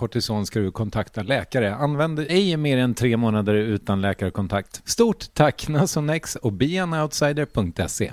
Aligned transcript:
kortison 0.00 0.46
ska 0.46 0.60
du 0.60 0.70
kontakta 0.70 1.22
läkare. 1.22 1.74
Använd 1.74 2.18
ej 2.18 2.56
mer 2.56 2.78
än 2.78 2.94
tre 2.94 3.16
månader 3.16 3.54
utan 3.54 4.00
läkarkontakt. 4.00 4.82
Stort 4.88 5.34
tack 5.34 5.68
Nasonex 5.68 6.36
och 6.36 6.52
beanoutsider.se. 6.52 8.12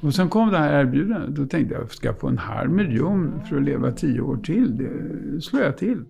Och 0.00 0.14
sen 0.14 0.28
kom 0.28 0.50
det 0.50 0.58
här 0.58 0.80
erbjudandet. 0.80 1.36
Då 1.36 1.46
tänkte 1.46 1.74
jag, 1.74 1.92
ska 1.92 2.08
jag 2.08 2.18
få 2.18 2.28
en 2.28 2.38
halv 2.38 2.70
miljon 2.70 3.40
för 3.48 3.56
att 3.56 3.62
leva 3.62 3.92
tio 3.92 4.20
år 4.20 4.36
till? 4.36 4.76
Det 4.76 5.40
slår 5.40 5.62
jag 5.62 5.78
till. 5.78 6.04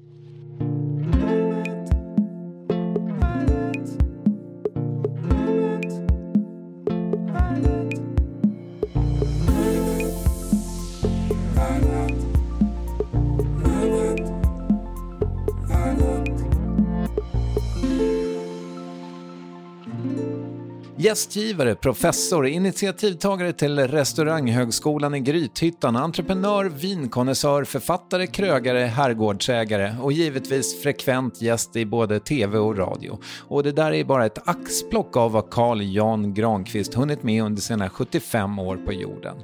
Gästgivare, 21.02 21.74
professor, 21.74 22.46
initiativtagare 22.46 23.52
till 23.52 23.78
restauranghögskolan 23.78 25.14
i 25.14 25.20
Grythyttan, 25.20 25.96
entreprenör, 25.96 26.64
vinkonnässör, 26.64 27.64
författare, 27.64 28.26
krögare, 28.26 28.78
herrgårdsägare 28.78 29.94
och 30.02 30.12
givetvis 30.12 30.82
frekvent 30.82 31.42
gäst 31.42 31.76
i 31.76 31.86
både 31.86 32.20
tv 32.20 32.58
och 32.58 32.78
radio. 32.78 33.18
Och 33.48 33.62
det 33.62 33.72
där 33.72 33.92
är 33.92 34.04
bara 34.04 34.26
ett 34.26 34.48
axplock 34.48 35.16
av 35.16 35.32
vad 35.32 35.50
Carl 35.50 35.82
Jan 35.82 36.34
Granqvist 36.34 36.94
hunnit 36.94 37.22
med 37.22 37.42
under 37.42 37.62
sina 37.62 37.90
75 37.90 38.58
år 38.58 38.76
på 38.76 38.92
jorden. 38.92 39.36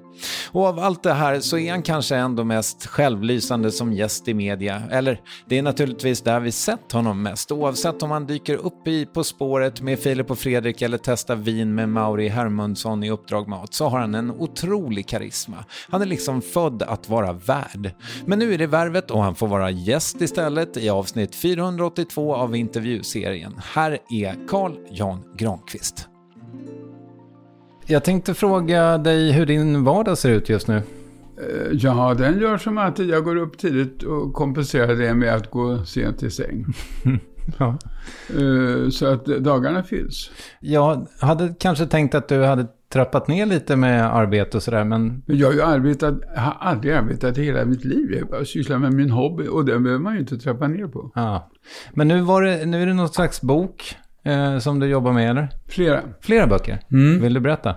Och 0.52 0.66
av 0.66 0.78
allt 0.78 1.02
det 1.02 1.12
här 1.12 1.40
så 1.40 1.58
är 1.58 1.70
han 1.70 1.82
kanske 1.82 2.16
ändå 2.16 2.44
mest 2.44 2.86
självlysande 2.86 3.70
som 3.70 3.92
gäst 3.92 4.28
i 4.28 4.34
media. 4.34 4.82
Eller 4.90 5.20
det 5.46 5.58
är 5.58 5.62
naturligtvis 5.62 6.22
där 6.22 6.40
vi 6.40 6.52
sett 6.52 6.92
honom 6.92 7.22
mest. 7.22 7.52
Oavsett 7.52 8.02
om 8.02 8.10
han 8.10 8.26
dyker 8.26 8.56
upp 8.56 8.88
i 8.88 9.06
På 9.06 9.24
spåret 9.24 9.80
med 9.80 9.98
Filip 9.98 10.30
och 10.30 10.38
Fredrik 10.38 10.82
eller 10.82 10.98
testar 10.98 11.36
vin 11.36 11.74
med 11.74 11.88
Mauri 11.88 12.28
Hermundsson 12.28 13.04
i 13.04 13.10
Uppdrag 13.10 13.48
Mat 13.48 13.74
så 13.74 13.88
har 13.88 13.98
han 13.98 14.14
en 14.14 14.30
otrolig 14.30 15.08
karisma. 15.08 15.64
Han 15.88 16.02
är 16.02 16.06
liksom 16.06 16.42
född 16.42 16.82
att 16.82 17.08
vara 17.08 17.32
värd. 17.32 17.90
Men 18.26 18.38
nu 18.38 18.54
är 18.54 18.58
det 18.58 18.66
Värvet 18.66 19.10
och 19.10 19.22
han 19.22 19.34
får 19.34 19.46
vara 19.46 19.70
gäst 19.70 20.20
istället 20.20 20.76
i 20.76 20.88
avsnitt 20.88 21.34
482 21.34 22.34
av 22.34 22.56
intervjuserien. 22.56 23.60
Här 23.74 23.98
är 24.10 24.48
Carl 24.48 24.76
Jan 24.90 25.22
Granqvist. 25.36 26.08
Jag 27.88 28.04
tänkte 28.04 28.34
fråga 28.34 28.98
dig 28.98 29.32
hur 29.32 29.46
din 29.46 29.84
vardag 29.84 30.18
ser 30.18 30.30
ut 30.30 30.48
just 30.48 30.68
nu. 30.68 30.76
Eh, 30.76 31.72
ja, 31.72 32.14
den 32.18 32.40
gör 32.40 32.58
som 32.58 32.78
att 32.78 32.98
jag 32.98 33.24
går 33.24 33.36
upp 33.36 33.58
tidigt 33.58 34.02
och 34.02 34.34
kompenserar 34.34 34.94
det 34.94 35.14
med 35.14 35.34
att 35.34 35.50
gå 35.50 35.84
sent 35.84 36.22
i 36.22 36.30
säng. 36.30 36.66
ja. 37.58 37.78
Eh, 38.28 38.90
så 38.90 39.06
att 39.06 39.24
dagarna 39.24 39.82
fylls. 39.82 40.30
Jag 40.60 41.06
hade 41.20 41.54
kanske 41.58 41.86
tänkt 41.86 42.14
att 42.14 42.28
du 42.28 42.44
hade 42.44 42.66
trappat 42.88 43.28
ner 43.28 43.46
lite 43.46 43.76
med 43.76 44.16
arbete 44.16 44.56
och 44.56 44.62
sådär, 44.62 44.84
men... 44.84 45.22
Jag 45.26 45.46
har 45.46 45.54
ju 45.54 45.62
arbetat, 45.62 46.14
har 46.36 46.56
aldrig 46.60 46.94
arbetat 46.94 47.38
hela 47.38 47.64
mitt 47.64 47.84
liv. 47.84 48.14
Jag 48.18 48.28
bara 48.28 48.44
sysslat 48.44 48.80
med 48.80 48.92
min 48.92 49.10
hobby 49.10 49.48
och 49.48 49.64
den 49.64 49.82
behöver 49.82 50.02
man 50.02 50.14
ju 50.14 50.20
inte 50.20 50.38
trappa 50.38 50.68
ner 50.68 50.86
på. 50.86 51.10
Ja. 51.14 51.50
Men 51.94 52.08
nu, 52.08 52.20
var 52.20 52.42
det, 52.42 52.66
nu 52.66 52.82
är 52.82 52.86
det 52.86 52.94
någon 52.94 53.08
slags 53.08 53.40
bok 53.40 53.96
eh, 54.26 54.58
som 54.58 54.80
du 54.80 54.86
jobbar 54.86 55.12
med, 55.12 55.30
eller? 55.30 55.48
Flera. 55.68 56.00
Flera 56.20 56.46
böcker? 56.46 56.80
Mm. 56.92 57.22
Vill 57.22 57.34
du 57.34 57.40
berätta? 57.40 57.76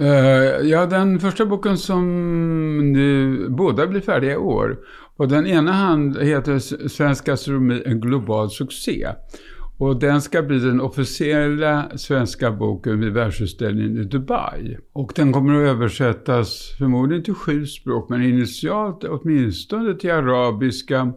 Eh, 0.00 0.68
ja, 0.68 0.86
den 0.86 1.20
första 1.20 1.46
boken 1.46 1.78
som 1.78 2.92
nu, 2.92 3.46
båda 3.48 3.86
blir 3.86 4.00
färdiga 4.00 4.32
i 4.32 4.36
år. 4.36 4.78
Och 5.16 5.28
den 5.28 5.46
ena 5.46 5.72
hand 5.72 6.18
heter 6.18 6.58
Svensk 6.88 7.26
gastronomi, 7.26 7.82
en 7.86 8.00
global 8.00 8.50
succé. 8.50 9.08
Och 9.78 10.00
den 10.00 10.22
ska 10.22 10.42
bli 10.42 10.58
den 10.58 10.80
officiella 10.80 11.90
svenska 11.96 12.50
boken 12.50 13.00
vid 13.00 13.12
världsutställningen 13.12 13.98
i 13.98 14.04
Dubai. 14.04 14.76
Och 14.92 15.12
den 15.16 15.32
kommer 15.32 15.54
att 15.54 15.68
översättas 15.68 16.74
förmodligen 16.78 17.24
till 17.24 17.34
sju 17.34 17.66
språk, 17.66 18.08
men 18.08 18.22
initialt 18.22 19.04
åtminstone 19.04 19.94
till 19.94 20.10
arabiska, 20.10 21.12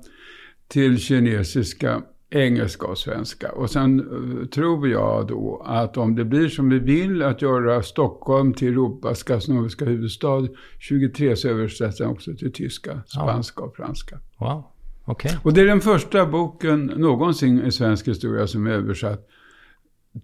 till 0.67 0.99
kinesiska, 0.99 2.01
engelska 2.35 2.87
och 2.87 2.97
svenska. 2.97 3.51
Och 3.51 3.69
sen 3.69 4.01
uh, 4.01 4.45
tror 4.45 4.87
jag 4.87 5.27
då 5.27 5.63
att 5.65 5.97
om 5.97 6.15
det 6.15 6.25
blir 6.25 6.49
som 6.49 6.69
vi 6.69 6.79
vill, 6.79 7.23
att 7.23 7.41
göra 7.41 7.83
Stockholm 7.83 8.53
till 8.53 8.67
Europas 8.67 9.23
gastronomiska 9.23 9.85
huvudstad 9.85 10.47
23, 10.79 11.35
så 11.35 11.49
översätts 11.49 11.97
den 11.97 12.09
också 12.09 12.35
till 12.35 12.53
tyska, 12.53 13.01
spanska 13.07 13.63
och 13.63 13.75
franska. 13.75 14.19
Wow. 14.37 14.63
Okay. 15.05 15.31
Och 15.43 15.53
det 15.53 15.61
är 15.61 15.65
den 15.65 15.81
första 15.81 16.25
boken 16.25 16.85
någonsin 16.85 17.65
i 17.65 17.71
svensk 17.71 18.07
historia 18.07 18.47
som 18.47 18.67
är 18.67 18.71
översatt 18.71 19.29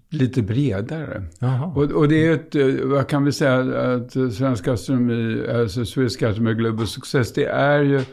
lite 0.10 0.42
bredare. 0.42 1.24
Och, 1.76 1.84
och, 1.84 2.08
det 2.08 2.28
är 2.28 2.34
ett, 2.34 2.56
eh, 2.56 2.68
vad 2.84 3.08
kan 3.08 3.26
vi 3.26 3.32
säga, 3.32 3.82
att 3.94 4.12
svensk 4.12 4.66
gastronomi, 4.66 5.48
alltså 5.48 5.86
Swedish 5.86 6.20
Gastronomy 6.20 6.54
Global 6.54 6.88
Success, 6.88 7.34
det 7.34 7.46
är 7.46 7.82
ju 7.82 7.96
Eh, 7.96 8.06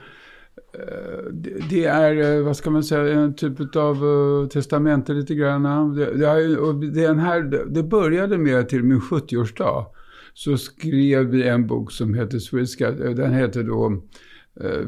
det 1.71 1.85
är, 1.85 2.37
eh, 2.37 2.45
vad 2.45 2.57
ska 2.57 2.71
man 2.71 2.85
säga, 2.85 3.21
en 3.21 3.35
typ 3.35 3.77
av 3.77 4.05
uh, 4.05 4.49
testamente 4.49 5.13
lite 5.13 5.35
grann. 5.35 5.95
Det, 5.95 6.05
det, 6.05 7.07
den 7.07 7.19
här, 7.19 7.67
det 7.67 7.83
började 7.83 8.39
med 8.39 8.69
till 8.69 8.83
min 8.83 9.01
70-årsdag. 9.01 9.87
Så 10.35 10.57
skrev 10.57 11.27
vi 11.27 11.49
en 11.49 11.67
bok 11.67 11.93
som 11.93 12.15
heter 12.15 12.39
Swiska. 12.39 12.91
Den 12.91 13.35
heter 13.35 13.63
då 13.63 14.03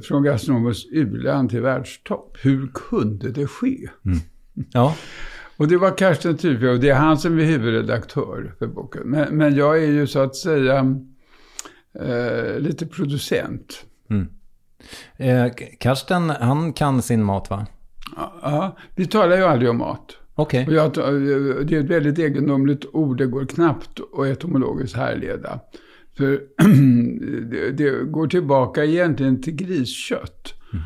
Från 0.03 0.23
gastronomens 0.23 0.87
u-land 0.91 1.51
till 1.51 1.61
världstopp. 1.61 2.37
Hur 2.43 2.67
kunde 2.75 3.31
det 3.31 3.47
ske? 3.47 3.89
Mm. 4.05 4.19
Ja. 4.73 4.97
och 5.57 5.69
det 5.69 5.77
var 5.77 5.97
Karsten 5.97 6.37
Type 6.37 6.69
och 6.69 6.81
det 6.81 6.91
är 6.91 6.95
han 6.95 7.19
som 7.19 7.39
är 7.39 7.45
huvudredaktör 7.45 8.55
för 8.59 8.67
boken. 8.67 9.03
Men, 9.05 9.37
men 9.37 9.55
jag 9.55 9.83
är 9.85 9.91
ju 9.91 10.07
så 10.07 10.19
att 10.19 10.37
säga 10.37 10.83
uh, 12.03 12.59
lite 12.59 12.87
producent. 12.87 13.87
Mm. 14.11 14.27
Eh, 15.17 15.47
Karsten, 15.81 16.31
han 16.31 16.73
kan 16.73 17.03
sin 17.03 17.25
mat 17.25 17.51
va? 17.51 17.67
Ja, 18.43 18.77
vi 18.95 19.07
talar 19.07 19.37
ju 19.37 19.43
aldrig 19.45 19.71
om 19.71 19.79
mat. 19.79 20.17
Okay. 20.35 20.65
Det 20.65 20.77
är 20.77 21.81
ett 21.81 21.91
väldigt 21.91 22.19
egendomligt 22.19 22.85
ord. 22.93 23.19
Det 23.19 23.27
går 23.27 23.45
knappt 23.45 24.01
att 24.19 24.27
etymologiskt 24.27 24.97
härleda. 24.97 25.61
För 26.17 26.43
det, 27.51 27.71
det, 27.71 28.05
går 28.05 28.27
tillbaka 28.27 28.85
egentligen 28.85 29.43
till 29.43 29.55
griskött. 29.55 30.55
Mm. 30.73 30.85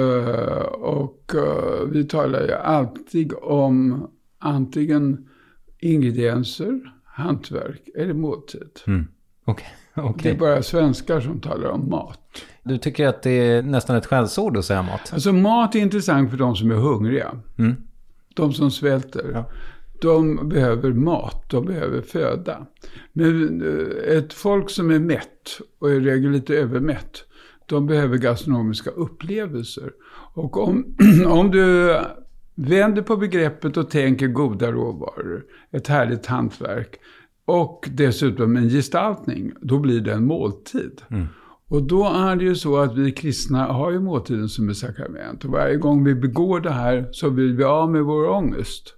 Uh, 0.00 0.62
och 0.64 1.32
uh, 1.34 1.90
vi 1.90 2.04
talar 2.04 2.40
ju 2.42 2.52
alltid 2.52 3.32
om 3.42 4.06
antingen 4.38 5.28
ingredienser, 5.78 6.80
hantverk 7.04 7.88
eller 7.94 8.14
måltid. 8.14 8.80
Mm. 8.86 9.06
Okay. 9.46 9.68
Okay. 9.96 10.22
Det 10.22 10.36
är 10.36 10.40
bara 10.40 10.62
svenskar 10.62 11.20
som 11.20 11.40
talar 11.40 11.68
om 11.68 11.90
mat. 11.90 12.44
Du 12.64 12.78
tycker 12.78 13.06
att 13.06 13.22
det 13.22 13.30
är 13.30 13.62
nästan 13.62 13.96
ett 13.96 14.06
skällsord 14.06 14.56
att 14.56 14.64
säga 14.64 14.82
mat? 14.82 15.10
Alltså 15.12 15.32
mat 15.32 15.74
är 15.74 15.78
intressant 15.78 16.30
för 16.30 16.36
de 16.36 16.56
som 16.56 16.70
är 16.70 16.74
hungriga. 16.74 17.30
Mm. 17.58 17.74
De 18.34 18.52
som 18.52 18.70
svälter. 18.70 19.30
Ja. 19.34 19.50
De 20.00 20.48
behöver 20.48 20.92
mat, 20.92 21.50
de 21.50 21.64
behöver 21.64 22.00
föda. 22.02 22.66
Men 23.12 23.62
eh, 23.62 24.16
ett 24.16 24.32
folk 24.32 24.70
som 24.70 24.90
är 24.90 24.98
mätt 24.98 25.60
och 25.78 25.90
i 25.90 26.00
regel 26.00 26.30
lite 26.30 26.54
övermätt, 26.54 27.24
de 27.66 27.86
behöver 27.86 28.16
gastronomiska 28.16 28.90
upplevelser. 28.90 29.92
Och 30.34 30.68
om, 30.68 30.96
om 31.26 31.50
du 31.50 31.96
vänder 32.54 33.02
på 33.02 33.16
begreppet 33.16 33.76
och 33.76 33.90
tänker 33.90 34.26
goda 34.26 34.72
råvaror, 34.72 35.44
ett 35.70 35.88
härligt 35.88 36.26
hantverk 36.26 37.00
och 37.44 37.88
dessutom 37.92 38.56
en 38.56 38.68
gestaltning, 38.68 39.52
då 39.60 39.78
blir 39.78 40.00
det 40.00 40.12
en 40.12 40.26
måltid. 40.26 41.02
Mm. 41.08 41.26
Och 41.68 41.82
då 41.82 42.04
är 42.04 42.36
det 42.36 42.44
ju 42.44 42.54
så 42.54 42.76
att 42.76 42.98
vi 42.98 43.12
kristna 43.12 43.64
har 43.64 43.92
ju 43.92 44.00
måltiden 44.00 44.48
som 44.48 44.68
ett 44.68 44.76
sakrament. 44.76 45.44
Och 45.44 45.50
varje 45.50 45.76
gång 45.76 46.04
vi 46.04 46.14
begår 46.14 46.60
det 46.60 46.70
här 46.70 47.08
så 47.12 47.30
blir 47.30 47.52
vi 47.52 47.64
av 47.64 47.90
med 47.90 48.04
vår 48.04 48.28
ångest. 48.28 48.94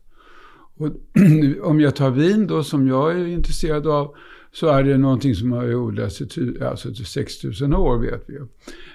Och 0.76 0.86
om 1.62 1.80
jag 1.80 1.96
tar 1.96 2.10
vin 2.10 2.46
då, 2.46 2.62
som 2.62 2.88
jag 2.88 3.20
är 3.20 3.26
intresserad 3.26 3.86
av, 3.86 4.14
så 4.52 4.68
är 4.68 4.84
det 4.84 4.98
någonting 4.98 5.34
som 5.34 5.52
har 5.52 5.74
odlats 5.74 6.20
i 6.20 6.62
alltså 6.62 6.94
6000 6.94 7.74
år, 7.74 7.98
vet 7.98 8.24
vi 8.26 8.34
ju. 8.34 8.46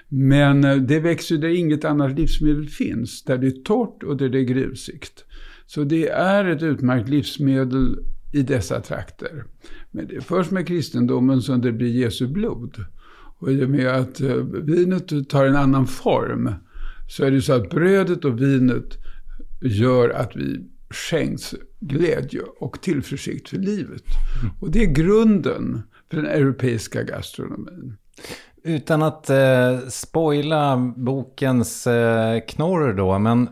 Men 0.08 0.64
eh, 0.64 0.76
det 0.76 1.00
växer 1.00 1.36
där 1.36 1.48
inget 1.48 1.84
annat 1.84 2.18
livsmedel 2.18 2.68
finns, 2.68 3.24
där 3.24 3.38
det 3.38 3.46
är 3.46 3.62
torrt 3.62 4.02
och 4.02 4.16
där 4.16 4.28
det 4.28 4.38
är 4.38 4.42
grusigt. 4.42 5.24
Så 5.66 5.84
det 5.84 6.08
är 6.08 6.44
ett 6.44 6.62
utmärkt 6.62 7.08
livsmedel 7.08 7.98
i 8.32 8.42
dessa 8.42 8.80
trakter. 8.80 9.44
Men 9.90 10.06
det 10.06 10.16
är 10.16 10.20
först 10.20 10.50
med 10.50 10.66
kristendomen 10.66 11.42
som 11.42 11.60
det 11.60 11.72
blir 11.72 11.90
Jesu 11.90 12.26
blod. 12.26 12.84
Och 13.42 13.52
i 13.52 13.64
och 13.64 13.70
med 13.70 13.86
att 13.86 14.20
eh, 14.20 14.36
vinet 14.62 15.28
tar 15.28 15.46
en 15.46 15.56
annan 15.56 15.86
form 15.86 16.54
så 17.08 17.24
är 17.24 17.30
det 17.30 17.42
så 17.42 17.52
att 17.52 17.70
brödet 17.70 18.24
och 18.24 18.40
vinet 18.40 18.98
gör 19.60 20.10
att 20.10 20.36
vi 20.36 20.66
skänks 20.90 21.54
glädje 21.80 22.40
och 22.58 22.80
tillförsikt 22.80 23.48
för 23.48 23.56
livet. 23.56 24.02
Och 24.60 24.70
det 24.70 24.82
är 24.82 24.86
grunden 24.86 25.82
för 26.10 26.16
den 26.16 26.26
europeiska 26.26 27.02
gastronomin. 27.02 27.96
Utan 28.64 29.02
att 29.02 29.30
eh, 29.30 29.78
spoila 29.88 30.76
bokens 30.96 31.86
eh, 31.86 32.40
knorr 32.48 32.94
då, 32.94 33.18
men 33.18 33.48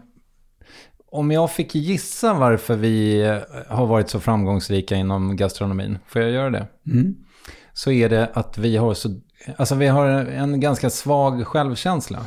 om 1.07 1.31
jag 1.31 1.53
fick 1.53 1.75
gissa 1.75 2.35
varför 2.35 2.77
vi 2.77 3.23
eh, 3.23 3.39
har 3.69 3.87
varit 3.87 4.11
så 4.11 4.21
framgångsrika 4.21 4.97
inom 4.97 5.37
gastronomin, 5.37 5.99
får 6.07 6.23
jag 6.23 6.31
göra 6.31 6.51
det? 6.51 6.67
Mm. 6.87 7.15
Så 7.73 7.91
är 7.91 8.09
det 8.09 8.31
att 8.35 8.59
vi 8.59 8.77
har 8.77 8.95
så 8.95 9.21
Alltså 9.57 9.75
vi 9.75 9.87
har 9.87 10.07
en 10.09 10.61
ganska 10.61 10.91
svag 10.91 11.47
självkänsla. 11.47 12.25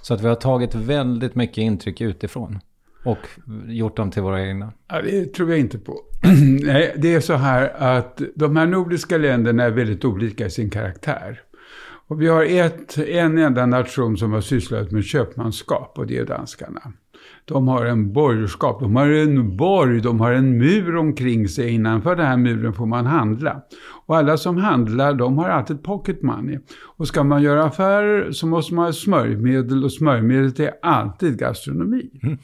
Så 0.00 0.14
att 0.14 0.20
vi 0.20 0.28
har 0.28 0.34
tagit 0.34 0.74
väldigt 0.74 1.34
mycket 1.34 1.58
intryck 1.58 2.00
utifrån. 2.00 2.58
Och 3.04 3.18
gjort 3.66 3.96
dem 3.96 4.10
till 4.10 4.22
våra 4.22 4.46
egna. 4.46 4.72
Ja, 4.88 5.02
det 5.02 5.34
tror 5.34 5.50
jag 5.50 5.58
inte 5.58 5.78
på. 5.78 6.00
Nej, 6.62 6.94
det 6.96 7.14
är 7.14 7.20
så 7.20 7.34
här 7.34 7.74
att 7.78 8.20
de 8.34 8.56
här 8.56 8.66
nordiska 8.66 9.18
länderna 9.18 9.64
är 9.64 9.70
väldigt 9.70 10.04
olika 10.04 10.46
i 10.46 10.50
sin 10.50 10.70
karaktär. 10.70 11.40
Och 12.08 12.22
vi 12.22 12.26
har 12.28 12.44
ett, 12.44 12.98
en 12.98 13.38
enda 13.38 13.66
nation 13.66 14.16
som 14.16 14.32
har 14.32 14.40
sysslat 14.40 14.90
med 14.90 15.04
köpmanskap 15.04 15.98
och 15.98 16.06
det 16.06 16.18
är 16.18 16.24
danskarna. 16.24 16.92
De 17.48 17.68
har 17.68 17.86
en 17.86 18.12
borgerskap, 18.12 18.80
de 18.80 18.96
har 18.96 19.08
en 19.08 19.56
borg, 19.56 20.00
de 20.00 20.20
har 20.20 20.32
en 20.32 20.58
mur 20.58 20.96
omkring 20.96 21.48
sig. 21.48 21.70
Innanför 21.70 22.16
den 22.16 22.26
här 22.26 22.36
muren 22.36 22.72
får 22.72 22.86
man 22.86 23.06
handla. 23.06 23.62
Och 24.06 24.16
alla 24.16 24.36
som 24.36 24.56
handlar, 24.56 25.14
de 25.14 25.38
har 25.38 25.48
alltid 25.48 25.82
pocket 25.82 26.22
money. 26.22 26.58
Och 26.82 27.08
ska 27.08 27.24
man 27.24 27.42
göra 27.42 27.64
affärer 27.64 28.32
så 28.32 28.46
måste 28.46 28.74
man 28.74 28.84
ha 28.84 28.92
smörjmedel 28.92 29.84
och 29.84 29.92
smörjmedlet 29.92 30.60
är 30.60 30.70
alltid 30.82 31.38
gastronomi. 31.38 32.10
Mm. 32.22 32.38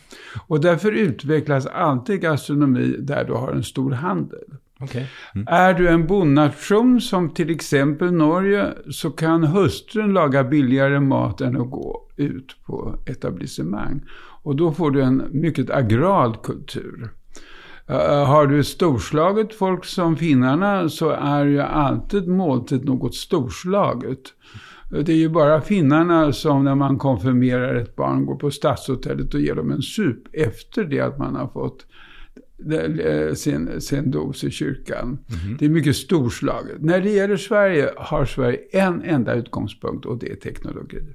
Och 0.47 0.61
därför 0.61 0.93
utvecklas 0.93 1.67
alltid 1.67 2.21
gastronomi 2.21 2.97
där 2.99 3.25
du 3.25 3.33
har 3.33 3.53
en 3.53 3.65
stor 3.65 3.91
handel. 3.91 4.45
Okay. 4.81 5.05
Mm. 5.35 5.47
Är 5.51 5.75
du 5.75 5.89
en 5.89 6.07
bondnation 6.07 7.01
som 7.01 7.31
till 7.31 7.51
exempel 7.51 8.13
Norge 8.13 8.69
så 8.91 9.11
kan 9.11 9.45
hustrun 9.45 10.13
laga 10.13 10.45
billigare 10.45 11.01
mat 11.01 11.41
än 11.41 11.61
att 11.61 11.71
gå 11.71 12.09
ut 12.17 12.57
på 12.67 12.95
etablissemang. 13.07 14.01
Och 14.43 14.57
då 14.57 14.73
får 14.73 14.91
du 14.91 15.03
en 15.03 15.23
mycket 15.31 15.71
agrad 15.71 16.43
kultur. 16.43 17.11
Uh, 17.91 18.25
har 18.25 18.47
du 18.47 18.65
storslaget 18.65 19.55
folk 19.55 19.85
som 19.85 20.17
finnarna 20.17 20.89
så 20.89 21.11
är 21.11 21.45
ju 21.45 21.61
alltid 21.61 22.29
måltid 22.29 22.85
något 22.85 23.15
storslaget. 23.15 24.21
Det 24.91 25.13
är 25.13 25.17
ju 25.17 25.29
bara 25.29 25.61
finnarna 25.61 26.33
som 26.33 26.65
när 26.65 26.75
man 26.75 26.99
konfirmerar 26.99 27.75
ett 27.75 27.97
barn 27.97 28.27
går 28.27 28.37
på 28.37 28.51
stadshotellet 28.51 29.35
och 29.35 29.41
ger 29.41 29.55
dem 29.55 29.71
en 29.71 29.83
sup 29.83 30.19
efter 30.33 30.85
det 30.85 31.01
att 31.01 31.19
man 31.19 31.35
har 31.35 31.49
fått 31.49 31.87
eh, 32.73 33.35
sin, 33.35 33.81
sin 33.81 34.11
dos 34.11 34.45
i 34.45 34.51
kyrkan. 34.51 35.05
Mm 35.05 35.19
-hmm. 35.19 35.59
Det 35.59 35.65
är 35.65 35.69
mycket 35.69 35.97
storslaget. 35.97 36.77
När 36.81 37.01
det 37.01 37.11
gäller 37.11 37.37
Sverige 37.37 37.91
har 37.97 38.25
Sverige 38.25 38.59
en 38.73 39.03
enda 39.03 39.35
utgångspunkt 39.35 40.07
och 40.07 40.19
det 40.19 40.31
är 40.31 40.37
teknologi. 40.37 41.15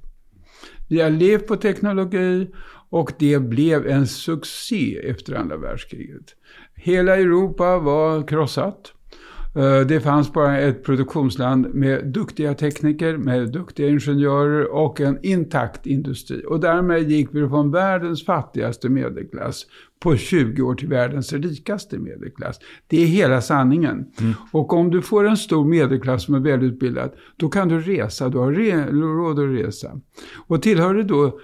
Vi 0.88 1.00
har 1.00 1.10
levt 1.10 1.46
på 1.46 1.56
teknologi 1.56 2.50
och 2.90 3.12
det 3.18 3.38
blev 3.38 3.86
en 3.86 4.06
succé 4.06 4.98
efter 5.04 5.34
andra 5.34 5.56
världskriget. 5.56 6.34
Hela 6.74 7.16
Europa 7.16 7.78
var 7.78 8.28
krossat. 8.28 8.92
Eh, 9.56 9.80
det 9.80 10.00
fanns 10.00 10.32
bara 10.32 10.58
ett 10.58 10.84
produktionsland 10.84 11.74
med 11.74 12.06
duktiga 12.06 12.54
tekniker, 12.54 13.16
med 13.16 13.52
duktiga 13.52 13.88
ingenjörer 13.88 14.72
och 14.72 15.00
en 15.00 15.18
intakt 15.22 15.86
industri. 15.86 16.42
Och 16.48 16.60
därmed 16.60 17.10
gick 17.10 17.28
vi 17.32 17.48
från 17.48 17.70
världens 17.70 18.24
fattigaste 18.24 18.88
medelklass 18.88 19.66
på 20.00 20.16
20 20.16 20.62
år 20.62 20.74
till 20.74 20.88
världens 20.88 21.32
rikaste 21.32 21.98
medelklass. 21.98 22.58
Det 22.86 23.02
är 23.02 23.06
hela 23.06 23.40
sanningen. 23.40 24.06
Mm. 24.20 24.32
Och 24.52 24.72
om 24.72 24.90
du 24.90 25.02
får 25.02 25.26
en 25.26 25.36
stor 25.36 25.64
medelklass 25.64 26.24
som 26.24 26.34
är 26.34 26.40
välutbildad, 26.40 27.10
då 27.36 27.48
kan 27.48 27.68
du 27.68 27.80
resa, 27.80 28.28
du 28.28 28.38
har 28.38 28.52
råd 29.16 29.38
att 29.38 29.66
resa. 29.66 30.00
Och 30.46 30.62
tillhör 30.62 30.94
du 30.94 31.02
då 31.02 31.40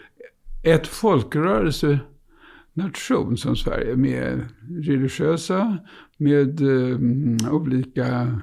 ett 0.65 0.87
folkrörelsenation 0.87 3.37
som 3.37 3.57
Sverige 3.57 3.97
med 3.97 4.49
religiösa, 4.87 5.79
med 6.19 6.61
eh, 6.61 6.99
olika 7.55 8.41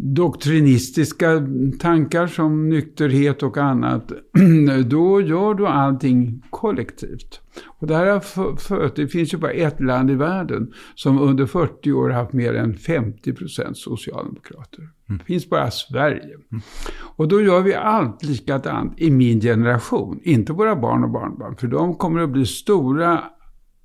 doktrinistiska 0.00 1.46
tankar 1.80 2.26
som 2.26 2.68
nykterhet 2.68 3.42
och 3.42 3.58
annat, 3.58 4.12
då 4.86 5.20
gör 5.20 5.54
du 5.54 5.66
allting 5.66 6.42
kollektivt. 6.50 7.40
Och 7.66 7.86
det 7.86 7.96
här 7.96 8.06
har 8.06 8.20
fört, 8.56 8.96
det 8.96 9.08
finns 9.08 9.34
ju 9.34 9.38
bara 9.38 9.50
ett 9.50 9.80
land 9.80 10.10
i 10.10 10.14
världen 10.14 10.72
som 10.94 11.18
under 11.18 11.46
40 11.46 11.92
år 11.92 12.10
haft 12.10 12.32
mer 12.32 12.54
än 12.54 12.74
50 12.74 13.32
procent 13.32 13.78
socialdemokrater. 13.78 14.80
Mm. 15.08 15.18
Det 15.18 15.24
finns 15.24 15.50
bara 15.50 15.70
Sverige. 15.70 16.34
Mm. 16.52 16.62
Och 17.00 17.28
då 17.28 17.40
gör 17.40 17.60
vi 17.60 17.74
allt 17.74 18.24
likadant 18.24 19.00
i 19.00 19.10
min 19.10 19.40
generation. 19.40 20.20
Inte 20.22 20.52
våra 20.52 20.76
barn 20.76 21.04
och 21.04 21.10
barnbarn, 21.10 21.56
för 21.56 21.66
de 21.66 21.94
kommer 21.94 22.20
att 22.20 22.30
bli 22.30 22.46
stora 22.46 23.24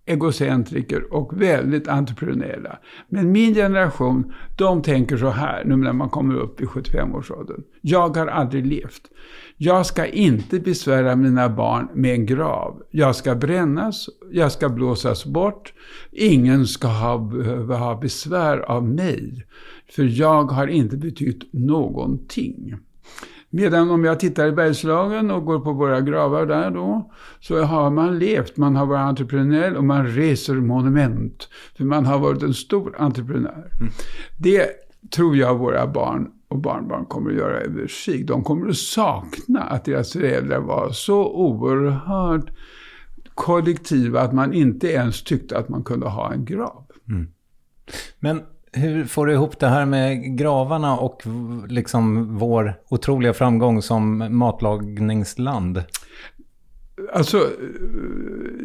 egocentriker 0.05 1.13
och 1.13 1.41
väldigt 1.41 1.87
entreprenöriella. 1.87 2.79
Men 3.09 3.31
min 3.31 3.53
generation, 3.53 4.33
de 4.57 4.81
tänker 4.81 5.17
så 5.17 5.29
här 5.29 5.65
nu 5.65 5.75
när 5.75 5.93
man 5.93 6.09
kommer 6.09 6.35
upp 6.35 6.61
i 6.61 6.65
75-årsåldern. 6.65 7.63
Jag 7.81 8.17
har 8.17 8.27
aldrig 8.27 8.65
levt. 8.65 9.01
Jag 9.57 9.85
ska 9.85 10.05
inte 10.05 10.59
besvära 10.59 11.15
mina 11.15 11.49
barn 11.49 11.87
med 11.93 12.13
en 12.13 12.25
grav. 12.25 12.81
Jag 12.91 13.15
ska 13.15 13.35
brännas, 13.35 14.09
jag 14.31 14.51
ska 14.51 14.69
blåsas 14.69 15.25
bort. 15.25 15.73
Ingen 16.11 16.67
ska 16.67 16.87
ha, 16.87 17.17
behöva 17.17 17.77
ha 17.77 17.95
besvär 17.95 18.57
av 18.57 18.83
mig. 18.83 19.45
För 19.89 20.19
jag 20.19 20.43
har 20.43 20.67
inte 20.67 20.97
betytt 20.97 21.53
någonting. 21.53 22.75
Medan 23.55 23.91
om 23.91 24.03
jag 24.03 24.19
tittar 24.19 24.47
i 24.47 24.51
Bergslagen 24.51 25.31
och 25.31 25.45
går 25.45 25.59
på 25.59 25.73
våra 25.73 26.01
gravar 26.01 26.45
där 26.45 26.71
då, 26.71 27.11
så 27.39 27.61
har 27.61 27.91
man 27.91 28.19
levt, 28.19 28.57
man 28.57 28.75
har 28.75 28.85
varit 28.85 28.99
entreprenör 28.99 29.73
och 29.73 29.83
man 29.83 30.07
reser 30.07 30.53
monument. 30.53 31.49
För 31.77 31.83
man 31.83 32.05
har 32.05 32.19
varit 32.19 32.43
en 32.43 32.53
stor 32.53 32.95
entreprenör. 32.97 33.71
Mm. 33.79 33.93
Det 34.37 34.67
tror 35.15 35.37
jag 35.37 35.57
våra 35.57 35.87
barn 35.87 36.31
och 36.47 36.57
barnbarn 36.57 37.05
kommer 37.05 37.31
att 37.31 37.37
göra 37.37 37.59
över 37.59 37.87
sig. 37.87 38.23
De 38.23 38.43
kommer 38.43 38.69
att 38.69 38.77
sakna 38.77 39.61
att 39.61 39.85
deras 39.85 40.13
föräldrar 40.13 40.59
var 40.59 40.89
så 40.91 41.25
oerhört 41.25 42.49
kollektiva 43.33 44.21
att 44.21 44.33
man 44.33 44.53
inte 44.53 44.87
ens 44.87 45.23
tyckte 45.23 45.57
att 45.57 45.69
man 45.69 45.83
kunde 45.83 46.09
ha 46.09 46.33
en 46.33 46.45
grav. 46.45 46.85
Mm. 47.09 47.27
Men 48.19 48.41
hur 48.73 49.05
får 49.05 49.25
du 49.25 49.33
ihop 49.33 49.59
det 49.59 49.67
här 49.67 49.85
med 49.85 50.37
gravarna 50.37 50.97
och 50.97 51.21
liksom 51.67 52.35
vår 52.37 52.73
otroliga 52.89 53.33
framgång 53.33 53.81
som 53.81 54.27
matlagningsland? 54.37 55.83
Alltså, 57.13 57.49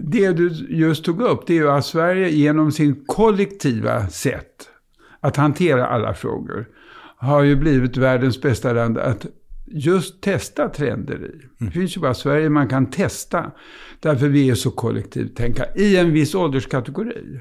det 0.03 0.33
du 0.33 0.49
just 0.69 1.05
tog 1.05 1.21
upp, 1.21 1.47
det 1.47 1.53
är 1.53 1.57
ju 1.57 1.71
att 1.71 1.85
Sverige 1.85 2.29
genom 2.29 2.73
sin 2.73 3.05
kollektiva 3.07 4.09
sätt 4.09 4.69
att 5.21 5.37
hantera 5.37 5.87
alla 5.87 6.15
frågor 6.15 6.69
har 7.17 7.43
ju 7.43 7.57
blivit 7.57 7.97
världens 7.97 8.43
bästa 8.43 8.73
land 8.73 8.99
att 8.99 9.27
just 9.70 10.20
testa 10.20 10.68
trender 10.68 11.14
i. 11.14 11.32
Mm. 11.34 11.46
Det 11.58 11.70
finns 11.70 11.96
ju 11.96 12.00
bara 12.00 12.14
Sverige 12.14 12.50
man 12.50 12.68
kan 12.68 12.90
testa. 12.90 13.50
Därför 14.00 14.28
vi 14.28 14.50
är 14.50 14.54
så 14.54 14.70
kollektivt 14.70 15.37
tänka 15.37 15.64
i 15.76 15.96
en 15.96 16.12
viss 16.12 16.34
ålderskategori. 16.34 17.40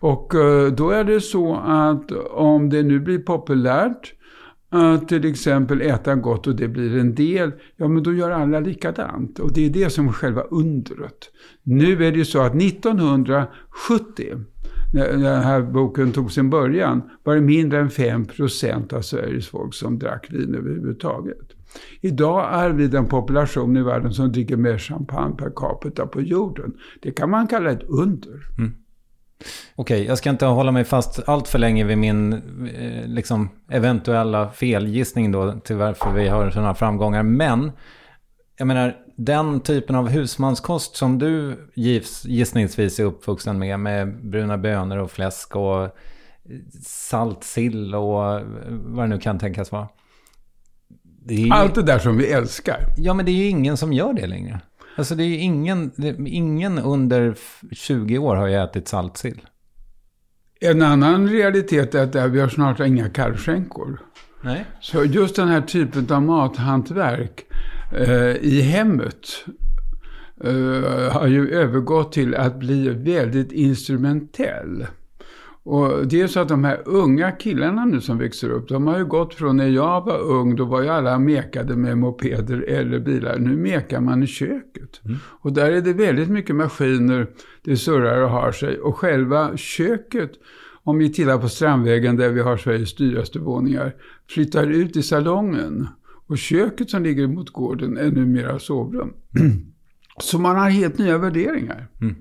Och 0.00 0.34
eh, 0.34 0.72
då 0.72 0.90
är 0.90 1.04
det 1.04 1.20
så 1.20 1.56
att 1.56 2.12
om 2.30 2.70
det 2.70 2.82
nu 2.82 3.00
blir 3.00 3.18
populärt 3.18 4.14
att 4.72 5.08
till 5.08 5.24
exempel 5.24 5.82
äta 5.82 6.14
gott 6.14 6.46
och 6.46 6.56
det 6.56 6.68
blir 6.68 6.98
en 6.98 7.14
del, 7.14 7.52
ja 7.76 7.88
men 7.88 8.02
då 8.02 8.14
gör 8.14 8.30
alla 8.30 8.60
likadant. 8.60 9.38
Och 9.38 9.52
det 9.52 9.66
är 9.66 9.70
det 9.70 9.90
som 9.90 10.08
är 10.08 10.12
själva 10.12 10.42
undret. 10.42 11.30
Nu 11.62 11.92
är 11.92 12.12
det 12.12 12.18
ju 12.18 12.24
så 12.24 12.40
att 12.40 12.54
1970, 12.54 14.24
när 14.94 15.08
den 15.08 15.42
här 15.42 15.62
boken 15.62 16.12
tog 16.12 16.32
sin 16.32 16.50
början, 16.50 17.02
var 17.22 17.34
det 17.34 17.40
mindre 17.40 17.80
än 17.80 17.88
5% 17.88 18.94
av 18.94 19.00
Sveriges 19.02 19.48
folk 19.48 19.74
som 19.74 19.98
drack 19.98 20.26
vin 20.30 20.54
överhuvudtaget. 20.54 21.51
Idag 22.00 22.54
är 22.54 22.70
vi 22.70 22.88
den 22.88 23.06
population 23.06 23.76
i 23.76 23.82
världen 23.82 24.12
som 24.12 24.32
dricker 24.32 24.56
mer 24.56 24.78
champagne 24.78 25.36
per 25.36 25.52
capita 25.56 26.06
på 26.06 26.20
jorden. 26.20 26.72
Det 27.02 27.10
kan 27.10 27.30
man 27.30 27.46
kalla 27.46 27.70
ett 27.70 27.82
under. 27.82 28.46
Mm. 28.58 28.74
Okej, 29.74 29.94
okay, 29.96 30.08
jag 30.08 30.18
ska 30.18 30.30
inte 30.30 30.46
hålla 30.46 30.72
mig 30.72 30.84
fast 30.84 31.28
allt 31.28 31.48
för 31.48 31.58
länge 31.58 31.84
vid 31.84 31.98
min 31.98 32.32
eh, 32.32 33.06
liksom, 33.06 33.48
eventuella 33.68 34.50
felgissning 34.50 35.32
då 35.32 35.52
till 35.52 35.76
varför 35.76 36.12
vi 36.12 36.28
har 36.28 36.50
sådana 36.50 36.74
framgångar. 36.74 37.22
Men, 37.22 37.72
jag 38.56 38.66
menar, 38.66 38.96
den 39.16 39.60
typen 39.60 39.96
av 39.96 40.08
husmanskost 40.08 40.96
som 40.96 41.18
du 41.18 41.56
giss, 41.74 42.24
gissningsvis 42.24 43.00
är 43.00 43.04
uppvuxen 43.04 43.58
med, 43.58 43.80
med 43.80 44.30
bruna 44.30 44.58
bönor 44.58 44.98
och 44.98 45.10
fläsk 45.10 45.56
och 45.56 45.82
eh, 45.84 45.90
salt 46.82 47.44
sill 47.44 47.94
och 47.94 48.34
eh, 48.34 48.46
vad 48.68 49.04
det 49.04 49.08
nu 49.08 49.18
kan 49.18 49.38
tänkas 49.38 49.72
vara. 49.72 49.88
Det 51.24 51.34
ju... 51.34 51.50
Allt 51.50 51.74
det 51.74 51.82
där 51.82 51.98
som 51.98 52.16
vi 52.16 52.26
älskar. 52.26 52.78
Ja, 52.96 53.14
men 53.14 53.26
det 53.26 53.32
är 53.32 53.36
ju 53.36 53.48
ingen 53.48 53.76
som 53.76 53.92
gör 53.92 54.12
det 54.12 54.26
längre. 54.26 54.60
Alltså 54.96 55.14
det 55.14 55.24
är 55.24 55.38
ingen, 55.38 55.92
ingen 56.26 56.78
under 56.78 57.34
20 57.70 58.18
år 58.18 58.36
har 58.36 58.46
ju 58.46 58.54
ätit 58.54 58.88
saltsill. 58.88 59.40
En 60.60 60.82
annan 60.82 61.28
realitet 61.28 61.94
är 61.94 62.02
att 62.02 62.32
vi 62.32 62.40
har 62.40 62.48
snart 62.48 62.80
inga 62.80 63.08
kalvskänkor. 63.08 64.00
Nej. 64.40 64.66
Så 64.80 65.04
just 65.04 65.36
den 65.36 65.48
här 65.48 65.60
typen 65.60 66.06
av 66.10 66.22
mathantverk 66.22 67.44
eh, 67.92 68.36
i 68.36 68.60
hemmet 68.60 69.44
eh, 70.44 71.12
har 71.12 71.26
ju 71.26 71.50
övergått 71.50 72.12
till 72.12 72.34
att 72.34 72.58
bli 72.58 72.88
väldigt 72.88 73.52
instrumentell. 73.52 74.86
Och 75.64 76.06
det 76.06 76.20
är 76.20 76.26
så 76.26 76.40
att 76.40 76.48
de 76.48 76.64
här 76.64 76.82
unga 76.84 77.32
killarna 77.32 77.84
nu 77.84 78.00
som 78.00 78.18
växer 78.18 78.50
upp, 78.50 78.68
de 78.68 78.86
har 78.86 78.98
ju 78.98 79.04
gått 79.04 79.34
från 79.34 79.56
när 79.56 79.68
jag 79.68 80.04
var 80.04 80.18
ung, 80.18 80.56
då 80.56 80.64
var 80.64 80.82
ju 80.82 80.88
alla 80.88 81.18
mekade 81.18 81.76
med 81.76 81.98
mopeder 81.98 82.64
eller 82.68 82.98
bilar. 82.98 83.38
Nu 83.38 83.56
mekar 83.56 84.00
man 84.00 84.22
i 84.22 84.26
köket. 84.26 85.00
Mm. 85.04 85.18
Och 85.24 85.52
där 85.52 85.72
är 85.72 85.80
det 85.80 85.92
väldigt 85.92 86.28
mycket 86.28 86.56
maskiner, 86.56 87.26
det 87.64 87.76
surrar 87.76 88.22
och 88.22 88.30
har 88.30 88.52
sig. 88.52 88.78
Och 88.78 88.96
själva 88.96 89.56
köket, 89.56 90.32
om 90.82 90.98
vi 90.98 91.12
tittar 91.12 91.38
på 91.38 91.48
Strandvägen 91.48 92.16
där 92.16 92.28
vi 92.28 92.40
har 92.40 92.56
Sveriges 92.56 92.94
dyraste 92.94 93.38
våningar, 93.38 93.94
flyttar 94.28 94.70
ut 94.70 94.96
i 94.96 95.02
salongen. 95.02 95.88
Och 96.26 96.38
köket 96.38 96.90
som 96.90 97.02
ligger 97.02 97.26
mot 97.26 97.50
gården 97.50 97.96
är 97.96 98.10
numera 98.10 98.58
sovrum. 98.58 99.12
Så 100.20 100.38
man 100.38 100.56
har 100.56 100.70
helt 100.70 100.98
nya 100.98 101.18
värderingar. 101.18 101.88
Mm. 102.00 102.16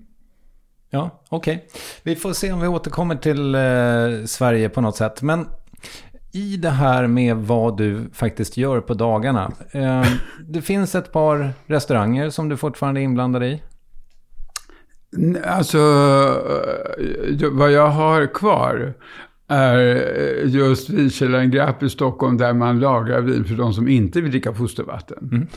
Ja, 0.93 1.23
okej. 1.29 1.55
Okay. 1.55 1.81
Vi 2.03 2.15
får 2.15 2.33
se 2.33 2.51
om 2.51 2.61
vi 2.61 2.67
återkommer 2.67 3.15
till 3.15 3.55
eh, 3.55 4.25
Sverige 4.25 4.69
på 4.69 4.81
något 4.81 4.95
sätt. 4.95 5.21
Men 5.21 5.45
i 6.31 6.57
det 6.57 6.69
här 6.69 7.07
med 7.07 7.35
vad 7.35 7.77
du 7.77 8.09
faktiskt 8.13 8.57
gör 8.57 8.81
på 8.81 8.93
dagarna. 8.93 9.51
Eh, 9.71 10.05
det 10.47 10.61
finns 10.61 10.95
ett 10.95 11.11
par 11.11 11.53
restauranger 11.65 12.29
som 12.29 12.49
du 12.49 12.57
fortfarande 12.57 13.01
är 13.01 13.03
inblandad 13.03 13.43
i. 13.43 13.61
Alltså, 15.45 15.77
eh, 17.41 17.49
vad 17.51 17.71
jag 17.71 17.87
har 17.87 18.33
kvar 18.33 18.93
är 19.47 19.85
just 20.45 20.89
vinkällaren 20.89 21.51
Grapp 21.51 21.83
i 21.83 21.89
Stockholm 21.89 22.37
där 22.37 22.53
man 22.53 22.79
lagrar 22.79 23.21
vin 23.21 23.45
för 23.45 23.55
de 23.55 23.73
som 23.73 23.87
inte 23.87 24.21
vill 24.21 24.31
dricka 24.31 24.53
fostervatten. 24.53 25.29
Mm. 25.31 25.47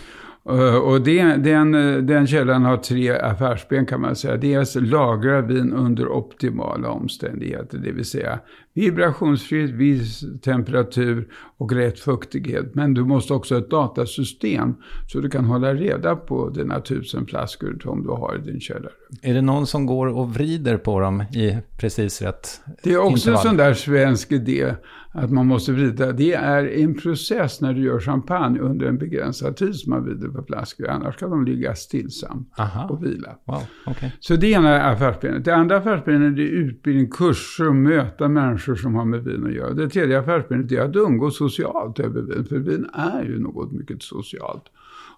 Eh, 0.48 0.76
och 0.76 1.00
det, 1.00 1.22
den, 1.22 1.72
den 2.06 2.26
källan 2.26 2.64
har 2.64 2.76
tre 2.76 3.10
affärsben 3.10 3.86
kan 3.86 4.00
man 4.00 4.16
säga. 4.16 4.36
Dels 4.36 4.74
lagra 4.74 5.40
vin 5.40 5.72
under 5.72 6.08
optimala 6.08 6.88
omständigheter, 6.88 7.78
det 7.78 7.92
vill 7.92 8.04
säga 8.04 8.38
vibrationsfritt, 8.74 9.70
viss 9.70 10.24
temperatur 10.42 11.28
och 11.58 11.72
rätt 11.72 11.98
fuktighet. 12.00 12.74
Men 12.74 12.94
du 12.94 13.04
måste 13.04 13.34
också 13.34 13.54
ha 13.54 13.60
ett 13.60 13.70
datasystem 13.70 14.74
så 15.08 15.20
du 15.20 15.30
kan 15.30 15.44
hålla 15.44 15.74
reda 15.74 16.16
på 16.16 16.48
dina 16.48 16.80
tusen 16.80 17.26
flaskor 17.26 17.78
som 17.82 18.02
du 18.02 18.08
har 18.08 18.36
i 18.36 18.50
din 18.50 18.60
källare. 18.60 18.92
Är 19.22 19.34
det 19.34 19.42
någon 19.42 19.66
som 19.66 19.86
går 19.86 20.06
och 20.06 20.34
vrider 20.34 20.76
på 20.76 21.00
dem 21.00 21.20
i 21.20 21.58
precis 21.78 22.22
rätt 22.22 22.60
Det 22.82 22.92
är 22.92 22.98
också 22.98 23.10
intervall? 23.10 23.38
en 23.38 23.42
sån 23.42 23.56
där 23.56 23.74
svensk 23.74 24.32
idé 24.32 24.74
att 25.16 25.30
man 25.30 25.46
måste 25.46 25.72
vrida. 25.72 26.12
Det 26.12 26.32
är 26.32 26.66
en 26.66 26.94
process 26.94 27.60
när 27.60 27.74
du 27.74 27.80
gör 27.82 28.00
champagne 28.00 28.58
under 28.58 28.86
en 28.86 28.98
begränsad 28.98 29.56
tid 29.56 29.74
som 29.74 29.90
man 29.90 30.04
vrider 30.04 30.28
på 30.28 30.42
flaskor. 30.42 30.88
Annars 30.88 31.16
kan 31.16 31.30
de 31.30 31.44
ligga 31.44 31.74
stillsamt 31.74 32.52
Aha. 32.58 32.88
och 32.88 33.04
vila. 33.04 33.38
Wow, 33.44 33.62
okay. 33.86 34.10
Så 34.20 34.36
det 34.36 34.46
ena 34.46 34.68
är 34.68 34.92
affärsbenet. 34.92 35.44
Det 35.44 35.54
andra 35.54 35.76
affärsbenet 35.76 36.38
är 36.38 36.42
utbildning, 36.42 37.10
kurser 37.10 37.68
och 37.68 37.76
möta 37.76 38.28
människor 38.28 38.74
som 38.74 38.94
har 38.94 39.04
med 39.04 39.24
vin 39.24 39.46
att 39.46 39.54
göra. 39.54 39.72
Det 39.74 39.88
tredje 39.88 40.18
affärsbenet 40.18 40.72
är 40.72 40.80
att 40.80 40.96
umgås 40.96 41.38
socialt 41.38 42.00
över 42.00 42.22
vin. 42.22 42.44
För 42.44 42.58
vin 42.58 42.86
är 42.94 43.24
ju 43.24 43.38
något 43.40 43.72
mycket 43.72 44.02
socialt. 44.02 44.64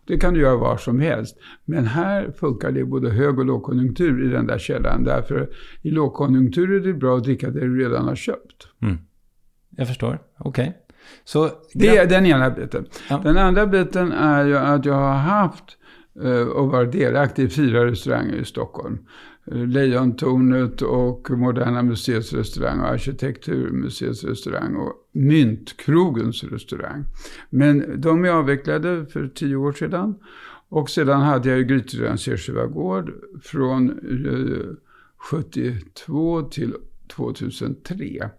Det 0.07 0.17
kan 0.17 0.35
du 0.35 0.41
göra 0.41 0.57
var 0.57 0.77
som 0.77 1.01
helst. 1.01 1.39
Men 1.65 1.87
här 1.87 2.31
funkar 2.31 2.73
det 2.73 2.85
både 2.85 3.11
hög 3.11 3.39
och 3.39 3.45
lågkonjunktur 3.45 4.27
i 4.27 4.29
den 4.29 4.47
där 4.47 4.59
källan. 4.59 5.05
Därför 5.05 5.49
i 5.83 5.91
lågkonjunktur 5.91 6.73
är 6.73 6.81
det 6.81 6.95
bra 6.95 7.17
att 7.17 7.25
dricka 7.25 7.51
det 7.51 7.61
du 7.61 7.79
redan 7.79 8.05
har 8.05 8.17
köpt. 8.17 8.69
Mm. 8.83 8.99
Jag 9.77 9.89
förstår. 9.89 10.19
Okej. 10.39 10.69
Okay. 10.69 10.73
Så... 11.25 11.51
Det 11.75 11.97
är 11.97 12.07
den 12.07 12.27
ena 12.27 12.51
biten. 12.51 12.87
Ja. 13.11 13.21
Den 13.25 13.39
andra 13.39 13.67
biten 13.67 14.13
är 14.13 14.45
ju 14.45 14.57
att 14.57 14.85
jag 14.85 14.95
har 14.95 15.15
haft 15.15 15.65
eh, 16.23 16.49
och 16.49 16.69
varit 16.69 16.93
delaktig 16.93 17.45
i 17.45 17.49
fyra 17.49 17.87
restauranger 17.87 18.35
i 18.35 18.45
Stockholm. 18.45 18.99
Eh, 19.53 19.67
Lejontornet 19.67 20.83
och 20.83 21.31
Moderna 21.31 21.83
Museets 21.83 22.33
restaurang 22.33 22.81
och 22.81 22.89
Arkitekturmuseets 22.89 24.25
restaurang 24.25 24.77
och 24.77 24.93
Myntkrogens 25.13 26.45
restaurang. 26.45 27.05
Men 27.51 28.01
de 28.01 28.25
är 28.25 28.31
avvecklade 28.31 29.07
för 29.07 29.29
tio 29.29 29.57
år 29.57 29.73
sedan. 29.73 30.15
Och 30.69 30.91
sedan 30.91 31.21
hade 31.21 31.49
jag 31.49 31.59
ju 31.59 31.83
Kirseberga 32.17 32.67
gård 32.67 33.13
från 33.43 34.01
72 35.31 36.39
eh, 36.39 36.49
till 36.49 36.75
2003. 37.09 38.31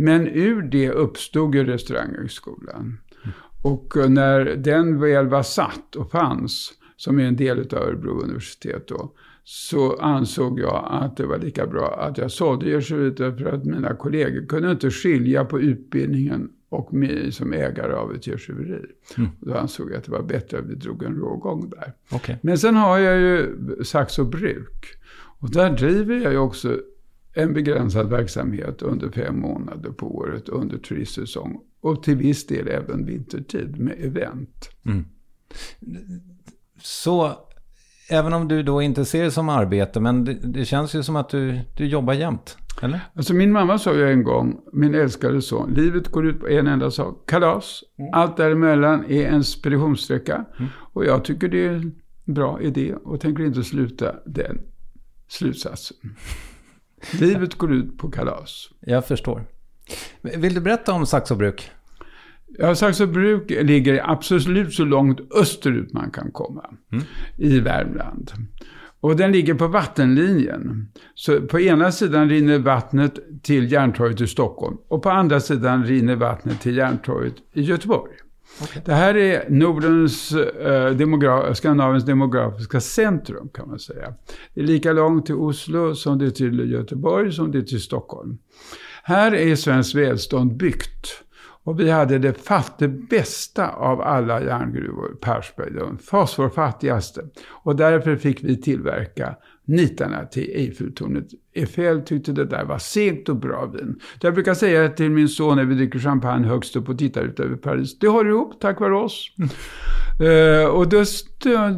Men 0.00 0.28
ur 0.28 0.62
det 0.62 0.90
uppstod 0.90 1.54
ju 1.54 1.64
restaurangskolan. 1.64 2.98
Mm. 3.24 3.34
Och 3.62 3.96
eh, 3.96 4.08
när 4.08 4.44
den 4.44 5.00
väl 5.00 5.26
var 5.26 5.42
satt 5.42 5.96
och 5.96 6.10
fanns, 6.10 6.72
som 6.96 7.18
är 7.18 7.24
en 7.24 7.36
del 7.36 7.58
av 7.58 7.78
Örebro 7.78 8.20
universitet 8.22 8.88
då, 8.88 9.12
så 9.44 9.96
ansåg 9.96 10.60
jag 10.60 10.88
att 10.90 11.16
det 11.16 11.26
var 11.26 11.38
lika 11.38 11.66
bra 11.66 12.00
att 12.00 12.18
jag 12.18 12.30
sålde 12.30 12.70
Jesuiter 12.70 13.32
för 13.32 13.52
att 13.52 13.64
mina 13.64 13.94
kollegor 13.94 14.46
kunde 14.46 14.70
inte 14.70 14.90
skilja 14.90 15.44
på 15.44 15.60
utbildningen 15.60 16.50
och 16.68 16.94
mig 16.94 17.32
som 17.32 17.52
ägare 17.52 17.92
av 17.92 18.14
ett 18.14 18.26
djursjuveri. 18.26 18.86
Mm. 19.16 19.30
Då 19.40 19.54
ansåg 19.54 19.90
jag 19.90 19.96
att 19.96 20.04
det 20.04 20.12
var 20.12 20.22
bättre 20.22 20.58
att 20.58 20.66
vi 20.66 20.74
drog 20.74 21.02
en 21.02 21.14
rågång 21.16 21.70
där. 21.70 21.92
Okay. 22.16 22.36
Men 22.42 22.58
sen 22.58 22.74
har 22.74 22.98
jag 22.98 23.18
ju 23.20 23.54
Saxo 23.84 24.24
Bruk. 24.24 24.86
Och 25.40 25.50
där 25.50 25.70
driver 25.70 26.16
jag 26.16 26.32
ju 26.32 26.38
också 26.38 26.80
en 27.38 27.52
begränsad 27.52 28.10
verksamhet 28.10 28.82
under 28.82 29.10
fem 29.10 29.40
månader 29.40 29.90
på 29.90 30.16
året 30.16 30.48
under 30.48 30.78
turistsäsong. 30.78 31.60
Och 31.80 32.02
till 32.02 32.16
viss 32.16 32.46
del 32.46 32.68
även 32.68 33.06
vintertid 33.06 33.78
med 33.80 33.94
event. 33.98 34.70
Mm. 34.86 35.04
Så 36.82 37.32
även 38.10 38.32
om 38.32 38.48
du 38.48 38.62
då 38.62 38.82
inte 38.82 39.04
ser 39.04 39.24
det 39.24 39.30
som 39.30 39.48
arbete, 39.48 40.00
men 40.00 40.24
det, 40.24 40.34
det 40.34 40.64
känns 40.64 40.94
ju 40.94 41.02
som 41.02 41.16
att 41.16 41.28
du, 41.28 41.60
du 41.76 41.86
jobbar 41.86 42.14
jämt. 42.14 42.56
Eller? 42.82 43.00
Alltså 43.14 43.34
min 43.34 43.52
mamma 43.52 43.78
sa 43.78 43.94
ju 43.94 44.10
en 44.10 44.22
gång, 44.22 44.60
min 44.72 44.94
älskade 44.94 45.42
son, 45.42 45.74
livet 45.74 46.08
går 46.08 46.26
ut 46.26 46.40
på 46.40 46.48
en 46.48 46.66
enda 46.66 46.90
sak, 46.90 47.30
kalas. 47.30 47.84
Mm. 47.98 48.10
Allt 48.14 48.36
däremellan 48.36 49.04
är 49.04 49.26
en 49.26 49.44
speditionssträcka. 49.44 50.44
Mm. 50.58 50.70
Och 50.92 51.04
jag 51.04 51.24
tycker 51.24 51.48
det 51.48 51.66
är 51.66 51.74
en 51.74 51.94
bra 52.24 52.60
idé 52.62 52.94
och 52.94 53.20
tänker 53.20 53.44
inte 53.44 53.64
sluta 53.64 54.14
den 54.26 54.60
slutsatsen. 55.28 55.96
Livet 57.20 57.54
går 57.54 57.72
ut 57.72 57.98
på 57.98 58.10
kalas. 58.10 58.70
Jag 58.80 59.06
förstår. 59.06 59.46
Vill 60.22 60.54
du 60.54 60.60
berätta 60.60 60.92
om 60.92 61.06
Saxo 61.06 61.34
bruk? 61.34 61.70
Ja, 62.58 62.74
Saxo 62.74 63.06
bruk 63.06 63.50
ligger 63.50 64.10
absolut 64.10 64.74
så 64.74 64.84
långt 64.84 65.20
österut 65.34 65.92
man 65.92 66.10
kan 66.10 66.30
komma 66.30 66.70
mm. 66.92 67.04
i 67.36 67.60
Värmland. 67.60 68.32
Och 69.00 69.16
den 69.16 69.32
ligger 69.32 69.54
på 69.54 69.66
vattenlinjen. 69.66 70.88
Så 71.14 71.40
på 71.40 71.60
ena 71.60 71.92
sidan 71.92 72.28
rinner 72.28 72.58
vattnet 72.58 73.18
till 73.42 73.72
Järntorget 73.72 74.20
i 74.20 74.26
Stockholm 74.26 74.76
och 74.88 75.02
på 75.02 75.10
andra 75.10 75.40
sidan 75.40 75.84
rinner 75.84 76.16
vattnet 76.16 76.60
till 76.60 76.76
Järntorget 76.76 77.34
i 77.52 77.62
Göteborg. 77.62 78.12
Okay. 78.62 78.82
Det 78.84 78.94
här 78.94 79.16
är 79.16 79.50
Nordens, 79.50 80.32
eh, 80.32 80.90
demogra 80.90 81.54
Skandinaviens 81.54 82.04
demografiska 82.04 82.80
centrum 82.80 83.48
kan 83.48 83.68
man 83.68 83.78
säga. 83.78 84.14
Det 84.54 84.60
är 84.60 84.64
lika 84.64 84.92
långt 84.92 85.26
till 85.26 85.34
Oslo 85.34 85.94
som 85.94 86.18
det 86.18 86.26
är 86.26 86.30
till 86.30 86.70
Göteborg 86.72 87.32
som 87.32 87.52
det 87.52 87.58
är 87.58 87.62
till 87.62 87.80
Stockholm. 87.80 88.38
Här 89.02 89.34
är 89.34 89.56
svenskt 89.56 89.94
välstånd 89.94 90.56
byggt. 90.56 91.24
Och 91.64 91.80
vi 91.80 91.90
hade 91.90 92.18
det, 92.18 92.32
fatt, 92.32 92.78
det 92.78 92.88
bästa 92.88 93.68
av 93.68 94.00
alla 94.00 94.42
järngruvor, 94.42 95.16
Persberg, 95.20 95.70
den 95.70 95.98
fosforfattigaste. 95.98 97.24
Och 97.48 97.76
därför 97.76 98.16
fick 98.16 98.44
vi 98.44 98.60
tillverka 98.62 99.36
nitarna 99.68 100.24
till 100.24 100.50
Eiffeltornet. 100.54 101.24
Eiffel 101.54 102.02
tyckte 102.02 102.32
det 102.32 102.44
där 102.44 102.64
var 102.64 102.78
segt 102.78 103.28
och 103.28 103.36
bra 103.36 103.66
vin. 103.66 104.00
Jag 104.20 104.34
brukar 104.34 104.54
säga 104.54 104.88
till 104.88 105.10
min 105.10 105.28
son 105.28 105.56
när 105.56 105.64
vi 105.64 105.74
dricker 105.74 105.98
champagne 105.98 106.48
högst 106.48 106.76
upp 106.76 106.88
och 106.88 106.98
tittar 106.98 107.22
ut 107.22 107.40
över 107.40 107.56
Paris. 107.56 107.98
Det 107.98 108.08
håller 108.08 108.30
ihop 108.30 108.60
tack 108.60 108.80
vare 108.80 108.96
oss. 108.96 109.32
uh, 110.20 110.66
och 110.66 110.88
det, 110.88 111.04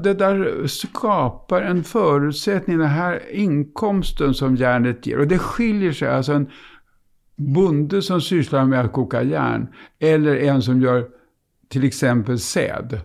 det 0.03 0.14
där 0.14 0.66
skapar 0.66 1.62
en 1.62 1.85
förutsättning, 1.85 2.79
den 2.79 2.88
här 2.88 3.22
inkomsten 3.31 4.35
som 4.35 4.57
järnet 4.57 5.07
ger. 5.07 5.18
Och 5.18 5.29
det 5.29 5.38
skiljer 5.38 5.92
sig. 5.92 6.09
Alltså 6.09 6.33
en 6.33 6.50
bonde 7.37 8.03
som 8.03 8.20
sysslar 8.20 8.64
med 8.64 8.81
att 8.81 8.92
koka 8.92 9.22
järn 9.22 9.68
eller 9.98 10.37
en 10.37 10.62
som 10.62 10.81
gör 10.81 11.07
till 11.68 11.85
exempel 11.85 12.38
säd. 12.38 13.00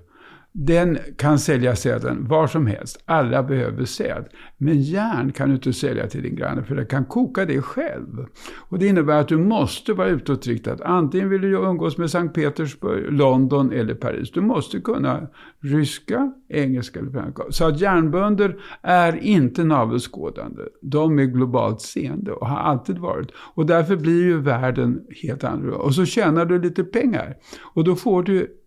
Den 0.57 0.97
kan 1.17 1.39
sälja 1.39 1.75
säden 1.75 2.27
var 2.27 2.47
som 2.47 2.67
helst. 2.67 3.03
Alla 3.05 3.43
behöver 3.43 3.85
säd. 3.85 4.25
Men 4.57 4.81
järn 4.81 5.31
kan 5.31 5.49
du 5.49 5.55
inte 5.55 5.73
sälja 5.73 6.07
till 6.07 6.23
din 6.23 6.35
granne 6.35 6.63
för 6.63 6.75
den 6.75 6.85
kan 6.85 7.05
koka 7.05 7.45
det 7.45 7.61
själv. 7.61 8.25
Och 8.57 8.79
det 8.79 8.87
innebär 8.87 9.19
att 9.19 9.27
du 9.27 9.37
måste 9.37 9.93
vara 9.93 10.07
utåtriktad. 10.07 10.77
Antingen 10.85 11.29
vill 11.29 11.41
du 11.41 11.51
umgås 11.51 11.97
med 11.97 12.11
Sankt 12.11 12.35
Petersburg, 12.35 13.13
London 13.13 13.71
eller 13.71 13.93
Paris. 13.93 14.31
Du 14.31 14.41
måste 14.41 14.79
kunna 14.79 15.27
ryska, 15.59 16.33
engelska 16.49 16.99
eller 16.99 17.11
franska. 17.11 17.43
Så 17.49 17.65
att 17.65 17.81
järnbönder 17.81 18.55
är 18.81 19.23
inte 19.23 19.63
navelskådande. 19.63 20.61
De 20.81 21.19
är 21.19 21.25
globalt 21.25 21.81
seende 21.81 22.31
och 22.31 22.47
har 22.47 22.57
alltid 22.57 22.97
varit. 22.97 23.31
Och 23.53 23.65
därför 23.65 23.95
blir 23.95 24.23
ju 24.23 24.41
världen 24.41 25.01
helt 25.23 25.43
annorlunda. 25.43 25.77
Och 25.77 25.95
så 25.95 26.05
tjänar 26.05 26.45
du 26.45 26.61
lite 26.61 26.83
pengar. 26.83 27.35
Och 27.73 27.83
då 27.83 27.95
får 27.95 28.23
du 28.23 28.61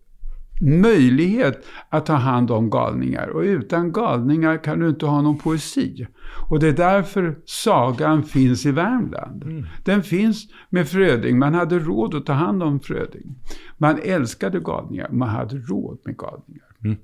möjlighet 0.59 1.65
att 1.89 2.05
ta 2.05 2.13
hand 2.13 2.51
om 2.51 2.69
galningar. 2.69 3.27
Och 3.27 3.41
utan 3.41 3.91
galningar 3.91 4.63
kan 4.63 4.79
du 4.79 4.89
inte 4.89 5.05
ha 5.05 5.21
någon 5.21 5.37
poesi. 5.37 6.07
Och 6.49 6.59
det 6.59 6.67
är 6.67 6.73
därför 6.73 7.39
sagan 7.45 8.23
finns 8.23 8.65
i 8.65 8.71
Värmland. 8.71 9.43
Mm. 9.43 9.65
Den 9.85 10.03
finns 10.03 10.47
med 10.69 10.87
Fröding. 10.87 11.39
Man 11.39 11.53
hade 11.53 11.79
råd 11.79 12.15
att 12.15 12.25
ta 12.25 12.33
hand 12.33 12.63
om 12.63 12.79
Fröding. 12.79 13.35
Man 13.77 13.99
älskade 14.03 14.59
galningar. 14.59 15.09
Man 15.11 15.29
hade 15.29 15.57
råd 15.57 15.99
med 16.05 16.17
galningar. 16.17 16.75
Mm. 16.83 16.97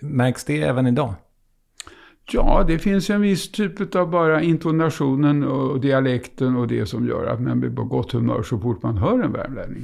Märks 0.00 0.44
det 0.44 0.62
även 0.62 0.86
idag? 0.86 1.14
Ja, 2.32 2.64
det 2.66 2.78
finns 2.78 3.10
en 3.10 3.20
viss 3.20 3.52
typ 3.52 3.94
av 3.96 4.10
bara 4.10 4.42
intonationen 4.42 5.44
och 5.44 5.80
dialekten 5.80 6.56
och 6.56 6.68
det 6.68 6.86
som 6.86 7.08
gör 7.08 7.26
att 7.26 7.40
man 7.40 7.60
blir 7.60 7.70
på 7.70 7.84
gott 7.84 8.12
humör 8.12 8.42
så 8.42 8.58
fort 8.58 8.82
man 8.82 8.96
hör 8.96 9.22
en 9.22 9.32
värmlänning. 9.32 9.82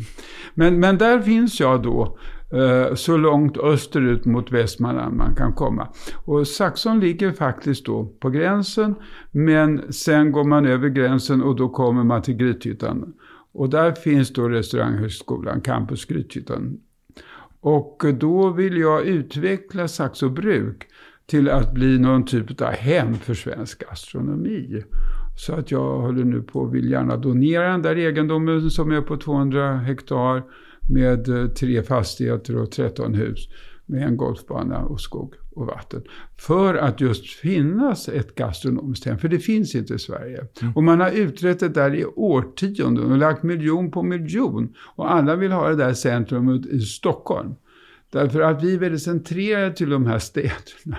Men, 0.55 0.81
men 0.81 0.99
där 0.99 1.21
finns 1.21 1.61
jag 1.61 1.83
då 1.83 2.19
Eh, 2.53 2.95
så 2.95 3.17
långt 3.17 3.59
österut 3.59 4.25
mot 4.25 4.53
Västmanland 4.53 5.17
man 5.17 5.35
kan 5.35 5.53
komma. 5.53 5.89
Och 6.25 6.49
Saxon 6.49 7.01
ligger 7.01 7.33
faktiskt 7.33 7.87
då 7.87 8.05
på 8.21 8.31
gränsen, 8.31 8.95
men 9.31 9.93
sen 9.93 10.33
går 10.33 10.45
man 10.45 10.67
över 10.67 10.89
gränsen 10.89 11.43
och 11.43 11.57
då 11.57 11.69
kommer 11.69 12.05
man 12.05 12.23
till 12.23 12.35
Grythyttan. 12.35 13.13
Och 13.53 13.71
där 13.71 13.93
finns 13.93 14.33
då 14.33 14.49
restauranghögskolan, 14.49 15.61
Campus 15.61 16.05
Grythyttan. 16.05 16.81
Och 17.61 18.05
då 18.21 18.51
vill 18.51 18.77
jag 18.77 19.07
utveckla 19.07 19.89
Saxo 19.89 20.29
bruk 20.29 20.87
till 21.27 21.49
att 21.49 21.75
bli 21.75 21.99
någon 21.99 22.25
typ 22.25 22.61
av 22.61 22.73
hem 22.73 23.15
för 23.15 23.35
svensk 23.35 23.89
gastronomi. 23.89 24.83
Så 25.37 25.55
att 25.55 25.71
jag 25.71 25.99
håller 25.99 26.25
nu 26.25 26.43
på 26.43 26.61
och 26.61 26.75
vill 26.75 26.91
gärna 26.91 27.17
donera 27.17 27.69
den 27.69 27.83
där 27.83 27.97
egendomen 27.97 28.71
som 28.71 28.91
är 28.91 29.01
på 29.01 29.17
200 29.17 29.77
hektar 29.77 30.43
med 30.89 31.29
eh, 31.29 31.47
tre 31.47 31.83
fastigheter 31.83 32.57
och 32.57 32.71
13 32.71 33.15
hus 33.15 33.49
med 33.87 34.03
en 34.03 34.17
golfbana 34.17 34.79
och 34.79 35.01
skog 35.01 35.35
och 35.55 35.67
vatten. 35.67 36.03
För 36.39 36.75
att 36.75 37.01
just 37.01 37.27
finnas 37.27 38.09
ett 38.09 38.35
gastronomiskt 38.35 39.07
hem, 39.07 39.19
för 39.19 39.29
det 39.29 39.39
finns 39.39 39.75
inte 39.75 39.95
i 39.95 39.99
Sverige. 39.99 40.47
Mm. 40.63 40.73
Och 40.77 40.85
man 40.85 41.01
har 41.01 41.11
utrett 41.11 41.61
det 41.61 41.69
där 41.69 41.95
i 41.95 42.05
årtionden 42.05 43.13
och 43.13 43.19
lagt 43.19 43.43
miljon 43.43 43.91
på 43.91 44.03
miljon. 44.03 44.75
Och 44.97 45.13
alla 45.13 45.37
vill 45.37 45.53
ha 45.53 45.69
det 45.69 45.77
där 45.77 45.95
centrumet 45.95 46.67
i 46.67 46.81
Stockholm. 46.81 47.55
Därför 48.13 48.41
att 48.41 48.65
vi 48.65 48.75
är 48.75 48.79
väldigt 48.79 49.03
centrerade 49.03 49.73
till 49.73 49.91
de 49.91 50.07
här 50.07 50.19
städerna. 50.19 50.99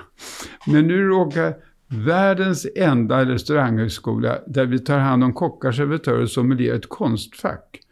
Men 0.67 0.87
nu 0.87 1.07
råkar 1.07 1.55
världens 1.87 2.67
enda 2.75 3.25
restauranghögskola 3.25 4.37
där 4.47 4.65
vi 4.65 4.79
tar 4.79 4.99
hand 4.99 5.23
om 5.23 5.33
kockar, 5.33 5.71
servitörer 5.71 6.21
och 6.21 6.29
sommelier 6.29 6.75
ett 6.75 6.89
konstfack 6.89 7.82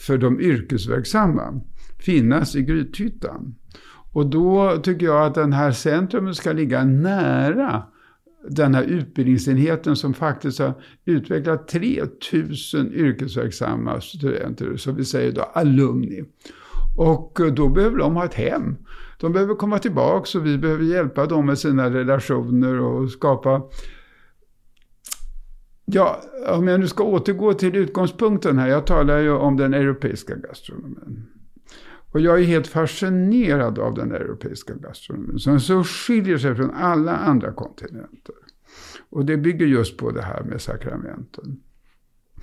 för 0.00 0.18
de 0.18 0.40
yrkesverksamma 0.40 1.60
finnas 1.98 2.56
i 2.56 2.62
Grythyttan. 2.62 3.54
Och 4.12 4.26
då 4.26 4.76
tycker 4.82 5.06
jag 5.06 5.26
att 5.26 5.34
den 5.34 5.52
här 5.52 5.72
centrumet 5.72 6.36
ska 6.36 6.52
ligga 6.52 6.84
nära 6.84 7.82
den 8.48 8.74
här 8.74 8.82
utbildningsenheten 8.82 9.96
som 9.96 10.14
faktiskt 10.14 10.58
har 10.58 10.74
utvecklat 11.04 11.68
3000 11.68 12.92
yrkesverksamma 12.92 14.00
studenter, 14.00 14.76
så 14.76 14.92
vi 14.92 15.04
säger 15.04 15.32
då 15.32 15.42
alumni. 15.42 16.24
Och 16.96 17.40
då 17.56 17.68
behöver 17.68 17.98
de 17.98 18.16
ha 18.16 18.24
ett 18.24 18.34
hem. 18.34 18.76
De 19.20 19.32
behöver 19.32 19.54
komma 19.54 19.78
tillbaka 19.78 20.38
och 20.38 20.46
vi 20.46 20.58
behöver 20.58 20.84
hjälpa 20.84 21.26
dem 21.26 21.46
med 21.46 21.58
sina 21.58 21.90
relationer 21.90 22.80
och 22.80 23.10
skapa 23.10 23.62
Ja, 25.92 26.20
om 26.48 26.68
jag 26.68 26.80
nu 26.80 26.88
ska 26.88 27.04
återgå 27.04 27.54
till 27.54 27.76
utgångspunkten 27.76 28.58
här. 28.58 28.68
Jag 28.68 28.86
talar 28.86 29.18
ju 29.18 29.30
om 29.32 29.56
den 29.56 29.74
europeiska 29.74 30.36
gastronomin. 30.36 31.26
Och 32.12 32.20
jag 32.20 32.40
är 32.40 32.44
helt 32.44 32.66
fascinerad 32.66 33.78
av 33.78 33.94
den 33.94 34.12
europeiska 34.12 34.74
gastronomin. 34.74 35.38
Som 35.38 35.60
så 35.60 35.84
skiljer 35.84 36.38
sig 36.38 36.54
från 36.54 36.70
alla 36.70 37.16
andra 37.16 37.52
kontinenter. 37.52 38.34
Och 39.10 39.24
det 39.24 39.36
bygger 39.36 39.66
just 39.66 39.96
på 39.96 40.10
det 40.10 40.22
här 40.22 40.42
med 40.42 40.60
sakramenten. 40.60 41.60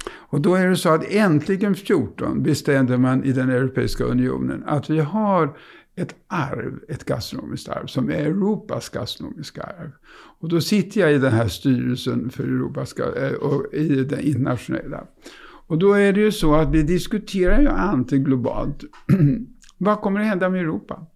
Och 0.10 0.42
då 0.42 0.56
är 0.56 0.68
det 0.68 0.76
så 0.76 0.90
att 0.90 1.12
äntligen 1.12 1.76
14 1.76 2.44
bestämde 2.44 2.98
man 2.98 3.24
i 3.24 3.32
den 3.32 3.50
Europeiska 3.50 4.04
unionen 4.04 4.64
att 4.66 4.90
vi 4.90 5.00
har 5.00 5.58
ett 5.98 6.16
arv, 6.28 6.80
ett 6.88 7.06
gastronomiskt 7.06 7.70
arv, 7.70 7.86
som 7.86 8.10
är 8.10 8.26
Europas 8.26 8.90
gastronomiska 8.90 9.64
arv. 9.64 9.92
Och 10.40 10.50
då 10.50 10.62
sitter 10.62 11.02
jag 11.02 11.14
i 11.14 11.18
den 11.18 11.34
här 11.34 11.48
styrelsen 11.48 12.30
för 12.30 12.44
Europas, 12.44 12.94
eh, 12.94 13.34
och 13.34 13.74
i 13.74 14.04
den 14.04 14.20
internationella. 14.20 15.04
Och 15.68 15.78
då 15.78 15.94
är 15.94 16.14
det 16.14 16.20
ju 16.20 16.32
så 16.32 16.56
att 16.56 16.70
vi 16.70 16.84
diskuterar 16.84 17.62
ju 17.62 17.68
alltid 17.68 18.26
globalt. 18.26 18.84
Vad 19.78 20.02
kommer 20.02 20.20
att 20.20 20.28
hända 20.28 20.50
med 20.50 20.62
Europa? 20.62 21.08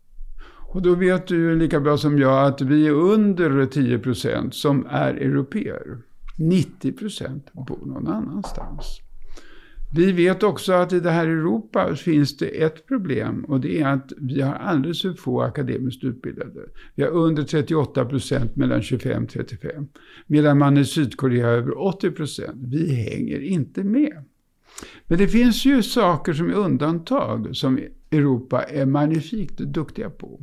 Och 0.74 0.82
då 0.82 0.96
vet 0.96 1.28
du 1.28 1.36
ju 1.36 1.56
lika 1.56 1.80
bra 1.80 1.98
som 1.98 2.20
jag 2.20 2.48
att 2.48 2.62
vi 2.62 2.88
är 2.88 2.91
under 2.91 3.65
10 3.65 4.00
procent 4.00 4.56
som 4.56 4.86
är 4.89 5.13
europeer. 5.13 5.98
90 6.38 6.91
procent 6.91 7.54
bor 7.54 7.86
någon 7.86 8.08
annanstans. 8.08 9.02
Vi 9.93 10.12
vet 10.12 10.43
också 10.43 10.73
att 10.73 10.93
i 10.93 10.99
det 10.99 11.12
här 11.12 11.27
Europa 11.27 11.95
finns 11.95 12.38
det 12.38 12.63
ett 12.63 12.88
problem 12.88 13.45
och 13.45 13.60
det 13.60 13.82
är 13.82 13.88
att 13.88 14.12
vi 14.17 14.41
har 14.41 14.54
alldeles 14.54 15.01
för 15.01 15.13
få 15.13 15.41
akademiskt 15.41 16.04
utbildade. 16.04 16.60
Vi 16.95 17.04
har 17.04 17.10
under 17.10 17.43
38 17.43 18.06
procent 18.06 18.56
mellan 18.56 18.82
25 18.82 19.23
och 19.23 19.30
35. 19.30 19.88
Medan 20.27 20.58
man 20.58 20.77
i 20.77 20.86
Sydkorea 20.86 21.45
har 21.45 21.54
över 21.54 21.82
80 21.82 22.12
procent. 22.12 22.58
Vi 22.58 22.95
hänger 22.95 23.39
inte 23.43 23.84
med. 23.84 24.23
Men 25.08 25.17
det 25.17 25.27
finns 25.27 25.65
ju 25.65 25.84
saker 25.84 26.34
som 26.34 26.49
är 26.49 26.54
undantag 26.54 27.56
som 27.56 27.80
Europa 28.12 28.63
är 28.63 28.86
magnifikt 28.86 29.58
duktiga 29.58 30.10
på. 30.10 30.39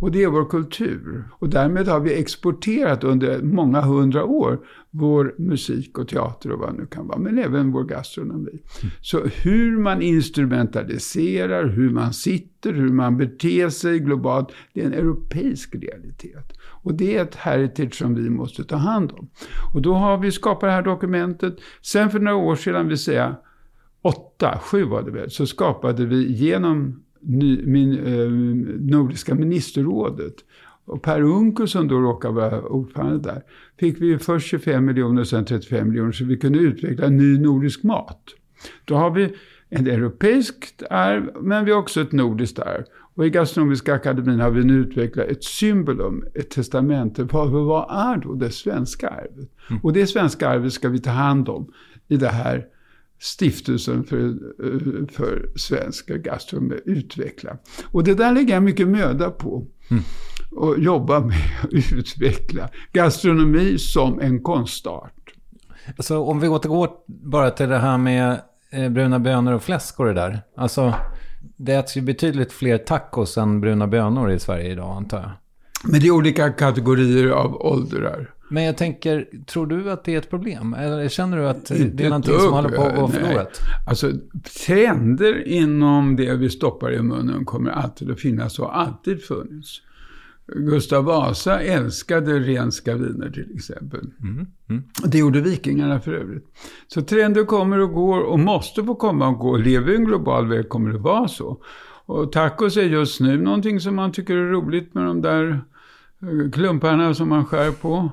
Och 0.00 0.12
det 0.12 0.22
är 0.22 0.28
vår 0.28 0.50
kultur. 0.50 1.24
Och 1.38 1.48
därmed 1.48 1.88
har 1.88 2.00
vi 2.00 2.14
exporterat 2.14 3.04
under 3.04 3.42
många 3.42 3.80
hundra 3.80 4.24
år 4.24 4.58
vår 4.96 5.34
musik 5.38 5.98
och 5.98 6.08
teater 6.08 6.52
och 6.52 6.58
vad 6.58 6.68
det 6.74 6.78
nu 6.78 6.86
kan 6.86 7.06
vara. 7.06 7.18
Men 7.18 7.38
även 7.38 7.72
vår 7.72 7.84
gastronomi. 7.84 8.50
Mm. 8.50 8.94
Så 9.00 9.20
hur 9.24 9.78
man 9.78 10.02
instrumentaliserar, 10.02 11.68
hur 11.68 11.90
man 11.90 12.12
sitter, 12.12 12.72
hur 12.72 12.92
man 12.92 13.16
beter 13.16 13.68
sig 13.68 13.98
globalt. 13.98 14.48
Det 14.72 14.82
är 14.82 14.86
en 14.86 14.92
europeisk 14.92 15.74
realitet. 15.74 16.58
Och 16.66 16.94
det 16.94 17.16
är 17.16 17.22
ett 17.22 17.34
heritage 17.34 17.94
som 17.94 18.14
vi 18.14 18.30
måste 18.30 18.64
ta 18.64 18.76
hand 18.76 19.12
om. 19.12 19.28
Och 19.74 19.82
då 19.82 19.94
har 19.94 20.18
vi 20.18 20.32
skapat 20.32 20.68
det 20.68 20.72
här 20.72 20.82
dokumentet. 20.82 21.56
Sen 21.82 22.10
för 22.10 22.18
några 22.18 22.36
år 22.36 22.56
sedan, 22.56 22.88
vill 22.88 22.98
säga 22.98 23.36
åtta, 24.02 24.58
sju 24.62 24.84
var 24.84 25.02
det 25.02 25.10
väl, 25.10 25.30
så 25.30 25.46
skapade 25.46 26.06
vi 26.06 26.32
genom 26.32 27.03
min, 27.26 27.98
eh, 27.98 28.30
Nordiska 28.80 29.34
ministerrådet. 29.34 30.34
Och 30.84 31.02
Per 31.02 31.22
Unckel 31.22 31.68
som 31.68 31.88
då 31.88 32.00
råkar 32.00 32.32
vara 32.32 32.62
ordförande 32.62 33.18
där, 33.18 33.42
fick 33.80 34.00
vi 34.00 34.18
först 34.18 34.46
25 34.46 34.84
miljoner 34.84 35.20
och 35.20 35.28
sen 35.28 35.44
35 35.44 35.88
miljoner 35.88 36.12
så 36.12 36.24
vi 36.24 36.36
kunde 36.36 36.58
utveckla 36.58 37.08
ny 37.08 37.38
nordisk 37.38 37.82
mat. 37.82 38.22
Då 38.84 38.94
har 38.94 39.10
vi 39.10 39.34
ett 39.70 39.86
europeiskt 39.86 40.82
arv, 40.90 41.30
men 41.42 41.64
vi 41.64 41.70
har 41.70 41.78
också 41.78 42.00
ett 42.00 42.12
nordiskt 42.12 42.58
arv. 42.58 42.84
Och 43.14 43.26
i 43.26 43.30
Gastronomiska 43.30 43.94
akademin 43.94 44.40
har 44.40 44.50
vi 44.50 44.64
nu 44.64 44.74
utvecklat 44.74 45.26
ett 45.26 45.44
symbolum, 45.44 46.24
ett 46.34 46.50
testamente. 46.50 47.24
Vad, 47.24 47.50
vad 47.50 48.12
är 48.12 48.16
då 48.16 48.34
det 48.34 48.50
svenska 48.50 49.08
arvet? 49.08 49.50
Mm. 49.70 49.82
Och 49.82 49.92
det 49.92 50.06
svenska 50.06 50.48
arvet 50.48 50.72
ska 50.72 50.88
vi 50.88 50.98
ta 50.98 51.10
hand 51.10 51.48
om 51.48 51.72
i 52.08 52.16
det 52.16 52.28
här 52.28 52.66
stiftelsen 53.20 54.04
för, 54.04 54.26
eh, 54.26 55.06
för 55.12 55.48
svensk 55.56 56.06
gastronomi 56.06 56.76
utveckla. 56.84 57.56
Och 57.84 58.04
det 58.04 58.14
där 58.14 58.32
lägger 58.32 58.54
jag 58.54 58.62
mycket 58.62 58.88
möda 58.88 59.30
på. 59.30 59.66
Mm. 59.90 60.02
Och 60.50 60.78
jobba 60.78 61.20
med 61.20 61.36
att 61.62 61.92
utveckla 61.92 62.68
gastronomi 62.92 63.78
som 63.78 64.20
en 64.20 64.42
konstart. 64.42 65.12
Alltså 65.96 66.18
om 66.18 66.40
vi 66.40 66.48
återgår 66.48 66.90
bara 67.06 67.50
till 67.50 67.68
det 67.68 67.78
här 67.78 67.98
med 67.98 68.40
eh, 68.72 68.88
bruna 68.88 69.18
bönor 69.18 69.52
och 69.52 69.62
fläsk 69.62 70.00
och 70.00 70.06
det 70.06 70.12
där. 70.12 70.42
Alltså 70.56 70.94
det 71.56 71.74
äts 71.74 71.96
ju 71.96 72.00
betydligt 72.00 72.52
fler 72.52 72.78
tacos 72.78 73.38
än 73.38 73.60
bruna 73.60 73.86
bönor 73.86 74.30
i 74.30 74.38
Sverige 74.38 74.72
idag 74.72 74.96
antar 74.96 75.18
jag. 75.18 75.30
Men 75.84 76.00
det 76.00 76.06
är 76.06 76.10
olika 76.10 76.50
kategorier 76.50 77.30
av 77.30 77.56
åldrar. 77.56 78.33
Men 78.54 78.62
jag 78.64 78.76
tänker, 78.76 79.28
tror 79.46 79.66
du 79.66 79.90
att 79.90 80.04
det 80.04 80.14
är 80.14 80.18
ett 80.18 80.30
problem? 80.30 80.74
Eller 80.74 81.08
känner 81.08 81.36
du 81.36 81.48
att 81.48 81.70
Inte 81.70 81.84
det 81.84 82.04
är 82.04 82.08
någonting 82.08 82.38
som 82.38 82.52
håller 82.52 82.68
på 82.68 82.82
att 82.82 82.96
gå 82.96 83.08
förlorat? 83.08 83.60
Alltså, 83.86 84.12
trender 84.66 85.48
inom 85.48 86.16
det 86.16 86.36
vi 86.36 86.50
stoppar 86.50 86.92
i 86.92 87.02
munnen 87.02 87.44
kommer 87.44 87.70
alltid 87.70 88.10
att 88.10 88.20
finnas 88.20 88.58
och 88.58 88.78
alltid 88.78 89.24
funnits. 89.24 89.80
Gustav 90.46 91.04
Vasa 91.04 91.60
älskade 91.60 92.40
renska 92.40 92.94
viner 92.94 93.30
till 93.30 93.54
exempel. 93.54 94.10
Mm, 94.22 94.46
mm. 94.68 94.82
Det 95.04 95.18
gjorde 95.18 95.40
vikingarna 95.40 96.00
för 96.00 96.12
övrigt. 96.12 96.46
Så 96.88 97.02
trender 97.02 97.44
kommer 97.44 97.80
och 97.80 97.92
går 97.92 98.20
och 98.20 98.38
måste 98.38 98.84
få 98.84 98.94
komma 98.94 99.28
och 99.28 99.38
gå. 99.38 99.56
Lever 99.56 99.86
vi 99.86 99.92
i 99.92 99.96
en 99.96 100.04
global 100.04 100.48
värld 100.48 100.68
kommer 100.68 100.92
det 100.92 100.98
vara 100.98 101.28
så. 101.28 101.62
Och 102.06 102.32
tacos 102.32 102.76
är 102.76 102.82
just 102.82 103.20
nu 103.20 103.38
någonting 103.38 103.80
som 103.80 103.94
man 103.94 104.12
tycker 104.12 104.36
är 104.36 104.50
roligt 104.50 104.94
med 104.94 105.04
de 105.04 105.22
där 105.22 105.60
eh, 106.22 106.50
klumparna 106.52 107.14
som 107.14 107.28
man 107.28 107.44
skär 107.44 107.70
på. 107.70 108.10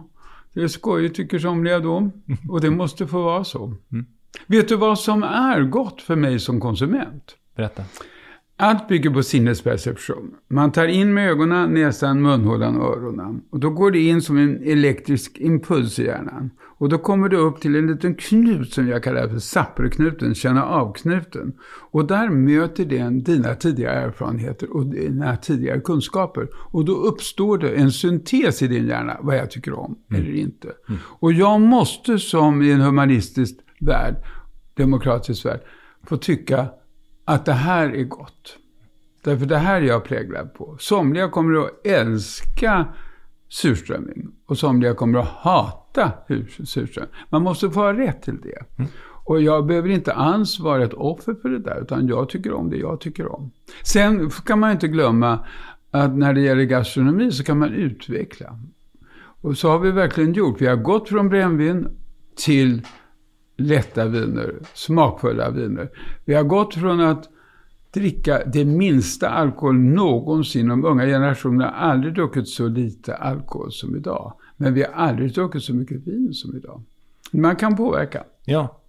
Det 0.54 0.62
är 0.62 0.68
skojigt 0.68 1.16
tycker 1.16 1.40
somliga 1.40 1.80
då. 1.80 2.12
Och 2.50 2.62
det 2.62 2.70
måste 2.70 3.08
få 3.08 3.22
vara 3.22 3.44
så. 3.44 3.74
Mm. 3.92 4.06
Vet 4.48 4.68
du 4.68 4.76
vad 4.76 5.00
som 5.00 5.24
är 5.24 5.62
gott 5.62 6.02
för 6.02 6.16
mig 6.16 6.40
som 6.40 6.60
konsument? 6.60 7.36
Berätta. 7.56 7.84
Allt 8.58 8.88
bygger 8.88 9.10
på 9.10 9.24
sinnesperception. 9.24 10.36
Man 10.48 10.72
tar 10.72 10.88
in 10.88 11.14
med 11.14 11.30
ögonen, 11.30 11.74
näsan, 11.74 12.22
munhålan 12.22 12.78
och 12.78 12.98
öronen. 12.98 13.42
Och 13.50 13.60
då 13.60 13.70
går 13.70 13.92
det 13.92 14.00
in 14.00 14.22
som 14.22 14.38
en 14.38 14.64
elektrisk 14.64 15.38
impuls 15.40 16.00
i 16.00 16.06
hjärnan. 16.06 16.50
Och 16.82 16.90
då 16.90 16.98
kommer 16.98 17.30
det 17.30 17.38
upp 17.38 17.62
till 17.62 17.76
en 17.76 17.88
liten 17.88 18.16
knut 18.16 18.74
som 18.74 18.88
jag 18.88 19.04
kallar 19.04 19.28
för 19.28 19.40
sapperknuten, 19.40 20.36
känna 20.36 20.66
av-knuten. 20.66 21.54
Och 21.92 22.08
där 22.08 22.30
möter 22.30 22.86
den 22.86 23.24
dina 23.24 23.56
tidigare 23.56 24.00
erfarenheter 24.00 24.76
och 24.76 24.86
dina 24.86 25.38
tidigare 25.38 25.82
kunskaper. 25.82 26.48
Och 26.54 26.86
då 26.86 26.94
uppstår 26.94 27.58
det 27.58 27.70
en 27.70 27.92
syntes 27.92 28.62
i 28.62 28.68
din 28.68 28.88
hjärna, 28.88 29.18
vad 29.22 29.38
jag 29.38 29.52
tycker 29.52 29.74
om 29.74 29.96
mm. 30.10 30.22
eller 30.22 30.34
inte. 30.34 30.68
Mm. 30.90 31.00
Och 31.04 31.34
jag 31.34 31.62
måste 31.62 32.20
som 32.20 32.62
i 32.62 32.72
en 32.72 32.82
humanistisk 32.82 33.56
värld, 33.80 34.16
demokratisk 34.74 35.46
värld, 35.46 35.62
få 36.04 36.18
tycka 36.18 36.68
att 37.26 37.46
det 37.46 37.54
här 37.54 37.90
är 37.90 38.04
gott. 38.04 38.58
Därför 39.24 39.46
det 39.46 39.58
här 39.58 39.82
är 39.82 39.86
jag 39.86 40.04
präglad 40.04 40.54
på. 40.54 40.78
Somliga 40.80 41.30
kommer 41.30 41.60
att 41.60 41.88
älska 41.88 42.88
surströmming 43.52 44.28
och 44.46 44.58
somliga 44.58 44.94
kommer 44.94 45.20
att 45.20 45.28
hata 45.28 46.12
surströmming. 46.64 47.12
Man 47.30 47.42
måste 47.42 47.70
få 47.70 47.80
ha 47.80 47.94
rätt 47.94 48.22
till 48.22 48.42
det. 48.42 48.78
Mm. 48.78 48.92
Och 49.26 49.42
jag 49.42 49.66
behöver 49.66 49.90
inte 49.90 50.14
alls 50.14 50.60
vara 50.60 50.84
ett 50.84 50.94
offer 50.94 51.36
för 51.42 51.50
det 51.50 51.60
där, 51.60 51.82
utan 51.82 52.08
jag 52.08 52.30
tycker 52.30 52.54
om 52.54 52.70
det 52.70 52.78
jag 52.78 53.00
tycker 53.00 53.32
om. 53.36 53.52
Sen 53.84 54.30
kan 54.30 54.60
man 54.60 54.72
inte 54.72 54.88
glömma 54.88 55.46
att 55.92 56.18
när 56.18 56.34
det 56.34 56.42
gäller 56.42 56.64
gastronomi 56.64 57.32
så 57.32 57.44
kan 57.44 57.60
man 57.60 57.70
utveckla. 57.74 58.60
Och 59.42 59.58
så 59.58 59.70
har 59.70 59.80
vi 59.80 59.92
verkligen 59.92 60.34
gjort. 60.34 60.62
Vi 60.62 60.68
har 60.68 60.76
gått 60.76 61.10
från 61.10 61.30
brännvin 61.30 61.88
till 62.36 62.82
lätta 63.58 64.06
viner, 64.06 64.56
smakfulla 64.74 65.50
viner. 65.50 65.90
Vi 66.26 66.34
har 66.34 66.44
gått 66.44 66.74
från 66.74 67.00
att 67.00 67.30
dricka 67.94 68.42
det 68.46 68.66
minsta 68.66 69.30
alkohol 69.30 69.76
någonsin. 69.76 70.68
De 70.68 70.86
unga 70.86 71.06
generationerna 71.06 71.66
har 71.66 71.92
aldrig 71.92 72.14
druckit 72.14 72.48
så 72.48 72.68
lite 72.68 73.16
alkohol 73.16 73.72
som 73.72 73.96
idag. 73.96 74.34
Men 74.58 74.74
vi 74.74 74.84
har 74.84 74.92
aldrig 74.94 75.34
druckit 75.34 75.64
så 75.64 75.74
mycket 75.74 76.08
vin 76.08 76.34
som 76.34 76.56
idag. 76.56 76.84
Man 77.32 77.56
kan 77.56 77.76
påverka. 77.76 78.24
Ja. 78.46 78.82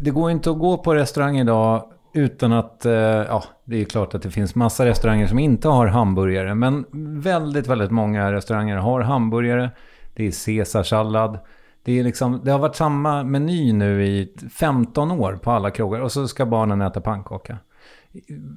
Det 0.00 0.10
går 0.10 0.30
inte 0.30 0.50
att 0.50 0.58
gå 0.58 0.78
på 0.78 0.94
restaurang 0.94 1.38
idag 1.38 1.90
utan 2.14 2.52
att, 2.52 2.86
eh, 2.86 2.92
ja, 2.92 3.44
det 3.64 3.80
är 3.80 3.84
klart 3.84 4.14
att 4.14 4.22
det 4.22 4.30
finns 4.30 4.54
massa 4.54 4.86
restauranger 4.86 5.26
som 5.26 5.38
inte 5.38 5.68
har 5.68 5.86
hamburgare. 5.86 6.54
Men 6.54 6.84
väldigt, 7.20 7.66
väldigt 7.66 7.90
många 7.90 8.32
restauranger 8.32 8.76
har 8.76 9.00
hamburgare. 9.00 9.70
Det 10.14 10.26
är 10.26 10.46
caesarsallad. 10.46 11.38
Det, 11.82 11.98
är 11.98 12.04
liksom, 12.04 12.40
det 12.44 12.50
har 12.50 12.58
varit 12.58 12.76
samma 12.76 13.24
meny 13.24 13.72
nu 13.72 14.06
i 14.06 14.32
15 14.52 15.10
år 15.10 15.38
på 15.42 15.50
alla 15.50 15.70
krogar 15.70 16.00
och 16.00 16.12
så 16.12 16.28
ska 16.28 16.46
barnen 16.46 16.82
äta 16.82 17.00
pannkaka. 17.00 17.58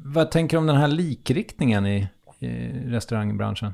Vad 0.05 0.31
tänker 0.31 0.57
du 0.57 0.59
om 0.61 0.67
den 0.67 0.75
här 0.75 0.87
likriktningen 0.87 1.85
i, 1.85 2.07
i 2.39 2.47
restaurangbranschen? 2.85 3.73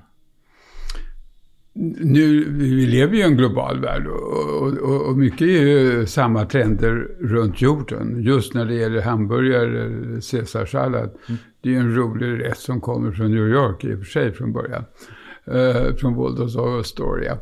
Nu, 1.76 2.46
vi 2.50 2.86
lever 2.86 3.13
ju 3.13 3.19
i 3.19 3.24
en 3.24 3.38
global 3.38 3.80
värld 3.80 4.08
och, 4.08 4.62
och, 4.62 5.08
och, 5.10 5.17
mycket 5.17 5.41
är 5.41 5.62
ju 5.62 6.06
samma 6.06 6.46
trender 6.46 7.08
runt 7.19 7.62
jorden. 7.62 8.24
Just 8.24 8.54
när 8.54 8.65
det 8.65 8.74
gäller 8.74 9.02
hamburgare, 9.02 9.89
caesarsallad. 10.32 11.10
Mm. 11.28 11.39
Det 11.62 11.69
är 11.69 11.74
ju 11.74 11.80
en 11.80 11.96
rolig 11.96 12.43
rätt 12.43 12.58
som 12.58 12.82
kommer 12.82 13.12
från 13.12 13.32
New 13.32 13.48
York 13.48 13.84
i 13.84 13.93
och 13.93 14.00
för 14.00 14.06
sig 14.06 14.32
från 14.32 14.54
början. 14.54 14.84
Uh, 15.48 15.96
från 15.96 16.15
Waldorf 16.15 16.56
och 16.56 16.80
Astoria. 16.80 17.38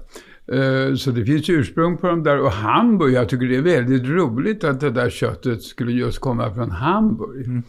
Uh, 0.53 0.95
så 0.95 1.11
det 1.11 1.25
finns 1.25 1.49
ursprung 1.49 1.97
på 1.97 2.07
de 2.07 2.23
där. 2.23 2.39
Och 2.39 2.51
Hamburg, 2.51 3.13
jag 3.13 3.29
tycker 3.29 3.45
det 3.45 3.55
är 3.55 3.61
väldigt 3.61 4.03
roligt 4.03 4.63
att 4.63 4.79
det 4.79 4.89
där 4.89 5.09
köttet 5.09 5.61
skulle 5.61 5.91
just 5.91 6.19
komma 6.19 6.53
från 6.53 6.71
Hamburg. 6.71 7.45
Mm. 7.45 7.63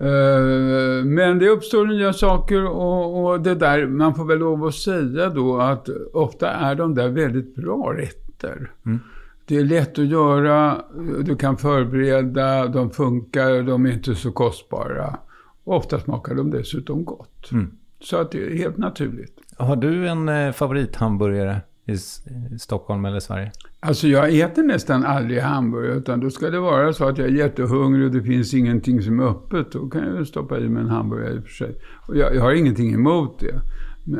Uh, 0.00 1.04
men 1.04 1.38
det 1.38 1.48
uppstår 1.48 1.86
nya 1.86 2.12
saker 2.12 2.66
och, 2.66 3.24
och, 3.24 3.40
det 3.40 3.54
där, 3.54 3.86
man 3.86 4.14
får 4.14 4.24
väl 4.24 4.38
lov 4.38 4.64
att 4.64 4.74
säga 4.74 5.28
då 5.28 5.58
att 5.58 5.88
ofta 6.12 6.50
är 6.50 6.74
de 6.74 6.94
där 6.94 7.08
väldigt 7.08 7.54
bra 7.54 7.94
rätter. 7.96 8.70
Mm. 8.86 9.00
Det 9.44 9.56
är 9.56 9.64
lätt 9.64 9.98
att 9.98 10.06
göra, 10.06 10.82
du 11.22 11.36
kan 11.36 11.56
förbereda, 11.56 12.66
de 12.66 12.90
funkar, 12.90 13.62
de 13.62 13.86
är 13.86 13.92
inte 13.92 14.14
så 14.14 14.32
kostbara. 14.32 15.16
Ofta 15.64 16.00
smakar 16.00 16.34
de 16.34 16.50
dessutom 16.50 17.04
gott. 17.04 17.52
Mm. 17.52 17.70
Så 18.00 18.16
att 18.16 18.30
det 18.30 18.46
är 18.46 18.56
helt 18.56 18.76
naturligt. 18.76 19.38
Har 19.56 19.76
du 19.76 20.08
en 20.08 20.28
eh, 20.28 20.52
favorithamburgare 20.52 21.60
i 21.84 21.96
Stockholm 22.58 23.04
eller 23.04 23.20
Sverige? 23.20 23.52
Alltså 23.80 24.08
jag 24.08 24.38
äter 24.38 24.62
nästan 24.62 25.04
aldrig 25.04 25.40
hamburgare, 25.40 25.94
utan 25.94 26.20
då 26.20 26.30
ska 26.30 26.50
det 26.50 26.60
vara 26.60 26.92
så 26.92 27.08
att 27.08 27.18
jag 27.18 27.26
är 27.28 27.32
jättehungrig 27.32 28.06
och 28.06 28.12
det 28.12 28.22
finns 28.22 28.54
ingenting 28.54 29.02
som 29.02 29.20
är 29.20 29.24
öppet. 29.24 29.72
Då 29.72 29.88
kan 29.88 30.16
jag 30.16 30.26
stoppa 30.26 30.58
i 30.58 30.68
mig 30.68 30.82
en 30.82 30.88
hamburgare 30.88 31.34
i 31.34 31.38
och 31.38 31.44
för 31.44 31.50
sig. 31.50 31.76
Och 32.06 32.16
jag, 32.16 32.34
jag 32.34 32.42
har 32.42 32.52
ingenting 32.52 32.94
emot 32.94 33.40
det. 33.40 33.60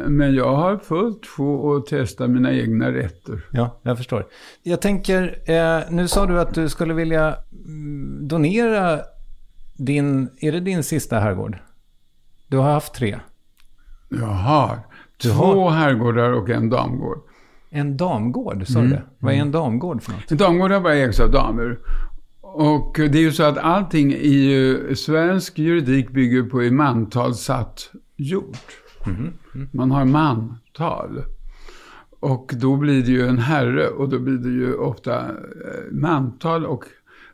Men, 0.09 0.35
jag 0.35 0.57
har 0.57 0.77
fullt 0.77 1.27
få 1.27 1.77
att 1.77 1.87
testa 1.87 2.29
mina 2.29 2.53
egna 2.53 2.93
rätter. 2.93 3.47
Ja, 3.51 3.81
jag 3.83 3.97
förstår. 3.97 4.27
Jag 4.63 4.81
tänker, 4.81 5.51
eh, 5.51 5.83
nu 5.91 6.09
sa 6.09 6.27
du 6.27 6.41
att 6.41 6.55
du 6.55 6.69
skulle 6.69 6.95
vilja 6.95 7.37
mm, 7.67 8.29
donera 8.29 9.01
din, 9.77 10.29
är 10.41 10.53
det 10.53 10.61
din 10.61 10.83
sista 10.83 11.19
herrgård? 11.19 11.59
Du 12.47 12.57
har 12.57 12.73
haft 12.73 12.95
tre. 12.95 13.19
Jag 14.09 14.27
har 14.27 14.79
två 15.23 15.69
har... 15.69 15.71
herrgårdar 15.71 16.33
och 16.33 16.51
en 16.51 16.71
damgård. 16.71 17.28
En 17.71 17.97
damgård, 17.97 18.67
sa 18.67 18.79
mm. 18.79 18.91
du? 18.91 18.99
Vad 19.19 19.35
är 19.35 19.39
en 19.39 19.51
damgård 19.51 20.03
för 20.03 20.13
något? 20.13 20.31
En 20.31 20.37
damgård 20.37 20.71
har 20.71 20.81
bara 20.81 20.95
ägs 20.95 21.21
av 21.21 21.31
damer. 21.31 21.79
Och 22.41 22.95
det 22.95 23.19
är 23.19 23.23
ju 23.23 23.33
så 23.33 23.43
att 23.43 23.59
allting 23.59 24.13
i 24.13 24.95
svensk 24.97 25.59
juridik 25.59 26.11
bygger 26.11 26.43
på 26.43 26.63
i 26.63 26.71
mantal 26.71 27.35
satt 27.35 27.91
jord. 28.17 28.57
Mm. 29.07 29.33
Mm. 29.55 29.69
Man 29.73 29.91
har 29.91 30.05
mantal. 30.05 31.23
Och 32.21 32.53
då 32.57 32.77
blir 32.77 33.03
det 33.03 33.11
ju 33.11 33.27
en 33.27 33.39
herre 33.39 33.89
och 33.89 34.09
då 34.09 34.19
blir 34.19 34.39
det 34.39 34.49
ju 34.49 34.75
ofta 34.75 35.19
eh, 35.19 35.93
mantal 35.93 36.67
och 36.67 36.85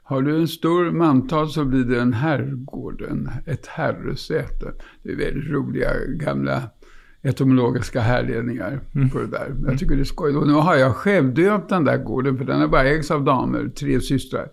har 0.03 0.23
du 0.23 0.37
en 0.37 0.49
stor 0.49 0.91
mantal 0.91 1.51
så 1.51 1.65
blir 1.65 1.85
det 1.85 2.01
en 2.01 2.13
herrgård, 2.13 3.03
en, 3.11 3.31
ett 3.47 3.67
herresäte. 3.67 4.73
Det 5.03 5.13
är 5.13 5.17
väldigt 5.17 5.51
roliga 5.51 5.91
gamla 6.07 6.63
etymologiska 7.25 8.01
härledningar 8.01 8.81
mm. 8.95 9.11
på 9.11 9.19
det 9.19 9.27
där. 9.27 9.47
Jag 9.49 9.59
mm. 9.59 9.77
tycker 9.77 9.95
det 9.97 10.03
är 10.03 10.05
skojigt. 10.05 10.39
Och 10.39 10.47
nu 10.47 10.53
har 10.53 10.77
jag 10.77 10.97
själv 10.97 11.35
döpt 11.35 11.69
den 11.69 11.85
där 11.85 11.97
gården, 11.97 12.39
för 12.39 12.45
den 12.45 12.63
är 12.63 12.67
bara 12.67 12.85
ägs 12.85 13.11
av 13.11 13.25
damer, 13.25 13.69
tre 13.69 14.01
systrar. 14.01 14.47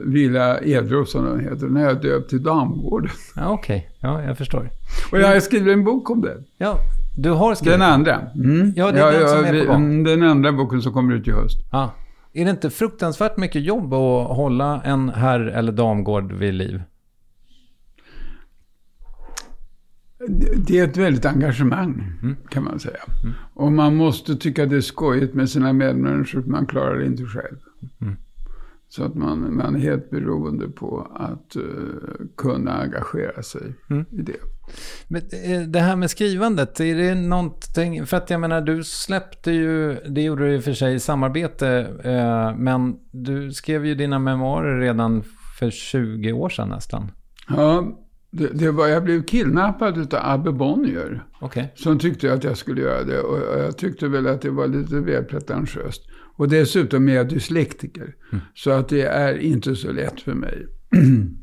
Villa 0.00 0.60
Edrof 0.60 1.08
som 1.08 1.24
den 1.24 1.40
heter. 1.40 1.66
Den 1.66 1.76
har 1.76 1.82
jag 1.82 2.02
döpt 2.02 2.30
till 2.30 2.42
Damgården. 2.42 3.10
Ja, 3.36 3.48
Okej, 3.48 3.88
okay. 4.00 4.10
ja 4.10 4.22
jag 4.22 4.38
förstår. 4.38 4.70
Och 5.12 5.18
jag 5.18 5.28
har 5.28 5.40
skrivit 5.40 5.72
en 5.72 5.84
bok 5.84 6.10
om 6.10 6.20
det. 6.20 6.36
Ja, 6.58 6.78
du 7.16 7.30
har 7.30 7.54
skrivit? 7.54 7.78
Den 7.78 7.88
andra. 7.88 8.20
Mm. 8.34 8.72
Ja, 8.76 8.92
det 8.92 9.00
är 9.00 9.12
ja, 9.12 9.18
den 9.18 9.28
som 9.28 9.44
är 9.44 9.64
på 9.64 9.72
gång. 9.72 10.04
Den 10.04 10.22
andra 10.22 10.52
boken 10.52 10.82
som 10.82 10.92
kommer 10.92 11.14
ut 11.14 11.28
i 11.28 11.30
höst. 11.30 11.58
Ja. 11.72 11.94
Är 12.32 12.44
det 12.44 12.50
inte 12.50 12.70
fruktansvärt 12.70 13.36
mycket 13.36 13.62
jobb 13.62 13.94
att 13.94 14.36
hålla 14.36 14.82
en 14.84 15.08
herr 15.08 15.40
eller 15.40 15.72
damgård 15.72 16.32
vid 16.32 16.54
liv? 16.54 16.82
Det 20.56 20.78
är 20.78 20.84
ett 20.84 20.96
väldigt 20.96 21.24
engagemang, 21.24 22.12
mm. 22.22 22.36
kan 22.50 22.64
man 22.64 22.80
säga. 22.80 23.00
Mm. 23.22 23.34
Och 23.54 23.72
man 23.72 23.96
måste 23.96 24.36
tycka 24.36 24.66
det 24.66 24.76
är 24.76 24.80
skojigt 24.80 25.34
med 25.34 25.50
sina 25.50 25.72
medmänniskor, 25.72 26.42
för 26.42 26.50
man 26.50 26.66
klarar 26.66 26.98
det 26.98 27.06
inte 27.06 27.24
själv. 27.24 27.56
Mm. 28.00 28.16
Så 28.88 29.04
att 29.04 29.14
man, 29.14 29.56
man 29.56 29.76
är 29.76 29.80
helt 29.80 30.10
beroende 30.10 30.68
på 30.68 31.08
att 31.14 31.56
uh, 31.56 31.62
kunna 32.36 32.72
engagera 32.72 33.42
sig 33.42 33.74
mm. 33.90 34.04
i 34.10 34.22
det. 34.22 34.36
Men 35.08 35.22
eh, 35.44 35.60
det 35.60 35.80
här 35.80 35.96
med 35.96 36.10
skrivandet, 36.10 36.80
är 36.80 36.96
det 36.96 37.14
någonting, 37.14 38.06
för 38.06 38.16
att 38.16 38.30
jag 38.30 38.40
menar 38.40 38.60
du 38.60 38.84
släppte 38.84 39.50
ju, 39.50 39.94
det 39.94 40.22
gjorde 40.22 40.44
du 40.44 40.54
i 40.54 40.58
och 40.58 40.64
för 40.64 40.72
sig 40.72 40.94
i 40.94 41.00
samarbete, 41.00 41.86
uh, 42.06 42.58
men 42.58 42.96
du 43.12 43.52
skrev 43.52 43.86
ju 43.86 43.94
dina 43.94 44.18
memoarer 44.18 44.80
redan 44.80 45.22
för 45.58 45.70
20 45.70 46.32
år 46.32 46.48
sedan 46.48 46.68
nästan. 46.68 47.10
Ja, 47.48 47.96
det, 48.30 48.48
det, 48.48 48.70
var, 48.70 48.86
jag 48.86 49.04
blev 49.04 49.22
kidnappad 49.22 50.14
av 50.14 50.20
Abbe 50.22 50.52
Bonnier. 50.52 51.24
Okay. 51.40 51.64
Som 51.74 51.98
tyckte 51.98 52.32
att 52.32 52.44
jag 52.44 52.56
skulle 52.56 52.80
göra 52.80 53.04
det. 53.04 53.20
Och 53.20 53.60
jag 53.60 53.78
tyckte 53.78 54.08
väl 54.08 54.26
att 54.26 54.42
det 54.42 54.50
var 54.50 54.66
lite 54.66 55.00
väl 55.00 55.24
pretentiöst. 55.24 56.02
Och 56.36 56.48
dessutom 56.48 57.08
är 57.08 57.12
jag 57.12 57.28
dyslektiker. 57.28 58.14
Mm. 58.32 58.44
Så 58.54 58.70
att 58.70 58.88
det 58.88 59.02
är 59.02 59.38
inte 59.38 59.76
så 59.76 59.92
lätt 59.92 60.20
för 60.20 60.34
mig. 60.34 60.66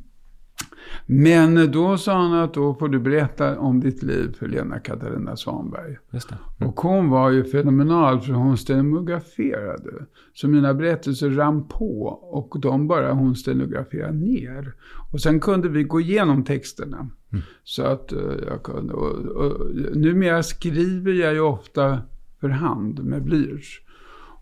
Men 1.10 1.72
då 1.72 1.98
sa 1.98 2.14
han 2.14 2.34
att 2.34 2.54
då 2.54 2.74
får 2.74 2.90
du 2.90 3.00
berätta 3.00 3.60
om 3.60 3.80
ditt 3.80 4.04
liv 4.04 4.36
för 4.40 4.48
Lena 4.48 4.80
Katarina 4.80 5.36
Svanberg. 5.38 5.98
Mm. 6.12 6.70
Och 6.70 6.80
hon 6.80 7.10
var 7.10 7.32
ju 7.32 7.44
fenomenal 7.44 8.22
för 8.22 8.34
hon 8.34 8.58
stenograferade. 8.58 10.06
Så 10.34 10.48
mina 10.48 10.74
berättelser 10.74 11.30
rann 11.30 11.68
på 11.68 12.08
och 12.22 12.60
de 12.62 12.88
bara 12.88 13.14
hon 13.14 13.36
stenograferade 13.36 14.18
ner. 14.18 14.74
Och 15.12 15.22
sen 15.22 15.40
kunde 15.40 15.70
vi 15.70 15.84
gå 15.84 16.02
igenom 16.02 16.44
texterna. 16.44 17.10
Mm. 17.32 17.44
Så 17.64 17.84
att 17.84 18.14
uh, 18.14 18.34
jag 18.48 18.64
kunde. 18.64 18.94
Och, 18.94 19.26
och, 19.26 19.76
numera 19.96 20.44
skriver 20.44 21.14
jag 21.14 21.34
ju 21.34 21.40
ofta 21.40 22.00
för 22.40 22.50
hand 22.50 23.04
med 23.04 23.24
blyerts. 23.24 23.82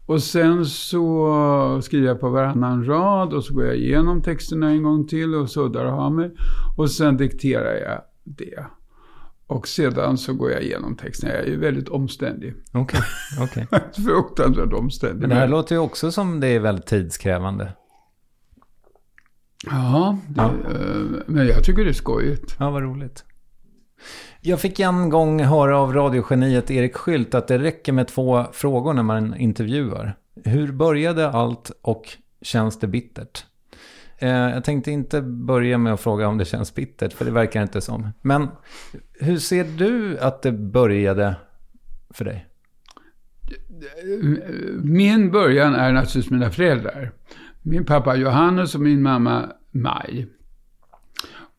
Och 0.06 0.24
sen 0.24 0.66
så 0.66 1.82
skriver 1.84 2.08
jag 2.08 2.20
på 2.20 2.30
varannan 2.30 2.86
rad 2.86 3.34
och 3.34 3.44
så 3.44 3.54
går 3.54 3.66
jag 3.66 3.76
igenom 3.76 4.22
texterna 4.22 4.70
en 4.70 4.84
gång 4.84 5.08
till 5.08 5.36
och 5.36 5.50
suddar 5.50 5.86
och 5.86 5.92
har 5.92 6.10
mig. 6.10 6.32
Och 6.78 6.92
sen 6.92 7.18
dikterar 7.18 7.74
jag 7.74 8.02
det. 8.24 8.66
Och 9.48 9.68
sedan 9.68 10.18
så 10.18 10.34
går 10.34 10.52
jag 10.52 10.64
igenom 10.64 10.96
texten. 10.96 11.30
Jag 11.30 11.40
är 11.40 11.46
ju 11.46 11.60
väldigt 11.60 11.90
omständig. 11.90 12.54
Okej. 12.74 13.00
Okay, 13.42 13.64
okay. 13.70 13.80
Fruktansvärt 14.06 14.74
omständig. 14.74 15.20
Men 15.20 15.30
det 15.30 15.36
här 15.36 15.48
låter 15.48 15.76
ju 15.76 15.82
också 15.82 16.12
som 16.12 16.40
det 16.40 16.48
är 16.48 16.60
väldigt 16.60 16.86
tidskrävande. 16.86 17.74
Ja, 19.66 20.18
det, 20.28 20.42
ja. 20.42 20.72
Eh, 20.72 21.22
men 21.26 21.48
jag 21.48 21.64
tycker 21.64 21.84
det 21.84 21.90
är 21.90 21.94
skojigt. 21.94 22.56
Ja, 22.60 22.70
vad 22.70 22.84
roligt. 22.84 23.24
Jag 24.48 24.62
fick 24.62 24.80
en 24.80 25.10
gång 25.10 25.44
höra 25.44 25.78
av 25.78 25.94
radiogeniet 25.94 26.72
Erik 26.72 26.96
Skylt 26.96 27.36
att 27.36 27.48
det 27.48 27.58
räcker 27.58 27.94
med 27.94 28.08
två 28.08 28.46
frågor 28.54 28.94
när 28.94 29.04
man 29.04 29.36
intervjuar. 29.36 30.16
Hur 30.44 30.72
började 30.72 31.30
allt 31.30 31.72
och 31.82 32.04
känns 32.42 32.80
det 32.80 32.88
bittert? 32.88 33.46
Eh, 34.18 34.30
jag 34.30 34.64
tänkte 34.64 34.92
inte 34.92 35.22
börja 35.22 35.78
med 35.78 35.94
att 35.94 36.02
fråga 36.02 36.28
om 36.28 36.38
det 36.38 36.46
känns 36.46 36.76
bittert, 36.76 37.14
för 37.14 37.26
det 37.26 37.32
verkar 37.32 37.62
inte 37.62 37.82
som. 37.82 38.10
Men 38.22 38.48
hur 39.20 39.38
ser 39.38 39.64
du 39.64 40.20
att 40.20 40.42
det 40.42 40.52
började 40.52 41.36
för 42.10 42.26
dig? 42.26 42.46
Min 44.84 45.32
början 45.32 45.76
är 45.76 45.94
naturligtvis 45.94 46.32
mina 46.32 46.52
föräldrar. 46.52 47.12
Min 47.62 47.86
pappa 47.86 48.16
Johannes 48.16 48.76
och 48.76 48.82
min 48.82 49.02
mamma 49.02 49.50
Maj. 49.72 50.28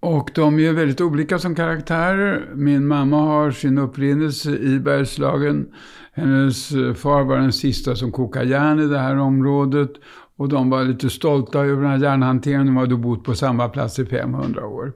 Och 0.08 0.30
de 0.34 0.58
är 0.58 0.72
väldigt 0.72 1.00
olika 1.00 1.38
som 1.38 1.54
karaktärer. 1.54 2.50
Min 2.54 2.86
mamma 2.86 3.20
har 3.20 3.50
sin 3.50 3.78
upprinnelse 3.78 4.50
i 4.50 4.78
Bergslagen. 4.80 5.68
Hennes 6.12 6.68
far 6.96 7.24
var 7.24 7.38
den 7.38 7.52
sista 7.52 7.96
som 7.96 8.12
kokade 8.12 8.46
järn 8.46 8.80
i 8.80 8.86
det 8.86 8.98
här 8.98 9.16
området. 9.16 9.90
Och 10.36 10.48
de 10.48 10.70
var 10.70 10.84
lite 10.84 11.10
stolta 11.10 11.58
över 11.58 11.82
den 11.82 11.90
här 11.90 11.98
järnhanteringen. 11.98 12.66
De 12.66 12.76
hade 12.76 12.96
bott 12.96 13.24
på 13.24 13.34
samma 13.34 13.68
plats 13.68 13.98
i 13.98 14.06
500 14.06 14.66
år. 14.66 14.92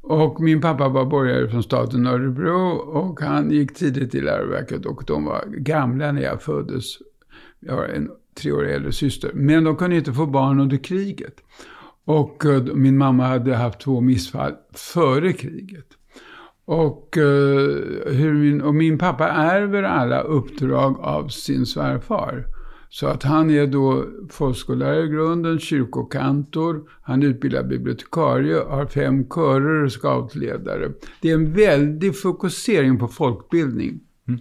Och 0.00 0.40
min 0.40 0.60
pappa 0.60 0.88
var 0.88 1.04
borgare 1.04 1.48
från 1.48 1.62
staten 1.62 2.06
Örebro 2.06 2.70
och 2.76 3.20
han 3.20 3.50
gick 3.50 3.74
tidigt 3.74 4.14
i 4.14 4.20
läroverket 4.20 4.86
och 4.86 5.04
de 5.06 5.24
var 5.24 5.44
gamla 5.48 6.12
när 6.12 6.22
jag 6.22 6.42
föddes. 6.42 6.84
Jag 7.60 7.74
har 7.74 7.84
en 7.84 8.10
tre 8.34 8.52
år 8.52 8.66
äldre 8.66 8.92
syster. 8.92 9.30
Men 9.34 9.64
de 9.64 9.76
kunde 9.76 9.96
inte 9.96 10.12
få 10.12 10.26
barn 10.26 10.60
under 10.60 10.76
kriget. 10.76 11.34
Och 12.04 12.46
eh, 12.46 12.62
min 12.62 12.98
mamma 12.98 13.26
hade 13.26 13.54
haft 13.54 13.80
två 13.80 14.00
missfall 14.00 14.52
före 14.72 15.32
kriget. 15.32 15.86
Och, 16.64 17.18
eh, 17.18 18.12
hur 18.12 18.32
min, 18.32 18.62
och 18.62 18.74
min 18.74 18.98
pappa 18.98 19.28
ärver 19.28 19.82
alla 19.82 20.20
uppdrag 20.20 21.00
av 21.00 21.28
sin 21.28 21.66
svärfar. 21.66 22.46
Så 22.88 23.06
att 23.06 23.22
han 23.22 23.50
är 23.50 23.66
då 23.66 24.04
folkskollärare 24.30 25.04
i 25.04 25.08
grunden, 25.08 25.58
kyrkokantor, 25.58 26.82
han 27.02 27.22
är 27.22 27.26
utbildad 27.26 27.68
bibliotekarie, 27.68 28.56
har 28.68 28.86
fem 28.86 29.28
körer 29.28 29.84
och 29.84 29.92
scoutledare. 29.92 30.92
Det 31.20 31.30
är 31.30 31.34
en 31.34 31.52
väldig 31.52 32.16
fokusering 32.18 32.98
på 32.98 33.08
folkbildning. 33.08 34.00
Mm. 34.28 34.40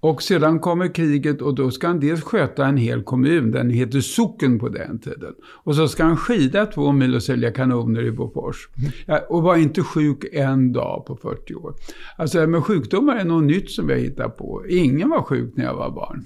Och 0.00 0.22
sedan 0.22 0.60
kommer 0.60 0.94
kriget 0.94 1.42
och 1.42 1.54
då 1.54 1.70
ska 1.70 1.86
han 1.86 2.00
dels 2.00 2.22
sköta 2.22 2.66
en 2.66 2.76
hel 2.76 3.02
kommun, 3.02 3.50
den 3.50 3.70
heter 3.70 4.00
socken 4.00 4.58
på 4.58 4.68
den 4.68 4.98
tiden. 4.98 5.34
Och 5.44 5.74
så 5.74 5.88
ska 5.88 6.04
han 6.04 6.16
skida 6.16 6.66
två 6.66 6.92
mil 6.92 7.14
och 7.14 7.22
sälja 7.22 7.52
kanoner 7.52 8.02
i 8.02 8.12
Bofors. 8.12 8.68
Mm. 8.78 8.90
Ja, 9.06 9.20
och 9.28 9.42
var 9.42 9.56
inte 9.56 9.82
sjuk 9.82 10.24
en 10.32 10.72
dag 10.72 11.04
på 11.06 11.16
40 11.16 11.54
år. 11.54 11.74
Alltså 12.16 12.46
med 12.46 12.64
sjukdomar 12.64 13.16
är 13.16 13.24
något 13.24 13.44
nytt 13.44 13.70
som 13.70 13.86
vi 13.86 13.94
hittat 13.94 14.36
på. 14.36 14.64
Ingen 14.68 15.10
var 15.10 15.22
sjuk 15.22 15.52
när 15.56 15.64
jag 15.64 15.74
var 15.74 15.90
barn. 15.90 16.24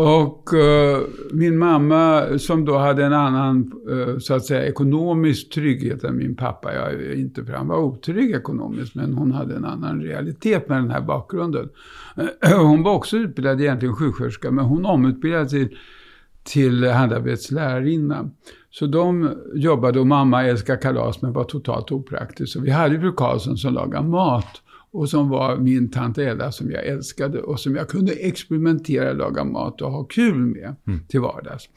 Och 0.00 0.50
uh, 0.52 1.06
min 1.32 1.58
mamma 1.58 2.24
som 2.38 2.64
då 2.64 2.78
hade 2.78 3.04
en 3.04 3.12
annan, 3.12 3.72
uh, 3.90 4.18
så 4.18 4.34
att 4.34 4.44
säga, 4.44 4.66
ekonomisk 4.66 5.50
trygghet 5.50 6.04
än 6.04 6.16
min 6.16 6.36
pappa. 6.36 6.74
Jag 6.74 7.14
inte 7.14 7.44
för 7.44 7.52
han 7.52 7.68
var 7.68 7.78
otrygg 7.78 8.30
ekonomiskt, 8.30 8.94
men 8.94 9.14
hon 9.14 9.32
hade 9.32 9.56
en 9.56 9.64
annan 9.64 10.00
realitet 10.00 10.68
med 10.68 10.78
den 10.78 10.90
här 10.90 11.00
bakgrunden. 11.00 11.68
Uh, 12.46 12.58
hon 12.66 12.82
var 12.82 12.94
också 12.94 13.16
utbildad 13.16 13.60
egentligen 13.60 13.94
sjuksköterska, 13.94 14.50
men 14.50 14.64
hon 14.64 14.86
omutbildade 14.86 15.48
sig 15.48 15.68
till, 15.68 15.78
till 16.44 16.90
handarbetslärarinna. 16.90 18.30
Så 18.70 18.86
de 18.86 19.30
jobbade 19.54 20.00
och 20.00 20.06
mamma 20.06 20.44
älskade 20.44 20.78
kalas 20.78 21.22
men 21.22 21.32
var 21.32 21.44
totalt 21.44 21.92
opraktisk. 21.92 22.52
Så 22.52 22.60
vi 22.60 22.70
hade 22.70 23.00
fru 23.00 23.12
Karlsson 23.12 23.56
som 23.56 23.74
lagade 23.74 24.08
mat 24.08 24.62
och 24.98 25.10
som 25.10 25.28
var 25.28 25.56
min 25.56 25.90
tant 25.90 26.18
Ella 26.18 26.52
som 26.52 26.70
jag 26.70 26.86
älskade 26.86 27.42
och 27.42 27.60
som 27.60 27.76
jag 27.76 27.88
kunde 27.88 28.12
experimentera, 28.12 29.12
laga 29.12 29.44
mat 29.44 29.82
och 29.82 29.92
ha 29.92 30.04
kul 30.04 30.34
med 30.34 30.76
mm. 30.86 31.00
till 31.08 31.20
vardags. 31.20 31.68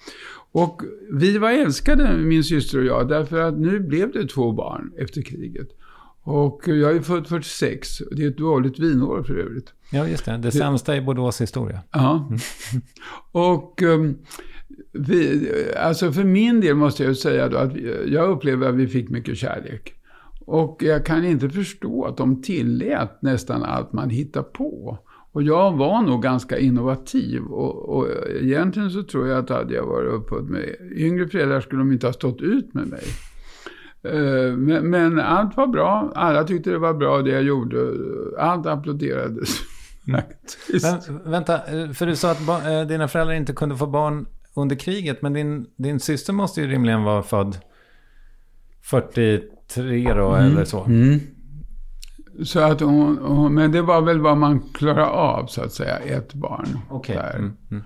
Och 0.52 0.82
vi 1.12 1.38
var 1.38 1.52
älskade, 1.52 2.18
min 2.18 2.44
syster 2.44 2.80
och 2.80 2.86
jag, 2.86 3.10
därför 3.10 3.40
att 3.40 3.60
nu 3.60 3.80
blev 3.80 4.12
det 4.12 4.28
två 4.28 4.52
barn 4.52 4.92
efter 4.98 5.22
kriget. 5.22 5.68
Och 6.24 6.62
jag 6.66 6.96
är 6.96 7.02
född 7.02 7.28
46. 7.28 7.90
Det 8.12 8.24
är 8.24 8.28
ett 8.28 8.38
dåligt 8.38 8.80
vinår 8.80 9.24
för 9.24 9.36
övrigt. 9.36 9.74
Ja, 9.92 10.08
just 10.08 10.26
det. 10.26 10.38
Det 10.38 10.52
sämsta 10.52 10.96
i 10.96 11.02
Bordeaux 11.02 11.42
historia. 11.42 11.80
Ja. 11.92 12.28
Mm. 12.30 12.40
och 13.32 13.82
um, 13.82 14.18
vi, 14.92 15.48
alltså 15.78 16.12
för 16.12 16.24
min 16.24 16.62
del 16.62 16.76
måste 16.76 17.04
jag 17.04 17.18
säga 17.18 17.50
då 17.50 17.58
att 17.58 17.76
jag 18.08 18.30
upplever 18.30 18.70
att 18.70 18.76
vi 18.76 18.88
fick 18.88 19.10
mycket 19.10 19.38
kärlek. 19.38 20.01
Och 20.52 20.84
jag 20.84 21.06
kan 21.06 21.26
inte 21.26 21.50
förstå 21.50 22.06
att 22.06 22.18
de 22.18 22.42
tillät 22.42 23.22
nästan 23.22 23.64
allt 23.64 23.94
man 23.94 24.10
hittar 24.10 24.44
på. 24.44 24.98
Och 25.32 25.44
jag 25.44 25.78
var 25.78 26.02
nog 26.02 26.22
ganska 26.24 26.58
innovativ. 26.60 27.44
Och, 27.44 27.98
och 27.98 28.08
egentligen 28.42 28.92
så 28.92 29.04
tror 29.04 29.28
jag 29.28 29.38
att 29.38 29.50
hade 29.50 29.74
jag 29.74 29.86
varit 29.86 30.12
uppfödd 30.12 30.44
med 30.44 30.76
yngre 30.96 31.28
föräldrar 31.28 31.62
skulle 31.62 31.82
de 31.82 31.92
inte 31.92 32.08
ha 32.08 32.14
stått 32.14 32.42
ut 32.42 32.74
med 32.74 32.88
mig. 32.88 33.04
Eh, 34.04 34.58
men, 34.58 34.90
men, 34.90 35.20
allt 35.20 35.58
var 35.58 35.68
bra. 35.68 36.12
Alla 36.16 36.44
tyckte 36.44 36.70
det 36.70 36.78
var 36.78 36.94
bra 36.94 37.22
det 37.22 37.32
jag 37.32 37.44
gjorde. 37.44 37.94
Allt 38.40 38.66
applåderades. 38.66 39.50
Mm. 40.08 40.22
Men, 40.82 41.32
vänta, 41.32 41.60
för 41.94 42.06
du 42.06 42.16
sa 42.16 42.32
att 42.32 42.66
eh, 42.66 42.82
dina 42.88 43.08
föräldrar 43.08 43.36
inte 43.36 43.54
kunde 43.54 43.78
få 43.78 43.88
barn 43.88 44.26
under 44.56 44.76
kriget. 44.76 45.22
Men 45.22 45.34
din, 45.34 45.66
din 45.76 46.00
syster 46.00 46.34
måste 46.34 46.62
ju 46.62 46.68
rimligen 46.68 47.04
vara 47.04 47.24
född 47.24 47.58
40 48.84 49.42
tre 49.74 50.14
då, 50.14 50.30
mm. 50.30 50.52
eller 50.52 50.66
så. 50.66 50.84
Mm. 50.84 51.20
Så 52.44 52.60
att 52.60 52.82
hon, 52.82 53.18
hon, 53.18 53.54
men 53.54 53.72
det 53.72 53.82
var 53.82 54.02
väl 54.02 54.20
vad 54.20 54.38
man 54.38 54.60
klarade 54.60 55.06
av, 55.06 55.46
så 55.46 55.62
att 55.62 55.74
säga, 55.74 55.98
ett 55.98 56.34
barn. 56.34 56.68
Okay. 56.90 57.16
Där. 57.16 57.38
Mm. 57.38 57.54
Mm. 57.72 57.84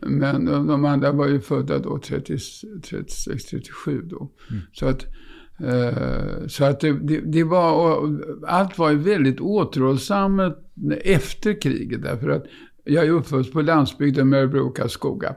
Men 0.00 0.44
de, 0.44 0.66
de, 0.66 0.84
andra 0.84 1.12
var 1.12 1.26
ju 1.26 1.40
födda 1.40 1.78
då 1.78 1.98
30, 1.98 2.38
36, 2.82 3.44
37 3.44 4.02
då. 4.02 4.30
Mm. 4.50 4.62
Så 4.72 4.86
att, 4.86 5.06
eh, 5.60 6.46
så 6.46 6.64
att 6.64 6.80
det, 6.80 6.92
det, 6.92 7.20
det, 7.20 7.44
var, 7.44 8.08
allt 8.46 8.78
var 8.78 8.90
ju 8.90 8.96
väldigt 8.96 9.40
återhållsamt 9.40 10.56
efter 11.04 11.60
kriget. 11.60 12.02
Därför 12.02 12.28
att 12.28 12.44
jag 12.84 13.06
är 13.06 13.10
uppvuxen 13.10 13.52
på 13.52 13.62
landsbygden 13.62 14.28
med 14.28 14.40
Örebro 14.40 14.68
och 14.68 14.76
Karlskoga. 14.76 15.36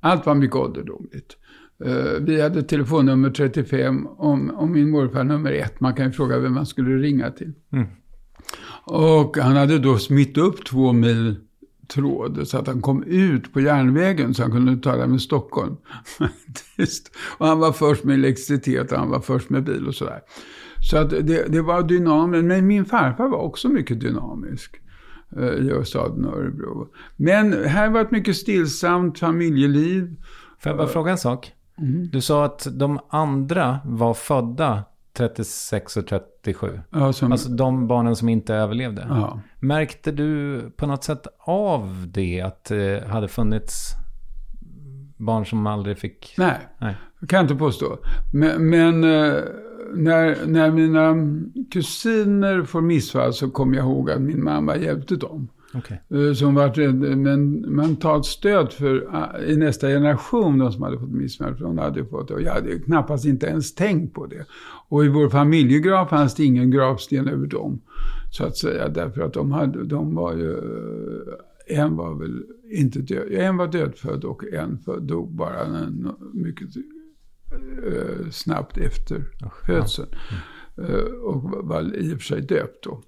Allt 0.00 0.26
var 0.26 0.34
mycket 0.34 0.56
ålderdomligt. 0.56 1.36
Uh, 1.84 2.20
vi 2.20 2.40
hade 2.40 2.62
telefonnummer 2.62 3.30
35 3.30 4.06
om, 4.06 4.50
om 4.50 4.72
min 4.72 4.90
morfar 4.90 5.24
nummer 5.24 5.52
ett. 5.52 5.80
Man 5.80 5.94
kan 5.94 6.06
ju 6.06 6.12
fråga 6.12 6.38
vem 6.38 6.54
man 6.54 6.66
skulle 6.66 6.96
ringa 6.96 7.30
till. 7.30 7.52
Mm. 7.72 7.86
Och 8.84 9.36
han 9.36 9.56
hade 9.56 9.78
då 9.78 9.98
smitt 9.98 10.38
upp 10.38 10.64
två 10.64 10.92
mil 10.92 11.36
tråd 11.88 12.48
så 12.48 12.58
att 12.58 12.66
han 12.66 12.80
kom 12.80 13.02
ut 13.02 13.52
på 13.52 13.60
järnvägen 13.60 14.34
så 14.34 14.42
han 14.42 14.52
kunde 14.52 14.76
tala 14.76 15.06
med 15.06 15.20
Stockholm. 15.20 15.76
och 17.38 17.46
han 17.46 17.58
var 17.58 17.72
först 17.72 18.04
med 18.04 18.14
elektricitet 18.14 18.92
och 18.92 18.98
han 18.98 19.10
var 19.10 19.20
först 19.20 19.50
med 19.50 19.64
bil 19.64 19.86
och 19.86 19.94
sådär. 19.94 20.20
Så 20.90 20.98
att 20.98 21.10
det, 21.10 21.52
det 21.52 21.62
var 21.62 21.82
dynamiskt. 21.82 22.44
Men 22.44 22.66
min 22.66 22.84
farfar 22.84 23.28
var 23.28 23.38
också 23.38 23.68
mycket 23.68 24.00
dynamisk 24.00 24.76
uh, 25.36 25.80
i 25.80 25.84
staden 25.84 26.24
Örebro. 26.24 26.88
Men 27.16 27.52
här 27.52 27.90
var 27.90 28.00
ett 28.00 28.10
mycket 28.10 28.36
stillsamt 28.36 29.18
familjeliv. 29.18 30.16
Får 30.58 30.70
jag 30.70 30.76
bara 30.76 30.88
fråga 30.88 31.10
en 31.10 31.18
sak? 31.18 31.52
Mm. 31.78 32.08
Du 32.12 32.20
sa 32.20 32.44
att 32.44 32.66
de 32.70 32.98
andra 33.08 33.78
var 33.84 34.14
födda 34.14 34.84
36 35.16 35.96
och 35.96 36.06
37. 36.06 36.80
Ja, 36.90 37.12
som... 37.12 37.32
Alltså 37.32 37.48
de 37.48 37.86
barnen 37.86 38.16
som 38.16 38.28
inte 38.28 38.54
överlevde. 38.54 39.06
Ja. 39.08 39.40
Märkte 39.60 40.12
du 40.12 40.60
på 40.76 40.86
något 40.86 41.04
sätt 41.04 41.26
av 41.38 42.06
det? 42.08 42.40
Att 42.40 42.64
det 42.64 43.08
hade 43.08 43.28
funnits 43.28 43.92
barn 45.16 45.46
som 45.46 45.66
aldrig 45.66 45.98
fick... 45.98 46.34
Nej, 46.38 46.58
Nej. 46.78 46.96
kan 47.28 47.36
jag 47.36 47.44
inte 47.44 47.54
påstå. 47.54 47.98
Men, 48.32 48.70
men 48.70 49.04
eh, 49.04 49.42
när, 49.94 50.46
när 50.46 50.70
mina 50.70 51.14
kusiner 51.72 52.62
får 52.62 52.80
missfall 52.80 53.32
så 53.32 53.50
kommer 53.50 53.76
jag 53.76 53.84
ihåg 53.84 54.10
att 54.10 54.20
min 54.20 54.44
mamma 54.44 54.76
hjälpte 54.76 55.16
dem. 55.16 55.48
Okay. 55.78 55.98
Eh, 56.08 56.34
som 56.34 56.54
varit 56.54 56.94
men 57.18 57.60
mentalt 57.60 58.26
stöd 58.26 58.72
för 58.72 59.08
eh, 59.14 59.50
i 59.50 59.56
nästa 59.56 59.88
generation, 59.88 60.58
de 60.58 60.72
som 60.72 60.82
hade 60.82 60.98
fått. 60.98 61.58
De 61.58 61.78
hade 61.78 62.04
fått, 62.04 62.30
och 62.30 62.42
jag 62.42 62.54
hade 62.54 62.78
knappast 62.78 63.24
inte 63.24 63.46
ens 63.46 63.74
tänkt 63.74 64.14
på 64.14 64.26
det. 64.26 64.46
Och 64.88 65.04
i 65.04 65.08
vår 65.08 65.28
familjegrav 65.28 66.06
fanns 66.06 66.34
det 66.34 66.44
ingen 66.44 66.70
gravsten 66.70 67.28
över 67.28 67.46
dem. 67.46 67.80
Så 68.32 68.44
att 68.44 68.56
säga, 68.56 68.88
därför 68.88 69.20
att 69.20 69.32
de, 69.32 69.52
hade, 69.52 69.84
de 69.84 70.14
var 70.14 70.34
ju, 70.34 70.52
eh, 70.52 71.78
en 71.80 71.96
var 71.96 72.14
väl 72.14 72.42
inte 72.70 72.98
död, 72.98 73.32
en 73.32 73.56
var 73.56 73.66
dödfödd 73.66 74.24
och 74.24 74.44
en 74.52 74.78
dog 75.00 75.32
bara 75.32 75.60
en, 75.60 76.12
mycket 76.32 76.68
snabbt 78.30 78.78
efter 78.78 79.24
födseln. 79.66 80.08
Mm. 80.08 80.40
Uh, 80.78 81.14
och 81.22 81.42
var 81.42 81.96
i 81.96 82.14
och 82.14 82.18
för 82.18 82.24
sig 82.24 82.40
döpt 82.40 82.84
då. 82.84 83.02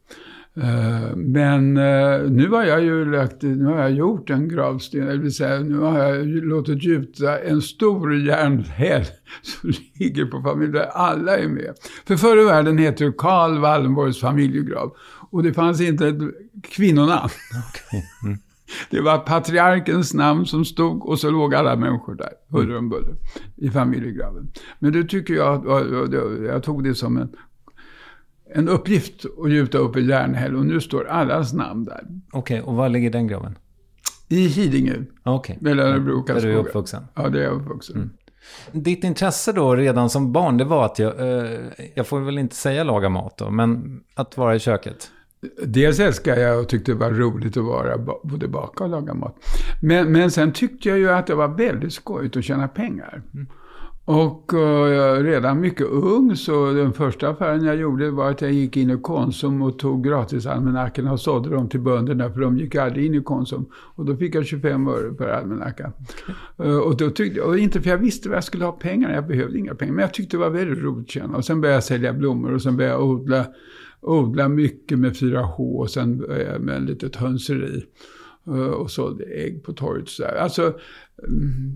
Eh, 0.63 1.17
men 1.17 1.77
eh, 1.77 2.31
nu 2.31 2.49
har 2.49 2.65
jag 2.65 2.83
ju 2.83 3.13
lagt, 3.13 3.43
nu 3.43 3.65
har 3.65 3.79
jag 3.79 3.91
gjort 3.91 4.31
en 4.31 4.49
gravsten, 4.49 5.07
det 5.07 5.17
vill 5.17 5.35
säga 5.35 5.61
nu 5.61 5.79
har 5.79 5.99
jag 5.99 6.27
låtit 6.27 6.85
gjuta 6.85 7.39
en 7.39 7.63
stor 7.63 8.17
järnhäll 8.17 9.05
som 9.43 9.73
ligger 9.95 10.25
på 10.25 10.43
familjen, 10.43 10.73
där 10.73 10.87
alla 10.87 11.39
är 11.39 11.49
med. 11.49 11.75
För 12.07 12.17
förr 12.17 12.41
i 12.41 12.45
världen 12.45 12.79
heter 12.79 13.05
det 13.05 13.13
Karl 13.19 13.59
Wallenborgs 13.59 14.21
familjegrav. 14.21 14.97
Och 15.31 15.43
det 15.43 15.53
fanns 15.53 15.81
inte 15.81 16.09
ett 16.09 16.19
kvinnonamn. 16.63 17.31
Okay. 17.69 18.03
Mm. 18.25 18.39
Det 18.91 19.01
var 19.01 19.19
patriarkens 19.19 20.15
namn 20.15 20.47
som 20.47 20.65
stod 20.65 21.07
och 21.07 21.19
så 21.19 21.31
låg 21.31 21.55
alla 21.55 21.77
människor 21.77 22.15
där, 22.15 22.33
huller 22.49 22.79
om 22.79 22.89
buller, 22.89 23.15
i 23.57 23.71
familjegraven. 23.71 24.53
Men 24.79 24.93
det 24.93 25.05
tycker 25.05 25.35
jag, 25.35 25.67
jag 26.47 26.63
tog 26.63 26.85
det 26.85 26.95
som 26.95 27.17
en 27.17 27.29
en 28.55 28.69
uppgift 28.69 29.25
att 29.45 29.51
gjuta 29.51 29.79
upp 29.79 29.97
en 29.97 30.07
järnhäll 30.07 30.57
och 30.57 30.67
nu 30.67 30.81
står 30.81 31.09
allas 31.09 31.53
namn 31.53 31.85
där. 31.85 32.07
Okej, 32.33 32.61
okay, 32.61 32.61
och 32.61 32.77
var 32.77 32.89
ligger 32.89 33.11
den 33.11 33.27
graven? 33.27 33.59
I 34.29 34.47
Hidingö. 34.47 34.93
Okej. 34.93 35.05
Okay. 35.25 35.57
Mellan 35.61 35.87
Örebro 35.87 36.21
och 36.21 36.27
Där 36.27 36.41
du 36.41 36.53
är 36.53 36.57
uppvuxen? 36.57 37.05
Ja, 37.15 37.29
där 37.29 37.41
är 37.41 37.45
jag 37.45 37.53
uppvuxen. 37.53 37.97
Mm. 37.97 38.11
Ditt 38.73 39.05
intresse 39.05 39.53
då 39.53 39.77
redan 39.77 40.11
som 40.11 40.33
barn, 40.33 40.57
det 40.57 40.65
var 40.65 40.85
att 40.85 40.99
jag, 40.99 41.21
eh, 41.21 41.59
jag 41.95 42.07
får 42.07 42.21
väl 42.21 42.39
inte 42.39 42.57
säga 42.57 42.85
laga 42.85 43.09
mat 43.09 43.39
då, 43.39 43.51
men 43.51 44.01
att 44.15 44.37
vara 44.37 44.55
i 44.55 44.59
köket? 44.59 45.11
Dels 45.65 46.01
älskar 46.01 46.37
jag 46.37 46.61
och 46.61 46.69
tyckte 46.69 46.93
det 46.93 46.99
var 46.99 47.11
roligt 47.11 47.57
att 47.57 47.65
vara 47.65 47.99
både 48.23 48.49
baka 48.49 48.85
och 48.85 48.91
laga 48.91 49.15
mat. 49.15 49.37
Men, 49.83 50.13
men 50.13 50.31
sen 50.31 50.53
tyckte 50.53 50.89
jag 50.89 50.99
ju 50.99 51.11
att 51.11 51.27
det 51.27 51.35
var 51.35 51.49
väldigt 51.49 51.93
skojigt 51.93 52.37
att 52.37 52.45
tjäna 52.45 52.69
pengar. 52.69 53.23
Mm. 53.35 53.47
Och 54.11 54.55
eh, 54.55 55.23
redan 55.23 55.61
mycket 55.61 55.87
ung 55.87 56.37
så 56.37 56.73
den 56.73 56.93
första 56.93 57.29
affären 57.29 57.65
jag 57.65 57.77
gjorde 57.77 58.11
var 58.11 58.31
att 58.31 58.41
jag 58.41 58.53
gick 58.53 58.77
in 58.77 58.91
i 58.91 58.99
Konsum 59.03 59.63
och 59.63 59.79
tog 59.79 60.05
gratisalmanackorna 60.05 61.13
och 61.13 61.21
sålde 61.21 61.51
dem 61.51 61.69
till 61.69 61.81
bönderna 61.81 62.33
för 62.33 62.41
de 62.41 62.59
gick 62.59 62.75
aldrig 62.75 63.07
in 63.07 63.15
i 63.15 63.23
Konsum. 63.23 63.67
Och 63.73 64.05
då 64.05 64.17
fick 64.17 64.35
jag 64.35 64.47
25 64.47 64.89
öre 64.89 65.13
per 65.13 65.29
almanacka. 65.29 65.93
Uh, 66.61 66.77
och, 66.77 66.97
då 66.97 67.11
tyckte, 67.11 67.41
och 67.41 67.59
inte 67.59 67.81
för 67.81 67.91
jag 67.91 67.99
visste 67.99 68.29
vad 68.29 68.37
jag 68.37 68.45
skulle 68.45 68.65
ha 68.65 68.73
pengar, 68.73 69.15
jag 69.15 69.27
behövde 69.27 69.59
inga 69.59 69.75
pengar. 69.75 69.93
Men 69.93 70.03
jag 70.03 70.15
tyckte 70.15 70.37
det 70.37 70.41
var 70.41 70.51
väldigt 70.51 70.85
roligt 70.85 71.17
att 71.17 71.35
Och 71.35 71.45
sen 71.45 71.61
började 71.61 71.77
jag 71.77 71.85
sälja 71.85 72.13
blommor 72.13 72.55
och 72.55 72.63
sen 72.63 72.77
började 72.77 72.95
jag 72.95 73.05
odla, 73.05 73.47
odla 74.01 74.49
mycket 74.49 74.99
med 74.99 75.13
4H 75.13 75.79
och 75.79 75.91
sen 75.91 76.17
med 76.61 76.77
ett 76.77 76.83
litet 76.83 77.17
hönseri. 77.17 77.85
Eh, 78.49 78.71
och 78.71 78.91
sålde 78.91 79.25
ägg 79.25 79.63
på 79.63 79.73
torget. 79.73 80.09
Så 80.09 80.25
Alltså, 80.25 80.75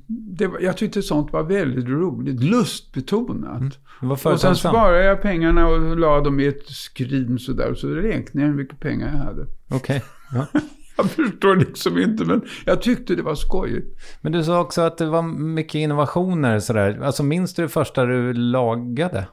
det, 0.06 0.50
jag 0.60 0.76
tyckte 0.76 1.02
sånt 1.02 1.32
var 1.32 1.42
väldigt 1.42 1.88
roligt, 1.88 2.42
lustbetonat. 2.42 3.78
Mm. 4.02 4.12
och 4.12 4.40
sen 4.40 4.56
sparade 4.56 5.04
jag 5.04 5.22
pengarna 5.22 5.68
och 5.68 5.96
la 5.96 6.20
dem 6.20 6.40
i 6.40 6.46
ett 6.46 6.66
skrin 6.66 7.38
sådär. 7.38 7.70
Och 7.70 7.78
så 7.78 7.88
räknade 7.88 8.46
jag 8.46 8.52
hur 8.52 8.56
mycket 8.56 8.80
pengar 8.80 9.06
jag 9.06 9.24
hade. 9.24 9.46
Okej. 9.70 9.76
Okay. 9.76 10.00
Ja. 10.32 10.46
jag 10.96 11.10
förstår 11.10 11.56
liksom 11.56 11.98
inte, 11.98 12.24
men 12.24 12.42
jag 12.64 12.82
tyckte 12.82 13.14
det 13.14 13.22
var 13.22 13.34
skojigt. 13.34 13.98
Men 14.20 14.32
du 14.32 14.44
sa 14.44 14.60
också 14.60 14.80
att 14.80 14.98
det 14.98 15.06
var 15.06 15.22
mycket 15.22 15.74
innovationer 15.74 16.58
sådär. 16.58 17.00
Alltså 17.02 17.22
minns 17.22 17.54
du 17.54 17.62
det 17.62 17.68
första 17.68 18.04
du 18.04 18.32
lagade? 18.32 19.26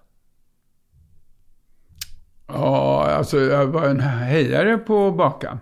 Ja, 2.47 3.09
alltså 3.11 3.39
jag 3.39 3.67
var 3.67 3.85
en 3.85 3.99
hejare 3.99 4.77
på 4.77 5.07
att 5.07 5.17
baka. 5.17 5.59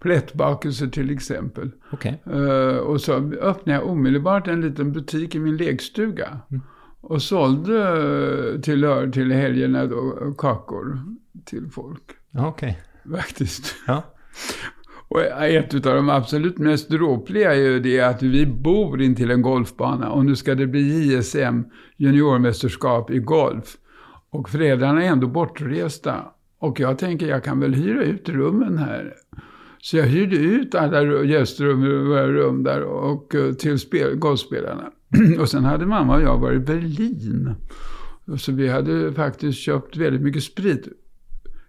Plättbakelse 0.00 0.88
till 0.88 1.10
exempel. 1.10 1.70
Okay. 1.92 2.12
Eh, 2.32 2.76
och 2.76 3.00
så 3.00 3.12
öppnade 3.40 3.78
jag 3.78 3.86
omedelbart 3.86 4.48
en 4.48 4.60
liten 4.60 4.92
butik 4.92 5.34
i 5.34 5.38
min 5.38 5.56
lekstuga. 5.56 6.40
Mm. 6.50 6.62
Och 7.00 7.22
sålde 7.22 8.62
till, 8.62 9.10
till 9.12 9.32
helgerna 9.32 9.86
då 9.86 10.34
kakor 10.38 10.98
till 11.44 11.70
folk. 11.70 12.02
Okej. 12.38 12.78
Okay. 13.04 13.20
Faktiskt. 13.20 13.74
Ja. 13.86 14.02
Och 15.10 15.22
ett 15.22 15.74
av 15.74 15.94
de 15.94 16.08
absolut 16.08 16.58
mest 16.58 16.90
dråpliga 16.90 17.54
är 17.54 17.58
ju 17.58 17.80
det 17.80 18.00
att 18.00 18.22
vi 18.22 18.46
bor 18.46 19.02
intill 19.02 19.30
en 19.30 19.42
golfbana 19.42 20.10
och 20.10 20.24
nu 20.24 20.36
ska 20.36 20.54
det 20.54 20.66
bli 20.66 21.14
JSM, 21.14 21.62
juniormästerskap 21.96 23.10
i 23.10 23.18
golf. 23.18 23.76
Och 24.30 24.48
föräldrarna 24.48 25.04
är 25.04 25.08
ändå 25.08 25.26
bortresta. 25.26 26.24
Och 26.58 26.80
jag 26.80 26.98
tänker 26.98 27.26
jag 27.26 27.44
kan 27.44 27.60
väl 27.60 27.74
hyra 27.74 28.02
ut 28.02 28.28
rummen 28.28 28.78
här. 28.78 29.14
Så 29.82 29.96
jag 29.96 30.06
hyrde 30.06 30.36
ut 30.36 30.74
alla 30.74 31.24
gästrum 31.24 31.84
i 31.84 31.86
rum 31.86 32.62
där 32.62 32.82
och 32.82 33.34
eh, 33.34 33.52
till 33.52 33.78
spel, 33.78 34.16
golfspelarna. 34.16 34.90
och 35.40 35.48
sen 35.48 35.64
hade 35.64 35.86
mamma 35.86 36.16
och 36.16 36.22
jag 36.22 36.38
varit 36.38 36.56
i 36.56 36.64
Berlin. 36.64 37.54
Så 38.38 38.52
vi 38.52 38.68
hade 38.68 39.12
faktiskt 39.12 39.58
köpt 39.58 39.96
väldigt 39.96 40.22
mycket 40.22 40.42
sprit. 40.42 40.88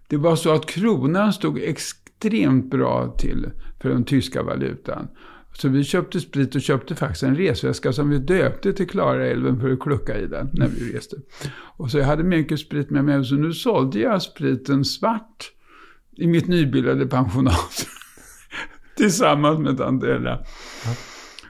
Det 0.08 0.16
var 0.16 0.36
så 0.36 0.52
att 0.54 0.66
kronan 0.66 1.32
stod 1.32 1.58
extremt 1.58 2.70
bra 2.70 3.16
till 3.18 3.50
för 3.80 3.88
den 3.88 4.04
tyska 4.04 4.42
valutan. 4.42 5.08
Så 5.52 5.68
vi 5.68 5.84
köpte 5.84 6.20
sprit 6.20 6.54
och 6.54 6.60
köpte 6.60 6.94
faktiskt 6.94 7.22
en 7.22 7.36
resväska 7.36 7.92
som 7.92 8.10
vi 8.10 8.18
döpte 8.18 8.72
till 8.72 8.88
Klarälven 8.88 9.60
för 9.60 9.72
att 9.72 9.80
klucka 9.80 10.18
i 10.18 10.26
den 10.26 10.50
när 10.52 10.68
vi 10.68 10.92
reste. 10.92 11.16
Och 11.52 11.90
så 11.90 11.98
jag 11.98 12.06
hade 12.06 12.22
mycket 12.22 12.60
sprit 12.60 12.90
med 12.90 13.04
mig, 13.04 13.24
så 13.24 13.34
nu 13.34 13.52
sålde 13.52 13.98
jag 13.98 14.22
spriten 14.22 14.84
svart 14.84 15.52
i 16.16 16.26
mitt 16.26 16.48
nybildade 16.48 17.06
pensionat. 17.06 17.86
Tillsammans 19.00 19.58
med 19.58 19.78
tant 19.78 20.04
Ella. 20.04 20.38
Ja. 20.84 20.90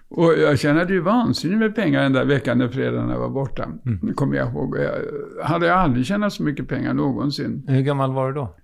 Och 0.09 0.32
jag 0.38 0.59
tjänade 0.59 0.92
ju 0.92 1.01
vansinnigt 1.01 1.59
med 1.59 1.74
pengar 1.74 2.03
den 2.03 2.12
där 2.12 2.24
veckan 2.24 2.59
när 2.59 2.68
föräldrarna 2.68 3.18
var 3.18 3.28
borta. 3.28 3.68
Mm. 3.86 4.14
Kommer 4.14 4.36
jag 4.36 4.48
ihåg. 4.53 4.78
Jag 4.78 5.44
hade 5.44 5.74
aldrig 5.74 6.07
tjänat 6.07 6.32
så 6.32 6.42
mycket 6.42 6.68
pengar 6.68 6.94
någonsin. 6.94 7.64
Hur 7.68 7.80
gammal 7.80 8.12
var 8.12 8.28
du 8.28 8.34
då? 8.34 8.57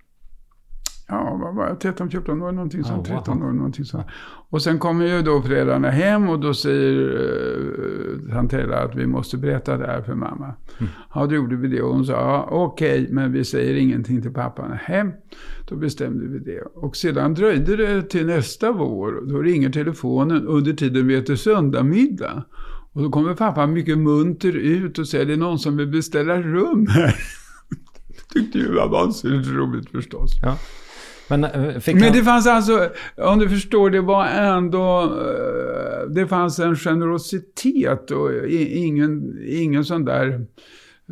Ja, 1.07 1.39
vad 1.41 1.55
var 1.55 1.67
jag, 1.67 1.79
13, 1.79 2.09
14 2.09 2.41
år 2.41 2.51
någonting 2.51 2.83
sånt, 2.83 3.09
oh, 3.09 3.15
13 3.15 3.43
år 3.43 3.51
någonting 3.51 3.85
sånt. 3.85 4.07
Och 4.49 4.61
sen 4.61 4.79
kommer 4.79 5.05
ju 5.05 5.21
då 5.21 5.41
föräldrarna 5.41 5.89
hem 5.89 6.29
och 6.29 6.39
då 6.39 6.53
säger 6.53 6.93
uh, 6.93 8.31
Tantella 8.31 8.77
att 8.83 8.95
vi 8.95 9.07
måste 9.07 9.37
berätta 9.37 9.77
det 9.77 9.87
här 9.87 10.01
för 10.01 10.15
mamma. 10.15 10.55
Mm. 10.77 10.91
Ja, 11.13 11.25
då 11.25 11.35
gjorde 11.35 11.55
vi 11.55 11.67
det 11.67 11.81
och 11.81 11.93
hon 11.93 12.05
sa, 12.05 12.11
ja, 12.11 12.47
okej, 12.51 13.01
okay, 13.01 13.13
men 13.13 13.31
vi 13.31 13.45
säger 13.45 13.75
ingenting 13.75 14.21
till 14.21 14.33
pappa. 14.33 14.79
Hem. 14.81 15.11
Då 15.69 15.75
bestämde 15.75 16.27
vi 16.27 16.39
det. 16.39 16.61
Och 16.61 16.95
sedan 16.95 17.33
dröjde 17.33 17.75
det 17.75 18.01
till 18.01 18.25
nästa 18.25 18.71
vår. 18.71 19.29
Då 19.29 19.41
ringer 19.41 19.69
telefonen 19.69 20.47
under 20.47 20.73
tiden 20.73 21.07
vi 21.07 21.15
äter 21.15 21.35
söndagmiddag. 21.35 22.43
Och 22.93 23.03
då 23.03 23.09
kommer 23.09 23.33
pappa 23.33 23.67
mycket 23.67 23.97
munter 23.97 24.51
ut 24.55 24.99
och 24.99 25.07
säger, 25.07 25.25
det 25.25 25.33
är 25.33 25.37
någon 25.37 25.59
som 25.59 25.77
vill 25.77 25.87
beställa 25.87 26.41
rum 26.41 26.87
här. 26.87 27.15
tyckte 28.33 28.57
ju 28.57 28.73
var 28.73 28.87
vansinnigt 28.87 29.49
roligt 29.49 29.89
förstås. 29.89 30.31
Ja. 30.41 30.57
Men, 31.29 31.43
eh, 31.43 31.81
Men 31.85 32.13
det 32.13 32.23
fanns 32.23 32.47
alltså, 32.47 32.89
om 33.17 33.39
du 33.39 33.49
förstår, 33.49 33.89
det 33.89 34.01
var 34.01 34.25
ändå, 34.25 35.01
eh, 35.01 36.09
det 36.09 36.27
fanns 36.27 36.59
en 36.59 36.75
generositet 36.75 38.11
och 38.11 38.47
ingen, 38.49 39.39
ingen 39.47 39.85
sån 39.85 40.05
där 40.05 40.45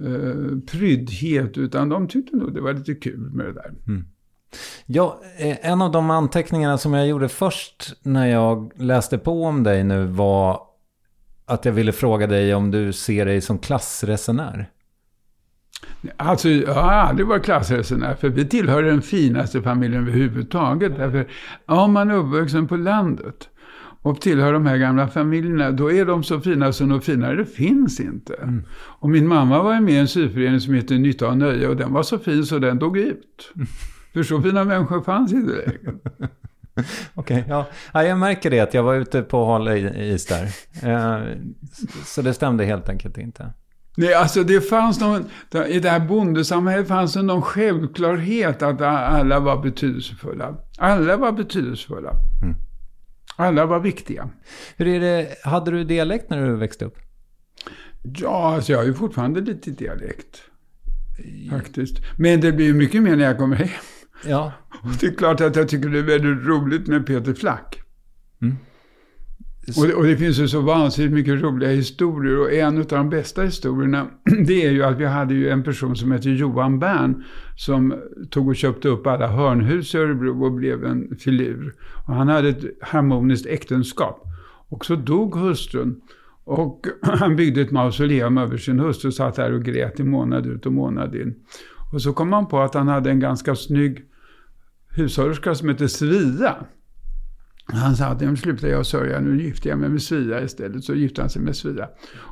uh, 0.06 0.60
pryddhet, 0.72 1.58
utan 1.58 1.90
de 1.90 2.08
tyckte 2.08 2.36
nog 2.38 2.54
det 2.54 2.62
var 2.62 2.74
lite 2.74 2.94
kul 2.94 3.20
med 3.20 3.46
det 3.46 3.54
där. 3.54 3.74
Mm. 3.88 4.06
Ja, 4.86 5.22
en 5.62 5.82
av 5.82 5.92
de 5.92 6.10
anteckningarna 6.10 6.78
som 6.78 6.94
jag 6.94 7.08
gjorde 7.08 7.30
först 7.30 7.94
när 8.04 8.28
jag 8.28 8.72
läste 8.76 9.18
på 9.18 9.44
om 9.44 9.64
dig 9.64 9.84
nu 9.84 10.06
var 10.06 10.60
att 11.46 11.66
jag 11.66 11.72
ville 11.72 11.92
fråga 11.92 12.28
dig 12.28 12.56
om 12.56 12.72
du 12.72 12.94
ser 12.94 13.26
dig 13.26 13.42
som 13.42 13.60
klassresenär. 13.60 14.70
Alltså, 16.18 16.50
jag 16.50 16.74
har 16.74 16.92
aldrig 16.92 17.28
varit 17.28 17.44
klassresenär, 17.44 18.16
för 18.16 18.30
vi 18.30 18.46
tillhör 18.46 18.84
den 18.84 19.02
finaste 19.02 19.62
familjen 19.62 20.02
överhuvudtaget. 20.02 20.98
Därför, 20.98 21.28
om 21.66 21.94
man 21.94 22.12
är 22.12 22.16
uppvuxen 22.16 22.68
på 22.68 22.76
landet 22.76 23.50
och 24.02 24.22
tillhör 24.22 24.54
de 24.54 24.66
här 24.66 24.78
gamla 24.78 25.08
familjerna, 25.08 25.72
då 25.72 25.92
är 25.92 26.06
de 26.06 26.24
så 26.24 26.40
fina 26.40 26.74
som 26.74 26.90
de 26.90 27.02
finare 27.02 27.46
finns 27.46 28.00
inte. 28.00 28.34
Mm. 28.34 28.64
Och 28.72 29.10
min 29.10 29.28
mamma 29.28 29.64
var 29.64 29.80
med 29.80 29.94
i 29.94 29.98
en 29.98 30.08
syförening 30.08 30.60
som 30.60 30.74
heter 30.74 30.96
Nytta 30.96 31.28
och 31.28 31.38
Nöje 31.38 31.68
och 31.68 31.76
den 31.76 31.94
var 31.94 32.04
så 32.04 32.20
fin 32.20 32.46
så 32.46 32.60
den 32.60 32.80
dog 32.80 32.98
ut. 32.98 33.52
Mm. 33.56 33.68
För 34.14 34.24
så 34.24 34.42
fina 34.42 34.64
människor 34.64 35.02
fanns 35.02 35.34
inte 35.34 35.54
längre. 35.54 35.78
Okej, 37.14 37.38
okay, 37.38 37.44
ja. 37.48 37.66
ja. 37.94 38.04
Jag 38.04 38.18
märker 38.18 38.52
det 38.52 38.60
att 38.60 38.74
jag 38.74 38.84
var 38.84 38.96
ute 38.96 39.22
på 39.22 39.46
hal 39.46 39.68
is 39.68 40.26
där. 40.26 40.44
Eh, 40.84 41.24
så 42.06 42.22
det 42.22 42.34
stämde 42.34 42.66
helt 42.66 42.90
enkelt 42.90 43.18
inte. 43.18 43.54
Nej, 43.98 44.14
alltså 44.14 44.44
det 44.44 44.62
fanns 44.62 45.00
någon, 45.00 45.26
i 45.68 45.80
det 45.80 45.90
här 45.90 46.00
bondesamhället 46.00 46.88
fanns 46.88 47.14
det 47.14 47.22
någon 47.22 47.42
självklarhet 47.42 48.62
att 48.62 48.82
alla 48.82 49.40
var 49.40 49.62
betydelsefulla. 49.64 50.58
Alla 50.78 51.18
var 51.18 51.32
betydelsefulla. 51.32 52.12
Mm. 52.44 52.56
Alla 53.36 53.66
var 53.66 53.80
viktiga. 53.80 54.30
Hur 54.78 54.88
är 54.88 55.00
det, 55.00 55.36
hade 55.44 55.72
du 55.72 55.84
dialekt 55.84 56.30
när 56.30 56.48
du 56.48 56.56
växte 56.56 56.86
upp? 56.86 56.98
Ja, 58.04 58.56
alltså 58.56 58.72
jag 58.72 58.80
har 58.80 58.86
ju 58.86 58.94
fortfarande 58.94 59.42
lite 59.42 59.72
dialekt. 59.72 60.42
Faktiskt. 61.50 61.98
Men 62.18 62.42
det 62.42 62.52
blir 62.52 62.74
mycket 62.74 63.04
mer 63.04 63.16
när 63.16 63.26
jag 63.26 63.38
kommer 63.38 63.56
hem. 63.56 63.70
Ja. 64.26 64.52
Och 64.84 64.92
det 65.00 65.08
är 65.08 65.16
klart 65.16 65.42
att 65.42 65.56
jag 65.56 65.70
tycker 65.70 65.90
det 65.90 66.00
är 66.00 66.04
väldigt 66.04 66.48
roligt 66.48 66.88
med 66.88 67.06
Peter 67.06 67.34
Flack. 67.34 67.82
Mm. 68.42 68.58
Och 69.68 69.88
det, 69.88 69.94
och 69.94 70.04
det, 70.04 70.18
finns 70.18 70.40
ju 70.40 70.48
så 70.48 70.62
vansinnigt 70.62 71.14
mycket 71.14 71.42
roliga 71.42 71.70
historier 71.70 72.40
och 72.40 72.54
en 72.54 72.78
av 72.78 72.86
de 72.86 73.10
bästa 73.10 73.42
historierna 73.42 74.08
det 74.48 74.66
är 74.66 74.72
ju 74.72 74.84
att 74.84 74.98
vi 74.98 75.06
hade 75.06 75.34
ju 75.34 75.50
en 75.50 75.64
person 75.64 75.96
som 75.96 76.12
heter 76.12 76.30
Johan 76.30 76.80
Bern 76.80 77.24
som 77.58 77.94
tog 78.30 78.48
och 78.48 78.56
köpte 78.56 78.88
upp 78.88 79.08
alla 79.08 79.28
hörnhus 79.28 79.96
i 79.96 79.98
Örebro 79.98 80.46
och 80.46 80.52
blev 80.52 80.86
en 80.86 81.18
filur. 81.20 81.74
Och 82.08 82.14
han 82.14 82.28
hade 82.28 82.50
ett 82.50 82.64
harmoniskt 82.82 83.46
äktenskap. 83.46 84.24
Och 84.70 84.86
så 84.86 84.96
dog 84.96 85.36
hustrun. 85.36 86.02
Och 86.44 86.88
han 87.02 87.36
byggde 87.36 87.62
ett 87.62 87.72
mausoleum 87.72 88.38
över 88.38 88.58
sin 88.58 88.80
hustru 88.80 89.08
och 89.08 89.14
satt 89.14 89.36
där 89.36 89.54
och 89.54 89.64
grät 89.64 90.00
i 90.00 90.04
månad 90.04 90.46
ut 90.46 90.66
och 90.66 90.74
månad 90.74 91.16
in. 91.16 91.36
Och 91.94 92.02
så 92.02 92.14
kom 92.14 92.34
han 92.34 92.48
på 92.48 92.60
att 92.60 92.74
han 92.74 92.88
hade 92.88 93.10
en 93.10 93.20
ganska 93.20 93.56
snygg 93.56 94.06
hushållerska 94.90 95.56
som 95.56 95.70
hette 95.70 95.90
Svia. 95.90 96.56
Han 97.68 97.96
sa 97.96 98.06
att 98.06 98.22
nu 98.22 98.38
slutar 98.38 98.68
jag 98.68 98.86
sörja, 98.86 99.20
nu 99.20 99.44
gifter 99.44 99.70
jag 99.70 99.80
mig 99.80 99.90
med 99.90 100.02
Svea 100.02 100.44
istället. 100.44 100.84
Så 100.84 100.94
gifte 100.94 101.22
han 101.22 101.30
sig 101.30 101.42
med 101.42 101.56
Svea. 101.56 101.90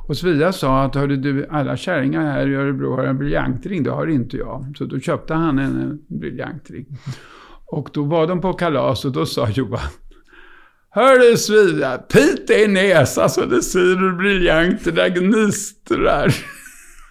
Och 0.08 0.16
Svea 0.16 0.52
sa 0.52 0.82
att 0.82 0.94
hörde 0.94 1.16
du, 1.16 1.46
alla 1.50 1.76
kärringar 1.76 2.32
här 2.32 2.48
i 2.48 2.54
Örebro 2.54 2.96
har 2.96 3.04
en 3.04 3.18
briljantring, 3.18 3.82
det 3.82 3.90
har 3.90 4.06
inte 4.06 4.36
jag. 4.36 4.74
Så 4.78 4.84
då 4.84 5.00
köpte 5.00 5.34
han 5.34 5.58
en, 5.58 5.80
en 5.80 6.18
briljantring. 6.18 6.86
Och 7.66 7.88
då 7.92 8.04
var 8.04 8.26
de 8.26 8.40
på 8.40 8.52
kalas 8.52 9.04
och 9.04 9.12
då 9.12 9.26
sa 9.26 9.48
Johan, 9.48 9.80
Hörru 10.90 11.36
Svea, 11.36 11.98
pita 11.98 12.54
i 12.54 12.68
näsa 12.68 13.28
så 13.28 13.44
det 13.44 13.62
ser 13.62 13.80
hur 13.80 14.16
briljanterna 14.16 15.08
gnistrar. 15.08 16.34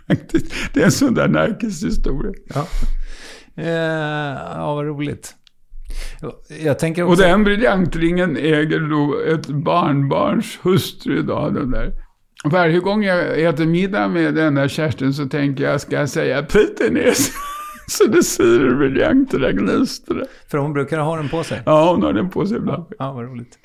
det 0.74 0.82
är 0.82 0.86
en 0.86 0.92
sån 0.92 1.14
där 1.14 1.28
närkeshistoria. 1.28 2.34
Ja. 2.54 2.68
Eh, 3.56 4.38
ja, 4.58 4.76
vad 4.76 4.86
roligt. 4.86 5.36
Också... 6.22 7.04
Och 7.04 7.18
den 7.18 7.44
briljantringen 7.44 8.38
äger 8.38 8.80
då 8.80 9.20
ett 9.34 9.48
barnbarns 9.48 10.60
hustru 10.62 11.20
idag, 11.20 11.54
den 11.54 11.72
där. 11.72 11.92
Varje 12.46 12.80
gång 12.80 13.04
jag 13.04 13.42
äter 13.42 13.66
middag 13.66 14.08
med 14.08 14.34
den 14.34 14.56
där 14.56 14.68
Kerstin 14.68 15.14
så 15.14 15.26
tänker 15.26 15.64
jag, 15.64 15.82
ska 15.82 15.96
jag 15.96 16.10
säga 16.10 16.44
Pitenes? 16.44 17.32
så 17.88 18.06
det 18.08 18.24
syr 18.24 18.76
briljanterna 18.76 19.52
gnistrar. 19.52 20.26
För 20.48 20.58
hon 20.58 20.74
brukar 20.74 21.00
ha 21.00 21.16
den 21.16 21.30
på 21.30 21.44
sig? 21.44 21.62
Ja, 21.66 21.92
hon 21.92 22.04
har 22.04 22.14
den 22.14 22.30
på 22.30 22.46
sig 22.46 22.58
ibland. 22.58 22.86
Ja, 22.90 22.96
ja 23.00 23.14
vad 23.14 23.26
roligt. 23.26 23.58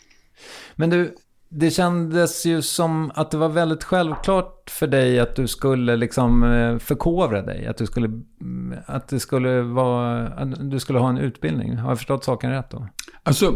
Men 0.76 0.90
du, 0.90 1.14
det 1.48 1.70
kändes 1.70 2.46
ju 2.46 2.62
som 2.62 3.12
att 3.14 3.30
det 3.30 3.36
var 3.36 3.48
väldigt 3.48 3.84
självklart 3.84 4.70
för 4.70 4.86
dig 4.86 5.20
att 5.20 5.36
du 5.36 5.48
skulle 5.48 5.96
liksom 5.96 6.42
eh, 6.42 6.78
förkovra 6.78 7.42
dig. 7.42 7.66
Att 7.66 7.76
du 7.76 7.86
skulle, 7.86 8.06
mm, 8.40 8.78
att 8.86 9.08
det 9.08 9.20
skulle 9.20 9.62
vara, 9.62 10.28
att 10.28 10.70
du 10.70 10.80
skulle 10.80 10.98
ha 10.98 11.08
en 11.08 11.18
utbildning. 11.18 11.76
Har 11.76 11.90
jag 11.90 11.98
förstått 11.98 12.24
saken 12.24 12.50
rätt 12.50 12.70
då? 12.70 12.88
Alltså, 13.22 13.54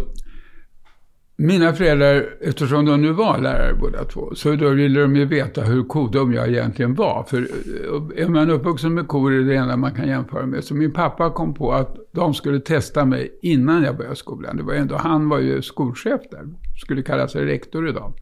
mina 1.36 1.72
föräldrar, 1.72 2.26
eftersom 2.40 2.84
de 2.84 3.02
nu 3.02 3.12
var 3.12 3.38
lärare 3.38 3.74
båda 3.74 4.04
två, 4.04 4.34
så 4.34 4.54
då 4.54 4.68
ville 4.68 5.00
de 5.00 5.16
ju 5.16 5.24
veta 5.24 5.62
hur 5.62 5.84
kodum 5.84 6.32
jag 6.32 6.48
egentligen 6.48 6.94
var. 6.94 7.24
För 7.28 7.38
eh, 7.38 8.24
är 8.24 8.28
man 8.28 8.50
uppvuxen 8.50 8.94
med 8.94 9.08
kor 9.08 9.32
är 9.32 9.42
det 9.42 9.56
enda 9.56 9.76
man 9.76 9.94
kan 9.94 10.08
jämföra 10.08 10.46
med. 10.46 10.64
Så 10.64 10.74
min 10.74 10.92
pappa 10.92 11.30
kom 11.30 11.54
på 11.54 11.72
att 11.72 11.96
de 12.12 12.34
skulle 12.34 12.60
testa 12.60 13.04
mig 13.04 13.38
innan 13.42 13.82
jag 13.82 13.96
började 13.96 14.16
skolan. 14.16 14.56
Det 14.56 14.62
var 14.62 14.74
ändå, 14.74 14.96
han 14.96 15.28
var 15.28 15.38
ju 15.38 15.62
skolchef 15.62 16.20
där, 16.30 16.48
skulle 16.84 17.02
kalla 17.02 17.28
sig 17.28 17.44
rektor 17.44 17.88
idag. 17.88 18.12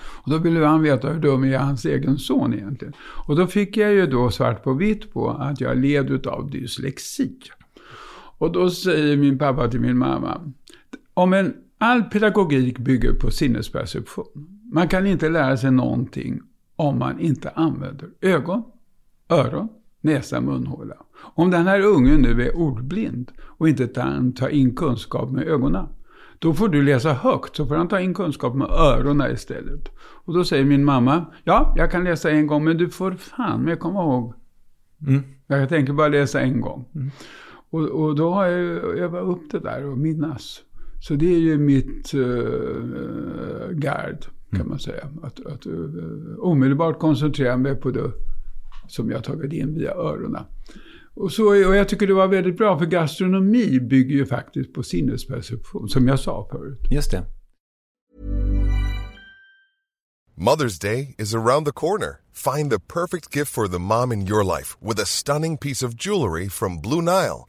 Och 0.00 0.30
då 0.30 0.38
ville 0.38 0.66
han 0.66 0.82
veta 0.82 1.08
hur 1.08 1.20
dum 1.20 1.44
är 1.44 1.58
hans 1.58 1.84
egen 1.84 2.18
son 2.18 2.54
egentligen. 2.54 2.94
Och 3.00 3.36
då 3.36 3.46
fick 3.46 3.76
jag 3.76 3.92
ju 3.92 4.06
då 4.06 4.30
svart 4.30 4.64
på 4.64 4.72
vitt 4.72 5.12
på 5.12 5.30
att 5.30 5.60
jag 5.60 5.78
led 5.78 6.26
av 6.26 6.50
dyslexi. 6.50 7.38
Och 8.38 8.52
då 8.52 8.70
säger 8.70 9.16
min 9.16 9.38
pappa 9.38 9.68
till 9.68 9.80
min 9.80 9.98
mamma, 9.98 10.52
om 11.14 11.32
en 11.32 11.54
All 11.78 12.02
pedagogik 12.02 12.78
bygger 12.78 13.12
på 13.12 13.30
sinnesperception. 13.30 14.24
Man 14.72 14.88
kan 14.88 15.06
inte 15.06 15.28
lära 15.28 15.56
sig 15.56 15.70
någonting 15.70 16.40
om 16.76 16.98
man 16.98 17.20
inte 17.20 17.50
använder 17.50 18.08
ögon, 18.20 18.62
öron, 19.28 19.68
näsa, 20.00 20.40
munhåla. 20.40 20.94
Om 21.20 21.50
den 21.50 21.66
här 21.66 21.80
ungen 21.80 22.20
nu 22.20 22.42
är 22.42 22.56
ordblind 22.56 23.32
och 23.40 23.68
inte 23.68 23.86
kan 23.86 24.32
ta 24.32 24.50
in 24.50 24.76
kunskap 24.76 25.30
med 25.30 25.48
ögonen, 25.48 25.86
då 26.38 26.54
får 26.54 26.68
du 26.68 26.82
läsa 26.82 27.12
högt, 27.12 27.56
så 27.56 27.66
får 27.66 27.74
han 27.74 27.88
ta 27.88 28.00
in 28.00 28.14
kunskap 28.14 28.54
med 28.54 28.70
öronen 28.70 29.32
istället. 29.32 29.88
Och 29.98 30.34
då 30.34 30.44
säger 30.44 30.64
min 30.64 30.84
mamma, 30.84 31.26
ja, 31.44 31.74
jag 31.76 31.90
kan 31.90 32.04
läsa 32.04 32.30
en 32.30 32.46
gång, 32.46 32.64
men 32.64 32.76
du 32.76 32.90
får 32.90 33.12
fan 33.12 33.60
med 33.60 33.78
komma 33.78 34.02
ihåg. 34.02 34.34
Mm. 35.06 35.22
Jag 35.46 35.68
tänker 35.68 35.92
bara 35.92 36.08
läsa 36.08 36.40
en 36.40 36.60
gång. 36.60 36.84
Mm. 36.94 37.10
Och, 37.70 37.80
och, 37.80 38.16
då 38.16 38.30
har 38.30 38.46
jag 38.46 38.98
övat 38.98 39.24
upp 39.24 39.50
det 39.50 39.58
där 39.58 39.86
och 39.86 39.98
minnas. 39.98 40.60
Så 41.00 41.14
det 41.14 41.34
är 41.34 41.38
ju 41.38 41.58
mitt 41.58 42.14
uh, 42.14 43.70
gard, 43.70 44.24
kan 44.50 44.60
mm. 44.60 44.68
man 44.68 44.78
säga. 44.78 45.08
Att, 45.22 45.46
att 45.46 45.66
uh, 45.66 46.38
omedelbart 46.38 46.98
koncentrera 46.98 47.56
mig 47.56 47.74
på 47.74 47.90
det 47.90 48.12
som 48.88 49.10
jag 49.10 49.24
tagit 49.24 49.52
in 49.52 49.74
via 49.74 49.94
öronen. 49.94 50.44
Och, 51.14 51.32
så, 51.32 51.46
och 51.46 51.76
jag 51.76 51.88
tycker 51.88 52.06
det 52.06 52.14
var 52.14 52.28
väldigt 52.28 52.56
bra, 52.56 52.78
för 52.78 52.86
gastronomi 52.86 53.80
bygger 53.80 54.16
ju 54.16 54.26
faktiskt 54.26 54.72
på 54.72 54.82
sinnesperception, 54.82 55.88
som 55.88 56.08
jag 56.08 56.20
sa 56.20 56.48
förut. 56.50 56.80
Just 56.90 57.10
det. 57.10 57.24
Mother's 60.36 60.78
Day 60.78 61.14
is 61.18 61.34
around 61.34 61.66
the 61.66 61.72
corner. 61.72 62.20
Find 62.32 62.70
the 62.70 62.78
perfect 62.78 63.36
gift 63.36 63.52
for 63.52 63.66
the 63.66 63.78
mom 63.78 64.12
in 64.12 64.26
your 64.26 64.44
life 64.44 64.76
with 64.80 65.00
a 65.00 65.06
stunning 65.06 65.58
piece 65.58 65.86
of 65.86 65.94
jewelry 65.94 66.48
from 66.48 66.80
Blue 66.80 67.02
Nile. 67.02 67.48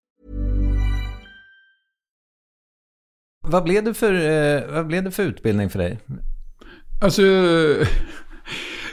Vad 3.41 3.63
blev, 3.63 3.83
det 3.83 3.93
för, 3.93 4.13
eh, 4.13 4.73
vad 4.73 4.87
blev 4.87 5.03
det 5.03 5.11
för 5.11 5.23
utbildning 5.23 5.69
för 5.69 5.79
dig? 5.79 5.99
Alltså, 7.01 7.21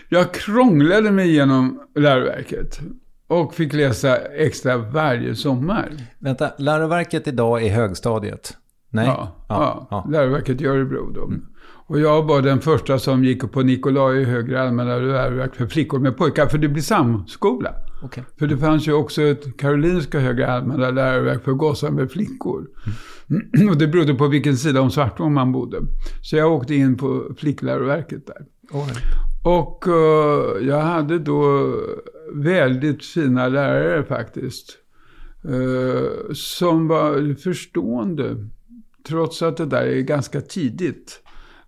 jag 0.09 0.35
krånglade 0.35 1.11
mig 1.11 1.29
igenom 1.29 1.81
läroverket. 1.95 2.81
Och 3.27 3.55
fick 3.55 3.73
läsa 3.73 4.17
extra 4.17 4.77
varje 4.77 5.35
sommar. 5.35 5.91
Vänta, 6.19 6.51
läroverket 6.59 7.29
idag 7.29 7.63
är 7.63 7.71
högstadiet? 7.71 8.57
Nej? 8.91 9.07
Ja, 9.07 9.37
ja, 9.49 9.87
ja. 9.91 10.07
läroverket 10.11 10.61
i 10.61 10.67
Örebro 10.67 11.11
då. 11.11 11.25
Mm. 11.25 11.47
Och 11.87 12.01
jag 12.01 12.23
var 12.23 12.43
den 12.43 12.61
första 12.61 12.99
som 12.99 13.25
gick 13.25 13.53
på 13.53 13.63
Nikolaj 13.63 14.25
högre 14.25 14.63
allmänna 14.63 14.97
läroverk 14.97 15.55
för 15.55 15.67
flickor 15.67 15.99
med 15.99 16.17
pojkar. 16.17 16.47
För 16.47 16.59
det 16.59 16.69
blir 16.69 16.83
samskola. 16.83 17.75
Okay. 18.03 18.25
För 18.39 18.47
det 18.47 18.59
fanns 18.59 18.89
ju 18.89 18.93
också 18.93 19.23
ett 19.23 19.57
Karolinska 19.57 20.21
högre 20.21 20.53
allmänna 20.53 20.91
läroverk 20.91 21.45
för 21.45 21.53
gossar 21.53 21.91
med 21.91 22.11
flickor. 22.11 22.67
Mm. 23.31 23.69
Och 23.71 23.79
det 23.79 23.89
berodde 23.89 24.15
på 24.15 24.29
vilken 24.29 24.57
sida 24.57 24.81
om 24.81 24.91
Svartån 24.91 25.35
man 25.35 25.53
bodde. 25.53 25.79
Så 26.23 26.37
jag 26.37 26.53
åkte 26.53 26.75
in 26.75 26.97
på 26.97 27.35
flickläroverket 27.37 28.27
där. 28.27 28.47
Oh. 28.71 28.89
Och 29.45 29.85
uh, 29.89 30.69
jag 30.69 30.81
hade 30.81 31.19
då 31.19 31.75
väldigt 32.35 33.05
fina 33.05 33.49
lärare 33.49 34.05
faktiskt. 34.05 34.79
Uh, 35.49 36.33
som 36.35 36.89
var 36.89 37.35
förstående. 37.35 38.37
Trots 39.09 39.43
att 39.43 39.57
det 39.57 39.67
där 39.67 39.83
är 39.83 40.01
ganska 40.01 40.41
tidigt. 40.41 41.23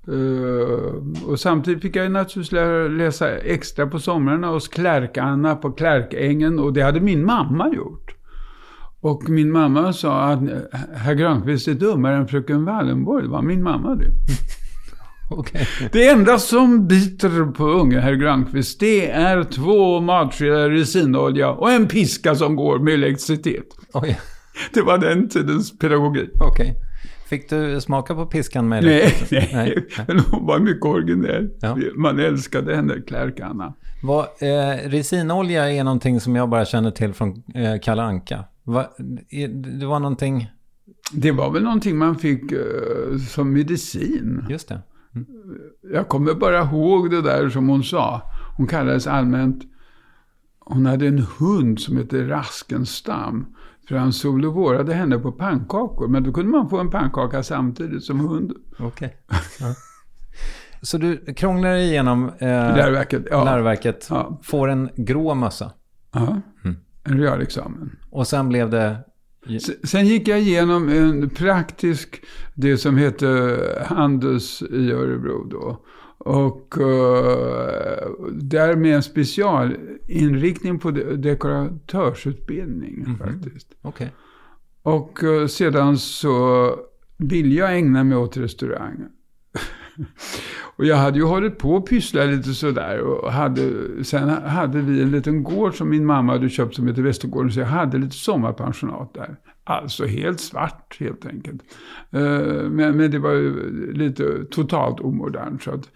Uh, 0.08 0.94
och 1.26 1.40
samtidigt 1.40 1.82
fick 1.82 1.96
jag 1.96 2.12
naturligtvis 2.12 2.60
läsa 2.98 3.36
extra 3.38 3.86
på 3.86 3.98
somrarna 3.98 4.46
hos 4.46 4.68
Klärk-Anna 4.68 5.56
på 5.56 5.72
Klärkängen. 5.72 6.58
Och 6.58 6.72
det 6.72 6.82
hade 6.82 7.00
min 7.00 7.24
mamma 7.24 7.68
gjort. 7.74 8.14
Och 9.00 9.28
min 9.28 9.52
mamma 9.52 9.92
sa 9.92 10.22
att 10.22 10.40
herr 10.94 11.14
Granqvist 11.14 11.68
är 11.68 11.74
dummare 11.74 12.16
än 12.16 12.28
fröken 12.28 12.64
Wallenborg. 12.64 13.24
Det 13.24 13.30
var 13.30 13.42
min 13.42 13.62
mamma 13.62 13.94
det. 13.94 14.06
Okay. 15.30 15.66
Det 15.92 16.08
enda 16.08 16.38
som 16.38 16.86
biter 16.86 17.52
på 17.52 17.64
unge 17.64 18.00
herr 18.00 18.14
Granqvist, 18.14 18.80
det 18.80 19.10
är 19.10 19.44
två 19.44 20.00
matskedar 20.00 20.70
resinolja 20.70 21.50
och 21.50 21.70
en 21.70 21.88
piska 21.88 22.34
som 22.34 22.56
går 22.56 22.78
med 22.78 22.94
elektricitet. 22.94 23.66
Oh, 23.92 24.04
Det 24.74 24.82
var 24.82 24.98
den 24.98 25.28
tidens 25.28 25.78
pedagogik. 25.78 26.30
Okay. 26.50 26.74
Fick 27.30 27.50
du 27.50 27.80
smaka 27.80 28.14
på 28.14 28.26
piskan 28.26 28.68
med 28.68 28.84
nej, 28.84 29.14
nej, 29.30 29.50
nej, 29.52 29.86
men 30.08 30.18
hon 30.18 30.46
var 30.46 30.58
mycket 30.58 30.84
originell. 30.84 31.50
Ja. 31.60 31.76
Man 31.96 32.18
älskade 32.18 32.76
henne, 32.76 32.94
Klärk-Anna. 33.06 33.74
eh, 34.40 34.90
resinolja 34.90 35.72
är 35.72 35.84
någonting 35.84 36.20
som 36.20 36.36
jag 36.36 36.48
bara 36.48 36.64
känner 36.64 36.90
till 36.90 37.12
från 37.12 37.42
eh, 37.54 37.80
Kalle 37.82 38.02
Anka. 38.02 38.44
Va, 38.64 38.86
det 39.78 39.86
var 39.86 40.00
någonting... 40.00 40.50
Det 41.12 41.32
var 41.32 41.50
väl 41.50 41.62
någonting 41.62 41.96
man 41.96 42.18
fick 42.18 42.52
uh, 42.52 43.18
som 43.28 43.52
medicin. 43.52 44.44
Just 44.48 44.68
det. 44.68 44.82
Mm. 45.14 45.26
Jag 45.92 46.08
kommer 46.08 46.34
bara 46.34 46.62
ihåg 46.62 47.10
det 47.10 47.22
där 47.22 47.48
som 47.48 47.68
hon 47.68 47.84
sa. 47.84 48.22
Hon 48.56 48.66
kallades 48.66 49.06
allmänt... 49.06 49.62
Hon 50.60 50.86
hade 50.86 51.06
en 51.06 51.26
hund 51.38 51.80
som 51.80 51.96
hette 51.96 52.28
Raskenstam. 52.28 53.46
För 53.90 53.96
han 53.96 54.12
solvårade 54.12 54.94
henne 54.94 55.18
på 55.18 55.32
pannkakor. 55.32 56.08
Men 56.08 56.22
då 56.22 56.32
kunde 56.32 56.50
man 56.50 56.68
få 56.68 56.78
en 56.78 56.90
pannkaka 56.90 57.42
samtidigt 57.42 58.04
som 58.04 58.20
hund. 58.20 58.52
Okej. 58.78 59.16
Ja. 59.60 59.74
Så 60.82 60.98
du 60.98 61.34
krånglar 61.34 61.74
igenom 61.74 62.28
eh, 62.28 62.48
läroverket, 62.48 63.26
ja. 63.30 63.44
läroverket 63.44 64.06
ja. 64.10 64.40
får 64.42 64.68
en 64.68 64.90
grå 64.96 65.34
mössa. 65.34 65.72
Ja, 66.12 66.40
mm. 66.64 66.76
en 67.04 67.20
realexamen. 67.20 67.96
Och 68.10 68.26
sen 68.26 68.48
blev 68.48 68.70
det? 68.70 68.96
Sen 69.84 70.06
gick 70.06 70.28
jag 70.28 70.40
igenom 70.40 70.88
en 70.88 71.30
praktisk, 71.30 72.22
det 72.54 72.76
som 72.76 72.96
hette 72.96 73.58
Handels 73.86 74.62
i 74.62 74.92
Örebro 74.92 75.44
då. 75.44 75.84
Och 76.24 76.76
uh, 76.80 76.86
där 78.32 78.76
med 78.76 78.94
en 78.94 79.02
specialinriktning 79.02 80.78
på 80.78 80.90
dekoratörsutbildning 80.90 82.94
mm 82.94 83.16
-hmm. 83.16 83.18
faktiskt. 83.18 83.68
Okay. 83.82 84.08
Och 84.82 85.22
uh, 85.22 85.46
sedan 85.46 85.98
så 85.98 86.70
ville 87.16 87.54
jag 87.54 87.76
ägna 87.76 88.04
mig 88.04 88.18
åt 88.18 88.36
restaurang. 88.36 89.04
och 90.76 90.84
jag 90.84 90.96
hade 90.96 91.18
ju 91.18 91.24
hållit 91.24 91.58
på 91.58 91.76
att 91.76 91.86
pyssla 91.86 92.24
lite 92.24 92.54
sådär. 92.54 93.00
Och 93.00 93.32
hade, 93.32 93.70
sen 94.04 94.28
hade 94.28 94.80
vi 94.80 95.02
en 95.02 95.10
liten 95.10 95.42
gård 95.42 95.74
som 95.74 95.90
min 95.90 96.06
mamma 96.06 96.32
hade 96.32 96.48
köpt 96.48 96.74
som 96.74 96.88
heter 96.88 97.02
Västergården. 97.02 97.52
Så 97.52 97.60
jag 97.60 97.66
hade 97.66 97.98
lite 97.98 98.16
sommarpensionat 98.16 99.14
där. 99.14 99.36
Alltså 99.64 100.06
helt 100.06 100.40
svart 100.40 100.96
helt 101.00 101.26
enkelt. 101.26 101.62
Eh, 102.10 102.20
men, 102.70 102.96
men 102.96 103.10
det 103.10 103.18
var 103.18 103.32
ju 103.32 103.92
lite 103.92 104.44
totalt 104.50 105.00
omodernt. 105.00 105.62
Så 105.62 105.70
att, 105.70 105.88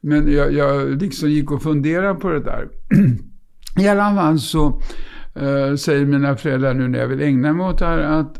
men 0.00 0.32
jag, 0.32 0.52
jag 0.52 1.02
liksom 1.02 1.30
gick 1.30 1.50
och 1.50 1.62
funderade 1.62 2.20
på 2.20 2.28
det 2.28 2.40
där. 2.40 2.68
I 3.80 3.88
alla 3.88 4.14
fall 4.14 4.38
så 4.38 4.80
eh, 5.34 5.74
säger 5.74 6.06
mina 6.06 6.36
föräldrar 6.36 6.74
nu 6.74 6.88
när 6.88 6.98
jag 6.98 7.08
vill 7.08 7.22
ägna 7.22 7.52
mig 7.52 7.66
åt 7.66 7.78
det 7.78 7.86
här 7.86 7.98
att 7.98 8.38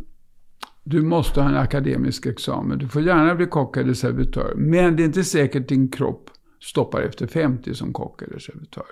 du 0.84 1.02
måste 1.02 1.40
ha 1.40 1.48
en 1.48 1.56
akademisk 1.56 2.26
examen. 2.26 2.78
Du 2.78 2.88
får 2.88 3.02
gärna 3.02 3.34
bli 3.34 3.46
kock 3.46 3.76
eller 3.76 3.94
servitör. 3.94 4.54
Men 4.56 4.96
det 4.96 5.02
är 5.02 5.04
inte 5.04 5.24
säkert 5.24 5.68
din 5.68 5.90
kropp 5.90 6.30
stoppar 6.60 7.00
efter 7.00 7.26
50 7.26 7.74
som 7.74 7.92
kock 7.92 8.22
eller 8.22 8.38
servitör. 8.38 8.86